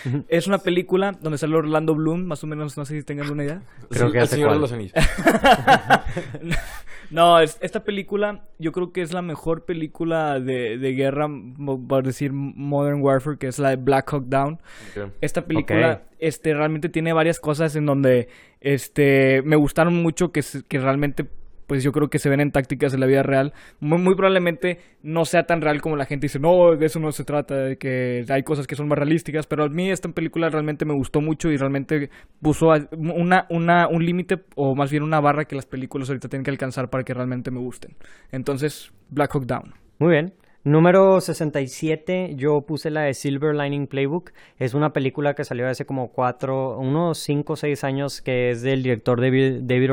no. 0.05 0.23
es 0.29 0.45
una 0.45 0.59
película 0.59 1.13
donde 1.19 1.39
sale 1.39 1.55
Orlando 1.55 1.95
Bloom, 1.95 2.25
más 2.25 2.43
o 2.43 2.47
menos, 2.47 2.77
no 2.77 2.85
sé 2.85 2.97
si 2.99 3.03
tengan 3.03 3.31
una 3.31 3.43
idea. 3.45 3.61
Creo 3.89 4.05
el, 4.07 4.11
que 4.13 4.19
el 4.19 4.27
Señor 4.27 4.53
de 4.53 4.59
los 4.59 4.71
Anillos. 4.71 4.93
No, 7.11 7.39
es- 7.39 7.57
esta 7.61 7.83
película 7.83 8.45
yo 8.57 8.71
creo 8.71 8.91
que 8.93 9.01
es 9.01 9.11
la 9.13 9.21
mejor 9.21 9.65
película 9.65 10.39
de, 10.39 10.77
de 10.77 10.93
guerra, 10.93 11.27
por 11.87 12.03
decir 12.03 12.31
Modern 12.33 13.01
Warfare, 13.01 13.37
que 13.37 13.47
es 13.47 13.59
la 13.59 13.69
de 13.69 13.75
Black 13.75 14.11
Hawk 14.13 14.25
Down. 14.27 14.59
Esta 15.21 15.45
película 15.45 16.03
este, 16.19 16.53
realmente 16.53 16.89
tiene 16.89 17.11
varias 17.13 17.39
cosas 17.39 17.75
en 17.75 17.85
donde 17.85 18.29
este, 18.61 19.41
me 19.43 19.55
gustaron 19.55 20.01
mucho 20.01 20.31
que, 20.31 20.41
se- 20.41 20.63
que 20.63 20.79
realmente 20.79 21.25
pues 21.71 21.85
yo 21.85 21.93
creo 21.93 22.09
que 22.09 22.19
se 22.19 22.27
ven 22.27 22.41
en 22.41 22.51
tácticas 22.51 22.91
de 22.91 22.97
la 22.97 23.05
vida 23.05 23.23
real. 23.23 23.53
Muy, 23.79 23.97
muy 23.97 24.13
probablemente 24.13 24.79
no 25.03 25.23
sea 25.23 25.43
tan 25.43 25.61
real 25.61 25.79
como 25.79 25.95
la 25.95 26.03
gente 26.03 26.25
dice, 26.25 26.37
no, 26.37 26.75
de 26.75 26.85
eso 26.85 26.99
no 26.99 27.13
se 27.13 27.23
trata, 27.23 27.55
de 27.55 27.77
que 27.77 28.25
hay 28.27 28.43
cosas 28.43 28.67
que 28.67 28.75
son 28.75 28.89
más 28.89 28.97
realísticas, 28.97 29.47
pero 29.47 29.63
a 29.63 29.69
mí 29.69 29.89
esta 29.89 30.09
película 30.09 30.49
realmente 30.49 30.83
me 30.83 30.93
gustó 30.93 31.21
mucho 31.21 31.49
y 31.49 31.55
realmente 31.55 32.09
puso 32.41 32.73
una, 32.97 33.45
una, 33.49 33.87
un 33.87 34.05
límite 34.05 34.43
o 34.57 34.75
más 34.75 34.91
bien 34.91 35.01
una 35.01 35.21
barra 35.21 35.45
que 35.45 35.55
las 35.55 35.65
películas 35.65 36.09
ahorita 36.09 36.27
tienen 36.27 36.43
que 36.43 36.51
alcanzar 36.51 36.89
para 36.89 37.05
que 37.05 37.13
realmente 37.13 37.51
me 37.51 37.61
gusten. 37.61 37.95
Entonces, 38.33 38.91
Black 39.09 39.33
Hawk 39.33 39.45
Down. 39.45 39.73
Muy 39.97 40.11
bien. 40.11 40.33
Número 40.63 41.19
67, 41.19 42.35
yo 42.35 42.61
puse 42.61 42.91
la 42.91 43.01
de 43.01 43.15
Silver 43.15 43.55
Lining 43.55 43.87
Playbook. 43.87 44.29
Es 44.59 44.75
una 44.75 44.93
película 44.93 45.33
que 45.33 45.43
salió 45.43 45.67
hace 45.67 45.87
como 45.87 46.11
cuatro, 46.11 46.77
unos 46.77 47.17
5 47.17 47.53
o 47.53 47.55
6 47.55 47.83
años, 47.83 48.21
que 48.21 48.51
es 48.51 48.61
del 48.61 48.83
director 48.83 49.19
David, 49.19 49.61
David 49.63 49.89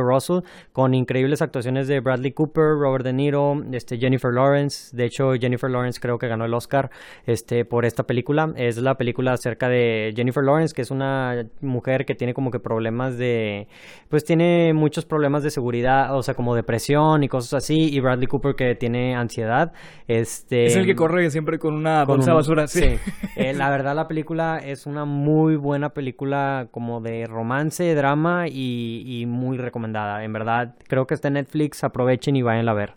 con 0.72 0.92
increíbles 0.92 1.40
actuaciones 1.40 1.88
de 1.88 2.00
Bradley 2.00 2.32
Cooper, 2.32 2.74
Robert 2.78 3.02
De 3.02 3.14
Niro, 3.14 3.64
este, 3.72 3.96
Jennifer 3.96 4.30
Lawrence. 4.30 4.94
De 4.94 5.06
hecho, 5.06 5.32
Jennifer 5.40 5.70
Lawrence 5.70 5.98
creo 6.00 6.18
que 6.18 6.28
ganó 6.28 6.44
el 6.44 6.52
Oscar 6.52 6.90
este, 7.24 7.64
por 7.64 7.86
esta 7.86 8.02
película. 8.02 8.52
Es 8.56 8.76
la 8.76 8.98
película 8.98 9.32
acerca 9.32 9.70
de 9.70 10.12
Jennifer 10.14 10.44
Lawrence, 10.44 10.74
que 10.74 10.82
es 10.82 10.90
una 10.90 11.46
mujer 11.62 12.04
que 12.04 12.14
tiene 12.14 12.34
como 12.34 12.50
que 12.50 12.60
problemas 12.60 13.16
de... 13.16 13.68
Pues 14.10 14.22
tiene 14.26 14.74
muchos 14.74 15.06
problemas 15.06 15.42
de 15.42 15.50
seguridad, 15.50 16.14
o 16.14 16.22
sea, 16.22 16.34
como 16.34 16.54
depresión 16.54 17.24
y 17.24 17.28
cosas 17.28 17.54
así. 17.54 17.88
Y 17.90 18.00
Bradley 18.00 18.26
Cooper 18.26 18.54
que 18.54 18.74
tiene 18.74 19.14
ansiedad. 19.14 19.72
Este, 20.08 20.57
es 20.66 20.76
el 20.76 20.86
que 20.86 20.94
corre 20.94 21.30
siempre 21.30 21.58
con 21.58 21.74
una 21.74 22.04
con 22.06 22.16
bolsa 22.16 22.30
de 22.30 22.36
basura, 22.36 22.66
sí. 22.66 22.98
Eh, 23.36 23.52
la 23.54 23.70
verdad, 23.70 23.94
la 23.94 24.08
película 24.08 24.58
es 24.58 24.86
una 24.86 25.04
muy 25.04 25.56
buena 25.56 25.90
película 25.90 26.68
como 26.70 27.00
de 27.00 27.26
romance, 27.26 27.94
drama 27.94 28.46
y, 28.48 29.02
y 29.06 29.26
muy 29.26 29.58
recomendada. 29.58 30.24
En 30.24 30.32
verdad, 30.32 30.74
creo 30.88 31.06
que 31.06 31.14
está 31.14 31.28
en 31.28 31.34
Netflix. 31.34 31.84
Aprovechen 31.84 32.36
y 32.36 32.42
vayan 32.42 32.68
a 32.68 32.74
ver. 32.74 32.94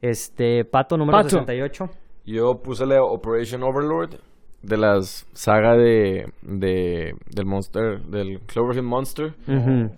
Este, 0.00 0.64
Pato 0.64 0.96
número 0.96 1.18
Pato. 1.18 1.30
68. 1.30 1.90
Yo 2.26 2.62
puse 2.62 2.86
la 2.86 3.02
Operation 3.02 3.62
Overlord. 3.62 4.16
de 4.62 4.76
las 4.76 5.26
saga 5.32 5.76
de, 5.76 6.32
de 6.42 7.14
del 7.30 7.46
Monster, 7.46 8.00
del 8.02 8.40
Cloverfield 8.46 8.86
Monster. 8.86 9.34
Ujú. 9.48 9.90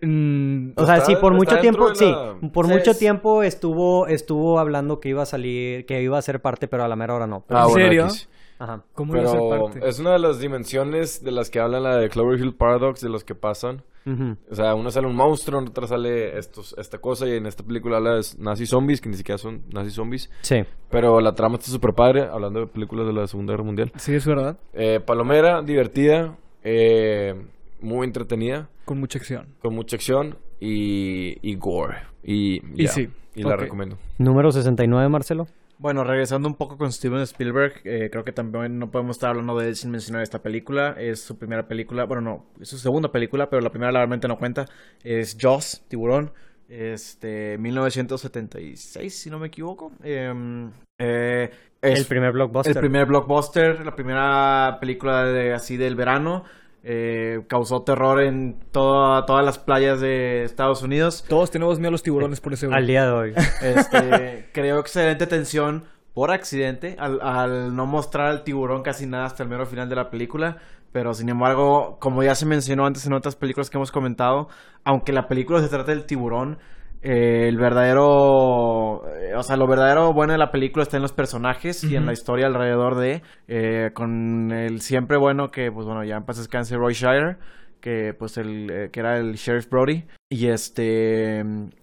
Mm, 0.00 0.70
O 0.76 0.86
sea, 0.86 0.96
Está- 0.98 1.06
sí, 1.06 1.16
por 1.16 1.34
mucho 1.34 1.58
tiempo, 1.58 1.88
de 1.90 1.96
sí, 1.96 2.14
por 2.52 2.66
Sí, 2.66 2.72
mucho 2.72 2.90
es- 2.92 2.98
tiempo 2.98 3.42
estuvo 3.42 4.06
estuvo 4.06 4.58
hablando 4.58 5.00
que 5.00 5.08
iba 5.08 5.22
a 5.22 5.26
salir, 5.26 5.86
que 5.86 6.02
iba 6.02 6.16
a 6.18 6.22
ser 6.22 6.40
parte, 6.40 6.68
pero 6.68 6.84
a 6.84 6.88
la 6.88 6.96
mera 6.96 7.14
hora 7.14 7.26
no. 7.26 7.44
Ah, 7.48 7.64
¿En 7.64 7.68
bueno, 7.70 7.84
serio? 7.86 8.04
X. 8.04 8.28
Ajá. 8.60 8.82
¿Cómo 8.92 9.14
iba 9.16 9.24
a 9.24 9.28
ser 9.28 9.40
Pero 9.40 9.64
parte? 9.64 9.88
es 9.88 9.98
una 10.00 10.12
de 10.12 10.18
las 10.18 10.40
dimensiones 10.40 11.22
de 11.22 11.30
las 11.30 11.48
que 11.50 11.60
habla 11.60 11.78
la 11.80 11.96
de 11.96 12.08
Cloverfield 12.08 12.56
Paradox, 12.56 13.00
de 13.00 13.08
los 13.08 13.22
que 13.24 13.34
pasan. 13.36 13.82
Ujú. 14.04 14.36
O 14.50 14.54
sea, 14.54 14.74
uno 14.74 14.90
sale 14.90 15.06
un 15.06 15.14
monstruo, 15.14 15.60
en 15.60 15.68
otra 15.68 15.86
sale 15.86 16.36
estos, 16.38 16.74
esta 16.78 16.98
cosa, 16.98 17.28
y 17.28 17.32
en 17.36 17.46
esta 17.46 17.62
película 17.62 17.98
habla 17.98 18.14
de 18.14 18.22
nazi 18.38 18.66
zombies, 18.66 19.00
que 19.00 19.08
ni 19.10 19.16
siquiera 19.16 19.38
son 19.38 19.62
nazi 19.72 19.90
zombies. 19.90 20.30
Sí. 20.40 20.64
Pero 20.90 21.20
la 21.20 21.34
trama 21.34 21.56
está 21.56 21.70
súper 21.70 21.92
padre, 21.94 22.22
hablando 22.22 22.60
de 22.60 22.66
películas 22.66 23.06
de 23.06 23.12
la 23.12 23.26
Segunda 23.26 23.52
Guerra 23.52 23.64
Mundial. 23.64 23.92
Sí, 23.96 24.14
es 24.14 24.26
verdad. 24.26 24.56
Eh, 24.72 24.98
palomera, 25.04 25.60
divertida, 25.62 26.36
eh, 26.64 27.34
muy 27.80 28.06
entretenida, 28.06 28.68
Con 28.88 29.00
mucha 29.00 29.18
acción. 29.18 29.48
con 29.60 29.74
mucha 29.74 29.96
acción 29.96 30.38
y, 30.60 31.36
y 31.42 31.56
gore. 31.56 31.98
Y, 32.24 32.62
sí, 32.86 33.10
Y 33.34 33.42
la 33.42 33.54
recomiendo. 33.54 33.98
Número 34.16 34.50
69, 34.50 35.10
Marcelo. 35.10 35.46
Bueno, 35.76 36.04
regresando 36.04 36.48
un 36.48 36.54
poco 36.54 36.78
con 36.78 36.90
Steven 36.90 37.20
Spielberg, 37.20 37.82
eh, 37.84 38.08
creo 38.10 38.24
que 38.24 38.32
también 38.32 38.78
no 38.78 38.90
podemos 38.90 39.16
estar 39.16 39.28
hablando 39.28 39.58
de 39.58 39.68
él 39.68 39.76
sin 39.76 39.90
mencionar 39.90 40.22
esta 40.22 40.40
película. 40.40 40.96
Es 40.98 41.20
su 41.20 41.36
primera 41.36 41.68
película, 41.68 42.04
bueno, 42.04 42.22
no, 42.22 42.46
es 42.62 42.70
su 42.70 42.78
segunda 42.78 43.12
película, 43.12 43.50
pero 43.50 43.60
la 43.60 43.68
primera 43.68 43.92
realmente 43.92 44.26
no 44.26 44.38
cuenta. 44.38 44.64
Es 45.04 45.36
Jaws, 45.38 45.84
Tiburón, 45.88 46.32
este, 46.70 47.58
1976, 47.58 49.14
si 49.14 49.28
no 49.28 49.38
me 49.38 49.48
equivoco. 49.48 49.92
Em, 50.02 50.72
eh, 50.98 51.50
es 51.82 51.98
el 52.00 52.06
primer 52.06 52.32
blockbuster. 52.32 52.74
el 52.74 52.80
primer 52.80 53.04
blockbuster, 53.04 53.84
la 53.84 53.94
primera 53.94 54.78
película 54.80 55.24
de, 55.26 55.52
así 55.52 55.76
del 55.76 55.94
verano. 55.94 56.44
Eh, 56.90 57.42
causó 57.48 57.82
terror 57.82 58.22
en 58.22 58.56
toda- 58.72 59.26
todas 59.26 59.44
las 59.44 59.58
playas 59.58 60.00
de 60.00 60.42
Estados 60.44 60.82
Unidos. 60.82 61.22
Todos 61.28 61.50
tenemos 61.50 61.78
miedo 61.78 61.88
a 61.88 61.92
los 61.92 62.02
tiburones 62.02 62.40
por 62.40 62.54
ese 62.54 62.66
Al 62.72 62.86
día 62.86 63.04
de 63.04 63.10
hoy. 63.12 63.34
Este, 63.60 64.48
creó 64.54 64.78
excelente 64.80 65.26
tensión 65.26 65.84
por 66.14 66.30
accidente 66.30 66.96
al, 66.98 67.20
al 67.20 67.76
no 67.76 67.84
mostrar 67.84 68.28
al 68.28 68.42
tiburón 68.42 68.82
casi 68.82 69.06
nada 69.06 69.26
hasta 69.26 69.42
el 69.42 69.50
mero 69.50 69.66
final 69.66 69.88
de 69.90 69.96
la 69.96 70.08
película. 70.08 70.56
Pero 70.90 71.12
sin 71.12 71.28
embargo, 71.28 71.98
como 72.00 72.22
ya 72.22 72.34
se 72.34 72.46
mencionó 72.46 72.86
antes 72.86 73.04
en 73.04 73.12
otras 73.12 73.36
películas 73.36 73.68
que 73.68 73.76
hemos 73.76 73.92
comentado, 73.92 74.48
aunque 74.84 75.12
la 75.12 75.28
película 75.28 75.60
se 75.60 75.68
trata 75.68 75.90
del 75.92 76.04
tiburón, 76.06 76.58
eh, 77.02 77.48
el 77.48 77.56
verdadero, 77.56 79.02
eh, 79.08 79.34
o 79.36 79.42
sea, 79.42 79.56
lo 79.56 79.66
verdadero 79.66 80.12
bueno 80.12 80.32
de 80.32 80.38
la 80.38 80.50
película 80.50 80.82
está 80.82 80.96
en 80.96 81.02
los 81.02 81.12
personajes 81.12 81.84
y 81.84 81.96
en 81.96 82.06
la 82.06 82.12
historia 82.12 82.46
alrededor 82.46 82.96
de, 82.96 83.22
eh, 83.46 83.90
con 83.94 84.50
el 84.52 84.80
siempre 84.80 85.16
bueno 85.16 85.48
que, 85.48 85.70
pues 85.70 85.86
bueno, 85.86 86.04
ya 86.04 86.16
en 86.16 86.24
paz 86.24 86.38
descanse 86.38 86.76
Roy 86.76 86.94
Shire, 86.94 87.36
que 87.80 88.12
pues 88.18 88.36
el, 88.36 88.70
eh, 88.70 88.90
que 88.90 89.00
era 89.00 89.18
el 89.18 89.34
Sheriff 89.34 89.68
Brody, 89.68 90.04
y 90.28 90.48
este, 90.48 91.40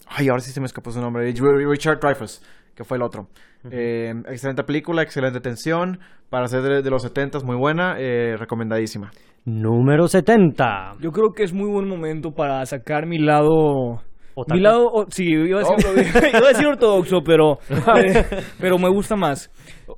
ay, 0.08 0.30
ahora 0.30 0.42
sí 0.42 0.52
se 0.52 0.60
me 0.60 0.66
escapó 0.66 0.92
su 0.92 1.02
nombre, 1.02 1.26
Richard 1.26 2.00
Dreyfuss, 2.00 2.44
que 2.76 2.84
fue 2.84 2.98
el 2.98 3.04
otro. 3.04 3.28
Eh, 3.72 4.14
excelente 4.28 4.64
película, 4.64 5.02
excelente 5.02 5.40
tensión, 5.40 6.00
para 6.30 6.48
ser 6.48 6.62
de, 6.62 6.82
de 6.82 6.90
los 6.90 7.02
70 7.02 7.40
muy 7.44 7.56
buena, 7.56 7.96
eh, 7.98 8.36
recomendadísima. 8.38 9.12
Número 9.46 10.08
70. 10.08 10.94
Yo 11.00 11.12
creo 11.12 11.32
que 11.32 11.44
es 11.44 11.54
muy 11.54 11.70
buen 11.70 11.88
momento 11.88 12.32
para 12.32 12.66
sacar 12.66 13.06
mi 13.06 13.20
lado. 13.20 14.02
Mi 14.50 14.60
lado, 14.60 14.92
o- 14.92 15.06
sí, 15.10 15.26
iba 15.30 15.62
a, 15.62 15.76
decir, 15.76 16.30
iba 16.36 16.46
a 16.46 16.50
decir 16.50 16.68
ortodoxo, 16.68 17.24
pero, 17.24 17.60
pero 18.60 18.78
me 18.78 18.90
gusta 18.90 19.16
más. 19.16 19.52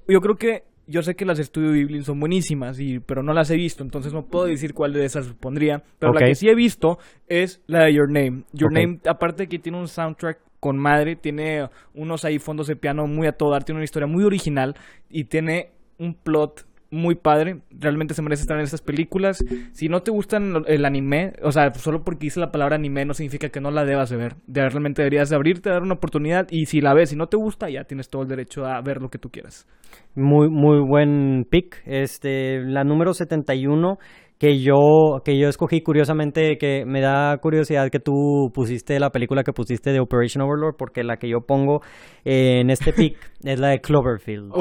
Yo 0.07 0.19
creo 0.22 0.35
que, 0.35 0.64
yo 0.85 1.01
sé 1.01 1.15
que 1.15 1.26
las 1.26 1.38
de 1.38 1.43
Estudio 1.43 1.72
Ghibli 1.73 2.03
son 2.03 2.19
buenísimas, 2.19 2.80
y, 2.80 2.99
pero 2.99 3.23
no 3.23 3.34
las 3.34 3.49
he 3.49 3.55
visto, 3.55 3.84
entonces 3.84 4.14
no 4.14 4.26
puedo 4.26 4.45
decir 4.45 4.73
cuál 4.73 4.93
de 4.93 5.05
esas 5.05 5.27
pondría. 5.34 5.84
Pero 5.99 6.14
la 6.14 6.26
que 6.26 6.35
sí 6.35 6.47
he 6.47 6.55
visto 6.55 6.99
es 7.27 7.61
la 7.68 7.85
de 7.85 7.93
Your 7.93 8.09
Name. 8.11 8.43
Your. 8.53 8.72
Name, 8.72 8.99
aparte 9.07 9.43
de 9.43 9.49
que 9.49 9.59
tiene 9.59 9.80
un 9.80 9.88
soundtrack 9.88 10.39
con 10.59 10.77
madre, 10.77 11.15
tiene 11.15 11.69
unos 11.93 12.26
ahí 12.26 12.39
fondos 12.39 12.68
de 12.68 12.76
piano 12.76 13.05
muy 13.07 13.27
a 13.27 13.31
todo 13.31 13.51
dar, 13.51 13.64
tiene 13.64 13.77
una 13.77 13.85
historia 13.85 14.07
muy 14.07 14.23
original 14.23 14.76
y 15.09 15.26
tiene 15.26 15.72
un 15.99 16.14
plot 16.14 16.65
muy 16.89 17.15
padre. 17.15 17.61
Realmente 17.72 18.14
se 18.14 18.22
merece 18.22 18.41
estar 18.41 18.57
en 18.57 18.64
estas 18.64 18.81
películas. 18.81 19.43
Si 19.73 19.89
no 19.89 20.01
te 20.01 20.11
gustan 20.11 20.64
el 20.68 20.85
anime, 20.85 21.34
o 21.43 21.51
sea, 21.51 21.73
solo 21.73 22.03
porque 22.03 22.26
dice 22.26 22.39
la 22.39 22.51
palabra 22.51 22.76
anime 22.76 23.05
no 23.05 23.14
significa 23.14 23.49
que 23.49 23.61
no 23.61 23.72
la 23.72 23.85
debas 23.85 24.09
de 24.09 24.18
ver. 24.18 24.35
Realmente 24.47 25.01
deberías 25.01 25.30
de 25.30 25.35
abrirte, 25.35 25.69
dar 25.69 25.84
una 25.84 25.95
oportunidad 25.95 26.47
y 26.49 26.65
si 26.65 26.81
la 26.81 26.93
ves 26.93 27.14
y 27.14 27.15
no 27.15 27.27
te 27.27 27.38
gusta, 27.38 27.69
ya 27.69 27.84
tienes 27.84 28.09
todo 28.09 28.23
el 28.23 28.27
derecho 28.27 28.65
a 28.65 28.81
ver 28.81 29.01
lo 29.01 29.09
que 29.09 29.18
tú 29.18 29.30
quieras. 29.30 29.68
Muy, 30.15 30.49
muy 30.49 30.80
buen 30.80 31.45
pick. 31.49 31.81
Este, 31.85 32.61
la 32.61 32.84
número 32.84 33.14
71 33.14 33.97
que 34.39 34.59
yo, 34.59 35.22
que 35.26 35.38
yo 35.38 35.49
escogí 35.49 35.81
curiosamente, 35.81 36.57
que 36.57 36.85
me 36.85 37.01
da 37.01 37.38
curiosidad 37.38 37.89
que 37.89 37.99
tú 37.99 38.51
pusiste 38.53 38.99
la 38.99 39.09
película 39.09 39.43
que 39.43 39.51
pusiste 39.51 39.91
de 39.91 39.99
Operation 39.99 40.43
Overlord, 40.43 40.76
porque 40.77 41.03
la 41.03 41.18
que 41.18 41.27
yo 41.27 41.41
pongo 41.41 41.81
eh, 42.23 42.59
en 42.61 42.69
este 42.69 42.93
pick 42.93 43.18
es 43.43 43.59
la 43.59 43.69
de 43.69 43.80
Cloverfield. 43.80 44.51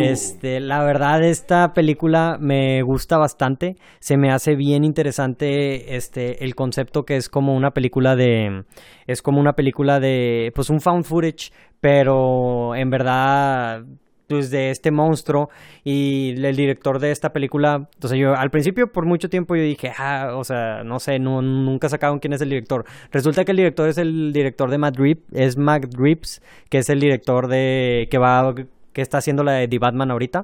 Este, 0.00 0.58
la 0.60 0.82
verdad, 0.82 1.22
esta 1.22 1.72
película 1.72 2.36
me 2.40 2.82
gusta 2.82 3.16
bastante. 3.16 3.76
Se 4.00 4.16
me 4.16 4.30
hace 4.30 4.56
bien 4.56 4.84
interesante 4.84 5.94
este, 5.94 6.44
el 6.44 6.54
concepto 6.56 7.04
que 7.04 7.16
es 7.16 7.28
como 7.28 7.54
una 7.54 7.70
película 7.70 8.16
de. 8.16 8.64
Es 9.06 9.22
como 9.22 9.40
una 9.40 9.52
película 9.52 10.00
de. 10.00 10.50
Pues 10.54 10.68
un 10.68 10.80
found 10.80 11.04
footage, 11.04 11.52
pero 11.80 12.74
en 12.74 12.90
verdad. 12.90 13.84
De 14.32 14.70
este 14.70 14.90
monstruo 14.90 15.50
y 15.84 16.34
el 16.42 16.56
director 16.56 16.98
de 16.98 17.10
esta 17.10 17.32
película, 17.32 17.88
entonces 17.94 18.18
yo 18.18 18.34
al 18.34 18.50
principio 18.50 18.90
por 18.90 19.04
mucho 19.04 19.28
tiempo 19.28 19.54
yo 19.56 19.62
dije, 19.62 19.92
ah, 19.98 20.32
o 20.34 20.44
sea, 20.44 20.82
no 20.84 21.00
sé, 21.00 21.18
no, 21.18 21.42
nunca 21.42 21.88
sacaron 21.88 22.18
quién 22.18 22.32
es 22.32 22.40
el 22.40 22.48
director. 22.48 22.84
Resulta 23.10 23.44
que 23.44 23.52
el 23.52 23.56
director 23.58 23.88
es 23.88 23.98
el 23.98 24.32
director 24.32 24.70
de 24.70 24.78
Matt 24.78 24.96
Reeves, 24.96 25.22
es 25.32 25.56
Matt 25.56 25.94
Reeves, 25.94 26.42
que 26.68 26.78
es 26.78 26.88
el 26.88 27.00
director 27.00 27.48
de 27.48 28.08
que 28.10 28.18
va 28.18 28.54
que 28.92 29.00
está 29.02 29.18
haciendo 29.18 29.42
la 29.44 29.52
de 29.52 29.68
The 29.68 29.78
Batman 29.78 30.10
ahorita. 30.10 30.42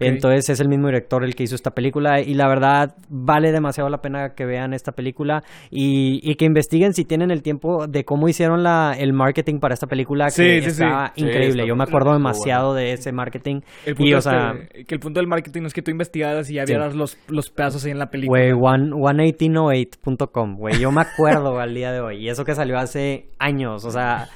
Entonces 0.00 0.48
es 0.50 0.60
el 0.60 0.68
mismo 0.68 0.86
director 0.88 1.24
el 1.24 1.34
que 1.34 1.44
hizo 1.44 1.54
esta 1.54 1.70
película 1.72 2.20
y 2.20 2.34
la 2.34 2.48
verdad 2.48 2.94
vale 3.08 3.52
demasiado 3.52 3.88
la 3.90 4.02
pena 4.02 4.34
que 4.34 4.44
vean 4.44 4.74
esta 4.74 4.92
película 4.92 5.42
y, 5.70 6.20
y 6.22 6.34
que 6.36 6.44
investiguen 6.44 6.92
si 6.94 7.04
tienen 7.04 7.30
el 7.30 7.42
tiempo 7.42 7.86
de 7.86 8.04
cómo 8.04 8.28
hicieron 8.28 8.62
la, 8.62 8.94
el 8.98 9.12
marketing 9.12 9.58
para 9.60 9.74
esta 9.74 9.86
película 9.86 10.30
Sí, 10.30 10.42
que 10.42 10.62
sí, 10.62 10.68
está 10.68 11.12
sí. 11.14 11.22
increíble. 11.22 11.62
Está 11.62 11.66
Yo 11.66 11.76
me 11.76 11.84
acuerdo 11.84 12.12
demasiado 12.12 12.74
de 12.74 12.92
ese 12.92 13.12
marketing 13.12 13.60
El 13.84 13.94
punto 13.94 14.08
y 14.10 14.14
o 14.14 14.18
es 14.18 14.24
sea, 14.24 14.54
que, 14.72 14.84
que 14.84 14.94
el 14.94 15.00
punto 15.00 15.20
del 15.20 15.26
marketing 15.26 15.62
no 15.62 15.66
es 15.68 15.74
que 15.74 15.82
tú 15.82 15.90
investigaras 15.90 16.50
y 16.50 16.54
ya 16.54 16.64
vieras 16.64 16.94
los, 16.94 17.16
los 17.28 17.50
pedazos 17.50 17.84
ahí 17.84 17.90
en 17.92 17.98
la 17.98 18.10
película. 18.10 18.38
güey, 18.40 18.52
one- 18.52 18.92
11808.com, 18.92 20.56
güey, 20.56 20.78
yo 20.78 20.90
me 20.90 21.00
acuerdo 21.02 21.58
al 21.60 21.74
día 21.74 21.92
de 21.92 22.00
hoy 22.00 22.16
y 22.24 22.28
eso 22.28 22.44
que 22.44 22.54
salió 22.54 22.78
hace 22.78 23.28
años, 23.38 23.84
o 23.84 23.90
sea, 23.90 24.28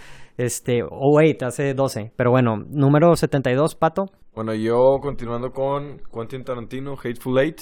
este, 0.45 0.83
oh 0.83 1.13
wait, 1.15 1.43
hace 1.43 1.75
12, 1.75 2.13
pero 2.17 2.31
bueno, 2.31 2.65
número 2.69 3.15
72, 3.17 3.75
Pato. 3.75 4.07
Bueno, 4.35 4.55
yo 4.55 4.99
continuando 5.01 5.53
con 5.53 6.01
Quentin 6.13 6.45
Tarantino, 6.45 6.97
Hateful 7.03 7.39
Eight. 7.39 7.61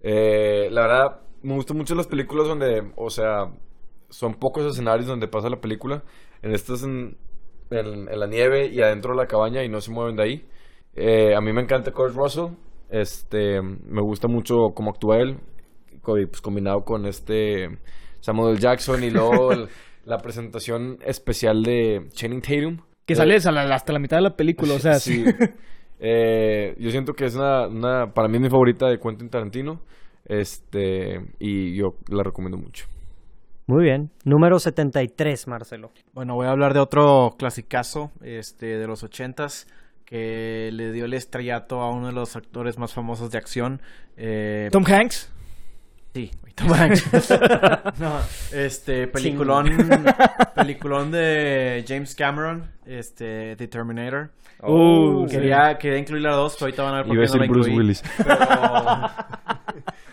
Eh, 0.00 0.68
la 0.70 0.82
verdad, 0.82 1.20
me 1.42 1.54
gustan 1.54 1.76
mucho 1.76 1.94
las 1.94 2.06
películas 2.06 2.46
donde, 2.48 2.92
o 2.96 3.10
sea, 3.10 3.50
son 4.08 4.34
pocos 4.34 4.64
escenarios 4.64 5.06
donde 5.06 5.28
pasa 5.28 5.48
la 5.50 5.60
película. 5.60 6.02
En 6.42 6.52
estas 6.54 6.82
en, 6.84 7.18
en, 7.70 8.08
en 8.08 8.20
la 8.20 8.26
nieve 8.26 8.66
y 8.68 8.80
adentro 8.80 9.12
de 9.12 9.18
la 9.18 9.26
cabaña 9.26 9.62
y 9.62 9.68
no 9.68 9.80
se 9.80 9.90
mueven 9.90 10.16
de 10.16 10.22
ahí. 10.22 10.48
Eh, 10.94 11.34
a 11.34 11.40
mí 11.40 11.52
me 11.52 11.60
encanta 11.62 11.92
Kurt 11.92 12.14
Russell. 12.14 12.52
Este, 12.88 13.60
me 13.62 14.00
gusta 14.00 14.26
mucho 14.26 14.70
cómo 14.74 14.90
actúa 14.90 15.18
él, 15.18 15.38
pues, 16.02 16.40
combinado 16.40 16.84
con 16.84 17.06
este 17.06 17.78
Samuel. 18.20 18.58
Jackson 18.58 19.04
y 19.04 19.10
luego 19.10 19.52
el- 19.52 19.68
la 20.10 20.18
presentación 20.18 20.98
especial 21.04 21.62
de 21.62 22.08
Channing 22.12 22.42
Tatum. 22.42 22.78
Que 23.06 23.14
Eh, 23.14 23.16
a 23.46 23.50
la- 23.52 23.74
hasta 23.74 23.92
la 23.92 23.98
mitad 23.98 24.18
de 24.18 24.22
la 24.22 24.36
película, 24.36 24.74
o 24.74 24.78
sea, 24.78 24.94
sí. 25.00 25.24
Eh, 25.98 26.74
yo 26.78 26.90
siento 26.90 27.14
que 27.14 27.26
es 27.26 27.34
una, 27.34 27.66
una, 27.66 28.12
para 28.14 28.28
mí 28.28 28.36
es 28.36 28.42
mi 28.42 28.50
favorita 28.50 28.88
de 28.88 28.98
Quentin 28.98 29.28
Tarantino. 29.30 29.80
Este, 30.26 31.20
y 31.38 31.74
yo 31.76 31.96
la 32.08 32.22
recomiendo 32.22 32.56
mucho. 32.56 32.86
Muy 33.66 33.84
bien. 33.84 34.10
Número 34.24 34.58
73, 34.58 35.46
Marcelo. 35.48 35.90
Bueno, 36.12 36.34
voy 36.34 36.46
a 36.46 36.50
hablar 36.50 36.72
de 36.74 36.80
otro 36.80 37.34
clasicazo 37.38 38.10
este, 38.22 38.66
de 38.78 38.86
los 38.86 39.02
ochentas 39.02 39.66
que 40.04 40.70
le 40.72 40.90
dio 40.92 41.04
el 41.04 41.14
estrellato 41.14 41.80
a 41.80 41.90
uno 41.90 42.08
de 42.08 42.12
los 42.12 42.34
actores 42.36 42.78
más 42.78 42.92
famosos 42.92 43.30
de 43.30 43.38
acción. 43.38 43.80
eh, 44.16 44.68
Tom 44.72 44.84
Hanks. 44.86 45.32
Sí, 46.12 46.30
Tom 46.56 46.72
Hanks. 46.72 47.30
no, 47.98 48.18
este, 48.52 49.06
peliculón, 49.06 49.70
peliculón 50.54 51.10
de 51.10 51.84
James 51.86 52.14
Cameron, 52.14 52.70
este, 52.84 53.56
The 53.56 53.68
Terminator. 53.68 54.30
Uh, 54.62 55.26
quería, 55.26 55.78
quería 55.78 55.98
incluir 55.98 56.22
la 56.22 56.32
dos, 56.32 56.54
pero 56.54 56.66
ahorita 56.66 56.82
van 56.82 56.94
a 56.94 56.96
ver 56.98 57.06
por 57.06 57.16
qué 57.16 57.26
no 57.26 57.36
la 57.36 57.46
Bruce 57.46 57.70
incluí. 57.70 57.76
Willis. 57.76 58.02
Pero, 58.18 58.36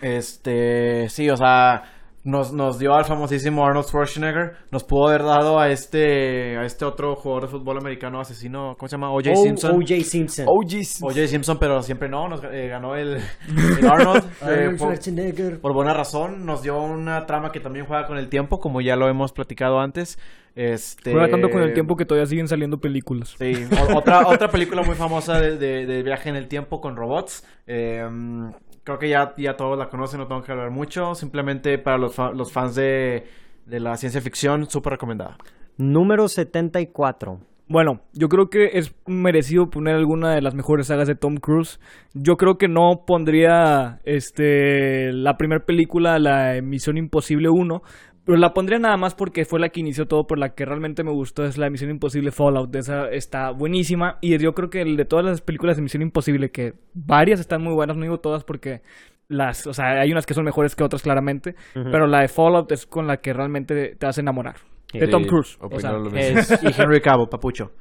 este, 0.00 1.08
sí, 1.10 1.28
o 1.28 1.36
sea, 1.36 1.82
nos, 2.28 2.52
nos 2.52 2.78
dio 2.78 2.94
al 2.94 3.04
famosísimo 3.04 3.64
Arnold 3.66 3.86
Schwarzenegger. 3.86 4.52
Nos 4.70 4.84
pudo 4.84 5.08
haber 5.08 5.22
dado 5.22 5.58
a 5.58 5.70
este, 5.70 6.56
a 6.58 6.64
este 6.64 6.84
otro 6.84 7.16
jugador 7.16 7.44
de 7.44 7.48
fútbol 7.48 7.78
americano 7.78 8.20
asesino, 8.20 8.76
¿cómo 8.78 8.88
se 8.88 8.92
llama? 8.96 9.10
O.J. 9.10 9.34
Simpson. 9.34 9.70
O.J. 9.76 10.00
Simpson. 10.04 10.46
OGs. 10.48 11.02
O.J. 11.02 11.26
Simpson, 11.26 11.58
pero 11.58 11.82
siempre 11.82 12.08
no, 12.08 12.28
nos 12.28 12.42
eh, 12.44 12.68
ganó 12.68 12.94
el, 12.96 13.16
el 13.78 13.86
Arnold. 13.90 14.24
eh, 14.46 14.66
por, 14.78 14.88
Schwarzenegger. 14.88 15.60
por 15.60 15.72
buena 15.72 15.94
razón, 15.94 16.44
nos 16.44 16.62
dio 16.62 16.80
una 16.82 17.24
trama 17.26 17.50
que 17.50 17.60
también 17.60 17.86
juega 17.86 18.06
con 18.06 18.18
el 18.18 18.28
tiempo, 18.28 18.60
como 18.60 18.80
ya 18.80 18.94
lo 18.96 19.08
hemos 19.08 19.32
platicado 19.32 19.80
antes. 19.80 20.18
Este, 20.54 21.12
Juega 21.12 21.28
tanto 21.30 21.50
con 21.50 21.62
el 21.62 21.72
tiempo 21.72 21.94
que 21.96 22.04
todavía 22.04 22.26
siguen 22.26 22.48
saliendo 22.48 22.78
películas. 22.78 23.36
Sí, 23.38 23.54
o- 23.90 23.96
otra, 23.96 24.26
otra 24.26 24.48
película 24.48 24.82
muy 24.82 24.96
famosa 24.96 25.38
de, 25.40 25.56
de- 25.56 25.86
de 25.86 26.02
viaje 26.02 26.28
en 26.30 26.34
el 26.36 26.48
tiempo 26.48 26.80
con 26.80 26.96
robots. 26.96 27.44
Eh, 27.68 28.04
creo 28.88 28.98
que 28.98 29.08
ya, 29.10 29.34
ya 29.36 29.54
todos 29.56 29.78
la 29.78 29.88
conocen, 29.88 30.18
no 30.20 30.26
tengo 30.26 30.42
que 30.42 30.50
hablar 30.52 30.70
mucho. 30.70 31.14
Simplemente 31.14 31.78
para 31.78 31.98
los, 31.98 32.14
fa- 32.14 32.32
los 32.32 32.52
fans 32.52 32.74
de, 32.74 33.24
de 33.66 33.80
la 33.80 33.96
ciencia 33.96 34.20
ficción, 34.20 34.68
súper 34.68 34.92
recomendada. 34.92 35.36
Número 35.76 36.26
74. 36.28 37.38
Bueno, 37.70 38.00
yo 38.14 38.28
creo 38.30 38.48
que 38.48 38.70
es 38.78 38.94
merecido 39.06 39.68
poner 39.68 39.94
alguna 39.94 40.34
de 40.34 40.40
las 40.40 40.54
mejores 40.54 40.86
sagas 40.86 41.06
de 41.06 41.14
Tom 41.14 41.36
Cruise. 41.36 41.78
Yo 42.14 42.36
creo 42.38 42.56
que 42.56 42.66
no 42.66 43.04
pondría 43.06 44.00
este 44.04 45.12
la 45.12 45.36
primera 45.36 45.64
película, 45.66 46.18
la 46.18 46.62
Misión 46.62 46.96
Imposible 46.96 47.50
1, 47.50 47.82
pero 48.28 48.36
la 48.36 48.52
pondría 48.52 48.78
nada 48.78 48.98
más 48.98 49.14
porque 49.14 49.46
fue 49.46 49.58
la 49.58 49.70
que 49.70 49.80
inició 49.80 50.06
todo, 50.06 50.26
por 50.26 50.38
la 50.38 50.54
que 50.54 50.66
realmente 50.66 51.02
me 51.02 51.10
gustó 51.10 51.46
es 51.46 51.56
la 51.56 51.70
Misión 51.70 51.88
Imposible 51.88 52.30
Fallout. 52.30 52.76
Esa 52.76 53.10
está 53.10 53.52
buenísima 53.52 54.18
y 54.20 54.36
yo 54.36 54.54
creo 54.54 54.68
que 54.68 54.82
el 54.82 54.98
de 54.98 55.06
todas 55.06 55.24
las 55.24 55.40
películas 55.40 55.76
de 55.76 55.82
Misión 55.82 56.02
Imposible, 56.02 56.50
que 56.50 56.74
varias 56.92 57.40
están 57.40 57.62
muy 57.62 57.72
buenas, 57.72 57.96
no 57.96 58.02
digo 58.02 58.20
todas 58.20 58.44
porque 58.44 58.82
las, 59.28 59.66
o 59.66 59.72
sea, 59.72 60.02
hay 60.02 60.12
unas 60.12 60.26
que 60.26 60.34
son 60.34 60.44
mejores 60.44 60.76
que 60.76 60.84
otras 60.84 61.00
claramente, 61.00 61.54
pero 61.72 62.06
la 62.06 62.20
de 62.20 62.28
Fallout 62.28 62.70
es 62.70 62.84
con 62.84 63.06
la 63.06 63.16
que 63.16 63.32
realmente 63.32 63.96
te 63.96 64.06
hace 64.06 64.20
enamorar. 64.20 64.56
De 64.92 65.04
Sí, 65.04 65.10
Tom 65.10 65.24
Cruise. 65.24 65.58
O 65.60 65.78
sea, 65.80 65.92
lo 65.92 66.10
mismo. 66.10 66.16
Es, 66.18 66.50
Y 66.62 66.80
Henry 66.80 67.00
Cavill, 67.02 67.28
Papucho. 67.28 67.72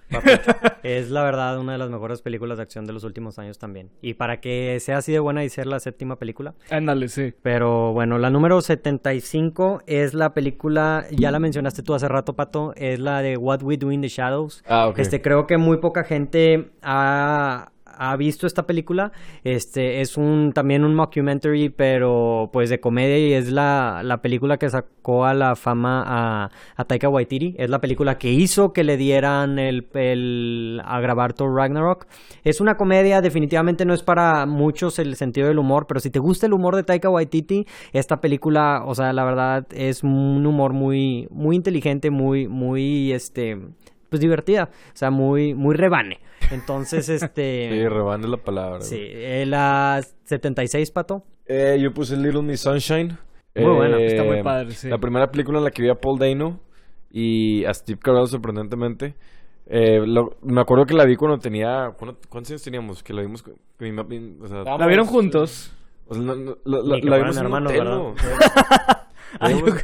es 0.84 1.10
la 1.10 1.24
verdad 1.24 1.58
una 1.58 1.72
de 1.74 1.78
las 1.78 1.90
mejores 1.90 2.22
películas 2.22 2.58
de 2.58 2.64
acción 2.64 2.86
de 2.86 2.92
los 2.94 3.04
últimos 3.06 3.40
años 3.40 3.58
también. 3.58 3.92
Y 4.02 4.16
para 4.16 4.42
que 4.42 4.78
sea 4.82 4.98
así 4.98 5.14
de 5.14 5.20
buena 5.20 5.44
y 5.46 5.50
ser 5.50 5.68
la 5.68 5.80
séptima 5.80 6.18
película. 6.18 6.54
ándale, 6.70 7.08
sí. 7.08 7.34
Pero 7.42 7.94
bueno, 7.94 8.18
la 8.18 8.30
número 8.30 8.60
75 8.60 9.84
es 9.88 10.14
la 10.14 10.34
película, 10.34 11.06
ya 11.12 11.32
la 11.32 11.40
mencionaste 11.40 11.82
tú 11.82 11.94
hace 11.94 12.08
rato, 12.08 12.34
Pato, 12.34 12.74
es 12.76 13.00
la 13.00 13.22
de 13.22 13.38
What 13.38 13.64
We 13.64 13.78
Do 13.78 13.92
in 13.92 14.02
the 14.02 14.10
Shadows. 14.10 14.64
Ah, 14.68 14.88
ok. 14.88 15.00
Este, 15.00 15.22
creo 15.22 15.48
que 15.48 15.58
muy 15.58 15.78
poca 15.78 16.04
gente 16.04 16.72
ha, 16.82 17.72
ha 17.98 18.16
visto 18.16 18.48
esta 18.48 18.66
película. 18.66 19.12
Este, 19.44 20.02
es 20.02 20.18
un 20.18 20.52
también 20.54 20.84
un 20.84 20.96
mockumentary, 20.96 21.70
pero 21.70 22.50
pues 22.54 22.70
de 22.70 22.80
comedia 22.80 23.18
y 23.18 23.34
es 23.34 23.52
la, 23.52 24.02
la 24.04 24.22
película 24.22 24.58
que 24.58 24.70
sacó 24.70 25.26
a 25.26 25.34
la 25.34 25.56
fama 25.56 26.50
a, 26.78 26.86
Taika 26.86 27.10
Waititi. 27.10 27.56
Es 27.58 27.70
la 27.70 27.82
película 27.82 28.18
que 28.18 28.32
hizo 28.32 28.74
que 28.74 28.84
le 28.84 28.98
dieran 28.98 29.60
el, 29.60 29.88
el 29.94 30.82
a 30.86 31.00
grabar 31.00 31.34
Thor 31.34 31.54
Ragnarok. 31.54 32.08
Es 32.44 32.62
una 32.62 32.78
comedia, 32.78 33.22
definitivamente 33.22 33.86
no 33.86 33.94
es 33.94 34.04
para 34.04 34.46
muchos 34.46 35.00
el 35.00 35.16
sentido 35.16 35.48
del 35.48 35.60
humor, 35.60 35.88
pero 35.88 36.00
si 36.00 36.10
te 36.10 36.20
gusta 36.20 36.46
el 36.46 36.54
humor 36.54 36.76
de 36.76 36.84
Taika 36.84 37.10
Waititi, 37.10 37.66
esta 37.94 38.22
película, 38.22 38.84
o 38.86 38.96
sea, 38.96 39.14
la 39.14 39.24
verdad 39.24 39.68
es 39.72 40.04
un 40.04 40.46
humor 40.46 40.74
muy 40.74 41.28
muy 41.32 41.56
inteligente, 41.56 42.10
muy 42.12 42.48
muy 42.48 43.12
este 43.12 43.58
pues 44.10 44.22
divertida, 44.22 44.70
o 44.94 44.98
sea, 44.98 45.12
muy 45.12 45.54
muy 45.54 45.76
rebane. 45.76 46.20
Entonces, 46.52 47.10
este 47.10 47.70
Sí, 47.72 47.88
rebande 47.88 48.28
la 48.28 48.38
palabra. 48.38 48.82
Sí, 48.82 48.98
eh, 49.00 49.46
la 49.48 50.02
76, 50.24 50.92
Pato. 50.92 51.24
Eh, 51.46 51.78
yo 51.82 51.94
puse 51.94 52.16
Little 52.18 52.42
Miss 52.42 52.62
Sunshine. 52.62 53.18
Muy 53.56 53.74
buena, 53.76 54.00
está 54.00 54.24
muy 54.24 54.38
Eh, 54.38 54.44
padre, 54.44 54.72
sí. 54.72 54.88
La 54.90 54.98
primera 55.00 55.32
película 55.32 55.58
en 55.58 55.64
la 55.64 55.72
que 55.72 55.82
vi 55.82 55.90
a 55.90 55.96
Paul 55.96 56.20
Dano 56.20 56.60
y 57.10 57.66
a 57.66 57.74
Steve 57.74 58.00
Carell, 58.02 58.28
sorprendentemente. 58.28 59.16
Eh, 59.66 60.02
lo- 60.06 60.38
me 60.44 60.62
acuerdo 60.62 60.86
que 60.86 60.94
la 60.94 61.06
vi 61.06 61.16
cuando 61.16 61.40
tenía. 61.40 61.92
¿cuándo- 61.98 62.18
¿Cuántos 62.30 62.52
años 62.52 62.64
teníamos? 62.64 63.02
Que 63.04 63.14
la 63.14 63.22
vimos. 63.22 63.44
que 63.44 63.52
mi 63.80 63.98
o 64.42 64.48
sea, 64.48 64.64
¿La 64.78 64.88
vieron 64.88 65.06
juntos? 65.08 65.74
o 66.08 66.14
sea, 66.14 66.24
no- 66.24 66.36
no- 66.36 66.58
la, 66.66 66.78
la- 66.80 66.98
la 67.04 67.18
vimos 67.18 67.36
en 67.38 67.46
un 67.46 67.46
hermanos, 67.48 67.72
hotel, 67.72 67.84
¿verdad? 67.84 67.98
¿no? 67.98 68.16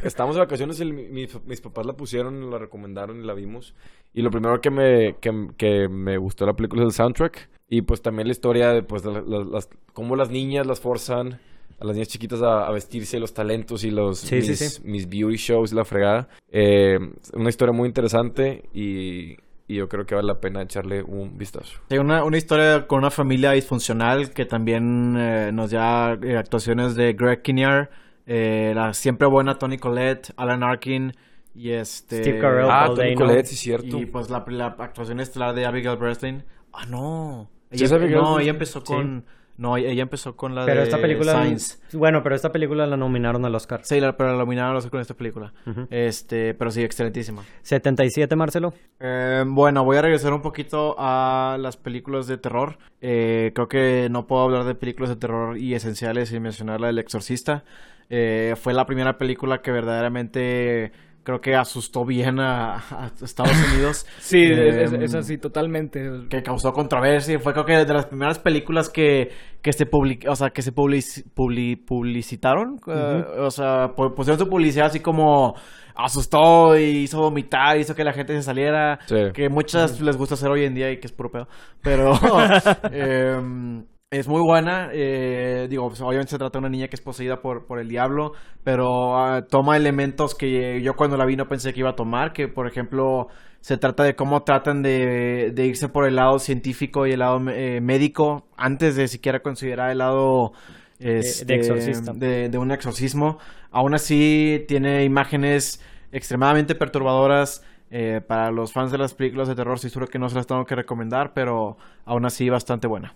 Estábamos 0.04 0.36
de 0.36 0.40
vacaciones 0.40 0.80
y 0.80 0.84
mis, 0.84 1.44
mis 1.44 1.60
papás 1.60 1.86
la 1.86 1.92
pusieron, 1.94 2.50
la 2.50 2.58
recomendaron 2.58 3.20
y 3.20 3.24
la 3.26 3.34
vimos. 3.34 3.74
Y 4.12 4.22
lo 4.22 4.30
primero 4.30 4.60
que 4.60 4.70
me, 4.70 5.16
que, 5.20 5.48
que 5.56 5.88
me 5.88 6.16
gustó 6.18 6.44
de 6.44 6.52
la 6.52 6.56
película 6.56 6.82
es 6.82 6.86
el 6.86 6.92
soundtrack. 6.92 7.48
Y 7.68 7.82
pues 7.82 8.02
también 8.02 8.28
la 8.28 8.32
historia 8.32 8.70
de 8.70 8.82
pues, 8.82 9.04
la- 9.04 9.22
la- 9.22 9.44
las, 9.44 9.68
cómo 9.92 10.16
las 10.16 10.30
niñas 10.30 10.66
las 10.66 10.80
forzan 10.80 11.40
a 11.80 11.84
las 11.84 11.96
niñas 11.96 12.08
chiquitas 12.08 12.40
a, 12.42 12.66
a 12.66 12.70
vestirse, 12.70 13.18
los 13.18 13.34
talentos 13.34 13.82
y 13.84 13.90
los 13.90 14.18
Sí, 14.20 14.36
mis, 14.36 14.46
sí, 14.46 14.56
sí. 14.68 14.82
mis 14.84 15.08
beauty 15.08 15.36
shows 15.36 15.72
y 15.72 15.74
la 15.74 15.84
fregada. 15.84 16.28
Eh, 16.52 16.98
una 17.32 17.48
historia 17.48 17.72
muy 17.72 17.88
interesante 17.88 18.62
y, 18.72 19.32
y 19.66 19.74
yo 19.76 19.88
creo 19.88 20.06
que 20.06 20.14
vale 20.14 20.28
la 20.28 20.40
pena 20.40 20.62
echarle 20.62 21.02
un 21.02 21.36
vistazo. 21.36 21.80
Una, 21.90 22.22
una 22.22 22.36
historia 22.36 22.86
con 22.86 22.98
una 23.00 23.10
familia 23.10 23.50
disfuncional 23.52 24.30
que 24.30 24.44
también 24.44 25.16
eh, 25.18 25.50
nos 25.52 25.72
da 25.72 26.14
eh, 26.22 26.36
actuaciones 26.36 26.94
de 26.94 27.12
Greg 27.14 27.42
Kinnear, 27.42 27.90
eh, 28.26 28.72
la 28.74 28.92
siempre 28.94 29.26
buena 29.28 29.58
Tony 29.58 29.78
Collette, 29.78 30.32
Alan 30.36 30.62
Arkin 30.62 31.12
y 31.54 31.70
este... 31.70 32.22
Steve 32.22 32.38
Carell, 32.40 32.66
Ah, 32.70 32.84
Paul 32.86 32.96
Tony 32.96 33.14
Dano. 33.14 33.26
Collette, 33.26 33.46
sí, 33.46 33.56
cierto. 33.56 33.98
Y 33.98 34.06
pues 34.06 34.30
la, 34.30 34.44
la 34.48 34.66
actuación 34.78 35.20
estelar 35.20 35.54
de 35.54 35.66
Abigail 35.66 35.96
Breslin. 35.96 36.44
Ah, 36.72 36.86
no. 36.86 37.50
¿Sí 37.70 37.76
Ella, 37.76 37.84
es 37.86 37.92
Abigail 37.92 38.14
no, 38.16 38.22
Breslin? 38.22 38.40
ella 38.42 38.50
empezó 38.50 38.82
con... 38.82 39.24
No, 39.56 39.76
ella 39.76 40.02
empezó 40.02 40.34
con 40.34 40.56
la 40.56 40.66
Pero 40.66 40.80
de 40.80 40.86
esta 40.88 41.00
película, 41.00 41.44
Signs. 41.44 41.80
bueno, 41.92 42.24
pero 42.24 42.34
esta 42.34 42.50
película 42.50 42.88
la 42.88 42.96
nominaron 42.96 43.44
al 43.44 43.54
Oscar. 43.54 43.82
Sí, 43.84 44.00
la, 44.00 44.16
pero 44.16 44.32
la 44.32 44.38
nominaron 44.38 44.82
con 44.90 45.00
esta 45.00 45.14
película. 45.14 45.52
Ujú. 45.64 45.86
Este, 45.90 46.54
pero 46.54 46.72
sí, 46.72 46.82
excelentísima. 46.82 47.44
77, 47.62 48.34
Marcelo. 48.34 48.74
Eh, 48.98 49.44
bueno, 49.46 49.84
voy 49.84 49.96
a 49.96 50.02
regresar 50.02 50.32
un 50.32 50.42
poquito 50.42 50.96
a 50.98 51.56
las 51.60 51.76
películas 51.76 52.26
de 52.26 52.36
terror. 52.36 52.78
Eh, 53.00 53.52
creo 53.54 53.68
que 53.68 54.08
no 54.10 54.26
puedo 54.26 54.42
hablar 54.42 54.64
de 54.64 54.74
películas 54.74 55.10
de 55.10 55.16
terror 55.16 55.56
y 55.56 55.74
esenciales 55.74 56.30
sin 56.30 56.42
mencionar 56.42 56.80
la 56.80 56.88
del 56.88 56.98
Exorcista. 56.98 57.62
Eh, 58.10 58.54
fue 58.56 58.74
la 58.74 58.84
primera 58.86 59.16
película 59.18 59.62
que 59.62 59.70
verdaderamente 59.72 60.92
creo 61.22 61.40
que 61.40 61.54
asustó 61.54 62.04
bien 62.04 62.38
a, 62.38 62.76
a 62.76 63.10
Estados 63.22 63.56
Unidos. 63.72 64.06
Sí, 64.18 64.42
es- 64.44 64.92
Eh, 64.92 64.98
es 65.04 65.14
así, 65.14 65.38
totalmente. 65.38 66.06
que 66.28 66.42
causó 66.42 66.72
controversia. 66.74 67.38
Fue 67.40 67.52
creo 67.54 67.64
que 67.64 67.72
de 67.86 67.94
las 67.94 68.06
primeras 68.06 68.38
películas 68.38 68.90
que, 68.90 69.30
que 69.62 69.72
se 69.72 69.86
public, 69.86 70.26
o 70.28 70.36
sea, 70.36 70.50
que 70.50 70.60
se 70.60 70.74
publici- 70.74 71.24
publi- 71.34 71.82
publicitaron. 71.82 72.78
eh, 72.86 73.24
o 73.38 73.50
sea, 73.50 73.94
pu- 73.94 74.12
pusieron 74.14 74.38
su 74.38 74.48
publicidad 74.50 74.86
así 74.88 75.00
como 75.00 75.54
asustó 75.96 76.76
y 76.78 77.04
hizo 77.04 77.20
vomitar, 77.20 77.78
hizo 77.78 77.94
que 77.94 78.04
la 78.04 78.12
gente 78.12 78.34
se 78.34 78.42
saliera. 78.42 78.98
Sí. 79.06 79.16
Que 79.32 79.48
muchas 79.48 80.00
les 80.02 80.18
gusta 80.18 80.34
hacer 80.34 80.50
hoy 80.50 80.64
en 80.64 80.74
día 80.74 80.90
y 80.90 80.98
que 80.98 81.06
es 81.06 81.12
puro 81.12 81.30
pedo. 81.30 81.48
Pero 81.82 82.12
em, 82.92 83.84
es 84.18 84.28
muy 84.28 84.40
buena. 84.42 84.90
eh, 84.92 85.66
digo, 85.70 85.88
pues, 85.88 86.00
obviamente 86.00 86.30
se 86.30 86.38
trata 86.38 86.58
de 86.58 86.60
una 86.60 86.68
niña 86.68 86.88
que 86.88 86.96
es 86.96 87.00
poseída 87.02 87.40
por, 87.40 87.66
por 87.66 87.78
el 87.78 87.88
diablo. 87.88 88.32
Pero 88.62 89.16
ah, 89.18 89.46
toma 89.48 89.76
elementos 89.76 90.34
que 90.34 90.80
yo 90.82 90.94
cuando 90.96 91.16
la 91.16 91.24
vi 91.24 91.36
no 91.36 91.48
pensé 91.48 91.72
que 91.72 91.80
iba 91.80 91.90
a 91.90 91.96
tomar. 91.96 92.32
Que 92.32 92.48
por 92.48 92.66
ejemplo 92.66 93.28
se 93.60 93.76
trata 93.78 94.04
de 94.04 94.14
cómo 94.14 94.42
tratan 94.42 94.82
de, 94.82 95.50
de 95.54 95.66
irse 95.66 95.88
por 95.88 96.06
el 96.06 96.16
lado 96.16 96.38
científico 96.38 97.06
y 97.06 97.12
el 97.12 97.20
lado 97.20 97.40
eh, 97.50 97.80
médico 97.80 98.46
antes 98.56 98.96
de 98.96 99.08
siquiera 99.08 99.40
considerar 99.40 99.90
el 99.90 99.98
lado 99.98 100.52
este, 100.98 101.54
exorcista. 101.54 102.12
de, 102.12 102.48
de 102.48 102.58
un 102.58 102.70
exorcismo. 102.72 103.38
Aún 103.70 103.94
así 103.94 104.64
tiene 104.68 105.04
imágenes 105.04 105.80
extremadamente 106.12 106.74
perturbadoras. 106.74 107.62
eh, 107.90 108.20
para 108.26 108.50
los 108.50 108.72
fans 108.72 108.90
de 108.90 108.98
las 108.98 109.14
películas 109.14 109.46
de 109.48 109.54
terror, 109.54 109.78
sí 109.78 109.88
seguro 109.88 110.08
que 110.08 110.18
no 110.18 110.28
se 110.28 110.34
las 110.36 110.46
tengo 110.46 110.64
que 110.64 110.74
recomendar, 110.74 111.32
pero 111.34 111.76
aún 112.04 112.24
así 112.26 112.48
bastante 112.50 112.86
buena. 112.88 113.14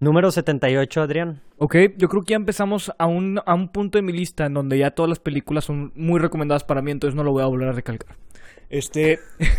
Número 0.00 0.30
78, 0.30 1.02
Adrián. 1.02 1.40
Ok, 1.56 1.76
yo 1.96 2.08
creo 2.08 2.22
que 2.22 2.32
ya 2.32 2.36
empezamos 2.36 2.92
a 2.98 3.06
un, 3.06 3.40
a 3.46 3.54
un 3.54 3.68
punto 3.68 3.96
de 3.96 4.02
mi 4.02 4.12
lista 4.12 4.46
en 4.46 4.54
donde 4.54 4.78
ya 4.78 4.90
todas 4.90 5.08
las 5.08 5.20
películas 5.20 5.64
son 5.64 5.92
muy 5.94 6.18
recomendadas 6.20 6.64
para 6.64 6.82
mí, 6.82 6.90
entonces 6.90 7.14
no 7.14 7.22
lo 7.22 7.32
voy 7.32 7.42
a 7.42 7.46
volver 7.46 7.68
a 7.68 7.72
recalcar. 7.72 8.16
Este. 8.70 9.18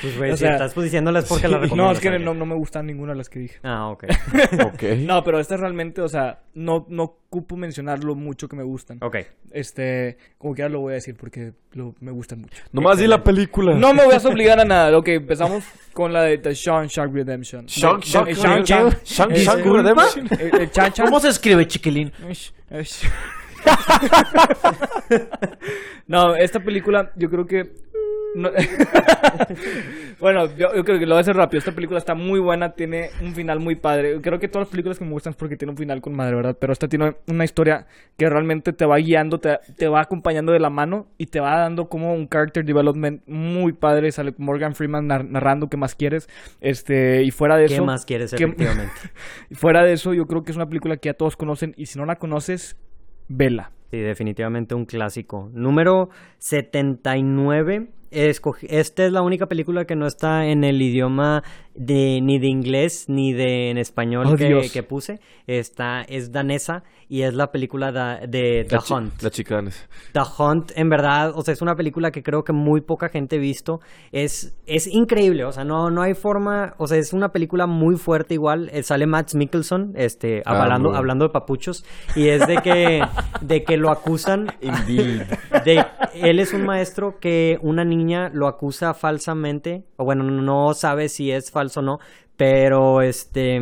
Pues, 0.00 0.16
güey, 0.16 0.30
O 0.30 0.36
si 0.36 0.44
sea, 0.44 0.52
estás 0.52 0.72
pues, 0.72 0.84
diciéndolas 0.84 1.24
porque 1.28 1.48
la 1.48 1.56
no, 1.56 1.62
recomiendas. 1.64 1.96
es 1.96 2.00
que 2.02 2.18
no, 2.20 2.32
no 2.32 2.46
me 2.46 2.54
gustan 2.54 2.86
ninguna 2.86 3.12
de 3.12 3.18
las 3.18 3.28
que 3.28 3.40
dije. 3.40 3.58
Ah, 3.64 3.88
ok. 3.88 4.04
Ok. 4.64 4.82
No, 5.00 5.24
pero 5.24 5.40
estas 5.40 5.58
realmente, 5.60 6.00
o 6.00 6.08
sea, 6.08 6.40
no, 6.54 6.86
no 6.88 7.02
ocupo 7.02 7.56
mencionar 7.56 8.04
lo 8.04 8.14
mucho 8.14 8.48
que 8.48 8.54
me 8.56 8.62
gustan. 8.62 8.98
Ok. 9.02 9.16
Este, 9.50 10.16
como 10.38 10.54
quiera 10.54 10.70
lo 10.70 10.80
voy 10.80 10.92
a 10.92 10.94
decir 10.94 11.16
porque 11.18 11.54
lo, 11.72 11.94
me 12.00 12.12
gustan 12.12 12.40
mucho. 12.42 12.62
Nomás 12.72 12.98
di 12.98 13.06
la 13.08 13.22
película. 13.24 13.74
No 13.74 13.92
me 13.92 14.04
voy 14.04 14.14
a 14.14 14.28
obligar 14.28 14.60
a 14.60 14.64
nada. 14.66 14.96
Ok, 14.96 15.08
empezamos 15.08 15.64
con 15.92 16.12
la 16.12 16.22
de 16.22 16.38
The 16.38 16.54
Sean 16.54 16.86
Shark 16.86 17.12
Redemption. 17.12 17.66
Shark- 17.66 18.04
No, 18.14 18.26
Shark- 18.26 19.64
Redemption. 19.64 20.28
¿Cómo 21.04 21.18
se 21.20 21.28
escribe, 21.30 21.66
chiquilín? 21.66 22.12
No, 26.06 26.34
esta 26.36 26.60
película 26.60 27.10
yo 27.16 27.28
creo 27.28 27.46
que 27.46 27.72
No- 28.34 28.50
bueno, 30.20 30.46
yo, 30.56 30.74
yo 30.74 30.84
creo 30.84 30.98
que 30.98 31.06
lo 31.06 31.14
voy 31.14 31.18
a 31.18 31.20
hacer 31.20 31.36
rápido. 31.36 31.58
Esta 31.58 31.72
película 31.72 31.98
está 31.98 32.14
muy 32.14 32.38
buena, 32.40 32.72
tiene 32.72 33.10
un 33.22 33.34
final 33.34 33.60
muy 33.60 33.74
padre. 33.76 34.20
Creo 34.20 34.38
que 34.38 34.48
todas 34.48 34.66
las 34.66 34.70
películas 34.70 34.98
que 34.98 35.04
me 35.04 35.12
gustan 35.12 35.30
es 35.32 35.36
porque 35.36 35.56
tiene 35.56 35.70
un 35.72 35.76
final 35.78 36.00
con 36.00 36.14
madre, 36.14 36.36
¿verdad? 36.36 36.56
Pero 36.60 36.72
esta 36.72 36.88
tiene 36.88 37.16
una 37.26 37.44
historia 37.44 37.86
que 38.16 38.28
realmente 38.28 38.72
te 38.72 38.84
va 38.84 38.96
guiando, 38.98 39.38
te, 39.40 39.58
te 39.76 39.88
va 39.88 40.00
acompañando 40.00 40.52
de 40.52 40.60
la 40.60 40.70
mano 40.70 41.08
y 41.18 41.26
te 41.26 41.40
va 41.40 41.58
dando 41.58 41.88
como 41.88 42.12
un 42.14 42.28
character 42.28 42.64
development 42.64 43.22
muy 43.26 43.72
padre. 43.72 44.12
Sale 44.12 44.34
Morgan 44.38 44.74
Freeman 44.74 45.06
nar- 45.08 45.26
narrando 45.28 45.68
qué 45.68 45.76
más 45.76 45.94
quieres. 45.94 46.28
Este, 46.60 47.22
y 47.22 47.30
fuera 47.30 47.56
de 47.56 47.66
¿Qué 47.66 47.74
eso. 47.74 47.84
más 47.84 48.04
quieres, 48.04 48.32
¿qué- 48.34 48.44
efectivamente? 48.44 48.92
y 49.50 49.54
fuera 49.54 49.84
de 49.84 49.92
eso, 49.94 50.12
yo 50.14 50.26
creo 50.26 50.42
que 50.42 50.50
es 50.50 50.56
una 50.56 50.66
película 50.68 50.96
que 50.96 51.08
ya 51.08 51.14
todos 51.14 51.36
conocen. 51.36 51.74
Y 51.76 51.86
si 51.86 51.98
no 51.98 52.04
la 52.04 52.16
conoces, 52.16 52.76
vela. 53.28 53.72
Sí, 53.90 53.96
definitivamente 53.98 54.74
un 54.74 54.84
clásico. 54.84 55.48
Número 55.54 56.10
79. 56.38 57.88
Escogí- 58.10 58.66
esta 58.70 59.04
es 59.04 59.12
la 59.12 59.22
única 59.22 59.46
película 59.46 59.84
que 59.84 59.96
no 59.96 60.06
está 60.06 60.46
en 60.46 60.64
el 60.64 60.80
idioma 60.80 61.42
de, 61.74 62.20
ni 62.22 62.38
de 62.38 62.48
inglés 62.48 63.04
ni 63.08 63.32
de 63.32 63.70
en 63.70 63.78
español 63.78 64.26
Oh, 64.26 64.36
que, 64.36 64.82
puse. 64.82 65.20
Está, 65.46 66.02
es 66.02 66.32
danesa 66.32 66.82
y 67.08 67.22
es 67.22 67.34
la 67.34 67.52
película 67.52 67.92
da- 67.92 68.18
de 68.20 68.64
The 68.68 68.76
La, 68.76 68.82
chi- 68.82 68.94
Hunt. 68.94 69.22
la 69.22 69.30
chicanes. 69.30 69.88
The 70.12 70.20
Hunt, 70.38 70.72
en 70.74 70.88
verdad, 70.88 71.32
o 71.34 71.42
sea, 71.42 71.52
es 71.54 71.62
una 71.62 71.76
película 71.76 72.10
que 72.10 72.22
creo 72.22 72.42
que 72.44 72.52
muy 72.52 72.80
poca 72.80 73.08
gente 73.08 73.36
ha 73.36 73.38
visto. 73.38 73.80
Es, 74.12 74.56
es 74.66 74.86
increíble, 74.86 75.44
o 75.44 75.52
sea, 75.52 75.64
no, 75.64 75.90
no 75.90 76.02
hay 76.02 76.14
forma, 76.14 76.74
o 76.78 76.86
sea, 76.86 76.98
es 76.98 77.12
una 77.12 77.30
película 77.30 77.66
muy 77.66 77.96
fuerte 77.96 78.34
igual. 78.34 78.70
Eh, 78.72 78.82
sale 78.82 79.06
Matt 79.06 79.34
Mikkelsen, 79.34 79.92
este, 79.96 80.42
Ah, 80.44 80.62
hablando, 80.62 80.88
muy 80.90 80.98
hablando 80.98 81.26
de 81.26 81.30
papuchos, 81.32 81.84
y 82.16 82.28
es 82.28 82.46
de 82.46 82.56
que, 82.58 83.02
de 83.42 83.62
que 83.64 83.76
lo 83.76 83.90
acusan. 83.90 84.48
Indeed. 84.60 85.22
De, 85.64 85.84
él 86.14 86.40
es 86.40 86.52
un 86.52 86.64
maestro 86.64 87.18
que 87.20 87.58
una 87.62 87.84
niña 87.84 87.97
lo 88.32 88.46
acusa 88.46 88.94
falsamente, 88.94 89.84
o 89.96 90.04
bueno, 90.04 90.24
no 90.24 90.74
sabe 90.74 91.08
si 91.08 91.30
es 91.30 91.50
falso 91.50 91.80
o 91.80 91.82
no, 91.82 91.98
pero 92.36 93.02
este 93.02 93.60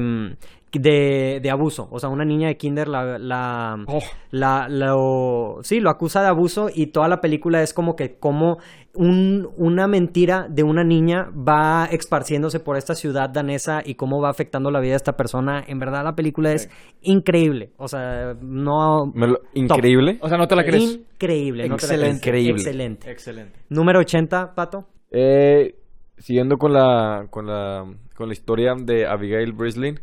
de, 0.72 1.40
de 1.42 1.50
abuso. 1.50 1.88
O 1.90 1.98
sea, 1.98 2.10
una 2.10 2.24
niña 2.26 2.48
de 2.48 2.58
kinder 2.58 2.86
la, 2.88 3.18
la, 3.18 3.82
Oh. 3.86 4.00
la- 4.30 4.68
lo, 4.68 5.60
sí, 5.62 5.80
lo 5.80 5.88
acusa 5.88 6.20
de 6.20 6.28
abuso 6.28 6.68
y 6.74 6.88
toda 6.88 7.08
la 7.08 7.20
película 7.22 7.62
es 7.62 7.72
como 7.72 7.96
que 7.96 8.18
como 8.18 8.58
un, 8.96 9.48
una 9.56 9.86
mentira 9.86 10.46
de 10.48 10.62
una 10.62 10.82
niña 10.84 11.30
va 11.30 11.86
esparciéndose 11.86 12.60
por 12.60 12.76
esta 12.76 12.94
ciudad 12.94 13.30
danesa 13.30 13.82
y 13.84 13.94
cómo 13.94 14.20
va 14.20 14.30
afectando 14.30 14.70
la 14.70 14.80
vida 14.80 14.92
de 14.92 14.96
esta 14.96 15.12
persona. 15.16 15.62
En 15.66 15.78
verdad 15.78 16.02
la 16.04 16.14
película 16.14 16.52
es 16.52 16.68
increíble. 17.02 17.70
O 17.76 17.88
sea, 17.88 18.34
no... 18.40 19.12
Lo- 19.14 19.40
increíble. 19.54 20.18
O 20.20 20.28
sea, 20.28 20.38
no 20.38 20.46
te 20.46 20.56
la 20.56 20.64
crees. 20.64 21.00
Increíble. 21.12 21.68
no 21.68 21.76
te 21.76 21.86
la 21.86 21.94
Excelente. 21.94 22.20
crees. 22.30 22.44
Increíble. 22.46 22.62
Excelente. 22.62 23.10
Excelente. 23.10 23.58
Número 23.68 24.00
80, 24.00 24.54
Pato. 24.54 24.86
Eh, 25.10 25.74
siguiendo 26.18 26.56
con 26.56 26.72
la, 26.72 27.26
con 27.30 27.46
la 27.46 27.84
con 28.16 28.28
la 28.28 28.32
historia 28.32 28.74
de 28.76 29.06
Abigail 29.06 29.52
Breslin, 29.52 30.00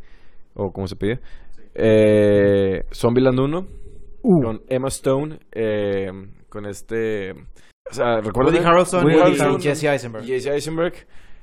o 0.53 0.71
como 0.71 0.87
se 0.87 0.95
pide, 0.95 1.19
eh, 1.73 2.83
Zombieland 2.93 3.39
1, 3.39 3.67
con 4.21 4.61
Emma 4.69 4.87
Stone, 4.87 5.39
eh, 5.51 6.09
con 6.47 6.65
este... 6.67 7.33
O 7.89 7.93
sea, 7.93 8.21
¿recuerdan? 8.21 8.53
Woody 8.55 8.65
Harrelson 8.65 9.03
Woody 9.03 9.15
y 9.17 9.19
Harrelson, 9.19 9.61
Jesse 9.61 9.83
Eisenberg. 9.85 10.25
Jesse 10.25 10.47
Eisenberg. 10.47 10.93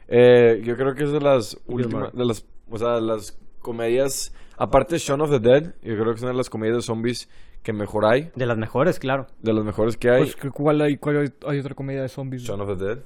Eh, 0.08 0.62
yo 0.64 0.76
creo 0.76 0.94
que 0.94 1.04
es 1.04 1.12
de 1.12 1.20
las 1.20 1.58
últimas, 1.66 2.12
de 2.12 2.24
las, 2.24 2.44
o 2.68 2.78
sea, 2.78 2.98
las 3.00 3.38
comedias, 3.60 4.32
aparte 4.56 4.94
de 4.94 4.98
Shaun 4.98 5.20
of 5.20 5.30
the 5.30 5.38
Dead, 5.38 5.74
yo 5.82 5.94
creo 5.94 6.06
que 6.06 6.14
es 6.16 6.22
una 6.22 6.32
de 6.32 6.36
las 6.38 6.50
comedias 6.50 6.76
de 6.76 6.82
zombies 6.82 7.28
que 7.62 7.74
mejor 7.74 8.06
hay, 8.06 8.30
De 8.34 8.46
las 8.46 8.56
mejores, 8.56 8.98
claro. 8.98 9.26
de 9.42 9.52
las 9.52 9.62
mejores 9.64 9.98
que 9.98 10.08
hay. 10.10 10.22
Pues, 10.22 10.34
¿cu- 10.34 10.50
¿cuál, 10.50 10.80
hay, 10.80 10.96
cuál 10.96 11.18
hay, 11.18 11.28
hay 11.46 11.58
otra 11.60 11.74
comedia 11.74 12.00
de 12.00 12.08
zombies? 12.08 12.42
Shaun 12.42 12.62
of 12.62 12.78
the 12.78 12.84
Dead. 12.84 12.98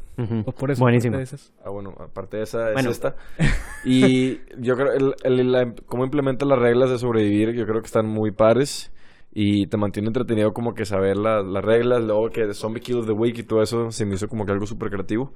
Pues 0.45 0.55
por 0.57 0.71
eso. 0.71 0.81
Buenísimo. 0.81 1.17
de 1.17 1.25
esas. 1.25 1.53
Ah, 1.65 1.71
bueno, 1.71 1.93
aparte 1.99 2.37
de 2.37 2.45
esa, 2.45 2.71
Bueno. 2.73 2.89
es 2.91 2.97
esta. 2.97 3.17
Y 3.85 4.39
yo 4.59 4.77
creo, 4.77 4.93
el, 4.93 5.15
el- 5.25 5.51
la- 5.53 5.75
cómo 5.87 6.05
implementa 6.05 6.47
las 6.47 6.59
reglas 6.61 6.89
de 6.89 6.99
sobrevivir, 6.99 7.51
yo 7.51 7.67
creo 7.67 7.81
que 7.81 7.87
están 7.87 8.07
muy 8.07 8.31
pares. 8.31 8.93
Y 9.37 9.67
te 9.67 9.77
mantiene 9.77 10.07
entretenido 10.09 10.55
como 10.55 10.75
que 10.75 10.85
saber 10.85 11.17
la- 11.17 11.43
las 11.43 11.65
reglas, 11.65 12.05
luego 12.05 12.31
que 12.31 12.47
de 12.47 12.55
Zombie 12.55 12.81
Kill 12.81 12.99
of 12.99 13.07
the 13.07 13.13
Week 13.13 13.37
y 13.37 13.43
todo 13.43 13.63
eso 13.63 13.91
se 13.91 14.07
me 14.07 14.15
hizo 14.15 14.29
como 14.29 14.47
que 14.47 14.53
algo 14.53 14.65
súper 14.67 14.91
creativo. 14.91 15.35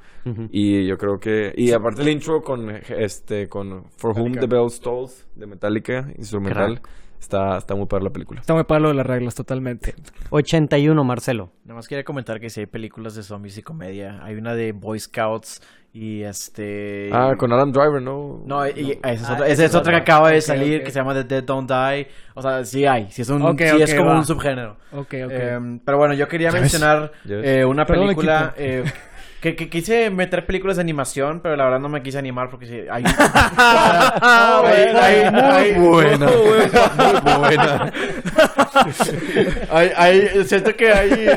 Y 0.52 0.86
yo 0.86 0.96
creo 0.96 1.18
que... 1.18 1.52
Y 1.56 1.72
aparte 1.72 2.02
el 2.02 2.08
intro 2.08 2.42
con, 2.42 2.70
este, 2.70 3.48
con 3.48 3.84
For 3.96 4.12
Whom 4.16 4.34
the 4.34 4.46
Bell 4.46 4.68
Tolls, 4.80 5.26
de 5.34 5.46
Metallica, 5.46 6.08
instrumental, 6.16 6.80
está, 7.20 7.58
está 7.58 7.74
muy 7.74 7.86
para 7.86 8.04
la 8.04 8.10
película. 8.10 8.40
Está 8.40 8.54
muy 8.54 8.62
para 8.64 8.78
lo 8.80 8.88
de 8.90 8.94
las 8.94 9.06
reglas, 9.06 9.34
totalmente. 9.34 9.94
81, 10.30 11.02
Marcelo. 11.02 11.50
Nada 11.64 11.74
más 11.74 11.88
quería 11.88 12.04
comentar 12.04 12.38
que 12.38 12.50
si 12.50 12.60
hay 12.60 12.66
películas 12.66 13.14
de 13.16 13.22
zombies 13.24 13.58
y 13.58 13.62
comedia. 13.62 14.22
Hay 14.22 14.36
una 14.36 14.54
de 14.54 14.70
Boy 14.72 15.00
Scouts 15.00 15.60
y 15.92 16.22
este... 16.22 17.10
Ah, 17.12 17.34
con 17.36 17.52
Adam 17.52 17.72
Driver, 17.72 18.00
¿no? 18.02 18.42
No, 18.46 18.66
y, 18.66 18.70
y 18.70 18.92
esa 19.02 19.10
es 19.12 19.24
Ah, 19.30 19.32
otra, 19.34 19.46
esa 19.46 19.52
esa 19.54 19.64
es 19.64 19.74
otra 19.74 19.92
que 19.94 19.98
acaba 20.00 20.30
de 20.30 20.36
Ok, 20.38 20.42
salir 20.42 20.78
ok. 20.80 20.84
que 20.84 20.90
se 20.92 20.98
llama 21.00 21.14
The 21.14 21.24
Dead 21.24 21.42
Don't 21.44 21.68
Die. 21.70 22.08
O 22.34 22.42
sea, 22.42 22.64
sí 22.64 22.86
hay, 22.86 23.08
sí 23.10 23.22
es, 23.22 23.28
un, 23.30 23.42
Ok, 23.42 23.58
sí 23.60 23.82
es 23.82 23.94
como 23.94 24.10
va. 24.10 24.18
un 24.18 24.24
subgénero. 24.26 24.76
Ok, 24.92 25.14
ok. 25.24 25.30
Em, 25.32 25.78
pero 25.80 25.98
bueno, 25.98 26.14
yo 26.14 26.28
quería 26.28 26.52
mencionar 26.52 27.12
eh, 27.28 27.64
una 27.64 27.84
Perdón, 27.86 28.04
película 28.06 28.54
eh, 28.56 28.84
que, 29.40 29.56
que 29.56 29.68
quise 29.70 30.10
meter 30.10 30.44
películas 30.46 30.76
de 30.76 30.82
animación, 30.82 31.40
pero 31.40 31.56
la 31.56 31.64
verdad 31.64 31.80
no 31.80 31.88
me 31.88 32.02
quise 32.02 32.18
animar 32.18 32.50
porque 32.50 32.66
sí, 32.66 32.80
hay... 32.90 33.02
Ah, 33.60 34.62
hay- 34.64 34.84
hay- 34.94 35.24
hay- 35.24 35.74
muy 35.78 35.88
buena. 35.88 36.26
Muy 36.26 37.38
buena. 37.38 37.92
hay, 39.70 39.90
hay- 39.96 40.44
siento 40.44 40.74
que 40.76 40.92
hay 40.92 41.28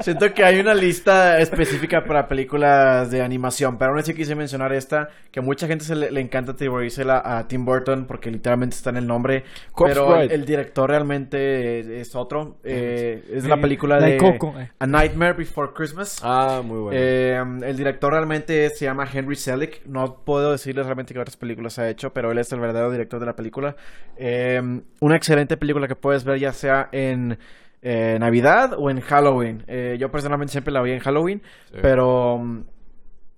siento 0.00 0.32
que 0.34 0.44
hay 0.44 0.58
una 0.60 0.74
lista 0.74 1.38
específica 1.40 2.04
para 2.04 2.28
películas 2.28 3.10
de 3.10 3.22
animación, 3.22 3.78
pero 3.78 3.90
aún 3.90 4.00
así 4.00 4.14
quise 4.14 4.34
mencionar 4.34 4.72
esta 4.72 5.08
que 5.30 5.40
mucha 5.40 5.66
gente 5.66 5.84
se 5.84 5.94
le, 5.94 6.10
le 6.10 6.20
encanta 6.20 6.52
atribuírsela 6.52 7.22
a 7.24 7.46
Tim 7.48 7.64
Burton 7.64 8.06
porque 8.06 8.30
literalmente 8.30 8.76
está 8.76 8.90
en 8.90 8.96
el 8.98 9.06
nombre, 9.06 9.44
Corpse 9.72 9.94
pero 9.94 10.14
el, 10.16 10.20
Bride. 10.28 10.34
el 10.34 10.44
director 10.44 10.90
realmente 10.90 11.80
es, 11.80 11.86
es 11.86 12.14
otro, 12.14 12.58
eh, 12.64 13.24
es 13.32 13.44
la 13.44 13.60
película 13.60 13.98
la 14.00 14.06
de 14.06 14.16
eh. 14.16 14.70
A 14.78 14.86
Nightmare 14.86 15.34
Before 15.34 15.72
Christmas. 15.74 16.20
Ah, 16.22 16.62
muy 16.64 16.78
buena. 16.80 16.98
Eh, 17.00 17.42
el 17.64 17.76
director 17.76 18.12
realmente 18.12 18.70
se 18.70 18.84
llama 18.84 19.08
Henry 19.12 19.36
Selick. 19.36 19.84
No 19.86 20.16
puedo 20.24 20.52
decirles 20.52 20.86
realmente 20.86 21.14
qué 21.14 21.20
otras 21.20 21.36
películas 21.36 21.78
ha 21.78 21.88
hecho, 21.88 22.12
pero 22.12 22.30
él 22.32 22.38
es 22.38 22.52
el 22.52 22.60
verdadero 22.60 22.90
director 22.90 23.20
de 23.20 23.26
la 23.26 23.36
película. 23.36 23.76
Eh, 24.16 24.80
una 25.00 25.16
excelente 25.16 25.56
película 25.56 25.88
que 25.88 25.96
puedes 25.96 26.24
ver 26.24 26.38
ya 26.38 26.52
sea 26.52 26.81
en 26.92 27.38
eh, 27.82 28.16
Navidad 28.20 28.74
o 28.78 28.90
en 28.90 29.00
Halloween. 29.00 29.64
Eh, 29.66 29.96
yo 29.98 30.10
personalmente 30.10 30.52
siempre 30.52 30.72
la 30.72 30.82
vi 30.82 30.92
en 30.92 31.00
Halloween, 31.00 31.42
Sí. 31.72 31.78
pero 31.82 32.38
mm, 32.38 32.60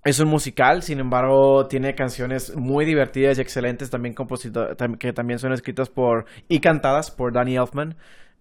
es 0.03 0.19
un 0.19 0.27
musical, 0.27 0.83
sin 0.83 0.99
embargo, 0.99 1.65
tiene 1.67 1.95
canciones 1.95 2.55
muy 2.55 2.85
divertidas 2.85 3.37
y 3.37 3.41
excelentes, 3.41 3.89
también 3.89 4.13
composito- 4.13 4.75
tam- 4.77 4.97
que 4.99 5.13
también 5.13 5.39
son 5.39 5.51
escritas 5.51 5.89
por 5.89 6.25
y 6.47 6.59
cantadas 6.59 7.09
por 7.09 7.33
Danny 7.33 7.55
Elfman. 7.57 7.95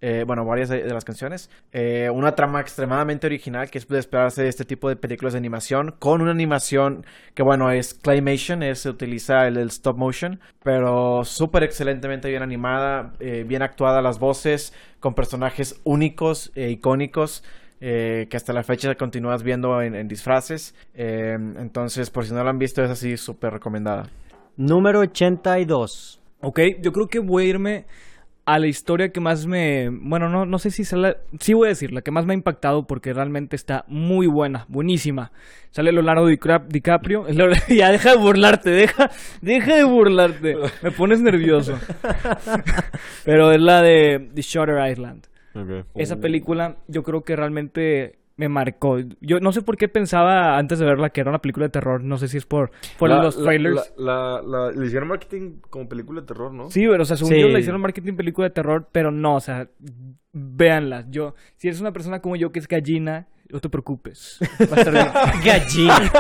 Eh, 0.07 0.25
bueno, 0.27 0.45
varias 0.45 0.69
de, 0.69 0.83
de 0.83 0.93
las 0.93 1.03
canciones. 1.03 1.49
Eh, 1.73 2.11
una 2.13 2.35
trama 2.35 2.61
extremadamente 2.61 3.27
original 3.27 3.71
que 3.71 3.79
es 3.79 3.89
de 3.89 3.99
esperarse 3.99 4.43
de 4.43 4.51
este 4.51 4.67
tipo 4.67 4.91
de 4.91 4.97
películas 4.97 5.33
de 5.33 5.39
animación, 5.39 5.95
con 5.99 6.21
una 6.21 6.31
animación 6.31 7.07
que, 7.33 7.43
bueno, 7.43 7.71
es 7.71 7.95
claymation, 7.95 8.63
es, 8.63 8.81
se 8.81 8.91
utiliza 8.91 9.47
el, 9.47 9.57
el 9.57 9.69
stop 9.69 9.97
motion, 9.97 10.41
pero 10.63 11.25
súper 11.25 11.63
excelentemente 11.63 12.29
bien 12.29 12.43
animada, 12.43 13.15
eh, 13.19 13.45
bien 13.49 13.63
actuada 13.63 14.03
las 14.03 14.19
voces, 14.19 14.75
con 15.01 15.15
personajes 15.15 15.81
únicos 15.85 16.53
e 16.55 16.69
icónicos 16.69 17.43
eh, 17.81 18.27
que 18.29 18.37
hasta 18.37 18.53
la 18.53 18.63
fecha 18.63 18.95
continúas 18.97 19.43
viendo 19.43 19.81
en, 19.81 19.95
en 19.95 20.07
disfraces. 20.07 20.75
Eh, 20.93 21.35
entonces, 21.59 22.11
por 22.11 22.27
si 22.27 22.35
no 22.35 22.45
la 22.45 22.51
han 22.51 22.59
visto, 22.59 22.85
es 22.85 22.91
así 22.91 23.17
súper 23.17 23.55
recomendada. 23.55 24.11
Número 24.59 25.01
82. 25.01 26.21
Ok, 26.43 26.61
yo 26.83 26.93
creo 26.93 27.09
que 27.09 27.21
voy 27.21 27.47
a 27.47 27.49
irme 27.49 27.87
a 28.47 28.59
la 28.59 28.67
historia 28.67 29.11
que 29.11 29.21
más 29.21 29.47
me... 29.47 29.89
Bueno, 29.91 30.29
no, 30.29 30.45
no 30.45 30.59
sé 30.59 30.71
si 30.71 30.85
se 30.85 30.97
la... 30.97 31.17
Sí 31.41 31.55
voy 31.55 31.67
a 31.67 31.69
decir, 31.71 31.93
la 31.93 32.03
que 32.03 32.11
más 32.11 32.27
me 32.27 32.35
ha 32.35 32.37
impactado 32.37 32.87
porque 32.87 33.13
realmente 33.13 33.57
está 33.57 33.85
muy 33.89 34.27
buena, 34.27 34.67
buenísima. 34.69 35.33
Sale 35.71 35.93
Leonardo 35.93 36.27
DiCaprio. 36.27 37.27
ya, 37.69 37.91
deja 37.91 38.11
de 38.13 38.17
burlarte, 38.19 38.71
deja, 38.71 39.11
deja 39.41 39.77
de 39.77 39.85
burlarte. 39.85 40.57
Me 40.83 40.91
pones 40.91 41.21
nervioso. 41.21 41.79
Pero 43.25 43.53
es 43.53 43.61
la 43.61 43.83
de 43.83 44.31
The 44.35 44.43
Shutter 44.43 44.91
Island. 44.91 45.27
Esa 45.95 46.17
película 46.17 46.79
yo 46.89 47.03
creo 47.03 47.23
que 47.23 47.37
realmente 47.37 48.19
me 48.37 48.49
marcó. 48.49 48.99
Yo 49.21 49.39
no 49.41 49.53
sé 49.53 49.63
por 49.63 49.77
qué 49.77 49.89
pensaba 49.89 50.59
antes 50.59 50.79
de 50.79 50.85
verla 50.87 51.11
que 51.11 51.21
era 51.21 51.31
una 51.31 51.39
película 51.41 51.67
de 51.67 51.71
terror. 51.71 52.03
No 52.03 52.19
sé 52.19 52.29
si 52.29 52.37
es 52.39 52.47
por, 52.47 52.73
por 52.99 53.09
La- 53.11 53.23
los 53.23 53.37
la- 53.37 53.45
trailers. 53.45 53.93
La, 53.97 54.41
la, 54.43 54.43
la- 54.43 54.71
le 54.73 54.87
hicieron 54.87 55.09
marketing 55.09 55.61
como 55.71 55.89
película 55.89 56.21
de 56.23 56.27
terror, 56.27 56.53
¿no? 56.53 56.71
Sí, 56.71 56.87
pero 56.89 57.03
o 57.03 57.07
sea, 57.07 57.17
según 57.17 57.33
Sí. 57.35 57.41
yo 57.41 57.49
le 57.49 57.61
hicieron 57.61 57.81
marketing 57.81 58.15
película 58.17 58.49
de 58.49 58.55
terror, 58.55 58.89
pero 58.91 59.11
no, 59.13 59.37
o 59.37 59.41
sea, 59.41 59.69
véanla. 60.33 61.05
Yo, 61.11 61.35
si 61.57 61.69
eres 61.69 61.81
una 61.81 61.93
persona 61.93 62.21
como 62.21 62.37
yo 62.37 62.51
que 62.51 62.59
es 62.59 62.67
gallina, 62.69 63.29
no 63.51 63.61
te 63.61 63.69
preocupes. 63.69 64.39
Va 64.73 64.77
a 64.77 64.81
estar 64.81 64.93
bien. 64.93 65.07
Gallina. 65.45 66.11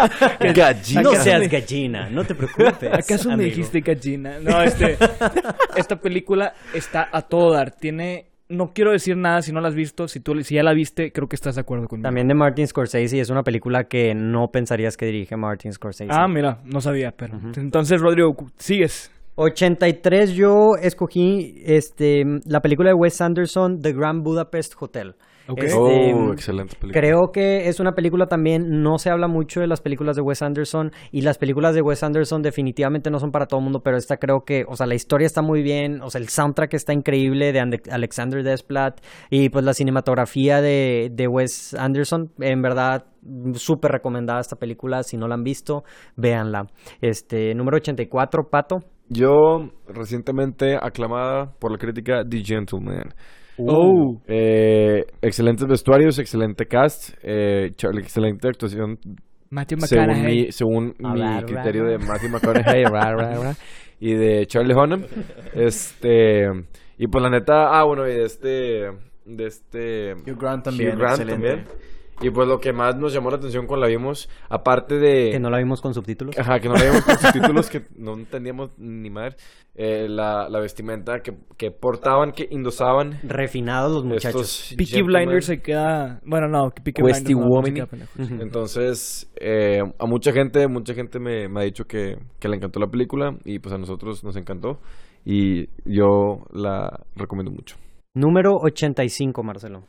Gallina. 0.54 1.02
no 1.02 1.08
¿Acaso 1.10 1.24
seas 1.24 1.50
gallina, 1.50 2.10
no 2.10 2.24
te 2.24 2.34
preocupes. 2.34 2.92
¿Acaso 2.92 3.36
me 3.36 3.44
dijiste 3.44 3.80
gallina? 3.80 4.38
No, 4.40 4.62
este, 4.62 4.96
esta 5.76 5.96
película 6.00 6.54
está 6.74 7.08
a 7.10 7.22
todo 7.22 7.52
dar. 7.52 7.72
Tiene 7.72 8.26
no 8.48 8.72
quiero 8.74 8.92
decir 8.92 9.16
nada 9.16 9.42
si 9.42 9.52
no 9.52 9.60
la 9.60 9.68
has 9.68 9.74
visto. 9.74 10.08
Si 10.08 10.20
tú 10.20 10.42
si 10.42 10.54
ya 10.54 10.62
la 10.62 10.72
viste, 10.72 11.12
creo 11.12 11.28
que 11.28 11.36
estás 11.36 11.54
de 11.54 11.62
acuerdo 11.62 11.88
conmigo. 11.88 12.06
También 12.06 12.28
de 12.28 12.34
Martin 12.34 12.66
Scorsese 12.66 13.16
y 13.16 13.20
es 13.20 13.30
una 13.30 13.42
película 13.42 13.84
que 13.84 14.14
no 14.14 14.50
pensarías 14.50 14.96
que 14.96 15.06
dirige 15.06 15.36
Martin 15.36 15.72
Scorsese. 15.72 16.10
Ah, 16.12 16.28
mira, 16.28 16.60
no 16.64 16.80
sabía, 16.80 17.12
pero. 17.12 17.38
Entonces, 17.56 18.00
Rodrigo, 18.00 18.36
sigues. 18.58 19.10
83 19.36 20.34
yo 20.34 20.76
escogí 20.80 21.60
este 21.64 22.24
la 22.44 22.62
película 22.62 22.90
de 22.90 22.94
Wes 22.94 23.20
Anderson, 23.20 23.80
The 23.82 23.92
Grand 23.92 24.22
Budapest 24.22 24.74
Hotel. 24.78 25.16
Ok. 25.46 25.62
Este, 25.62 25.76
Oh, 26.14 26.32
excelente 26.32 26.74
película. 26.80 27.00
Creo 27.00 27.20
que 27.32 27.68
es 27.68 27.78
una 27.78 27.92
película 27.92 28.26
también, 28.26 28.82
no 28.82 28.96
se 28.98 29.10
habla 29.10 29.28
mucho 29.28 29.60
de 29.60 29.66
las 29.66 29.80
películas 29.82 30.16
de 30.16 30.22
Wes 30.22 30.40
Anderson 30.42 30.90
y 31.12 31.20
las 31.20 31.36
películas 31.38 31.74
de 31.74 31.82
Wes 31.82 32.02
Anderson 32.02 32.40
definitivamente 32.42 33.10
no 33.10 33.18
son 33.18 33.30
para 33.30 33.46
todo 33.46 33.60
el 33.60 33.64
mundo, 33.64 33.80
pero 33.84 33.96
esta 33.98 34.16
creo 34.16 34.40
que, 34.46 34.64
o 34.68 34.74
sea, 34.76 34.86
la 34.86 34.94
historia 34.94 35.26
está 35.26 35.42
muy 35.42 35.62
bien, 35.62 36.00
o 36.02 36.08
sea, 36.08 36.20
el 36.20 36.28
soundtrack 36.28 36.72
está 36.74 36.94
increíble 36.94 37.52
de 37.52 37.60
Ande- 37.60 37.90
Alexander 37.92 38.42
Desplat 38.42 39.00
y 39.28 39.50
pues 39.50 39.64
la 39.64 39.74
cinematografía 39.74 40.62
de, 40.62 41.10
de 41.12 41.28
Wes 41.28 41.74
Anderson, 41.74 42.30
en 42.40 42.62
verdad 42.62 43.04
súper 43.54 43.92
recomendada 43.92 44.40
esta 44.40 44.56
película, 44.56 45.02
si 45.02 45.16
no 45.16 45.28
la 45.28 45.34
han 45.34 45.42
visto, 45.44 45.82
véanla. 46.16 46.66
Este, 47.00 47.54
número 47.54 47.76
84, 47.76 48.48
Pato. 48.50 48.76
Yo, 49.08 49.30
recientemente 49.86 50.76
aclamada 50.80 51.52
por 51.58 51.70
la 51.70 51.78
crítica, 51.78 52.22
The 52.26 52.42
Gentleman. 52.42 53.14
Oh. 53.58 54.20
Eh, 54.26 55.04
excelentes 55.22 55.66
vestuarios, 55.68 56.18
excelente 56.18 56.66
cast, 56.66 57.10
eh, 57.22 57.70
Charlie, 57.76 58.02
excelente 58.02 58.48
actuación 58.48 58.98
Matthew 59.50 59.78
según 59.80 60.06
McConaughey. 60.06 60.46
mi, 60.46 60.52
según 60.52 60.94
Ah, 61.04 61.12
mi 61.14 61.20
ra, 61.20 61.40
ra, 61.40 61.46
criterio 61.46 61.84
ra. 61.84 61.90
de 61.90 61.98
Matthew 61.98 62.30
McConaughey 62.30 62.84
ra, 62.84 63.14
ra, 63.14 63.38
ra, 63.38 63.54
y 64.00 64.14
de 64.14 64.46
Charlie 64.46 64.74
Hunnam. 64.74 65.04
Este, 65.54 66.46
y 66.98 67.06
pues 67.06 67.22
la 67.22 67.30
neta, 67.30 67.78
ah, 67.78 67.84
bueno, 67.84 68.06
y 68.08 68.12
de 68.14 68.24
este, 68.24 68.48
de 69.24 69.46
este... 69.46 70.12
Hugh 70.14 70.38
Grant 70.40 70.64
también, 70.64 70.90
Hugh 70.94 70.98
Grant 70.98 71.20
excelente. 71.20 71.48
también. 71.48 71.66
Y 72.22 72.30
pues 72.30 72.48
lo 72.48 72.58
que 72.58 72.72
más 72.72 72.96
nos 72.96 73.12
llamó 73.12 73.30
la 73.30 73.36
atención 73.36 73.66
cuando 73.66 73.86
la 73.86 73.90
vimos, 73.90 74.28
aparte 74.48 74.98
de... 74.98 75.30
Que 75.32 75.40
no 75.40 75.50
la 75.50 75.58
vimos 75.58 75.80
con 75.80 75.92
subtítulos. 75.94 76.38
Ajá, 76.38 76.60
que 76.60 76.68
no 76.68 76.74
leíamos 76.74 77.02
con 77.02 77.18
subtítulos, 77.18 77.68
que 77.68 77.82
no 77.96 78.14
entendíamos 78.14 78.70
ni 78.78 79.10
madre. 79.10 79.36
Eh, 79.76 80.06
la, 80.08 80.48
la 80.48 80.60
vestimenta 80.60 81.18
que, 81.18 81.32
que 81.56 81.72
portaban, 81.72 82.30
que 82.30 82.46
endosaban 82.50 83.18
Refinados 83.24 83.92
los 83.92 84.04
muchachos. 84.04 84.72
Peaky. 84.78 85.02
Blinders 85.02 85.46
se 85.46 85.60
queda. 85.60 86.20
Bueno, 86.24 86.46
no, 86.46 86.70
Peaky 86.70 87.02
Blinders 87.02 87.28
no, 87.30 87.40
no 87.40 87.42
se 87.42 87.48
Woman. 87.50 87.74
queda 87.74 87.86
pendejo. 87.86 88.12
Entonces, 88.40 89.32
eh, 89.40 89.80
a 89.98 90.06
mucha 90.06 90.32
gente, 90.32 90.68
mucha 90.68 90.94
gente 90.94 91.18
me, 91.18 91.48
me 91.48 91.60
ha 91.60 91.64
dicho 91.64 91.84
que, 91.86 92.16
que 92.38 92.48
le 92.48 92.56
encantó 92.56 92.78
la 92.78 92.86
película 92.86 93.36
y 93.44 93.58
pues 93.58 93.74
a 93.74 93.78
nosotros 93.78 94.22
nos 94.22 94.36
encantó 94.36 94.78
y 95.24 95.66
yo 95.84 96.44
la 96.52 97.00
recomiendo 97.16 97.50
mucho. 97.50 97.76
Número 98.14 98.52
85, 98.62 99.42
Marcelo. 99.42 99.82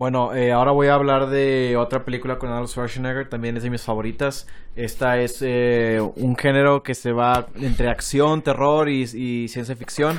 Bueno, 0.00 0.34
eh, 0.34 0.50
ahora 0.50 0.70
voy 0.72 0.86
a 0.86 0.94
hablar 0.94 1.28
de 1.28 1.76
otra 1.76 2.06
película 2.06 2.38
con 2.38 2.48
Arnold 2.48 2.70
Schwarzenegger, 2.70 3.28
también 3.28 3.58
es 3.58 3.64
de 3.64 3.68
mis 3.68 3.82
favoritas. 3.82 4.46
Esta 4.74 5.18
es 5.18 5.42
eh, 5.42 6.00
un 6.16 6.36
género 6.38 6.82
que 6.82 6.94
se 6.94 7.12
va 7.12 7.48
entre 7.56 7.90
acción, 7.90 8.40
terror 8.40 8.88
y, 8.88 9.06
ciencia 9.48 9.76
ficción. 9.76 10.18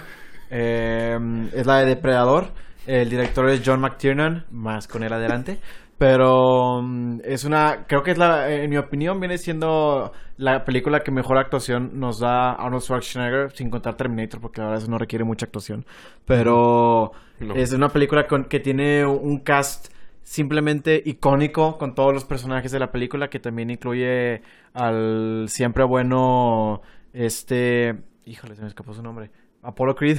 Eh, 0.52 1.18
es 1.56 1.66
la 1.66 1.80
de 1.80 1.88
Depredador. 1.88 2.50
El 2.86 3.10
director 3.10 3.50
es 3.50 3.64
John 3.66 3.82
McTiernan, 3.82 4.46
más 4.52 4.88
con 4.88 5.02
él 5.02 5.14
adelante. 5.14 5.58
Pero 6.02 6.82
mm, 6.82 7.20
es 7.24 7.44
una, 7.46 7.86
creo 7.88 8.02
que 8.02 8.10
es 8.10 8.18
la, 8.18 8.52
en 8.52 8.72
mi 8.72 8.78
opinión, 8.78 9.20
viene 9.20 9.38
siendo 9.38 10.12
la 10.36 10.66
película 10.66 11.02
que 11.02 11.12
mejor 11.12 11.38
actuación 11.38 11.92
nos 12.00 12.20
da 12.20 12.54
Arnold 12.54 12.82
Schwarzenegger, 12.82 13.52
sin 13.52 13.70
contar 13.70 13.98
Terminator, 13.98 14.42
porque 14.42 14.62
la 14.62 14.70
verdad 14.70 14.82
eso 14.82 14.90
no 14.90 14.98
requiere 14.98 15.24
mucha 15.26 15.46
actuación. 15.46 15.86
Pero 16.26 17.12
No. 17.40 17.54
es 17.54 17.72
una 17.74 17.90
película 17.90 18.26
con, 18.26 18.46
que 18.46 18.60
tiene 18.60 19.06
un 19.06 19.42
cast 19.42 19.94
simplemente 20.24 21.04
icónico 21.06 21.78
con 21.78 21.94
todos 21.94 22.16
los 22.16 22.26
personajes 22.26 22.72
de 22.72 22.80
la 22.80 22.92
película, 22.92 23.30
que 23.30 23.38
también 23.40 23.70
incluye 23.70 24.42
al 24.74 25.46
siempre 25.50 25.84
bueno, 25.84 26.82
este, 27.14 27.94
híjole, 28.26 28.56
se 28.56 28.64
me 28.64 28.70
escapó 28.70 28.96
su 28.96 29.04
nombre, 29.04 29.30
Apollo 29.62 29.94
Creed. 29.94 30.18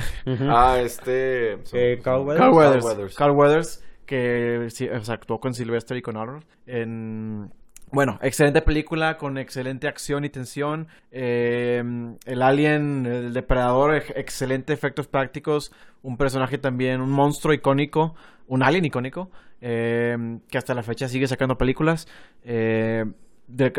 Ah, 0.48 0.78
este... 0.80 1.54
Eh, 1.72 1.98
Carl 2.04 2.20
Weathers. 2.24 2.38
Carl 2.38 2.54
Weathers. 2.54 2.84
Carl 2.84 2.86
Weathers. 2.86 3.16
Carl 3.16 3.32
Weathers, 3.32 3.84
que 4.12 4.88
o 4.90 5.12
actuó 5.12 5.40
con 5.40 5.54
Sylvester 5.54 5.96
y 5.96 6.02
con 6.02 6.18
Arnold. 6.18 6.44
En, 6.66 7.50
bueno, 7.90 8.18
excelente 8.20 8.60
película 8.60 9.16
con 9.16 9.38
excelente 9.38 9.88
acción 9.88 10.24
y 10.24 10.28
tensión. 10.28 10.88
Eh, 11.10 11.82
el 12.26 12.42
alien, 12.42 13.06
el 13.06 13.32
depredador, 13.32 13.94
ex- 13.94 14.12
excelente 14.14 14.74
efectos 14.74 15.08
prácticos. 15.08 15.72
Un 16.02 16.16
personaje 16.16 16.58
también, 16.58 17.00
un 17.00 17.10
monstruo 17.10 17.54
icónico, 17.54 18.14
un 18.48 18.62
alien 18.62 18.84
icónico, 18.84 19.30
eh, 19.62 20.38
que 20.50 20.58
hasta 20.58 20.74
la 20.74 20.82
fecha 20.82 21.08
sigue 21.08 21.26
sacando 21.26 21.56
películas. 21.56 22.06
Eh, 22.44 23.04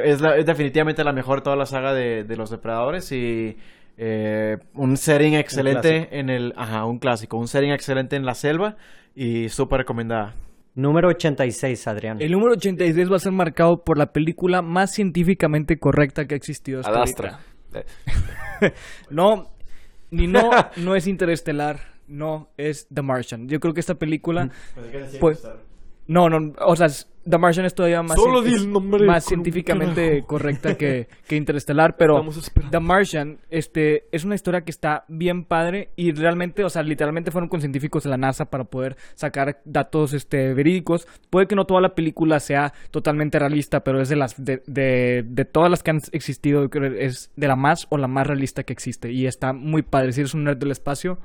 es 0.04 0.22
definitivamente 0.46 1.04
la 1.04 1.14
mejor 1.14 1.40
de 1.40 1.44
toda 1.44 1.56
la 1.56 1.66
saga 1.66 1.94
de, 1.94 2.24
de 2.24 2.36
los 2.36 2.50
depredadores 2.50 3.12
y 3.12 3.58
eh, 3.98 4.57
un 4.74 4.98
setting 4.98 5.34
excelente 5.36 6.20
en 6.20 6.30
el, 6.30 6.53
ajá, 6.56 6.86
un 6.86 6.99
clásico, 6.99 7.38
un 7.38 7.48
setting 7.48 7.72
excelente 7.72 8.15
en 8.15 8.26
la 8.26 8.34
selva 8.34 8.76
y 9.15 9.49
súper 9.49 9.80
recomendada. 9.80 10.36
Número 10.76 11.10
86, 11.10 11.88
Adrián. 11.88 12.18
El 12.20 12.32
número 12.32 12.53
86 12.53 13.11
va 13.11 13.18
a 13.18 13.20
ser 13.20 13.32
marcado 13.32 13.84
por 13.86 13.98
la 13.99 14.07
película 14.07 14.61
más 14.64 14.91
científicamente 14.91 15.78
correcta 15.78 16.26
que 16.26 16.34
ha 16.34 16.38
existido 16.38 16.80
hasta 16.80 16.91
Adastra. 16.91 17.40
ahorita. 17.74 17.91
No, 19.10 19.52
ni 20.11 20.28
no, 20.28 20.49
no 20.78 20.95
es 20.95 21.07
Interestelar, 21.07 21.80
no, 22.07 22.49
es 22.57 22.88
The 22.94 23.02
Martian. 23.02 23.48
Yo 23.48 23.60
creo 23.60 23.74
que 23.74 23.80
esta 23.80 23.95
película, 23.95 24.49
pues, 25.20 25.48
no, 26.07 26.30
no, 26.30 26.53
o 26.65 26.76
sea, 26.76 26.88
es- 26.88 27.10
The 27.30 27.38
Martian 27.38 27.66
es 27.66 27.74
todavía 27.74 28.04
más, 28.04 28.18
Solo 28.18 28.41
cien- 28.41 28.45
di 28.50 28.56
es 28.56 28.62
el 28.64 28.72
nombre, 28.74 29.06
más 29.06 29.24
con- 29.24 29.30
científicamente 29.30 30.10
carajo. 30.10 30.28
correcta 30.28 30.76
que, 30.78 31.08
que 31.28 31.36
Interestelar, 31.38 31.95
pero. 31.95 32.26
The 32.70 32.80
Martian, 32.82 33.40
este, 33.50 34.06
es 34.12 34.26
una 34.26 34.36
historia 34.36 34.62
que 34.62 34.72
está 34.72 35.06
bien 35.08 35.45
padre 35.45 35.90
y 35.95 36.12
realmente, 36.12 36.64
o 36.66 36.70
sea, 36.70 36.84
literalmente 36.84 37.32
fueron 37.32 37.48
con 37.50 37.62
científicos 37.62 38.04
de 38.04 38.10
la 38.10 38.18
NASA 38.18 38.45
para 38.45 38.66
poder 38.66 38.98
sacar 39.16 39.62
datos, 39.64 40.14
este, 40.14 40.54
verídicos. 40.54 41.08
Puede 41.30 41.48
que 41.48 41.56
no 41.56 41.66
toda 41.66 41.80
la 41.80 41.95
película 41.95 42.40
sea 42.41 42.74
totalmente 42.91 43.40
realista, 43.40 43.84
pero 43.86 44.02
es 44.02 44.10
de 44.10 44.16
las, 44.18 44.44
de, 44.44 44.62
de, 44.68 45.24
de 45.26 45.45
todas 45.45 45.70
las 45.72 45.82
que 45.82 45.91
han 45.91 46.02
existido, 46.12 46.70
es 46.98 47.32
de 47.36 47.48
la 47.48 47.56
más 47.56 47.88
o 47.90 47.98
la 47.98 48.08
más 48.08 48.28
realista 48.28 48.64
que 48.64 48.74
existe 48.74 49.12
y 49.12 49.28
está 49.28 49.54
muy 49.54 49.82
padre. 49.82 50.12
Si 50.12 50.20
eres 50.22 50.34
un 50.34 50.44
nerd 50.44 50.58
del 50.58 50.72
espacio, 50.72 51.20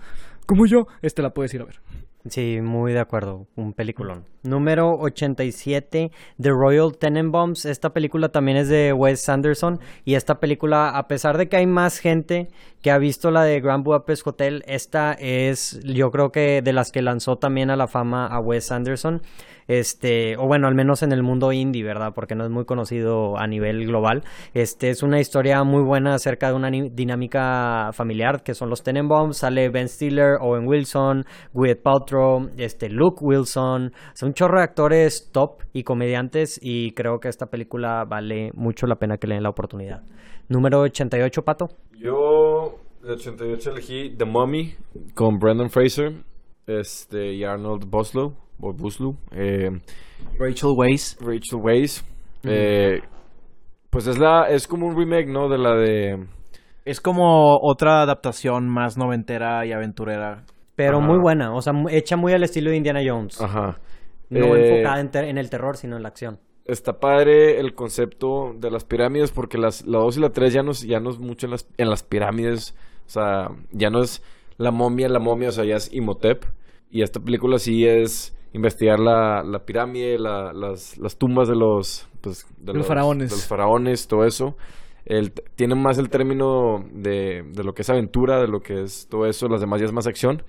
como 0.46 0.64
yo, 0.66 0.86
este 1.02 1.22
la 1.22 1.34
puedes 1.34 1.52
ir 1.54 1.62
a 1.62 1.64
ver. 1.64 1.80
Sí, 2.28 2.60
muy 2.60 2.92
de 2.92 3.00
acuerdo. 3.00 3.46
Un 3.56 3.72
peliculón. 3.72 4.24
Número 4.42 4.98
87, 4.98 6.10
The 6.40 6.50
Royal 6.50 6.96
Tenenbaums. 6.96 7.64
Esta 7.64 7.92
película 7.92 8.30
también 8.30 8.58
es 8.58 8.68
de 8.68 8.92
Wes 8.92 9.28
Anderson. 9.28 9.80
Y 10.04 10.14
esta 10.14 10.40
película, 10.40 10.90
a 10.90 11.08
pesar 11.08 11.38
de 11.38 11.48
que 11.48 11.56
hay 11.56 11.66
más 11.66 11.98
gente 11.98 12.48
que 12.82 12.90
ha 12.90 12.98
visto 12.98 13.30
la 13.30 13.42
de 13.42 13.60
Grand 13.60 13.84
Budapest 13.84 14.26
Hotel, 14.26 14.62
esta 14.66 15.12
es, 15.12 15.80
yo 15.84 16.10
creo 16.10 16.30
que 16.30 16.62
de 16.62 16.72
las 16.72 16.92
que 16.92 17.02
lanzó 17.02 17.36
también 17.36 17.70
a 17.70 17.76
la 17.76 17.88
fama 17.88 18.26
a 18.26 18.40
Wes 18.40 18.70
Anderson. 18.70 19.22
Este, 19.68 20.38
o 20.38 20.46
bueno, 20.46 20.66
al 20.66 20.74
menos 20.74 21.02
en 21.02 21.12
el 21.12 21.22
mundo 21.22 21.52
indie, 21.52 21.84
¿verdad? 21.84 22.12
Porque 22.14 22.34
no 22.34 22.44
es 22.44 22.50
muy 22.50 22.64
conocido 22.64 23.38
a 23.38 23.46
nivel 23.46 23.86
global. 23.86 24.24
Este 24.54 24.88
es 24.88 25.02
una 25.02 25.20
historia 25.20 25.62
muy 25.62 25.82
buena 25.82 26.14
acerca 26.14 26.48
de 26.48 26.54
una 26.54 26.70
dinámica 26.70 27.90
familiar 27.92 28.42
que 28.42 28.54
son 28.54 28.70
los 28.70 28.82
Tenenbaums. 28.82 29.36
Sale 29.36 29.68
Ben 29.68 29.88
Stiller, 29.88 30.38
Owen 30.40 30.66
Wilson, 30.66 31.24
Gwyneth 31.52 31.82
Paltrow, 31.82 32.48
este 32.56 32.88
Luke 32.88 33.18
Wilson. 33.20 33.92
Son 34.14 34.28
un 34.28 34.34
chorro 34.34 34.56
de 34.58 34.64
actores 34.64 35.30
top 35.32 35.62
y 35.74 35.82
comediantes 35.82 36.58
y 36.62 36.92
creo 36.92 37.20
que 37.20 37.28
esta 37.28 37.46
película 37.46 38.04
vale 38.08 38.50
mucho 38.54 38.86
la 38.86 38.96
pena 38.96 39.18
que 39.18 39.26
le 39.26 39.34
den 39.34 39.42
la 39.42 39.50
oportunidad. 39.50 40.02
Número 40.48 40.80
88, 40.80 41.42
Pato. 41.42 41.68
Yo, 41.98 42.76
de 43.02 43.12
88 43.12 43.70
elegí 43.72 44.14
The 44.16 44.24
Mummy 44.24 44.74
con 45.14 45.38
Brendan 45.38 45.70
Fraser 45.70 46.12
este, 46.66 47.32
y 47.34 47.44
Arnold 47.44 47.84
Boslow, 47.88 48.34
o 48.60 48.72
Buslow, 48.72 49.16
eh, 49.32 49.70
Rachel 50.38 50.70
Weisz. 50.76 51.16
Rachel 51.20 51.60
Weisz. 51.62 52.02
eh, 52.44 53.00
pues 53.90 54.06
es 54.06 54.18
la 54.18 54.48
es 54.48 54.66
como 54.66 54.86
un 54.86 54.96
remake, 54.96 55.28
¿no? 55.28 55.48
De 55.48 55.58
la 55.58 55.74
de... 55.74 56.26
Es 56.84 57.00
como 57.00 57.58
otra 57.60 58.02
adaptación 58.02 58.68
más 58.68 58.96
noventera 58.96 59.64
y 59.66 59.72
aventurera. 59.72 60.44
Pero 60.76 60.98
Ajá. 60.98 61.06
muy 61.06 61.18
buena, 61.18 61.54
o 61.54 61.60
sea, 61.60 61.72
hecha 61.90 62.16
muy 62.16 62.32
al 62.32 62.42
estilo 62.44 62.70
de 62.70 62.76
Indiana 62.76 63.00
Jones. 63.04 63.40
Ajá. 63.40 63.78
No 64.30 64.54
Eh, 64.56 64.68
enfocada 64.70 65.00
en, 65.00 65.10
ter- 65.10 65.24
en 65.24 65.38
el 65.38 65.50
terror, 65.50 65.76
sino 65.76 65.96
en 65.96 66.02
la 66.02 66.08
acción. 66.08 66.38
Está 66.68 67.00
padre 67.00 67.58
el 67.58 67.74
concepto 67.74 68.54
de 68.56 68.70
las 68.70 68.84
pirámides 68.84 69.30
porque 69.32 69.58
las, 69.58 69.86
la 69.86 69.98
2 69.98 70.18
y 70.18 70.20
la 70.20 70.30
3 70.30 70.52
ya 70.52 70.62
no, 70.62 70.70
es- 70.72 70.82
ya 70.86 71.00
no 71.00 71.10
es 71.10 71.18
mucho 71.18 71.46
en 71.46 71.52
las, 71.52 71.66
en 71.78 71.88
las 71.90 72.02
pirámides. 72.02 72.74
O 73.06 73.10
sea, 73.10 73.48
ya 73.72 73.88
no 73.90 74.02
es 74.02 74.22
la 74.58 74.70
momia, 74.70 75.08
la 75.08 75.18
momia, 75.18 75.48
o 75.48 75.52
sea, 75.52 75.64
ya 75.64 75.76
es 75.76 75.92
Imhotep. 75.92 76.44
Y 76.90 77.02
esta 77.02 77.20
película 77.20 77.58
sí 77.58 77.86
es 77.86 78.36
investigar 78.52 78.98
la, 79.00 79.42
la 79.42 79.64
pirámide, 79.64 80.18
la- 80.18 80.52
las, 80.52 80.98
las 80.98 81.16
tumbas 81.16 81.48
de 81.48 81.56
los, 81.56 82.06
pues, 82.20 82.46
de 82.58 82.74
Los 82.74 82.86
faraones. 82.86 83.30
de 83.30 83.36
los 83.36 83.46
faraones, 83.46 84.06
todo 84.06 84.24
eso. 84.26 84.54
El, 85.06 85.32
tiene 85.56 85.74
más 85.74 85.96
el 85.96 86.10
término 86.10 86.84
de, 86.92 87.44
de 87.50 87.64
lo 87.64 87.72
que 87.72 87.80
es 87.80 87.88
aventura, 87.88 88.42
de 88.42 88.48
lo 88.48 88.60
que 88.60 88.82
es 88.82 89.08
todo 89.08 89.24
eso. 89.26 89.48
Las 89.48 89.62
demás 89.62 89.80
ya 89.80 89.86
es 89.86 89.92
más 89.92 90.06
acción. 90.06 90.42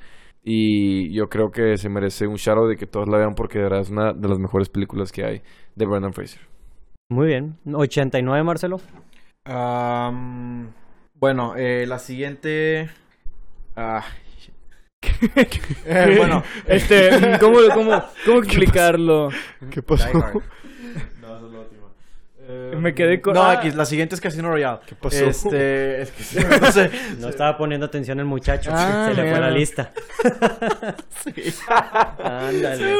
Y 0.43 1.11
yo 1.13 1.27
creo 1.29 1.51
que 1.51 1.77
se 1.77 1.89
merece 1.89 2.25
un 2.27 2.35
shout 2.35 2.69
de 2.69 2.77
que 2.77 2.87
todos 2.87 3.07
la 3.09 3.17
vean 3.17 3.35
porque 3.35 3.57
de 3.57 3.65
verdad 3.65 3.81
es 3.81 3.89
una 3.89 4.13
de 4.13 4.27
las 4.27 4.39
mejores 4.39 4.69
películas 4.69 5.11
que 5.11 5.25
hay 5.25 5.41
de 5.79 5.85
Brendan 5.85 6.13
Fraser. 6.13 6.41
Muy 7.09 7.27
bien. 7.27 7.57
89, 7.73 8.43
Marcelo. 8.43 8.81
Am, 9.45 10.73
bueno, 11.15 11.55
eh, 11.55 11.85
la 11.87 11.97
siguiente... 11.99 12.89
Ah, 13.75 14.03
eh, 15.85 16.15
bueno, 16.17 16.43
Este, 16.65 17.37
¿cómo, 17.39 17.59
cómo, 17.73 18.03
cómo 18.25 18.39
explicarlo? 18.39 19.29
¿Qué 19.71 19.81
Die 19.81 20.03
Hard. 20.03 20.33
No, 21.21 21.35
esa 21.37 21.45
es 21.45 21.51
la 21.53 21.59
última. 21.59 21.87
Eh, 22.51 22.75
Me 22.77 22.95
quedé 22.95 23.21
con- 23.21 23.35
No, 23.35 23.43
ah. 23.43 23.51
aquí, 23.51 23.69
la 23.71 23.85
siguiente 23.85 24.15
es 24.15 24.21
Casino 24.21 24.49
Royale. 24.49 24.79
¿Qué 24.87 24.95
pasó? 24.95 25.23
Este, 25.25 26.01
es 26.01 26.11
que 26.11 26.43
no 26.61 26.71
sé. 26.71 26.89
No 27.19 27.29
estaba 27.29 27.55
poniendo 27.57 27.85
atención 27.85 28.19
el 28.19 28.25
muchacho. 28.25 28.71
Ah, 28.73 29.11
se 29.13 29.21
le 29.21 29.29
fue 29.29 29.39
la 29.39 29.51
lista. 29.51 29.91
Ándale. 32.23 32.95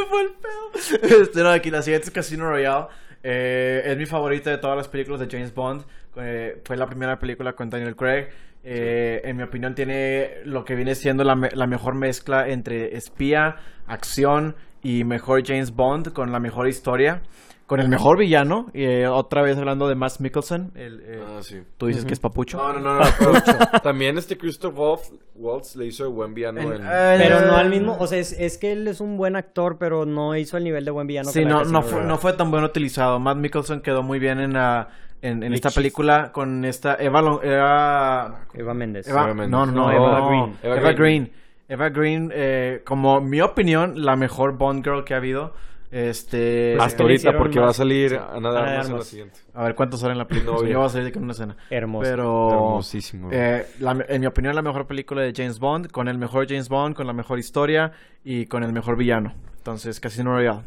Este, 1.01 1.41
no, 1.43 1.49
aquí 1.49 1.71
la 1.71 1.81
siguiente 1.81 2.07
es 2.07 2.11
Casino 2.11 2.49
Royale. 2.49 2.85
Eh, 3.23 3.81
es 3.85 3.97
mi 3.97 4.05
favorita 4.05 4.49
de 4.49 4.57
todas 4.59 4.77
las 4.77 4.87
películas 4.87 5.19
de 5.19 5.27
James 5.29 5.53
Bond. 5.53 5.83
Eh, 6.17 6.61
fue 6.63 6.77
la 6.77 6.85
primera 6.87 7.17
película 7.19 7.53
con 7.53 7.69
Daniel 7.69 7.95
Craig. 7.95 8.27
Eh, 8.63 9.21
en 9.23 9.37
mi 9.37 9.43
opinión 9.43 9.73
tiene 9.73 10.41
lo 10.45 10.65
que 10.65 10.75
viene 10.75 10.93
siendo 10.95 11.23
la, 11.23 11.35
me- 11.35 11.51
la 11.51 11.65
mejor 11.65 11.95
mezcla 11.95 12.47
entre 12.49 12.95
espía, 12.97 13.55
acción 13.87 14.55
y 14.83 15.03
mejor 15.05 15.45
James 15.45 15.71
Bond 15.71 16.13
con 16.13 16.31
la 16.31 16.39
mejor 16.39 16.67
historia. 16.67 17.21
Con 17.69 17.79
el 17.79 17.87
mejor 17.87 18.17
villano. 18.17 18.65
eh, 18.73 19.07
otra 19.07 19.41
vez 19.43 19.55
hablando 19.57 19.87
de 19.87 19.95
Matt 19.95 20.19
Mikkelsen. 20.19 20.71
el, 20.75 21.01
eh, 21.05 21.23
Ah, 21.25 21.39
sí. 21.41 21.61
Tú 21.77 21.85
dices 21.85 22.03
que 22.03 22.13
es 22.13 22.19
papucho. 22.19 22.57
No, 22.57 22.73
no, 22.73 22.95
no, 22.99 23.05
también 23.83 24.17
este 24.17 24.37
Christoph 24.37 24.77
Waltz, 24.77 25.13
Waltz 25.35 25.75
le 25.75 25.85
hizo 25.85 26.03
de 26.03 26.09
buen 26.09 26.33
villano 26.33 26.59
En- 26.61 26.73
en... 26.73 26.81
eh, 26.83 27.15
Pero 27.19 27.45
no 27.45 27.55
al 27.55 27.69
mismo, 27.69 27.95
o 27.99 28.07
sea, 28.07 28.17
es, 28.17 28.33
es 28.33 28.57
que 28.57 28.71
él 28.71 28.87
es 28.87 28.99
un 28.99 29.15
buen 29.17 29.35
actor, 29.35 29.77
pero 29.77 30.05
no 30.05 30.35
hizo 30.35 30.57
el 30.57 30.63
nivel 30.63 30.83
de 30.83 30.91
buen 30.91 31.05
villano. 31.07 31.29
Sí, 31.29 31.39
que 31.41 31.45
no, 31.45 31.63
no, 31.63 31.81
fue, 31.83 32.03
no 32.03 32.17
fue 32.17 32.33
tan 32.33 32.49
bueno 32.51 32.65
utilizado. 32.67 33.19
Matt 33.19 33.37
Mikkelsen 33.37 33.81
quedó 33.81 34.01
muy 34.03 34.17
bien 34.19 34.39
en, 34.39 34.53
la- 34.53 34.89
en, 35.21 35.43
en 35.43 35.53
esta 35.53 35.69
película 35.69 36.31
con 36.31 36.65
esta 36.65 36.95
Eva, 36.95 37.21
Lo- 37.21 37.43
Eva, 37.43 38.45
Eva 38.55 38.73
Méndez. 38.73 39.07
Eva- 39.07 39.27
no, 39.33 39.47
no, 39.47 39.47
No, 39.47 39.65
no, 39.67 39.91
Eva 39.91 40.19
no, 40.19 40.27
Green. 40.29 40.57
Eva, 40.63 40.75
Eva 40.77 40.91
Green. 40.93 41.31
Eva 41.67 41.89
Green, 41.89 42.31
eh, 42.33 42.81
como 42.83 43.21
mi 43.21 43.41
opinión, 43.41 44.03
la 44.03 44.15
mejor 44.15 44.57
Bond 44.57 44.83
girl 44.83 45.03
que 45.03 45.13
ha 45.13 45.17
habido. 45.17 45.53
Este, 45.91 46.75
Pues 46.77 46.85
es 46.87 46.91
Hasta 46.93 47.03
ahorita, 47.03 47.37
porque 47.37 47.59
va 47.59 47.69
a 47.69 47.73
salir 47.73 48.15
a 48.15 48.39
nada 48.39 48.63
de 48.71 48.77
más 48.77 48.89
en 48.89 48.95
la 48.97 49.01
siguiente. 49.03 49.39
a 49.55 49.63
ver 49.63 49.73
cuántos 49.75 49.99
salen 49.99 50.13
en 50.13 50.17
la 50.19 50.27
película. 50.27 50.57
Yo 50.69 50.77
voy 50.79 50.85
a 50.85 50.89
salir 50.89 51.11
con 51.11 51.23
una 51.23 51.31
escena. 51.33 51.57
Hermoso. 51.69 52.07
Pero 52.09 52.49
Hermosísimo. 52.51 53.29
eh, 53.31 53.65
la- 53.79 54.05
en 54.07 54.21
mi 54.21 54.27
opinión, 54.27 54.53
la 54.53 54.61
mejor 54.61 54.85
película 54.85 55.21
de 55.23 55.33
James 55.35 55.57
Bond, 55.59 55.89
con 55.89 56.07
el 56.07 56.17
mejor 56.19 56.47
James 56.47 56.69
Bond, 56.69 56.95
con 56.95 57.07
la 57.07 57.13
mejor 57.13 57.39
historia 57.39 57.91
y 58.23 58.45
con 58.45 58.63
el 58.63 58.71
mejor 58.71 58.97
villano. 58.97 59.33
Entonces, 59.57 59.99
Casino 59.99 60.31
Royale. 60.35 60.61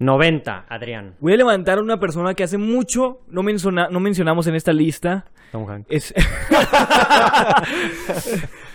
90, 0.00 0.64
Adrián. 0.68 1.14
Voy 1.20 1.34
a 1.34 1.36
levantar 1.36 1.78
a 1.78 1.82
una 1.82 2.00
persona 2.00 2.34
que 2.34 2.42
hace 2.42 2.58
mucho 2.58 3.20
no, 3.28 3.42
menciona- 3.42 3.88
no 3.90 4.00
mencionamos 4.00 4.46
en 4.46 4.54
esta 4.54 4.72
lista. 4.72 5.26
Tom 5.52 5.68
Hanks. 5.68 5.86
Es... 5.90 6.14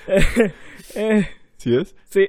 Eh, 0.95 1.27
¿Sí 1.59 1.75
es? 1.75 1.93
sí. 2.09 2.21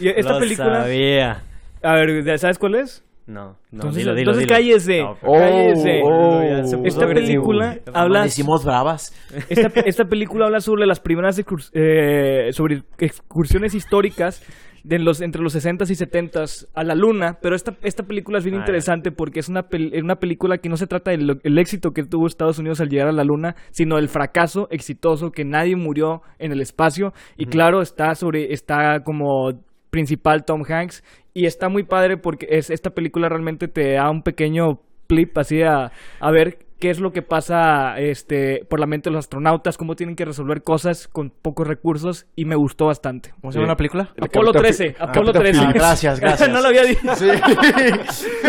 y 0.00 0.08
esta 0.08 0.32
Lo 0.32 0.38
película... 0.38 0.82
sabía. 0.82 1.42
A 1.82 1.94
ver, 1.94 2.38
¿sabes 2.38 2.58
cuál 2.58 2.74
es? 2.76 3.04
No, 3.26 3.50
no, 3.50 3.56
Entonces, 3.72 4.02
dilo, 4.02 4.14
dilo, 4.14 4.32
entonces 4.32 4.48
dilo. 4.48 4.56
cállese. 4.56 5.02
No, 5.02 5.16
cállese. 5.22 6.00
Oh, 6.02 6.40
puso 6.62 6.82
Esta 6.84 7.04
agresivo. 7.04 7.44
película 7.44 7.78
habla... 7.94 8.22
Decimos 8.24 8.64
bravas. 8.64 9.14
Esta, 9.48 9.68
esta 9.80 10.04
película 10.06 10.46
habla 10.46 10.60
sobre 10.60 10.86
las 10.86 10.98
primeras 10.98 11.38
excurs- 11.38 11.70
eh, 11.74 12.48
sobre 12.52 12.82
excursiones 12.98 13.74
históricas 13.74 14.42
de 14.84 14.98
los, 14.98 15.20
entre 15.20 15.42
los 15.42 15.54
60s 15.54 15.90
y 15.90 15.94
70s 15.94 16.68
a 16.74 16.84
la 16.84 16.94
luna, 16.94 17.38
pero 17.42 17.54
esta, 17.54 17.74
esta 17.82 18.02
película 18.04 18.38
es 18.38 18.44
bien 18.44 18.56
Ah, 18.56 18.60
interesante 18.60 19.12
porque 19.12 19.40
es 19.40 19.48
una, 19.48 19.68
pel- 19.68 20.02
una 20.02 20.16
película 20.16 20.58
que 20.58 20.68
no 20.68 20.76
se 20.76 20.86
trata 20.86 21.10
del 21.10 21.40
el 21.42 21.58
éxito 21.58 21.92
que 21.92 22.04
tuvo 22.04 22.26
Estados 22.26 22.58
Unidos 22.58 22.80
al 22.80 22.88
llegar 22.88 23.08
a 23.08 23.12
la 23.12 23.24
luna, 23.24 23.56
sino 23.70 23.96
del 23.96 24.08
fracaso 24.08 24.68
exitoso 24.70 25.30
que 25.32 25.44
nadie 25.44 25.76
murió 25.76 26.22
en 26.38 26.52
el 26.52 26.60
espacio. 26.60 27.12
Y 27.36 27.46
claro, 27.46 27.82
está 27.82 28.14
sobre 28.14 28.52
está 28.52 29.02
como 29.04 29.52
principal 29.90 30.44
Tom 30.44 30.62
Hanks. 30.68 31.02
Y 31.34 31.46
está 31.46 31.68
muy 31.68 31.84
padre 31.84 32.16
porque 32.16 32.46
es 32.50 32.70
esta 32.70 32.90
película 32.90 33.28
realmente 33.28 33.68
te 33.68 33.92
da 33.92 34.10
un 34.10 34.22
pequeño 34.22 34.80
clip 35.08 35.36
así 35.38 35.62
a, 35.62 35.90
a 36.20 36.30
ver 36.30 36.58
qué 36.80 36.90
es 36.90 36.98
lo 36.98 37.12
que 37.12 37.22
pasa 37.22 37.98
este 37.98 38.64
por 38.68 38.80
la 38.80 38.86
mente 38.86 39.10
de 39.10 39.14
los 39.14 39.20
astronautas, 39.26 39.76
cómo 39.76 39.94
tienen 39.96 40.16
que 40.16 40.24
resolver 40.24 40.62
cosas 40.62 41.06
con 41.08 41.30
pocos 41.30 41.66
recursos 41.68 42.26
y 42.34 42.44
me 42.46 42.56
gustó 42.56 42.86
bastante. 42.86 43.32
¿Cómo 43.40 43.52
se 43.52 43.58
llama 43.58 43.72
la 43.72 43.76
película? 43.76 44.10
Apolo 44.20 44.52
Capitán 44.52 44.62
13, 44.76 44.84
Phil- 44.94 44.96
Apolo 44.98 45.32
Capitán 45.32 45.52
13. 45.52 45.60
Ah, 45.66 45.72
gracias, 45.72 46.20
gracias. 46.20 46.48
no 46.50 46.60
lo 46.60 46.68
había 46.68 46.82
dicho. 46.84 47.14
Sí. 47.14 47.28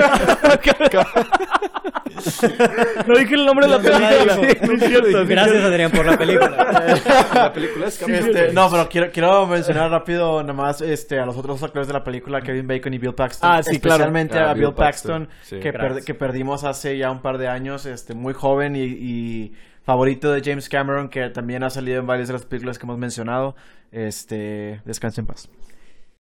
No 3.07 3.15
dije 3.17 3.35
el 3.35 3.45
nombre 3.45 3.65
de 3.67 3.71
la 3.71 3.79
película. 3.79 4.35
No 4.67 4.73
es 4.73 4.83
cierto, 4.85 5.25
Gracias, 5.25 5.63
Adrián, 5.63 5.91
por 5.91 6.05
la 6.05 6.17
película. 6.17 6.49
La 7.33 7.53
película 7.53 7.87
es 7.87 8.01
Este, 8.01 8.53
no, 8.53 8.69
pero 8.69 8.87
quiero, 8.89 9.11
quiero 9.11 9.47
mencionar 9.47 9.89
rápido 9.89 10.43
nomás 10.43 10.81
este, 10.81 11.19
a 11.19 11.25
los 11.25 11.37
otros 11.37 11.61
actores 11.63 11.87
de 11.87 11.93
la 11.93 12.03
película, 12.03 12.41
Kevin 12.41 12.67
Bacon 12.67 12.93
y 12.93 12.97
Bill 12.97 13.13
Paxton. 13.13 13.49
Ah, 13.51 13.63
sí, 13.63 13.79
claro. 13.79 14.03
Especialmente 14.03 14.37
Ah, 14.37 14.51
a 14.51 14.53
Bill 14.53 14.73
Paxton, 14.73 15.27
Paxton, 15.27 15.29
sí. 15.41 15.59
que, 15.59 15.73
per- 15.73 16.03
que 16.03 16.13
perdimos 16.13 16.63
hace 16.63 16.97
ya 16.97 17.09
un 17.11 17.21
par 17.21 17.37
de 17.37 17.47
años, 17.47 17.85
este, 17.85 18.13
muy 18.21 18.33
joven 18.33 18.75
y, 18.75 19.51
favorito 19.83 20.31
de 20.31 20.41
James 20.41 20.69
Cameron, 20.69 21.09
que 21.09 21.29
también 21.29 21.63
ha 21.63 21.69
salido 21.69 21.99
en 21.99 22.07
varias 22.07 22.27
de 22.27 22.33
las 22.33 22.45
películas 22.45 22.77
que 22.77 22.85
hemos 22.85 22.97
mencionado. 22.97 23.55
Este, 23.91 24.81
descanse 24.85 25.21
en 25.21 25.27
paz. 25.27 25.49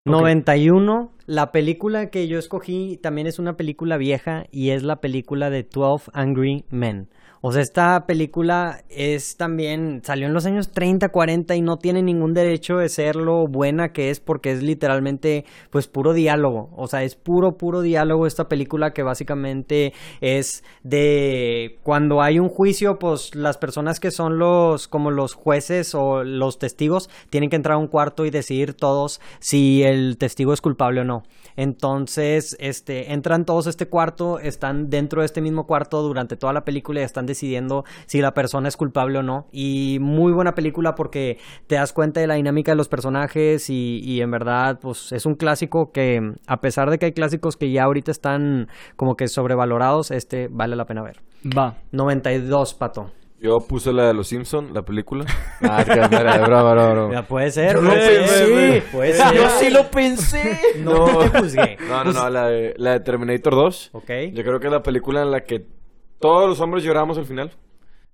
91, 0.07 1.11
la 1.25 1.51
película 1.51 2.11
que 2.11 2.27
yo 2.27 2.37
escogí 2.37 2.99
también 3.01 3.25
es 3.25 3.39
una 3.39 3.57
película 3.57 3.97
vieja 3.97 4.45
y 4.51 4.69
es 4.69 4.83
la 4.83 5.01
película 5.01 5.49
de 5.49 5.63
12 5.63 6.11
Angry 6.13 6.65
Men. 6.69 7.09
O 7.47 7.51
sea, 7.51 7.61
esta 7.61 8.07
película 8.07 8.83
es 8.89 9.37
también, 9.37 10.01
salió 10.03 10.25
en 10.25 10.33
los 10.33 10.47
años 10.47 10.71
30, 10.71 11.09
40 11.09 11.55
y 11.55 11.61
no 11.61 11.77
tiene 11.77 12.01
ningún 12.01 12.33
derecho 12.33 12.77
de 12.77 12.89
ser 12.89 13.15
lo 13.15 13.45
buena 13.45 13.93
que 13.93 14.09
es 14.09 14.19
porque 14.19 14.51
es 14.51 14.63
literalmente 14.63 15.45
pues 15.69 15.85
puro 15.87 16.13
diálogo. 16.13 16.71
O 16.75 16.87
sea, 16.87 17.03
es 17.03 17.15
puro, 17.15 17.55
puro 17.55 17.81
diálogo 17.81 18.25
esta 18.25 18.49
película 18.49 18.93
que 18.93 19.03
básicamente 19.03 19.93
es 20.21 20.63
de 20.81 21.77
cuando 21.83 22.23
hay 22.23 22.39
un 22.39 22.49
juicio, 22.49 22.97
pues 22.97 23.35
las 23.35 23.59
personas 23.59 23.99
que 23.99 24.09
son 24.09 24.39
los, 24.39 24.87
como 24.87 25.11
los 25.11 25.35
jueces 25.35 25.93
o 25.93 26.23
los 26.23 26.57
testigos, 26.57 27.11
tienen 27.29 27.51
que 27.51 27.57
entrar 27.57 27.75
a 27.75 27.77
un 27.77 27.89
cuarto 27.89 28.25
y 28.25 28.31
decidir 28.31 28.73
todos 28.73 29.21
si 29.37 29.83
el 29.83 30.17
testigo 30.17 30.51
es 30.51 30.61
culpable 30.61 31.01
o 31.01 31.03
no. 31.03 31.21
Entonces, 31.57 32.55
este, 32.59 33.13
entran 33.13 33.45
todos 33.45 33.67
a 33.67 33.69
este 33.69 33.87
cuarto, 33.87 34.39
están 34.39 34.89
dentro 34.89 35.21
de 35.21 35.25
este 35.25 35.41
mismo 35.41 35.65
cuarto 35.67 36.01
durante 36.01 36.35
toda 36.35 36.53
la 36.53 36.65
película 36.65 37.01
y 37.01 37.03
están 37.03 37.25
decidiendo 37.25 37.85
si 38.05 38.21
la 38.21 38.33
persona 38.33 38.67
es 38.67 38.77
culpable 38.77 39.19
o 39.19 39.23
no. 39.23 39.47
Y 39.51 39.97
muy 40.01 40.31
buena 40.31 40.55
película 40.55 40.95
porque 40.95 41.39
te 41.67 41.75
das 41.75 41.93
cuenta 41.93 42.19
de 42.19 42.27
la 42.27 42.35
dinámica 42.35 42.71
de 42.71 42.75
los 42.75 42.89
personajes 42.89 43.69
y, 43.69 44.01
y 44.03 44.21
en 44.21 44.31
verdad, 44.31 44.79
pues 44.79 45.11
es 45.11 45.25
un 45.25 45.35
clásico 45.35 45.91
que, 45.91 46.33
a 46.47 46.61
pesar 46.61 46.89
de 46.89 46.99
que 46.99 47.07
hay 47.07 47.13
clásicos 47.13 47.57
que 47.57 47.71
ya 47.71 47.83
ahorita 47.83 48.11
están 48.11 48.67
como 48.95 49.15
que 49.15 49.27
sobrevalorados, 49.27 50.11
este 50.11 50.47
vale 50.49 50.75
la 50.75 50.85
pena 50.85 51.01
ver. 51.01 51.21
Va. 51.45 51.77
92, 51.91 52.73
pato. 52.73 53.11
Yo 53.45 53.57
puse 53.67 53.93
la 53.93 54.07
de 54.07 54.13
Los 54.13 54.27
Simpson, 54.27 54.73
la 54.73 54.81
película. 54.81 55.23
Ah, 55.61 55.83
que 55.85 55.99
espera, 55.99 56.37
broma, 56.39 56.71
broma, 56.73 56.91
broma. 56.93 57.13
Ya 57.13 57.27
puede 57.27 57.51
ser. 57.51 57.75
Yo 57.75 57.81
lo 57.81 57.89
puede 57.89 58.17
pensé. 58.19 58.45
ser, 58.45 58.83
puede 58.91 59.13
ser. 59.13 59.33
Yo 59.35 59.49
sí 59.59 59.69
lo 59.69 59.91
pensé. 59.91 60.59
No, 60.79 61.05
te 61.19 61.39
juzgué. 61.39 61.77
No, 61.87 62.03
no, 62.03 62.11
no, 62.13 62.29
la 62.29 62.47
de, 62.47 62.73
la 62.77 62.91
de 62.93 62.99
Terminator 63.01 63.53
2. 63.53 63.89
Ok. 63.93 64.09
Yo 64.33 64.43
creo 64.43 64.59
que 64.59 64.67
es 64.67 64.73
la 64.73 64.81
película 64.81 65.21
en 65.21 65.31
la 65.31 65.41
que 65.41 65.65
todos 66.19 66.49
los 66.49 66.59
hombres 66.61 66.83
lloramos 66.83 67.17
al 67.17 67.25
final. 67.25 67.51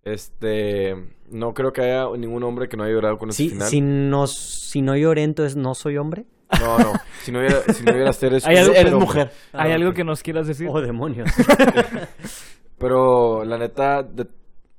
Este, 0.04 0.96
no 1.30 1.54
creo 1.54 1.72
que 1.72 1.82
haya 1.82 2.06
ningún 2.18 2.44
hombre 2.44 2.68
que 2.68 2.76
no 2.76 2.84
haya 2.84 2.94
llorado 2.94 3.18
con 3.18 3.30
ese 3.30 3.38
Si, 3.44 3.50
final. 3.50 3.68
si, 3.70 3.82
no, 3.82 4.28
si 4.28 4.82
no 4.82 4.96
lloré, 4.98 5.24
entonces 5.24 5.56
no 5.56 5.76
soy 5.76 5.98
hombre. 5.98 6.26
No, 6.60 6.78
no. 6.80 6.94
Si 7.22 7.32
no 7.32 7.40
hubiera, 7.40 7.62
si 7.74 7.84
no 7.84 7.94
hubiera 7.94 8.12
eres, 8.22 8.46
Hay 8.46 8.58
algo- 8.58 8.72
Eres 8.74 8.84
pero- 8.86 9.00
mujer. 9.00 9.32
¿Hay 9.54 9.72
Ah, 9.72 9.76
algo 9.76 9.94
que 9.94 10.04
nos 10.04 10.22
quieras 10.24 10.48
decir? 10.48 10.68
Oh, 10.70 10.82
demonios. 10.82 11.30
Pero 12.78 13.44
la 13.46 13.58
neta, 13.58 14.04
de- 14.04 14.28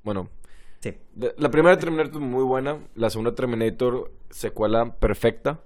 bueno, 0.03 0.29
Sí. 0.83 0.97
la 1.37 1.49
primera 1.49 1.77
Terminator 1.79 2.19
muy 2.19 2.43
buena. 2.43 2.77
La 2.95 3.09
segunda 3.09 3.33
Terminator, 3.33 4.11
secuela 4.29 4.93
perfecta. 4.99 5.61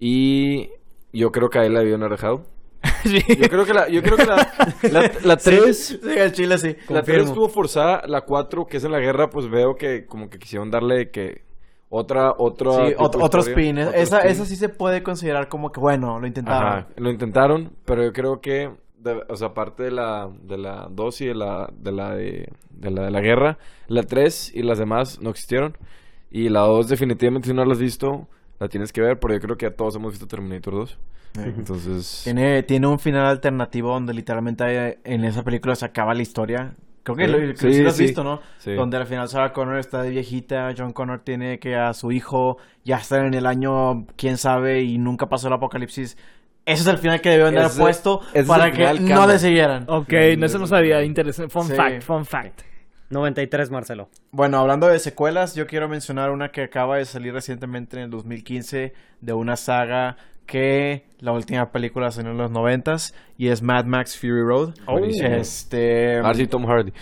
Y 0.00 0.70
yo 1.12 1.30
creo 1.30 1.48
que 1.50 1.60
ahí 1.60 1.68
la 1.68 1.80
habían 1.80 2.00
dejado. 2.08 2.44
Sí. 3.04 3.20
Yo 3.40 3.48
creo 3.48 3.64
que 3.64 3.72
la, 3.72 3.88
yo 3.88 4.02
creo 4.02 4.16
que 4.16 4.26
la, 4.26 4.52
la, 4.90 5.12
la 5.22 5.36
3... 5.36 5.76
Sí, 5.86 6.00
el 6.16 6.32
chile 6.32 6.58
sí. 6.58 6.74
La 6.88 7.02
3 7.02 7.18
Confirmo. 7.18 7.24
estuvo 7.28 7.48
forzada, 7.48 8.02
la 8.08 8.22
4, 8.22 8.66
que 8.66 8.78
es 8.78 8.84
en 8.84 8.90
la 8.90 8.98
guerra, 8.98 9.30
pues 9.30 9.48
veo 9.48 9.76
que 9.76 10.06
como 10.06 10.28
que 10.28 10.38
quisieron 10.40 10.70
darle 10.72 11.10
que 11.12 11.44
otra, 11.88 12.32
otra 12.36 12.72
Sí, 12.88 12.94
otro, 12.98 13.22
otro 13.24 13.40
historia, 13.40 13.52
spin. 13.52 13.78
otro 13.78 13.92
esa, 13.94 14.16
spin. 14.18 14.30
esa 14.32 14.44
sí 14.44 14.56
se 14.56 14.68
puede 14.68 15.04
considerar 15.04 15.48
como 15.48 15.70
que, 15.70 15.78
bueno, 15.78 16.18
lo 16.18 16.26
intentaron. 16.26 16.68
Ajá, 16.68 16.88
lo 16.96 17.10
intentaron, 17.10 17.72
pero 17.84 18.02
yo 18.02 18.12
creo 18.12 18.40
que, 18.40 18.72
de- 18.98 19.22
o 19.28 19.36
sea, 19.36 19.48
aparte 19.48 19.84
de 19.84 19.90
la, 19.90 20.30
de 20.42 20.58
la 20.58 20.88
2 20.90 21.20
y 21.20 21.26
de 21.26 21.34
la, 21.34 21.70
de 21.76 21.92
la 21.92 22.14
de, 22.14 22.48
de 22.70 22.90
la 22.90 23.04
de 23.04 23.10
la 23.10 23.20
guerra, 23.20 23.58
la 23.88 24.02
3 24.02 24.52
y 24.54 24.62
las 24.62 24.78
demás 24.78 25.20
no 25.20 25.30
existieron. 25.30 25.76
Y 26.30 26.48
la 26.48 26.60
2 26.60 26.88
definitivamente 26.88 27.48
si 27.48 27.54
no 27.54 27.64
la 27.64 27.72
has 27.72 27.78
visto, 27.78 28.28
la 28.58 28.68
tienes 28.68 28.92
que 28.92 29.00
ver, 29.00 29.18
pero 29.20 29.34
yo 29.34 29.40
creo 29.40 29.56
que 29.56 29.66
ya 29.66 29.74
todos 29.76 29.96
hemos 29.96 30.12
visto 30.12 30.26
Terminator 30.26 30.74
2. 30.74 30.98
Entonces, 31.44 32.22
Tiene, 32.24 32.62
tiene 32.62 32.86
un 32.86 32.98
final 32.98 33.26
alternativo 33.26 33.92
donde 33.92 34.14
literalmente 34.14 34.64
hay- 34.64 34.94
en 35.04 35.24
esa 35.24 35.42
película 35.44 35.74
se 35.74 35.84
acaba 35.84 36.14
la 36.14 36.22
historia. 36.22 36.74
Creo 37.02 37.14
que, 37.16 37.26
Sí, 37.26 37.30
lo, 37.30 37.38
creo 37.38 37.50
que 37.52 37.56
sí, 37.58 37.72
sí 37.74 37.82
lo 37.82 37.88
has 37.90 37.96
sí. 37.96 38.02
visto, 38.04 38.24
¿no? 38.24 38.40
Sí. 38.58 38.72
Donde 38.72 38.96
al 38.96 39.06
final 39.06 39.28
Sarah 39.28 39.52
Connor 39.52 39.78
está 39.78 40.02
de 40.02 40.10
viejita, 40.10 40.74
John 40.76 40.92
Connor 40.92 41.20
tiene 41.20 41.58
que 41.60 41.76
a 41.76 41.94
su 41.94 42.10
hijo 42.10 42.56
ya 42.84 42.96
está 42.96 43.24
en 43.24 43.34
el 43.34 43.46
año, 43.46 44.06
quién 44.16 44.38
sabe, 44.38 44.82
y 44.82 44.98
nunca 44.98 45.28
pasó 45.28 45.46
el 45.48 45.52
apocalipsis. 45.54 46.16
Ese 46.66 46.82
es 46.82 46.86
el 46.88 46.98
final 46.98 47.20
que 47.20 47.32
haber 47.32 47.56
Ese- 47.56 47.80
puesto 47.80 48.20
para 48.46 48.70
que 48.70 48.76
final 48.86 49.04
no 49.08 49.26
le 49.26 49.38
siguieran. 49.38 49.84
Ok, 49.88 50.12
no 50.36 50.48
se 50.48 50.58
lo 50.58 50.66
sabía. 50.66 51.02
Interesante. 51.02 51.50
Fun 51.50 51.68
Sí. 51.68 51.74
fact, 51.74 52.02
fun 52.02 52.26
fact. 52.26 52.60
93, 53.08 53.70
Marcelo. 53.70 54.08
Bueno, 54.32 54.58
hablando 54.58 54.88
de 54.88 54.98
secuelas, 54.98 55.54
yo 55.54 55.66
quiero 55.68 55.88
mencionar 55.88 56.30
una 56.32 56.50
que 56.50 56.62
acaba 56.64 56.96
de 56.98 57.04
salir 57.04 57.32
recientemente 57.32 57.96
en 57.96 58.02
el 58.02 58.10
2015 58.10 58.94
de 59.20 59.32
una 59.32 59.54
saga 59.56 60.16
que 60.44 61.06
la 61.20 61.32
última 61.32 61.70
película 61.70 62.10
salió 62.10 62.30
en 62.32 62.38
los 62.38 62.50
noventas 62.50 63.14
y 63.38 63.48
es 63.48 63.62
Mad 63.62 63.84
Max 63.84 64.18
Fury 64.18 64.42
Road. 64.42 64.74
Buenísimo. 64.86 65.28
Este 65.28 66.20
sí, 66.34 66.46
Tom 66.48 66.66
Hardy. 66.66 66.92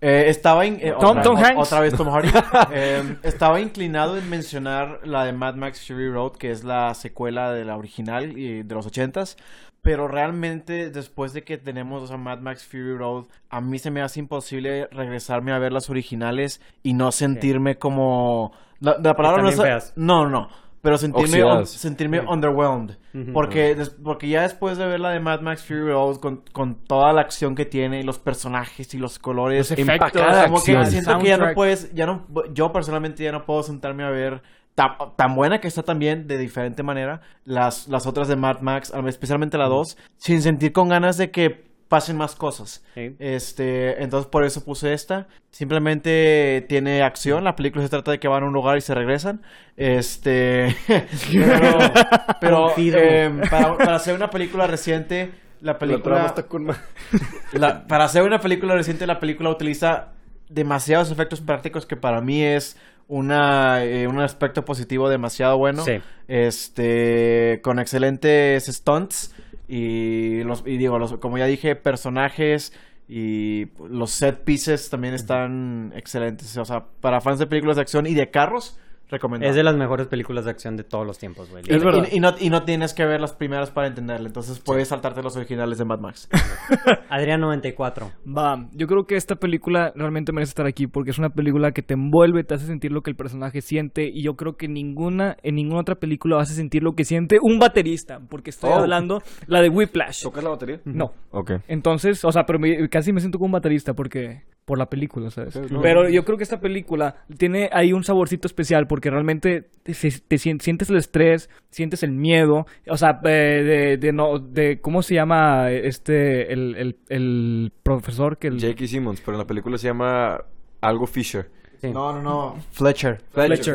Eh, 0.00 0.24
estaba 0.28 0.66
in- 0.66 0.78
eh, 0.80 0.94
Tom- 1.00 1.10
otra, 1.10 1.22
Tom 1.22 1.36
o- 1.36 1.38
Hanks. 1.44 1.58
otra 1.66 1.80
vez 1.80 1.94
Tom 1.94 2.08
Hardy. 2.08 2.28
Eh, 2.72 3.16
estaba 3.22 3.60
inclinado 3.60 4.16
en 4.16 4.28
mencionar 4.28 5.00
la 5.04 5.24
de 5.24 5.32
Mad 5.32 5.54
Max 5.54 5.86
Fury 5.86 6.10
Road, 6.10 6.32
que 6.32 6.50
es 6.50 6.64
la 6.64 6.92
secuela 6.94 7.52
de 7.52 7.64
la 7.64 7.76
original 7.76 8.36
y 8.38 8.62
de 8.62 8.74
los 8.74 8.86
ochentas. 8.86 9.36
Pero 9.82 10.08
realmente, 10.08 10.90
después 10.90 11.32
de 11.32 11.44
que 11.44 11.58
tenemos 11.58 12.10
a 12.10 12.16
Mad 12.16 12.40
Max 12.40 12.64
Fury 12.66 12.96
Road, 12.96 13.26
a 13.50 13.60
mí 13.60 13.78
se 13.78 13.90
me 13.92 14.02
hace 14.02 14.18
imposible 14.18 14.88
regresarme 14.90 15.52
a 15.52 15.58
ver 15.58 15.72
las 15.72 15.88
originales 15.90 16.60
y 16.82 16.92
no 16.94 17.12
sentirme 17.12 17.78
como. 17.78 18.52
La, 18.80 18.96
la 19.02 19.14
palabra 19.14 19.42
no 19.42 19.48
es. 19.48 19.92
No, 19.96 20.28
no. 20.28 20.48
Pero 20.82 20.98
sentirme, 20.98 21.26
sentirme 21.66 22.20
underwhelmed. 22.20 22.96
porque, 23.32 23.74
des- 23.74 23.90
porque 23.90 24.28
ya 24.28 24.42
después 24.42 24.78
de 24.78 24.86
ver 24.86 25.00
la 25.00 25.10
de 25.10 25.20
Mad 25.20 25.40
Max 25.40 25.62
Fury 25.64 25.80
Road, 25.90 26.16
con, 26.16 26.42
con 26.52 26.74
toda 26.76 27.12
la 27.12 27.22
acción 27.22 27.54
que 27.54 27.64
tiene 27.64 28.00
y 28.00 28.02
los 28.02 28.18
personajes 28.18 28.92
y 28.94 28.98
los 28.98 29.18
colores, 29.18 29.70
Los 29.70 29.78
efectos, 29.82 30.22
como 30.46 30.58
que 30.58 30.72
siento 30.90 31.10
que 31.24 31.28
ya 31.28 31.36
no 31.38 31.44
puedes, 31.54 31.92
ya 31.94 32.06
no, 32.06 32.26
yo 32.52 32.72
personalmente 32.72 33.24
ya 33.24 33.32
no 33.32 33.44
puedo 33.46 33.62
sentarme 33.62 34.04
a 34.04 34.10
ver 34.10 34.42
tan, 34.74 34.90
tan 35.16 35.34
buena 35.34 35.60
que 35.60 35.66
está 35.68 35.82
también 35.82 36.26
de 36.28 36.36
diferente 36.38 36.82
manera 36.82 37.22
las, 37.44 37.88
las 37.88 38.06
otras 38.06 38.28
de 38.28 38.36
Mad 38.36 38.60
Max, 38.60 38.92
especialmente 39.06 39.56
la 39.58 39.66
2, 39.68 39.96
sin 40.18 40.42
sentir 40.42 40.72
con 40.72 40.88
ganas 40.90 41.16
de 41.16 41.30
que 41.30 41.64
pasen 41.88 42.16
más 42.16 42.34
cosas. 42.34 42.84
Sí. 42.94 43.14
Este, 43.18 44.02
entonces 44.02 44.28
por 44.28 44.44
eso 44.44 44.64
puse 44.64 44.92
esta. 44.92 45.28
Simplemente 45.50 46.64
tiene 46.68 47.02
acción. 47.02 47.44
La 47.44 47.56
película 47.56 47.82
se 47.84 47.88
trata 47.88 48.10
de 48.10 48.18
que 48.18 48.28
van 48.28 48.42
a 48.42 48.46
un 48.46 48.52
lugar 48.52 48.76
y 48.76 48.80
se 48.80 48.94
regresan. 48.94 49.42
Este, 49.76 50.74
pero, 51.30 51.78
pero 52.40 52.72
em, 52.76 53.40
para, 53.48 53.76
para 53.76 53.94
hacer 53.96 54.14
una 54.14 54.30
película 54.30 54.66
reciente, 54.66 55.32
la 55.60 55.72
La 55.72 55.78
película 55.78 56.14
trama 56.16 56.26
está 56.28 56.42
con... 56.44 56.64
ma- 56.64 56.82
la- 57.52 57.86
para 57.86 58.04
hacer 58.04 58.22
una 58.22 58.40
película 58.40 58.74
reciente, 58.74 59.06
la 59.06 59.20
película 59.20 59.50
utiliza 59.50 60.08
demasiados 60.48 61.10
efectos 61.10 61.40
prácticos 61.40 61.86
que 61.86 61.96
para 61.96 62.20
mí 62.20 62.42
es 62.42 62.76
una, 63.08 63.84
eh, 63.84 64.06
un 64.08 64.18
aspecto 64.20 64.64
positivo 64.64 65.08
demasiado 65.08 65.56
bueno. 65.58 65.82
Sí. 65.84 66.00
Este, 66.28 67.60
con 67.62 67.78
excelentes 67.78 68.66
stunts 68.66 69.32
y, 69.68 70.42
los, 70.44 70.62
y 70.66 70.76
digo, 70.76 70.98
los, 70.98 71.16
como 71.18 71.38
ya 71.38 71.46
dije, 71.46 71.76
personajes 71.76 72.72
y 73.08 73.68
los 73.88 74.10
set 74.10 74.44
pieces 74.44 74.90
también 74.90 75.14
están 75.14 75.92
excelentes. 75.94 76.56
O 76.56 76.64
sea, 76.64 76.86
para 77.00 77.20
fans 77.20 77.38
de 77.38 77.46
películas 77.46 77.76
de 77.76 77.82
acción 77.82 78.06
y 78.06 78.14
de 78.14 78.30
carros, 78.30 78.78
recomendado. 79.08 79.50
Es 79.50 79.56
de 79.56 79.62
las 79.62 79.76
mejores 79.76 80.06
películas 80.08 80.44
de 80.44 80.50
acción 80.50 80.76
de 80.76 80.84
todos 80.84 81.06
los 81.06 81.18
tiempos, 81.18 81.50
güey. 81.50 81.62
Y, 81.68 81.74
Es 81.74 81.84
verdad. 81.84 82.06
y- 82.10 82.16
y 82.16 82.20
no, 82.20 82.34
y 82.40 82.50
no 82.50 82.64
tienes 82.64 82.94
que 82.94 83.04
ver 83.06 83.20
las 83.20 83.32
primeras 83.34 83.70
para 83.70 83.86
entenderle, 83.86 84.26
entonces 84.28 84.58
puedes 84.60 84.88
saltarte 84.88 85.22
los 85.22 85.36
originales 85.36 85.78
de 85.78 85.84
Mad 85.84 86.00
Max. 86.00 86.28
Adrián 87.08 87.40
94. 87.40 88.10
Va, 88.26 88.68
yo 88.72 88.86
creo 88.86 89.04
que 89.04 89.16
esta 89.16 89.36
película 89.36 89.92
realmente 89.94 90.32
merece 90.32 90.50
estar 90.50 90.66
aquí 90.66 90.86
porque 90.86 91.10
es 91.10 91.18
una 91.18 91.30
película 91.30 91.72
que 91.72 91.82
te 91.82 91.94
envuelve, 91.94 92.44
te 92.44 92.54
hace 92.54 92.66
sentir 92.66 92.92
lo 92.92 93.02
que 93.02 93.10
el 93.10 93.16
personaje 93.16 93.60
siente 93.60 94.08
y 94.12 94.22
yo 94.22 94.34
creo 94.34 94.56
que 94.56 94.68
ninguna, 94.68 95.36
en 95.42 95.54
ninguna 95.54 95.80
otra 95.80 95.94
película 95.96 96.40
hace 96.40 96.54
sentir 96.54 96.82
lo 96.82 96.92
que 96.94 97.04
siente 97.04 97.38
un 97.42 97.58
baterista, 97.58 98.20
porque 98.28 98.50
estoy 98.50 98.70
Oh. 98.70 98.76
hablando 98.76 99.22
la 99.46 99.60
de 99.60 99.68
Whiplash. 99.68 100.22
¿Tocas 100.22 100.42
la 100.44 100.50
batería? 100.50 100.80
No. 100.84 101.12
Ok. 101.30 101.52
Entonces, 101.68 102.24
o 102.24 102.32
sea, 102.32 102.44
pero 102.44 102.58
me- 102.58 102.88
casi 102.88 103.12
me 103.12 103.20
siento 103.20 103.38
como 103.38 103.46
un 103.46 103.52
baterista 103.52 103.94
porque 103.94 104.42
por 104.66 104.76
la 104.78 104.90
película, 104.90 105.30
¿sabes? 105.30 105.58
Pero 105.80 106.08
yo 106.10 106.24
creo 106.26 106.36
que 106.36 106.42
esta 106.42 106.60
película 106.60 107.24
tiene 107.38 107.70
ahí 107.72 107.92
un 107.94 108.04
saborcito 108.04 108.46
especial 108.46 108.86
porque 108.86 109.08
realmente 109.10 109.62
te, 109.84 109.92
te 109.94 110.36
sien- 110.38 110.60
sientes 110.60 110.90
el 110.90 110.96
estrés, 110.96 111.48
sientes 111.70 112.02
el 112.02 112.10
miedo, 112.12 112.66
o 112.88 112.96
sea, 112.98 113.20
eh, 113.24 113.28
de, 113.28 113.96
de 113.96 114.12
no, 114.12 114.38
de 114.38 114.80
cómo 114.80 115.00
se 115.02 115.14
llama 115.14 115.70
este 115.70 116.52
el, 116.52 116.74
el, 116.76 116.96
el 117.08 117.72
profesor 117.82 118.36
que 118.36 118.48
el 118.48 118.60
J.K. 118.60 118.86
Simmons, 118.86 119.22
pero 119.22 119.36
en 119.36 119.38
la 119.38 119.46
película 119.46 119.78
se 119.78 119.86
llama 119.86 120.44
algo 120.82 121.06
Fisher. 121.06 121.48
Sí. 121.80 121.90
No, 121.90 122.12
no, 122.12 122.22
no. 122.22 122.56
Fletcher. 122.72 123.20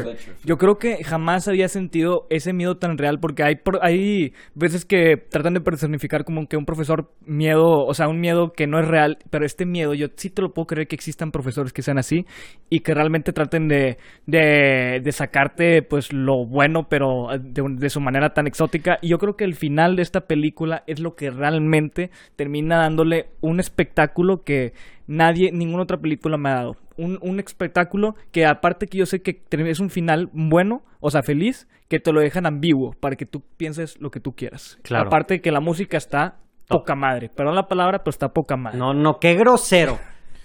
Fletcher. 0.03 0.35
Yo 0.43 0.57
creo 0.57 0.77
que 0.77 1.03
jamás 1.03 1.47
había 1.47 1.67
sentido 1.67 2.25
ese 2.29 2.53
miedo 2.53 2.77
tan 2.77 2.97
real 2.97 3.19
porque 3.19 3.43
hay, 3.43 3.55
pro- 3.55 3.83
hay 3.83 4.33
veces 4.55 4.85
que 4.85 5.17
tratan 5.17 5.53
de 5.53 5.61
personificar 5.61 6.23
como 6.25 6.47
que 6.47 6.57
un 6.57 6.65
profesor 6.65 7.11
miedo, 7.25 7.85
o 7.85 7.93
sea, 7.93 8.07
un 8.07 8.19
miedo 8.19 8.53
que 8.53 8.67
no 8.67 8.79
es 8.79 8.87
real, 8.87 9.17
pero 9.29 9.45
este 9.45 9.65
miedo 9.65 9.93
yo 9.93 10.07
sí 10.15 10.29
te 10.29 10.41
lo 10.41 10.53
puedo 10.53 10.67
creer 10.67 10.87
que 10.87 10.95
existan 10.95 11.31
profesores 11.31 11.73
que 11.73 11.81
sean 11.81 11.97
así 11.97 12.25
y 12.69 12.79
que 12.81 12.93
realmente 12.93 13.33
traten 13.33 13.67
de, 13.67 13.97
de, 14.25 15.01
de 15.03 15.11
sacarte 15.11 15.81
pues 15.83 16.11
lo 16.13 16.45
bueno, 16.45 16.87
pero 16.89 17.27
de, 17.39 17.61
un- 17.61 17.77
de 17.77 17.89
su 17.89 17.99
manera 18.01 18.33
tan 18.33 18.47
exótica. 18.47 18.97
Y 19.01 19.09
yo 19.09 19.17
creo 19.19 19.35
que 19.35 19.43
el 19.43 19.55
final 19.55 19.95
de 19.95 20.01
esta 20.01 20.21
película 20.21 20.83
es 20.87 20.99
lo 20.99 21.15
que 21.15 21.29
realmente 21.29 22.09
termina 22.35 22.77
dándole 22.77 23.27
un 23.41 23.59
espectáculo 23.59 24.43
que 24.43 24.73
nadie, 25.07 25.51
ninguna 25.51 25.83
otra 25.83 25.97
película 25.97 26.37
me 26.37 26.49
ha 26.49 26.53
dado. 26.55 26.77
Un, 27.03 27.17
un 27.21 27.39
espectáculo 27.39 28.15
que 28.31 28.45
aparte 28.45 28.87
que 28.87 28.97
yo 28.97 29.05
sé 29.05 29.21
que 29.21 29.43
es 29.51 29.79
un 29.79 29.89
final 29.89 30.29
bueno, 30.33 30.83
o 30.99 31.09
sea, 31.09 31.23
feliz, 31.23 31.67
que 31.89 31.99
te 31.99 32.13
lo 32.13 32.21
dejan 32.21 32.45
ambiguo 32.45 32.93
para 32.99 33.15
que 33.15 33.25
tú 33.25 33.43
pienses 33.57 33.99
lo 33.99 34.11
que 34.11 34.19
tú 34.19 34.31
quieras. 34.31 34.79
Claro. 34.83 35.07
Aparte 35.07 35.41
que 35.41 35.51
la 35.51 35.59
música 35.59 35.97
está 35.97 36.37
poca 36.71 36.95
madre. 36.95 37.29
Perdón 37.29 37.55
la 37.55 37.67
palabra, 37.67 37.99
pero 37.99 38.11
está 38.11 38.29
poca 38.29 38.55
madre. 38.55 38.77
No, 38.77 38.93
no, 38.93 39.17
qué 39.19 39.35
grosero. 39.35 39.99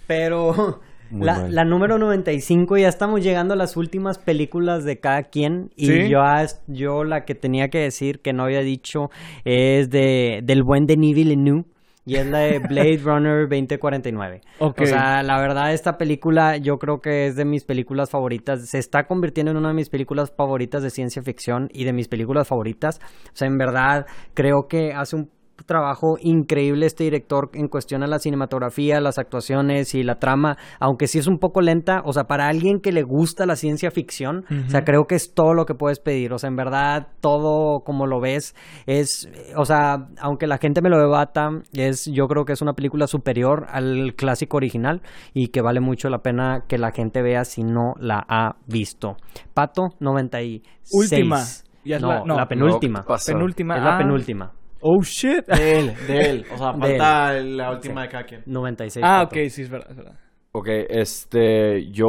Pero 0.07 0.81
la, 1.13 1.49
la 1.49 1.65
número 1.65 1.99
95, 1.99 2.79
ya 2.79 2.89
estamos 2.89 3.23
llegando 3.23 3.55
a 3.55 3.57
las 3.57 3.77
últimas 3.77 4.19
películas 4.19 4.85
de 4.85 4.99
cada 4.99 5.23
quien. 5.23 5.71
Y 5.77 5.87
¿Sí? 5.87 6.09
yo, 6.09 6.21
yo 6.67 7.05
la 7.05 7.25
que 7.25 7.35
tenía 7.35 7.69
que 7.69 7.79
decir, 7.79 8.21
que 8.21 8.33
no 8.33 8.45
había 8.45 8.61
dicho, 8.61 9.11
es 9.45 9.91
de 9.91 10.41
del 10.43 10.63
buen 10.65 10.87
Denis 10.87 11.15
Villeneuve. 11.15 11.65
Y 12.07 12.15
es 12.17 12.27
la 12.27 12.39
de 12.39 12.59
Blade 12.69 13.01
Runner 13.05 13.49
2049. 13.49 14.41
Ok. 14.61 14.81
O 14.83 14.87
sea, 14.87 15.23
la 15.23 15.39
verdad, 15.41 15.73
esta 15.73 15.99
película 15.99 16.57
yo 16.57 16.79
creo 16.79 17.01
que 17.01 17.27
es 17.27 17.37
de 17.37 17.45
mis 17.45 17.65
películas 17.65 18.11
favoritas. 18.11 18.69
Se 18.69 18.79
está 18.79 19.07
convirtiendo 19.07 19.51
en 19.51 19.59
una 19.59 19.69
de 19.69 19.75
mis 19.75 19.91
películas 19.91 20.33
favoritas 20.35 20.83
de 20.83 20.91
ciencia 20.91 21.23
ficción 21.23 21.69
y 21.73 21.85
de 21.85 21.93
mis 21.93 22.09
películas 22.09 22.47
favoritas. 22.47 23.01
O 23.27 23.37
sea, 23.37 23.49
en 23.49 23.59
verdad, 23.59 24.07
creo 24.35 24.69
que 24.69 24.93
hace 24.93 25.17
un 25.17 25.36
trabajo 25.67 26.17
increíble 26.21 26.87
este 26.87 27.05
director 27.05 27.51
en 27.55 27.69
cuestión 27.69 28.03
a 28.03 28.07
la 28.07 28.19
cinematografía, 28.19 29.01
las 29.01 29.19
actuaciones 29.19 29.95
y 29.95 30.03
la 30.03 30.19
trama, 30.19 30.57
aunque 30.81 31.07
sí 31.07 31.19
es 31.19 31.27
un 31.27 31.39
poco 31.39 31.61
lenta, 31.61 32.03
o 32.05 32.13
sea, 32.13 32.25
para 32.25 32.49
alguien 32.49 32.81
que 32.81 32.93
le 32.93 33.03
gusta 33.03 33.47
la 33.47 33.57
ciencia 33.57 33.91
ficción, 33.91 34.45
o 34.67 34.71
sea, 34.71 34.85
creo 34.85 35.07
que 35.07 35.15
es 35.17 35.35
todo 35.35 35.55
lo 35.55 35.67
que 35.67 35.75
puedes 35.75 35.99
pedir, 35.99 36.33
o 36.33 36.39
sea, 36.39 36.49
en 36.49 36.57
verdad 36.57 37.09
todo 37.21 37.81
como 37.81 38.07
lo 38.07 38.21
ves 38.21 38.55
es, 38.87 39.29
o 39.57 39.65
sea, 39.65 40.09
aunque 40.21 40.47
la 40.47 40.59
gente 40.59 40.81
me 40.81 40.89
lo 40.89 40.99
debata, 40.99 41.51
es 41.73 42.07
yo 42.07 42.29
creo 42.29 42.45
que 42.45 42.53
es 42.53 42.63
una 42.63 42.75
película 42.75 43.07
superior 43.07 43.67
al 43.71 44.15
clásico 44.17 44.57
original 44.57 45.03
y 45.35 45.49
que 45.49 45.61
vale 45.61 45.81
mucho 45.81 46.09
la 46.09 46.23
pena 46.23 46.65
que 46.69 46.79
la 46.79 46.93
gente 46.93 47.23
vea 47.23 47.45
si 47.45 47.65
no 47.65 47.95
la 47.99 48.25
ha 48.29 48.57
visto. 48.67 49.17
Pato 49.55 49.91
96. 50.01 50.63
Última. 50.93 51.43
Ya 51.85 51.97
es 51.97 52.03
no, 52.03 52.09
la- 52.09 52.25
la, 52.25 52.25
no. 52.25 52.49
penúltima. 52.49 53.01
No, 53.01 53.07
pasa. 53.07 53.33
Penúltima. 53.33 53.77
Es 53.77 53.83
la 53.83 53.95
ah. 53.95 53.99
penúltima. 53.99 54.53
Oh 54.89 55.03
shit. 55.03 55.45
De 55.47 55.79
él, 55.81 55.93
de 56.07 56.21
él. 56.31 56.45
O 56.53 56.57
sea, 56.59 56.73
De 56.75 56.81
falta 56.99 57.33
la 57.43 57.71
última 57.73 58.03
de 58.03 58.09
cada 58.09 58.25
quien. 58.25 58.43
96. 58.47 59.05
ah, 59.07 59.23
ok, 59.25 59.35
sí, 59.49 59.63
es 59.63 59.71
verdad. 59.71 59.91
es 59.91 59.97
verdad. 59.97 60.19
Ok, 60.53 60.69
este, 60.89 61.91
yo 61.91 62.07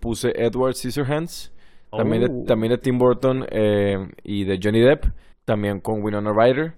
puse 0.00 0.32
Edward 0.36 0.74
Scissorhands, 0.74 1.52
también, 1.90 2.22
de, 2.22 2.28
Oh. 2.30 2.44
también 2.46 2.70
de 2.72 2.78
Tim 2.78 2.98
Burton 2.98 3.44
eh, 3.50 3.96
y 4.22 4.44
de 4.44 4.58
Johnny 4.62 4.80
Depp, 4.80 5.04
también 5.44 5.80
con 5.80 6.02
Winona 6.02 6.30
Ryder. 6.32 6.74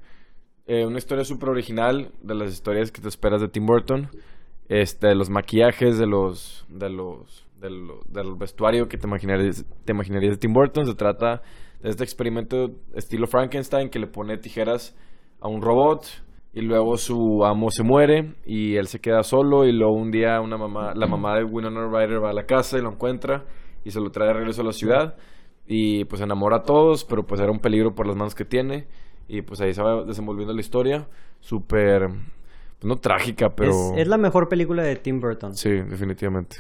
Eh, 0.67 0.85
una 0.87 0.99
historia 0.99 1.25
súper 1.25 1.51
original 1.51 2.11
de 2.23 2.35
las 2.35 2.51
historias 2.53 2.91
que 2.91 3.01
te 3.01 3.09
esperas 3.09 3.41
de 3.41 3.49
Tim 3.49 3.67
Burton, 3.67 4.09
este, 4.69 5.09
de 5.09 5.15
los 5.15 5.31
maquillajes, 5.31 5.99
de 5.99 6.07
los, 6.07 6.67
de 6.69 6.91
los, 6.91 7.47
de 7.61 7.71
lo- 7.71 8.01
del 8.09 8.35
vestuario 8.39 8.89
que 8.89 8.97
te 8.99 9.07
imaginarías, 9.07 9.65
te 9.85 9.93
imaginarías 9.93 10.33
de 10.35 10.39
Tim 10.39 10.53
Burton. 10.53 10.87
Se 10.87 10.95
trata 10.95 11.43
de 11.83 11.91
este 11.91 12.05
experimento 12.05 12.71
estilo 12.95 13.27
Frankenstein 13.27 13.91
que 13.91 13.99
le 13.99 14.07
pone 14.07 14.39
tijeras 14.39 14.97
a 15.47 15.49
un 15.49 15.63
robot 15.63 16.05
y 16.53 16.61
luego 16.63 16.97
su 16.97 17.45
amo 17.45 17.71
se 17.71 17.83
muere 17.83 18.35
y 18.45 18.77
él 18.77 18.87
se 18.89 19.01
queda 19.01 19.23
solo 19.23 19.65
y 19.67 19.73
luego 19.73 19.95
un 19.95 20.11
día 20.11 20.41
una 20.41 20.57
mamá, 20.57 20.93
la 20.95 21.07
mamá 21.07 21.37
de 21.37 21.45
Winona 21.45 21.87
Ryder 21.87 22.23
va 22.23 22.31
a 22.31 22.35
la 22.35 22.47
casa 22.47 22.79
y 22.79 22.83
lo 22.83 22.91
encuentra 22.91 23.45
y 23.85 23.91
se 23.91 24.01
lo 24.01 24.11
trae 24.11 24.29
de 24.29 24.35
regreso 24.35 24.63
a 24.63 24.65
la 24.65 24.73
ciudad 24.73 25.17
y 25.67 26.05
pues 26.07 26.21
enamora 26.23 26.59
a 26.59 26.63
todos, 26.63 27.05
pero 27.05 27.25
pues 27.27 27.41
era 27.41 27.51
un 27.51 27.59
peligro 27.61 27.95
por 27.95 28.07
las 28.07 28.17
manos 28.17 28.35
que 28.35 28.45
tiene 28.45 28.87
y 29.29 29.43
pues 29.43 29.61
ahí 29.61 29.73
se 29.75 29.83
va 29.83 30.05
desenvolviendo 30.05 30.55
la 30.55 30.61
historia, 30.61 31.09
súper, 31.41 32.07
pues, 32.09 32.85
no 32.85 32.97
trágica, 32.97 33.51
pero... 33.51 33.73
Es, 33.73 33.93
es 33.97 34.09
la 34.09 34.17
mejor 34.19 34.49
película 34.49 34.83
de 34.83 34.97
Tim 34.97 35.21
Burton. 35.21 35.55
Sí, 35.55 35.71
definitivamente. 35.71 36.59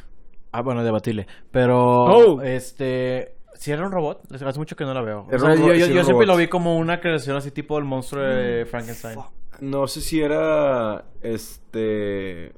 Ah, 0.52 0.62
bueno, 0.62 0.82
debatible. 0.82 1.26
Pero, 1.50 1.78
Oh. 1.78 2.42
este... 2.42 3.35
Si 3.58 3.72
era 3.72 3.84
un 3.86 3.92
robot, 3.92 4.20
hace 4.32 4.58
mucho 4.58 4.76
que 4.76 4.84
no 4.84 4.92
la 4.94 5.02
veo. 5.02 5.26
O 5.32 5.38
sea, 5.38 5.54
yo 5.54 5.72
yo- 5.72 5.74
sí, 5.74 5.80
yo 5.80 5.86
un 6.00 6.04
siempre 6.04 6.12
robot. 6.12 6.26
lo 6.26 6.36
vi 6.36 6.48
como 6.48 6.76
una 6.76 7.00
creación 7.00 7.36
así 7.36 7.50
tipo 7.50 7.78
el 7.78 7.84
monstruo 7.84 8.22
de 8.22 8.66
Frankenstein. 8.66 9.18
No 9.60 9.86
sé 9.86 10.00
si 10.02 10.20
era, 10.20 11.04
este... 11.22 12.52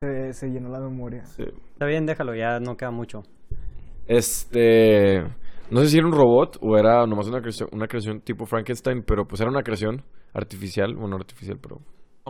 Se, 0.00 0.32
se 0.32 0.46
llenó 0.48 0.68
la 0.68 0.78
memoria. 0.80 1.24
sí, 1.26 1.42
Está 1.72 1.86
bien, 1.86 2.06
déjalo, 2.06 2.34
ya 2.34 2.60
no 2.60 2.76
queda 2.76 2.90
mucho. 2.92 3.22
Este... 4.06 5.22
No 5.70 5.80
sé 5.80 5.88
si 5.88 5.98
era 5.98 6.06
un 6.06 6.12
robot 6.12 6.58
o 6.62 6.78
era 6.78 7.06
nomás 7.06 7.26
una 7.26 7.40
creación, 7.40 7.68
una 7.72 7.86
creación 7.86 8.20
tipo 8.22 8.46
Frankenstein, 8.46 9.02
pero 9.06 9.26
pues 9.26 9.40
era 9.40 9.50
una 9.50 9.62
creación 9.62 10.02
artificial, 10.32 10.94
bueno, 10.94 11.16
artificial, 11.16 11.58
pero... 11.60 11.80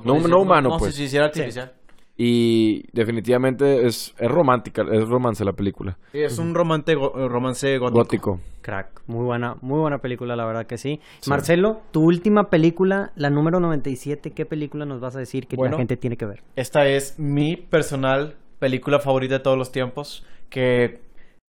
No, 0.04 0.18
no 0.18 0.40
humano, 0.40 0.70
no, 0.70 0.76
pues. 0.78 0.94
sí, 0.94 1.02
sí, 1.04 1.08
sí, 1.08 1.16
era 1.16 1.26
artificial. 1.26 1.72
Y 2.20 2.84
definitivamente 2.92 3.86
es, 3.86 4.12
es 4.18 4.28
romántica, 4.28 4.82
es 4.90 5.08
romance 5.08 5.44
la 5.44 5.52
película. 5.52 5.96
Sí, 6.10 6.18
es 6.18 6.36
un 6.38 6.52
romance, 6.52 6.92
go- 6.96 7.12
eh, 7.16 7.28
romance 7.28 7.78
gótico. 7.78 7.98
Gótico. 7.98 8.40
Crack, 8.60 9.02
muy 9.06 9.24
buena, 9.24 9.56
muy 9.62 9.78
buena 9.78 9.98
película, 9.98 10.34
la 10.34 10.44
verdad 10.44 10.66
que 10.66 10.78
sí. 10.78 11.00
Sí. 11.20 11.30
Marcelo, 11.30 11.80
tu 11.92 12.02
última 12.02 12.50
película, 12.50 13.12
la 13.14 13.30
número 13.30 13.60
97, 13.60 14.32
¿qué 14.32 14.44
película 14.44 14.84
nos 14.84 15.00
vas 15.00 15.14
a 15.14 15.20
decir 15.20 15.46
que 15.46 15.54
Bueno. 15.54 15.72
la 15.76 15.78
gente 15.78 15.96
tiene 15.96 16.16
que 16.16 16.26
ver? 16.26 16.42
Esta 16.56 16.86
es 16.88 17.20
mi 17.20 17.56
personal 17.56 18.34
película 18.58 18.98
favorita 18.98 19.34
de 19.34 19.40
todos 19.40 19.56
los 19.56 19.70
tiempos. 19.70 20.26
Que 20.50 21.00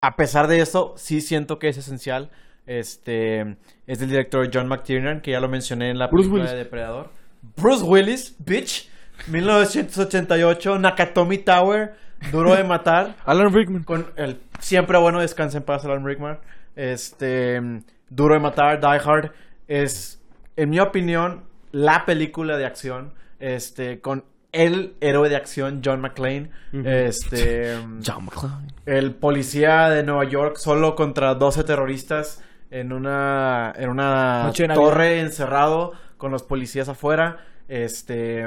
a 0.04 0.18
pesar 0.18 0.48
de 0.48 0.60
eso, 0.60 0.94
sí 0.98 1.22
siento 1.22 1.60
que 1.60 1.70
es 1.70 1.78
esencial. 1.78 2.30
Este 2.66 3.56
es 3.88 4.00
del 4.00 4.10
director 4.10 4.50
John 4.54 4.68
McTiernan, 4.68 5.22
que 5.22 5.32
ya 5.32 5.40
lo 5.40 5.48
mencioné 5.48 5.92
en 5.92 5.98
la 5.98 6.08
Bruce 6.08 6.24
película 6.24 6.44
Willis. 6.44 6.52
de 6.52 6.58
Depredador. 6.58 7.10
Bruce 7.56 7.84
Willis, 7.86 8.36
bitch. 8.46 8.90
1988, 9.28 10.80
Nakatomi 10.80 11.40
Tower, 11.40 11.96
Duro 12.32 12.56
de 12.56 12.64
Matar. 12.64 13.16
Alan 13.26 13.54
Rickman. 13.54 13.84
Con 13.84 14.08
el 14.16 14.40
siempre 14.60 14.98
bueno 14.98 15.20
Descansa 15.20 15.58
en 15.58 15.64
paz, 15.64 15.86
Alan 15.86 16.06
Rickman. 16.06 16.40
Este, 16.76 17.62
Duro 18.10 18.34
de 18.36 18.40
Matar, 18.40 18.80
Die 18.80 18.88
Hard, 19.04 19.32
es, 19.68 20.22
en 20.56 20.70
mi 20.70 20.80
opinión, 20.80 21.44
la 21.72 22.06
película 22.06 22.58
de 22.58 22.66
acción, 22.66 23.14
este, 23.40 24.00
con 24.00 24.24
el 24.52 24.96
héroe 25.02 25.30
de 25.30 25.36
acción, 25.36 25.82
John 25.84 26.02
McClane. 26.02 26.50
Este, 26.72 27.76
John 28.06 28.26
McClane. 28.26 28.68
el 28.86 29.14
policía 29.16 29.90
de 29.90 30.04
Nueva 30.04 30.26
York 30.26 30.58
solo 30.58 30.96
contra 30.96 31.36
12 31.36 31.64
terroristas 31.64 32.42
en 32.72 32.92
una, 32.92 33.74
en 33.76 33.90
una 33.90 34.52
torre 34.74 35.20
encerrado 35.20 35.94
con 36.18 36.32
los 36.32 36.44
policías 36.44 36.90
afuera. 36.90 37.46
Este, 37.68 38.46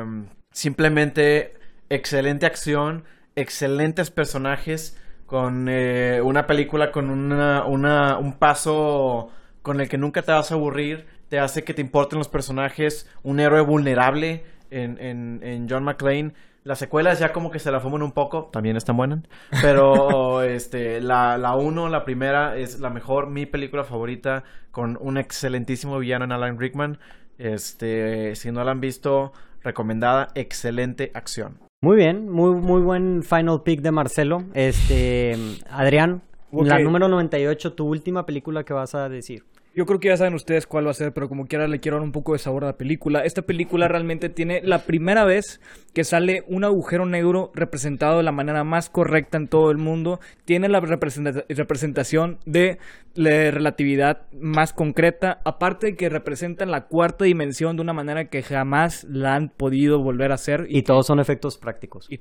simplemente 0.52 1.54
excelente 1.88 2.46
acción, 2.46 3.04
excelentes 3.36 4.10
personajes 4.10 4.96
con 5.26 5.68
eh, 5.68 6.20
una 6.22 6.46
película 6.46 6.90
con 6.90 7.08
una, 7.08 7.64
una, 7.64 8.18
un 8.18 8.32
paso 8.34 9.30
con 9.62 9.80
el 9.80 9.88
que 9.88 9.98
nunca 9.98 10.22
te 10.22 10.32
vas 10.32 10.50
a 10.50 10.54
aburrir, 10.54 11.06
te 11.28 11.38
hace 11.38 11.62
que 11.62 11.74
te 11.74 11.80
importen 11.80 12.18
los 12.18 12.28
personajes, 12.28 13.08
un 13.22 13.38
héroe 13.38 13.60
vulnerable 13.60 14.44
en, 14.70 14.98
en, 15.00 15.40
en 15.42 15.68
John 15.68 15.84
McClane. 15.84 16.32
Las 16.64 16.78
secuelas 16.78 17.18
ya 17.18 17.32
como 17.32 17.50
que 17.50 17.58
se 17.58 17.70
la 17.70 17.80
fuman 17.80 18.02
un 18.02 18.12
poco, 18.12 18.50
también 18.52 18.76
están 18.76 18.96
buenas, 18.96 19.20
pero 19.62 20.42
este 20.42 21.00
la 21.00 21.38
la 21.38 21.54
uno, 21.54 21.88
la 21.88 22.04
primera 22.04 22.56
es 22.56 22.80
la 22.80 22.90
mejor, 22.90 23.30
mi 23.30 23.46
película 23.46 23.84
favorita 23.84 24.44
con 24.70 24.98
un 25.00 25.16
excelentísimo 25.16 25.98
villano 25.98 26.24
en 26.24 26.32
Alan 26.32 26.58
Rickman. 26.58 26.98
Este, 27.38 28.34
si 28.34 28.50
no 28.50 28.62
la 28.64 28.72
han 28.72 28.80
visto, 28.80 29.32
recomendada, 29.62 30.28
excelente 30.34 31.10
acción. 31.14 31.58
Muy 31.82 31.96
bien, 31.96 32.28
muy, 32.28 32.54
muy 32.54 32.82
buen 32.82 33.22
final 33.22 33.62
pick 33.62 33.80
de 33.80 33.90
Marcelo. 33.90 34.44
Este, 34.54 35.34
Adrián, 35.70 36.22
la 36.52 36.78
número 36.78 37.08
98, 37.08 37.72
tu 37.72 37.86
última 37.86 38.26
película 38.26 38.64
que 38.64 38.72
vas 38.72 38.94
a 38.94 39.08
decir. 39.08 39.44
Yo 39.74 39.86
creo 39.86 40.00
que 40.00 40.08
ya 40.08 40.16
saben 40.16 40.34
ustedes 40.34 40.66
cuál 40.66 40.86
va 40.86 40.90
a 40.90 40.94
ser, 40.94 41.12
pero 41.12 41.28
como 41.28 41.46
quiera 41.46 41.68
le 41.68 41.78
quiero 41.78 41.96
dar 41.98 42.04
un 42.04 42.10
poco 42.10 42.32
de 42.32 42.40
sabor 42.40 42.64
a 42.64 42.68
la 42.68 42.76
película. 42.76 43.20
Esta 43.20 43.42
película 43.42 43.86
realmente 43.86 44.28
tiene 44.28 44.60
la 44.64 44.80
primera 44.80 45.24
vez 45.24 45.60
que 45.94 46.02
sale 46.02 46.42
un 46.48 46.64
agujero 46.64 47.06
negro 47.06 47.52
representado 47.54 48.16
de 48.16 48.24
la 48.24 48.32
manera 48.32 48.64
más 48.64 48.90
correcta 48.90 49.38
en 49.38 49.46
todo 49.46 49.70
el 49.70 49.78
mundo. 49.78 50.18
Tiene 50.44 50.68
la 50.68 50.80
representa- 50.80 51.44
representación 51.48 52.38
de 52.46 52.78
la 53.14 53.50
relatividad 53.52 54.26
más 54.32 54.72
concreta, 54.72 55.40
aparte 55.44 55.88
de 55.88 55.96
que 55.96 56.08
representan 56.08 56.70
la 56.72 56.86
cuarta 56.88 57.24
dimensión 57.24 57.76
de 57.76 57.82
una 57.82 57.92
manera 57.92 58.24
que 58.24 58.42
jamás 58.42 59.04
la 59.08 59.36
han 59.36 59.50
podido 59.50 60.02
volver 60.02 60.32
a 60.32 60.34
hacer. 60.34 60.66
Y 60.68 60.82
todos 60.82 61.06
son 61.06 61.20
efectos 61.20 61.58
prácticos. 61.58 62.06
Y- 62.10 62.20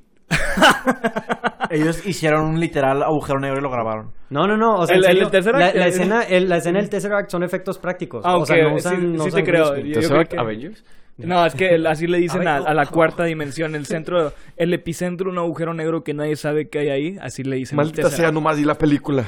Ellos 1.69 2.05
hicieron 2.05 2.45
un 2.45 2.59
literal 2.59 3.03
agujero 3.03 3.39
negro 3.39 3.59
y 3.59 3.61
lo 3.61 3.69
grabaron. 3.69 4.11
No, 4.29 4.47
no, 4.47 4.57
no. 4.57 4.77
O 4.79 4.87
sea, 4.87 4.95
El- 4.95 5.03
en 5.03 5.09
el 5.09 5.15
serio, 5.15 5.29
Tesseract, 5.29 5.59
la, 5.75 5.79
la 5.79 5.85
el- 5.87 5.93
escena, 5.93 6.23
el- 6.23 6.49
la 6.49 6.57
escena 6.57 6.79
del 6.79 6.89
Tesseract 6.89 7.29
son 7.29 7.43
efectos 7.43 7.77
prácticos. 7.77 8.23
Ah, 8.25 8.37
o 8.37 8.45
sea, 8.45 8.55
ok, 8.57 8.61
no 8.71 8.75
usan, 8.75 8.95
sí- 8.99 9.05
no 9.07 9.23
sí 9.25 9.31
te 9.31 9.43
creo. 9.43 9.63
green 9.71 9.75
screen. 9.77 9.87
Yo 9.93 9.99
¿Tesseract 10.01 10.29
creo 10.31 10.41
que- 10.43 10.45
Avengers? 10.45 10.83
No, 11.27 11.45
es 11.45 11.53
que 11.55 11.75
el- 11.75 11.85
así 11.87 12.07
le 12.07 12.17
dicen 12.17 12.47
a, 12.47 12.57
A 12.57 12.73
la 12.73 12.85
cuarta 12.85 13.23
dimensión, 13.25 13.75
el 13.75 13.85
centro, 13.85 14.33
el 14.57 14.73
epicentro, 14.73 15.29
un 15.29 15.37
agujero 15.37 15.73
negro 15.73 16.03
que 16.03 16.13
nadie 16.13 16.35
sabe 16.35 16.69
que 16.69 16.79
hay 16.79 16.89
ahí, 16.89 17.17
así 17.21 17.43
le 17.43 17.57
dicen. 17.57 17.75
Maldita 17.75 18.09
sea 18.09 18.31
nomás 18.31 18.57
y 18.59 18.65
la 18.65 18.75
película. 18.75 19.25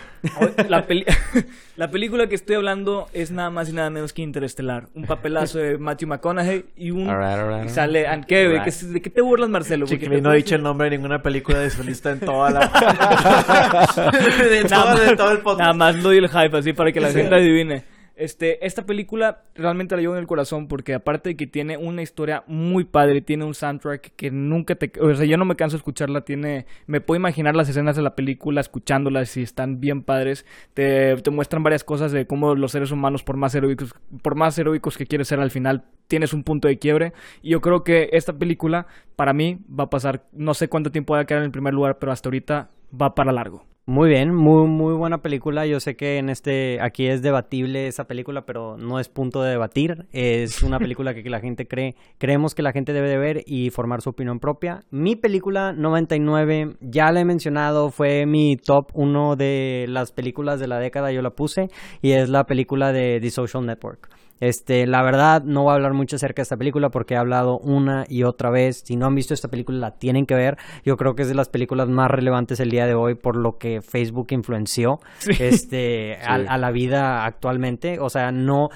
La, 0.70 0.86
peli- 0.88 1.06
la 1.76 1.90
película 1.92 2.28
que 2.28 2.36
estoy 2.36 2.56
hablando 2.56 3.08
es 3.14 3.32
nada 3.32 3.50
más 3.50 3.70
y 3.70 3.74
nada 3.74 3.90
menos 3.90 4.14
que 4.14 4.22
Interestelar. 4.22 4.88
Un 4.96 5.04
papelazo 5.06 5.60
de 5.60 5.78
Matthew 5.78 6.08
McConaughey 6.10 6.66
y 6.78 6.92
un... 6.92 7.10
Alright, 7.10 7.40
alright, 7.40 7.66
y 7.66 7.70
sale... 7.70 8.08
¿an- 8.08 8.24
¿qué, 8.24 8.48
güey? 8.48 8.64
¿Qué- 8.64 8.72
¿De 8.88 9.02
qué 9.02 9.10
te 9.10 9.22
burlas, 9.22 9.50
Marcelo? 9.50 9.86
Te 9.86 9.98
no 9.98 10.30
puse- 10.30 10.36
dicho 10.36 10.56
el 10.56 10.64
nombre 10.64 10.90
de 10.90 10.98
ninguna 10.98 11.22
película 11.22 11.60
de 11.60 11.70
su 11.70 11.84
lista 11.84 12.12
en 12.12 12.20
toda 12.20 12.50
la... 12.52 12.60
de, 14.50 14.64
Nada 14.70 14.94
todo, 14.94 15.02
de 15.02 15.08
más- 15.08 15.18
todo 15.18 15.32
el 15.32 15.38
podcast. 15.40 15.60
Nada 15.60 15.74
más 15.74 16.02
doy 16.04 16.18
el 16.18 16.30
hype 16.30 16.58
así 16.58 16.74
para 16.74 16.92
que 16.92 17.00
la 17.02 17.12
gente 17.12 17.34
adivine. 17.36 17.84
Este, 18.22 18.64
esta 18.68 18.86
película 18.86 19.46
realmente 19.56 19.96
la 19.96 20.02
llevo 20.04 20.14
en 20.14 20.20
el 20.20 20.28
corazón 20.28 20.68
porque 20.68 20.94
aparte 20.94 21.30
de 21.30 21.36
que 21.36 21.48
tiene 21.48 21.78
una 21.78 22.04
historia 22.04 22.44
muy 22.46 22.84
padre, 22.84 23.22
tiene 23.22 23.46
un 23.46 23.56
soundtrack 23.56 24.12
que 24.16 24.30
nunca 24.30 24.76
te... 24.76 24.92
O 25.02 25.16
sea, 25.16 25.26
yo 25.26 25.38
no 25.38 25.46
me 25.46 25.56
canso 25.56 25.76
de 25.76 25.80
escucharla, 25.80 26.22
tiene... 26.22 26.68
Me 26.86 27.02
puedo 27.02 27.18
imaginar 27.18 27.56
las 27.56 27.68
escenas 27.68 27.96
de 27.96 28.04
la 28.04 28.14
película 28.14 28.62
escuchándolas 28.62 29.36
y 29.38 29.42
están 29.42 29.80
bien 29.80 30.04
padres. 30.04 30.46
Te, 30.76 31.16
te 31.16 31.32
muestran 31.32 31.64
varias 31.64 31.84
cosas 31.84 32.12
de 32.12 32.28
cómo 32.28 32.54
los 32.54 32.74
seres 32.74 32.92
humanos, 32.92 33.24
por 33.24 33.38
más 33.38 33.56
heroicos, 33.56 33.96
por 34.22 34.36
más 34.36 34.56
heroicos 34.60 35.00
que 35.00 35.08
quieres 35.08 35.28
ser 35.28 35.40
al 35.40 35.50
final, 35.50 35.86
tienes 36.08 36.32
un 36.32 36.44
punto 36.44 36.68
de 36.68 36.78
quiebre. 36.78 37.14
Y 37.42 37.50
yo 37.50 37.62
creo 37.62 37.84
que 37.84 38.12
esta 38.14 38.34
película, 38.34 38.86
para 39.16 39.34
mí, 39.34 39.62
va 39.68 39.86
a 39.86 39.90
pasar... 39.90 40.28
No 40.32 40.54
sé 40.54 40.68
cuánto 40.68 40.92
tiempo 40.92 41.16
va 41.16 41.22
a 41.22 41.26
quedar 41.26 41.42
en 41.42 41.46
el 41.46 41.52
primer 41.52 41.74
lugar, 41.74 41.98
pero 41.98 42.12
hasta 42.12 42.30
ahorita 42.30 42.70
va 42.94 43.16
para 43.16 43.32
largo. 43.32 43.71
Muy 43.88 44.10
bien, 44.10 44.32
muy 44.36 44.68
muy 44.68 44.94
buena 44.94 45.24
película. 45.24 45.66
Yo 45.66 45.80
sé 45.80 45.96
que 45.96 46.20
en 46.20 46.30
este 46.30 46.80
aquí 46.82 47.08
es 47.08 47.24
debatible 47.24 47.88
esa 47.88 48.06
película, 48.06 48.46
pero 48.46 48.78
no 48.78 49.00
es 49.00 49.10
punto 49.10 49.42
de 49.42 49.50
debatir. 49.50 50.06
Es 50.12 50.62
una 50.62 50.78
película 50.80 51.16
que 51.16 51.28
la 51.28 51.40
gente 51.40 51.68
cree, 51.68 51.96
creemos 52.20 52.54
que 52.54 52.62
la 52.62 52.74
gente 52.74 52.94
debe 52.94 53.10
de 53.10 53.18
ver 53.18 53.44
y 53.48 53.72
formar 53.72 54.04
su 54.04 54.12
opinión 54.12 54.40
propia. 54.40 54.84
Mi 54.92 55.16
película 55.16 55.74
99, 55.74 56.76
ya 56.80 57.12
la 57.12 57.22
he 57.22 57.26
mencionado, 57.26 57.90
fue 57.90 58.28
mi 58.28 58.56
top 58.56 58.92
uno 58.94 59.36
de 59.36 59.88
las 59.90 60.12
películas 60.12 60.60
de 60.60 60.68
la 60.68 60.78
década, 60.78 61.12
yo 61.12 61.24
la 61.24 61.32
puse 61.32 61.70
y 62.04 62.12
es 62.12 62.30
la 62.30 62.46
película 62.46 62.92
de 62.92 63.20
The 63.20 63.32
Social 63.32 63.66
Network. 63.66 64.10
Este, 64.42 64.88
la 64.88 65.04
verdad, 65.04 65.44
no 65.44 65.64
voy 65.64 65.72
a 65.72 65.76
hablar 65.76 65.94
mucho 65.94 66.18
acerca 66.18 66.42
de 66.42 66.44
esta 66.44 66.58
película 66.58 66.90
porque 66.90 67.14
he 67.14 67.18
hablado 67.18 67.60
una 67.60 68.06
y 68.10 68.24
otra 68.24 68.50
vez. 68.50 68.82
Si 68.84 68.98
no 68.98 69.06
han 69.06 69.16
visto 69.16 69.34
esta 69.34 69.48
película, 69.48 69.78
la 69.78 69.92
tienen 69.92 70.26
que 70.26 70.36
ver. 70.36 70.58
Yo 70.84 70.98
creo 70.98 71.16
que 71.16 71.22
es 71.22 71.30
de 71.30 71.36
las 71.36 71.48
películas 71.48 71.88
más 71.88 72.12
relevantes 72.12 72.60
el 72.60 72.72
día 72.72 72.88
de 72.88 72.96
hoy 72.96 73.16
por 73.16 73.38
lo 73.38 73.58
que 73.58 73.82
Facebook 73.82 74.28
influenció 74.32 75.00
este, 75.40 76.18
a, 76.24 76.34
a 76.34 76.58
la 76.58 76.72
vida 76.72 77.26
actualmente. 77.26 78.00
O 78.00 78.10
sea, 78.10 78.32
no. 78.32 78.70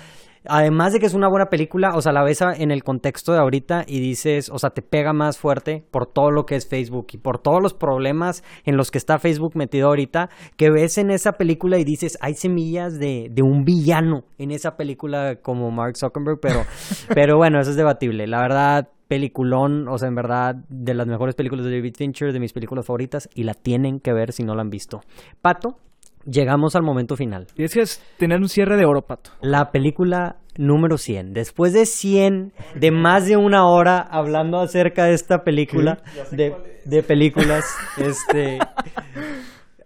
Además 0.48 0.94
de 0.94 1.00
que 1.00 1.06
es 1.06 1.14
una 1.14 1.28
buena 1.28 1.48
película, 1.48 1.96
o 1.96 2.02
sea, 2.02 2.12
la 2.12 2.24
ves 2.24 2.42
en 2.42 2.72
el 2.72 2.84
contexto 2.84 3.34
de 3.34 3.40
ahorita 3.40 3.84
y 3.88 4.00
dices, 4.00 4.50
o 4.50 4.60
sea, 4.60 4.70
te 4.70 4.82
pega 4.82 5.14
más 5.14 5.38
fuerte 5.38 5.86
por 5.92 6.06
todo 6.08 6.32
lo 6.32 6.46
que 6.46 6.56
es 6.56 6.68
Facebook 6.68 7.08
y 7.14 7.18
por 7.18 7.40
todos 7.40 7.62
los 7.62 7.74
problemas 7.74 8.44
en 8.66 8.78
los 8.78 8.92
que 8.92 8.98
está 8.98 9.20
Facebook 9.20 9.56
metido 9.56 9.88
ahorita, 9.88 10.30
que 10.58 10.70
ves 10.70 10.98
en 10.98 11.12
esa 11.12 11.34
película 11.34 11.78
y 11.78 11.84
dices, 11.84 12.18
hay 12.22 12.34
semillas 12.34 13.00
de, 13.00 13.30
de 13.32 13.42
un 13.42 13.64
villano 13.64 14.24
en 14.38 14.52
esa 14.52 14.76
película 14.78 15.38
como 15.42 15.72
Mark 15.72 15.98
Zuckerberg, 15.98 16.40
pero, 16.42 16.64
pero 17.14 17.38
bueno, 17.38 17.60
eso 17.60 17.72
es 17.72 17.78
debatible. 17.78 18.28
La 18.28 18.40
verdad, 18.40 18.90
peliculón, 19.08 19.88
o 19.88 19.98
sea, 19.98 20.08
en 20.08 20.16
verdad, 20.16 20.56
de 20.70 20.94
las 20.94 21.08
mejores 21.08 21.36
películas 21.36 21.66
de 21.66 21.72
David 21.72 21.96
Fincher, 21.98 22.34
de 22.34 22.40
mis 22.40 22.54
películas 22.54 22.86
favoritas, 22.86 23.30
y 23.34 23.44
la 23.44 23.54
tienen 23.54 24.00
que 24.00 24.14
ver 24.14 24.32
si 24.32 24.44
no 24.44 24.56
la 24.56 24.62
han 24.62 24.70
visto. 24.70 25.02
Pato, 25.42 25.78
llegamos 26.26 26.76
al 26.76 26.84
momento 26.84 27.15
final. 27.15 27.47
Y 27.56 27.64
es 27.64 27.73
que 27.73 27.81
es 27.81 28.02
tener 28.18 28.39
un 28.39 28.49
cierre 28.49 28.77
de 28.77 28.85
oro, 28.85 29.02
pato. 29.02 29.31
La 29.41 29.72
película 29.72 30.38
número 30.57 30.97
100. 30.97 31.34
Después 31.34 31.73
de 31.73 31.85
100, 31.85 32.53
de 32.76 32.91
más 32.91 33.27
de 33.27 33.38
una 33.38 33.68
hora 33.68 33.99
hablando 33.99 34.60
acerca 34.60 35.06
de 35.06 35.14
esta 35.14 35.43
película, 35.43 35.99
de, 36.31 36.56
de 36.85 37.03
películas, 37.03 37.65
este... 37.97 38.60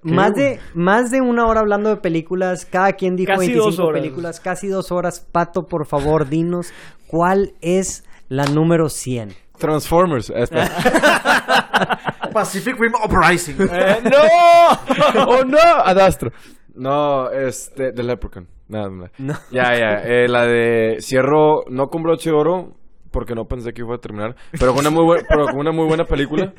Más 0.02 0.34
de, 0.34 0.60
más 0.74 1.12
de 1.12 1.20
una 1.20 1.46
hora 1.46 1.60
hablando 1.60 1.90
de 1.90 1.98
películas, 1.98 2.66
cada 2.66 2.94
quien 2.94 3.18
dijo 3.18 3.34
Casi 3.34 3.48
25 3.48 3.66
dos 3.66 3.80
horas. 3.80 4.02
películas, 4.02 4.40
casi 4.40 4.68
dos 4.70 4.94
horas. 4.94 5.28
Pato, 5.30 5.68
por 5.68 5.86
favor, 5.86 6.30
dinos 6.30 6.72
cuál 7.08 7.52
es 7.60 8.06
la 8.30 8.46
número 8.46 8.88
100. 8.88 9.34
Transformers. 9.60 10.32
Esta. 10.32 10.68
Pacific 12.34 12.76
Rim 12.80 12.94
Uprising. 13.04 13.56
Eh, 13.72 14.02
¡No! 14.04 15.26
¡Oh, 15.28 15.44
no! 15.44 15.58
Adastro. 15.60 16.32
No, 16.76 17.30
este... 17.30 17.92
The 17.92 18.04
Leprechaun. 18.04 18.48
Nada, 18.68 18.90
nada. 18.90 19.12
No. 19.18 19.34
Ya, 19.52 19.76
ya. 19.78 20.02
eh, 20.04 20.28
la 20.28 20.46
de... 20.46 20.98
Cierro, 21.02 21.66
no 21.70 21.90
con 21.90 22.04
broche 22.04 22.30
de 22.30 22.36
oro, 22.36 22.74
porque 23.12 23.36
no 23.36 23.46
pensé 23.46 23.74
que 23.74 23.82
iba 23.82 23.96
a 23.96 24.00
terminar, 24.00 24.36
pero 24.60 24.74
con 24.74 24.86
una 24.86 24.90
muy, 24.92 25.20
pero 25.28 25.46
con 25.48 25.58
una 25.58 25.72
muy 25.72 25.88
buena 25.88 26.06
película. 26.06 26.54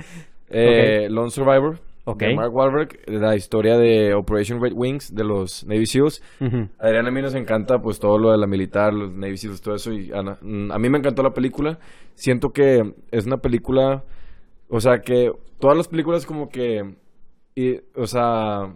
Eh, 0.48 1.06
Lone 1.08 1.30
Survivor. 1.30 1.78
Ok. 2.12 2.18
De 2.20 2.34
Mark 2.34 2.54
Wahlberg. 2.54 2.98
La 3.06 3.36
historia 3.36 3.76
de 3.78 4.14
Operation 4.14 4.60
Red 4.60 4.72
Wings 4.74 5.14
de 5.14 5.24
los 5.24 5.64
Navy 5.64 5.86
SEALs. 5.86 6.22
A 6.78 6.86
Adriana 6.86 7.08
a 7.08 7.12
mí 7.12 7.22
nos 7.22 7.34
encanta 7.34 7.80
pues 7.80 7.98
todo 7.98 8.18
lo 8.18 8.30
de 8.32 8.38
la 8.38 8.46
militar, 8.46 8.92
los 8.92 9.12
Navy 9.12 9.36
Seals, 9.36 9.60
todo 9.60 9.74
eso 9.74 9.92
y 9.92 10.10
Ana- 10.12 10.38
a 10.40 10.78
mí 10.78 10.88
me 10.88 10.98
encantó 10.98 11.22
la 11.22 11.32
película. 11.34 11.78
Siento 12.14 12.52
que 12.52 12.94
es 13.10 13.26
una 13.26 13.38
película, 13.38 14.04
o 14.68 14.80
sea, 14.80 15.00
que 15.00 15.32
todas 15.58 15.76
las 15.76 15.88
películas 15.88 16.26
como 16.26 16.48
que, 16.48 16.96
y, 17.54 17.76
o 17.96 18.06
sea, 18.06 18.72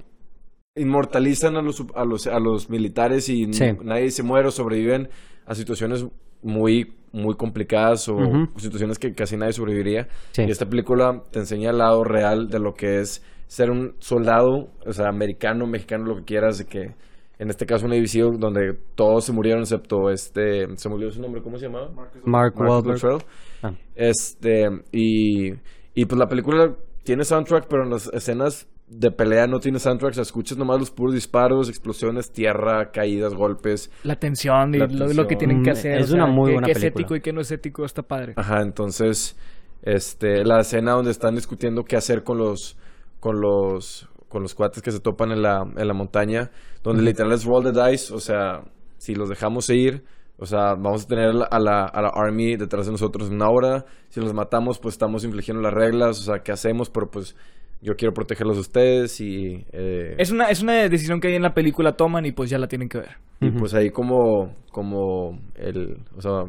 inmortalizan 0.77 1.57
a 1.57 1.63
los, 1.63 1.85
a 1.95 2.05
los, 2.05 2.27
a 2.27 2.39
los 2.41 2.69
militares 2.69 3.29
y 3.29 3.53
Sí. 3.53 3.65
nadie 3.83 4.11
se 4.11 4.23
muere 4.23 4.49
o 4.49 4.51
sobreviven 4.51 5.09
a 5.47 5.55
situaciones 5.55 6.05
muy, 6.45 6.93
muy 7.13 7.35
complicadas 7.35 8.09
o 8.09 8.17
situaciones 8.57 8.99
que 8.99 9.13
casi 9.15 9.37
nadie 9.37 9.53
sobreviviría. 9.53 10.09
Sí. 10.33 10.43
Y 10.43 10.51
esta 10.51 10.67
película 10.67 11.23
te 11.31 11.41
enseña 11.41 11.71
el 11.71 11.79
lado 11.79 12.05
real 12.05 12.49
de 12.49 12.59
lo 12.61 12.75
que 12.75 13.01
es 13.01 13.25
ser 13.47 13.71
un 13.71 13.95
soldado, 13.99 14.69
o 14.85 14.93
sea, 14.93 15.09
americano, 15.09 15.67
mexicano, 15.67 16.05
lo 16.07 16.17
que 16.17 16.25
quieras, 16.25 16.59
de 16.59 16.67
que 16.67 16.95
en 17.39 17.51
este 17.51 17.67
caso 17.67 17.87
un 17.87 17.93
edificio 17.93 18.31
donde 18.33 18.77
todos 18.95 19.25
se 19.25 19.33
murieron 19.33 19.63
excepto 19.63 20.11
este, 20.11 20.67
se 20.77 20.89
olvidó 20.89 21.11
su 21.11 21.21
nombre, 21.21 21.43
¿cómo 21.43 21.59
se 21.59 21.67
llamaba? 21.67 21.91
Mark 21.91 22.13
Marcus 22.25 23.03
Wahlberg. 23.05 23.25
Ah. 23.63 23.73
Este, 23.95 24.69
y, 24.93 25.53
y 25.95 26.05
pues 26.05 26.19
la 26.19 26.29
película 26.29 26.75
tiene 27.03 27.25
soundtrack, 27.25 27.67
pero 27.69 27.85
en 27.85 27.91
las 27.91 28.07
escenas 28.09 28.69
de 28.97 29.11
pelea 29.11 29.47
no 29.47 29.59
tiene 29.59 29.79
soundtrack, 29.79 30.13
o 30.13 30.15
sea, 30.15 30.23
escuchas 30.23 30.57
nomás 30.57 30.79
los 30.79 30.91
puros 30.91 31.15
disparos, 31.15 31.69
explosiones, 31.69 32.31
tierra, 32.33 32.91
caídas, 32.93 33.35
golpes. 33.35 33.91
La 34.05 34.17
tensión 34.17 34.75
y 34.75 34.79
La 34.79 34.87
lo, 34.87 35.27
que 35.27 35.37
tienen 35.37 35.63
que 35.63 35.71
Mm, 35.71 35.73
hacer. 35.73 35.99
es 36.01 36.13
una 36.13 36.27
muy 36.27 36.49
qué- 36.49 36.53
buena 36.55 36.67
qué 36.67 36.73
es 36.73 36.79
película. 36.79 37.03
ético 37.03 37.17
y 37.17 37.21
qué 37.21 37.33
no 37.33 37.41
es 37.41 37.51
ético, 37.51 37.85
está 37.85 38.03
padre. 38.03 38.35
Ajá, 38.37 38.63
entonces, 38.63 39.37
este, 39.83 40.45
la 40.45 40.61
escena 40.61 40.93
donde 40.93 41.11
están 41.11 41.35
discutiendo 41.35 41.85
qué 41.85 41.97
hacer 41.97 42.23
con 42.23 42.39
los, 42.39 42.77
con 43.21 43.41
los, 43.41 44.09
con 44.29 44.43
los 44.43 44.55
cuates 44.55 44.83
que 44.83 44.93
se 44.93 45.01
topan 45.01 45.31
en 45.33 45.43
la, 45.43 45.63
en 45.77 45.89
la 45.89 45.95
montaña, 45.95 46.51
donde 46.83 47.03
literal 47.03 47.33
es 47.33 47.45
roll 47.45 47.65
the 47.65 47.91
dice, 47.91 48.13
o 48.15 48.21
sea, 48.21 48.63
si 48.99 49.15
los 49.15 49.29
dejamos 49.29 49.69
ir, 49.71 50.05
o 50.39 50.47
sea, 50.47 50.75
vamos 50.75 51.05
a 51.05 51.07
tener 51.09 51.29
a 51.29 51.33
la, 51.33 51.45
a 51.47 51.59
la, 51.59 51.85
a 51.87 52.03
la 52.03 52.09
army 52.15 52.57
detrás 52.57 52.87
de 52.87 52.93
nosotros 52.93 53.29
en 53.29 53.35
una 53.37 53.49
hora, 53.51 53.85
si 54.09 54.21
los 54.21 54.33
matamos, 54.35 54.79
pues 54.79 54.95
estamos 54.95 55.25
infligiendo 55.25 55.63
las 55.63 55.73
reglas, 55.75 56.19
o 56.21 56.23
sea, 56.23 56.43
¿qué 56.43 56.53
hacemos? 56.53 56.91
Pero 56.91 57.11
pues 57.11 57.37
yo 57.83 57.95
quiero 57.97 58.13
protegerlos 58.15 58.57
a 58.57 58.61
ustedes 58.61 59.21
y, 59.21 59.65
eh, 59.73 60.15
Es 60.19 60.31
una, 60.31 60.47
es 60.49 60.63
una 60.63 60.75
decisión 60.89 61.21
que 61.21 61.29
ahí 61.29 61.35
en 61.35 61.43
la 61.43 61.55
película 61.55 61.93
toman 61.93 62.25
y 62.27 62.33
pues 62.33 62.51
ya 62.51 62.59
la 62.59 62.67
tienen 62.69 62.89
que 62.89 62.99
ver. 62.99 63.17
y 63.41 63.51
pues 63.51 63.75
ahí 63.75 63.91
como, 63.91 64.55
como 64.73 65.39
el, 65.55 65.99
o 66.17 66.21
sea, 66.21 66.45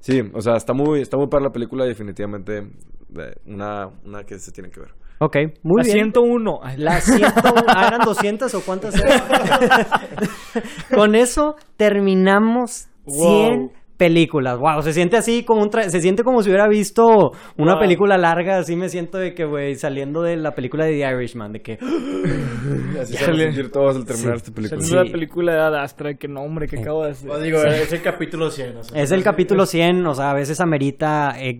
sí, 0.00 0.22
o 0.32 0.40
sea, 0.40 0.56
está 0.56 0.72
muy, 0.72 1.00
está 1.00 1.16
muy 1.16 1.28
para 1.28 1.44
la 1.44 1.50
película 1.50 1.84
definitivamente 1.84 2.62
de- 3.08 3.36
una, 3.46 3.88
una 4.04 4.22
que 4.24 4.38
se 4.38 4.52
tiene 4.52 4.70
que 4.70 4.80
ver. 4.80 4.90
Ok, 5.22 5.36
muy 5.62 5.82
la 5.82 5.84
bien. 5.84 5.96
101. 6.12 6.60
Ay, 6.62 6.76
La 6.78 6.98
100, 6.98 7.22
ah, 7.68 7.84
¿eran 7.88 8.00
200 8.06 8.54
o 8.54 8.60
cuántas 8.62 8.94
eran? 8.94 9.20
Con 10.94 11.14
eso 11.14 11.56
terminamos 11.76 12.88
100 13.06 13.58
Wow. 13.58 13.72
Películas. 14.00 14.58
Wow, 14.58 14.80
se 14.80 14.94
siente 14.94 15.18
así 15.18 15.44
como 15.44 15.60
un 15.62 15.68
tra- 15.68 15.88
se 15.90 16.00
siente 16.00 16.24
como 16.24 16.42
si 16.42 16.48
hubiera 16.48 16.66
visto 16.68 17.32
una 17.58 17.72
Wow. 17.74 17.80
película 17.82 18.16
larga, 18.16 18.56
así 18.56 18.74
me 18.74 18.88
siento 18.88 19.18
de 19.18 19.34
que 19.34 19.44
güey 19.44 19.74
saliendo 19.74 20.22
de 20.22 20.36
la 20.38 20.52
película 20.52 20.86
de 20.86 20.92
The 20.92 21.12
Irishman, 21.14 21.52
de 21.52 21.60
que 21.60 21.78
Así 23.00 23.14
se 23.16 23.24
sentir 23.24 23.70
todos 23.70 23.96
al 23.96 24.04
terminar 24.06 24.34
Sí. 24.34 24.42
esta 24.44 24.52
película. 24.54 24.80
Saliendo 24.80 25.02
Sí. 25.02 25.06
la 25.08 25.12
película 25.12 25.52
de 25.52 25.60
Ad 25.60 25.74
Astra, 25.82 26.14
que 26.14 26.28
nombre 26.28 26.66
que 26.66 26.78
acabo 26.80 27.04
de 27.04 27.10
hacer. 27.10 27.28
Pues 27.28 27.42
digo, 27.42 27.58
es 27.62 27.92
el 27.92 28.02
capítulo 28.02 28.50
100. 28.50 28.76
o 28.78 28.82
sea, 28.84 29.02
es 29.02 29.10
el 29.12 29.22
capítulo 29.22 29.66
100, 29.66 30.06
o 30.06 30.14
sea, 30.14 30.30
a 30.30 30.34
veces 30.34 30.60
amerita 30.60 31.34
eh, 31.38 31.58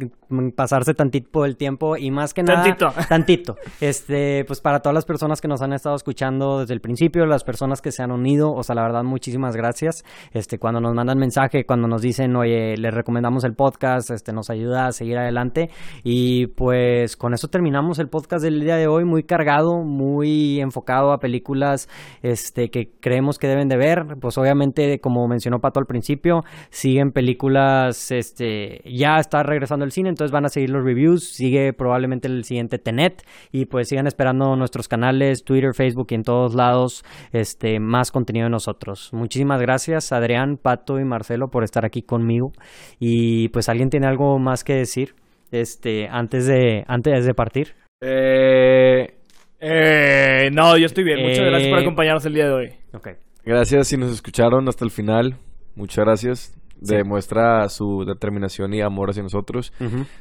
pasarse 0.56 0.94
tantito 0.94 1.28
por 1.30 1.46
el 1.46 1.56
tiempo 1.56 1.96
y 1.96 2.10
más 2.10 2.32
que 2.32 2.42
nada 2.42 2.62
Tantito. 2.62 2.92
tantito. 3.08 3.56
Este, 3.80 4.44
pues 4.46 4.60
para 4.60 4.80
todas 4.80 4.94
las 4.94 5.04
personas 5.04 5.40
que 5.40 5.48
nos 5.48 5.60
han 5.62 5.72
estado 5.72 5.96
escuchando 5.96 6.60
desde 6.60 6.74
el 6.74 6.80
principio, 6.80 7.26
las 7.26 7.44
personas 7.44 7.82
que 7.82 7.92
se 7.92 8.02
han 8.02 8.10
unido, 8.12 8.50
o 8.52 8.62
sea, 8.62 8.74
la 8.74 8.82
verdad 8.82 9.02
muchísimas 9.02 9.56
gracias. 9.56 10.04
Este, 10.32 10.58
cuando 10.58 10.80
nos 10.80 10.94
mandan 10.94 11.18
mensaje, 11.18 11.64
cuando 11.64 11.88
nos 11.88 12.00
dicen, 12.02 12.29
"Oye, 12.36 12.76
les 12.76 12.94
recomendamos 12.94 13.44
el 13.44 13.54
podcast", 13.54 14.10
este 14.10 14.32
nos 14.32 14.50
ayuda 14.50 14.86
a 14.86 14.92
seguir 14.92 15.18
adelante 15.18 15.70
y 16.02 16.46
pues 16.48 17.16
con 17.16 17.34
eso 17.34 17.48
terminamos 17.48 17.98
el 17.98 18.08
podcast 18.08 18.42
del 18.44 18.60
día 18.60 18.76
de 18.76 18.86
hoy 18.86 19.04
muy 19.04 19.22
cargado, 19.22 19.82
muy 19.84 20.60
enfocado 20.60 21.12
a 21.12 21.18
películas 21.18 21.88
este 22.22 22.70
que 22.70 22.90
creemos 23.00 23.38
que 23.38 23.48
deben 23.48 23.68
de 23.68 23.76
ver, 23.76 24.04
pues 24.20 24.38
obviamente 24.38 24.98
como 25.00 25.26
mencionó 25.28 25.60
Pato 25.60 25.80
al 25.80 25.86
principio, 25.86 26.42
siguen 26.70 27.12
películas 27.12 28.10
este 28.10 28.82
ya 28.84 29.18
está 29.18 29.42
regresando 29.42 29.84
el 29.84 29.92
cine, 29.92 30.08
entonces 30.08 30.32
van 30.32 30.44
a 30.44 30.48
seguir 30.48 30.70
los 30.70 30.84
reviews, 30.84 31.28
sigue 31.30 31.72
probablemente 31.72 32.28
el 32.28 32.44
siguiente 32.44 32.78
Tenet 32.78 33.22
y 33.52 33.66
pues 33.66 33.88
sigan 33.88 34.06
esperando 34.06 34.56
nuestros 34.56 34.88
canales, 34.88 35.44
Twitter, 35.44 35.74
Facebook 35.74 36.08
y 36.10 36.14
en 36.14 36.22
todos 36.22 36.54
lados 36.54 37.04
este 37.32 37.80
más 37.80 38.10
contenido 38.10 38.44
de 38.44 38.50
nosotros. 38.50 39.10
Muchísimas 39.12 39.60
gracias 39.60 40.12
Adrián, 40.12 40.56
Pato 40.56 40.98
y 40.98 41.04
Marcelo 41.04 41.48
por 41.48 41.64
estar 41.64 41.84
aquí 41.84 42.02
conmigo 42.20 42.52
y 42.98 43.48
pues 43.48 43.68
alguien 43.68 43.90
tiene 43.90 44.06
algo 44.06 44.38
más 44.38 44.62
que 44.64 44.74
decir 44.74 45.14
este 45.50 46.08
antes 46.08 46.46
de 46.46 46.84
antes 46.86 47.24
de 47.24 47.34
partir. 47.34 47.74
Eh, 48.02 49.14
Eh, 49.62 50.48
no, 50.54 50.76
yo 50.78 50.86
estoy 50.86 51.04
bien. 51.04 51.20
Muchas 51.20 51.40
Eh. 51.40 51.44
gracias 51.50 51.68
por 51.70 51.78
acompañarnos 51.80 52.24
el 52.24 52.32
día 52.34 52.46
de 52.46 52.52
hoy. 52.52 52.72
Okay. 52.94 53.14
gracias 53.44 53.88
si 53.88 53.96
nos 53.98 54.10
escucharon 54.12 54.68
hasta 54.68 54.84
el 54.86 54.90
final. 54.90 55.36
Muchas 55.74 56.04
gracias. 56.04 56.54
Demuestra 56.80 57.68
su 57.68 58.04
determinación 58.06 58.72
y 58.72 58.80
amor 58.80 59.10
hacia 59.10 59.22
nosotros. 59.22 59.72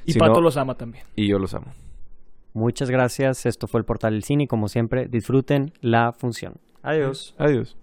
Y 0.06 0.12
Si 0.14 0.20
Pato 0.20 0.34
no- 0.36 0.42
los 0.42 0.58
ama 0.58 0.76
también. 0.76 1.06
Y 1.16 1.30
yo 1.30 1.40
los 1.40 1.54
amo. 1.54 1.68
Muchas 2.54 2.90
gracias. 2.90 3.46
Esto 3.46 3.68
fue 3.68 3.80
el 3.80 3.86
Portal 3.86 4.12
del 4.14 4.24
Cine 4.24 4.44
y 4.44 4.48
como 4.48 4.68
siempre, 4.68 5.08
disfruten 5.08 5.72
la 5.80 6.12
función. 6.12 6.56
Adiós. 6.84 7.34
Adiós. 7.38 7.78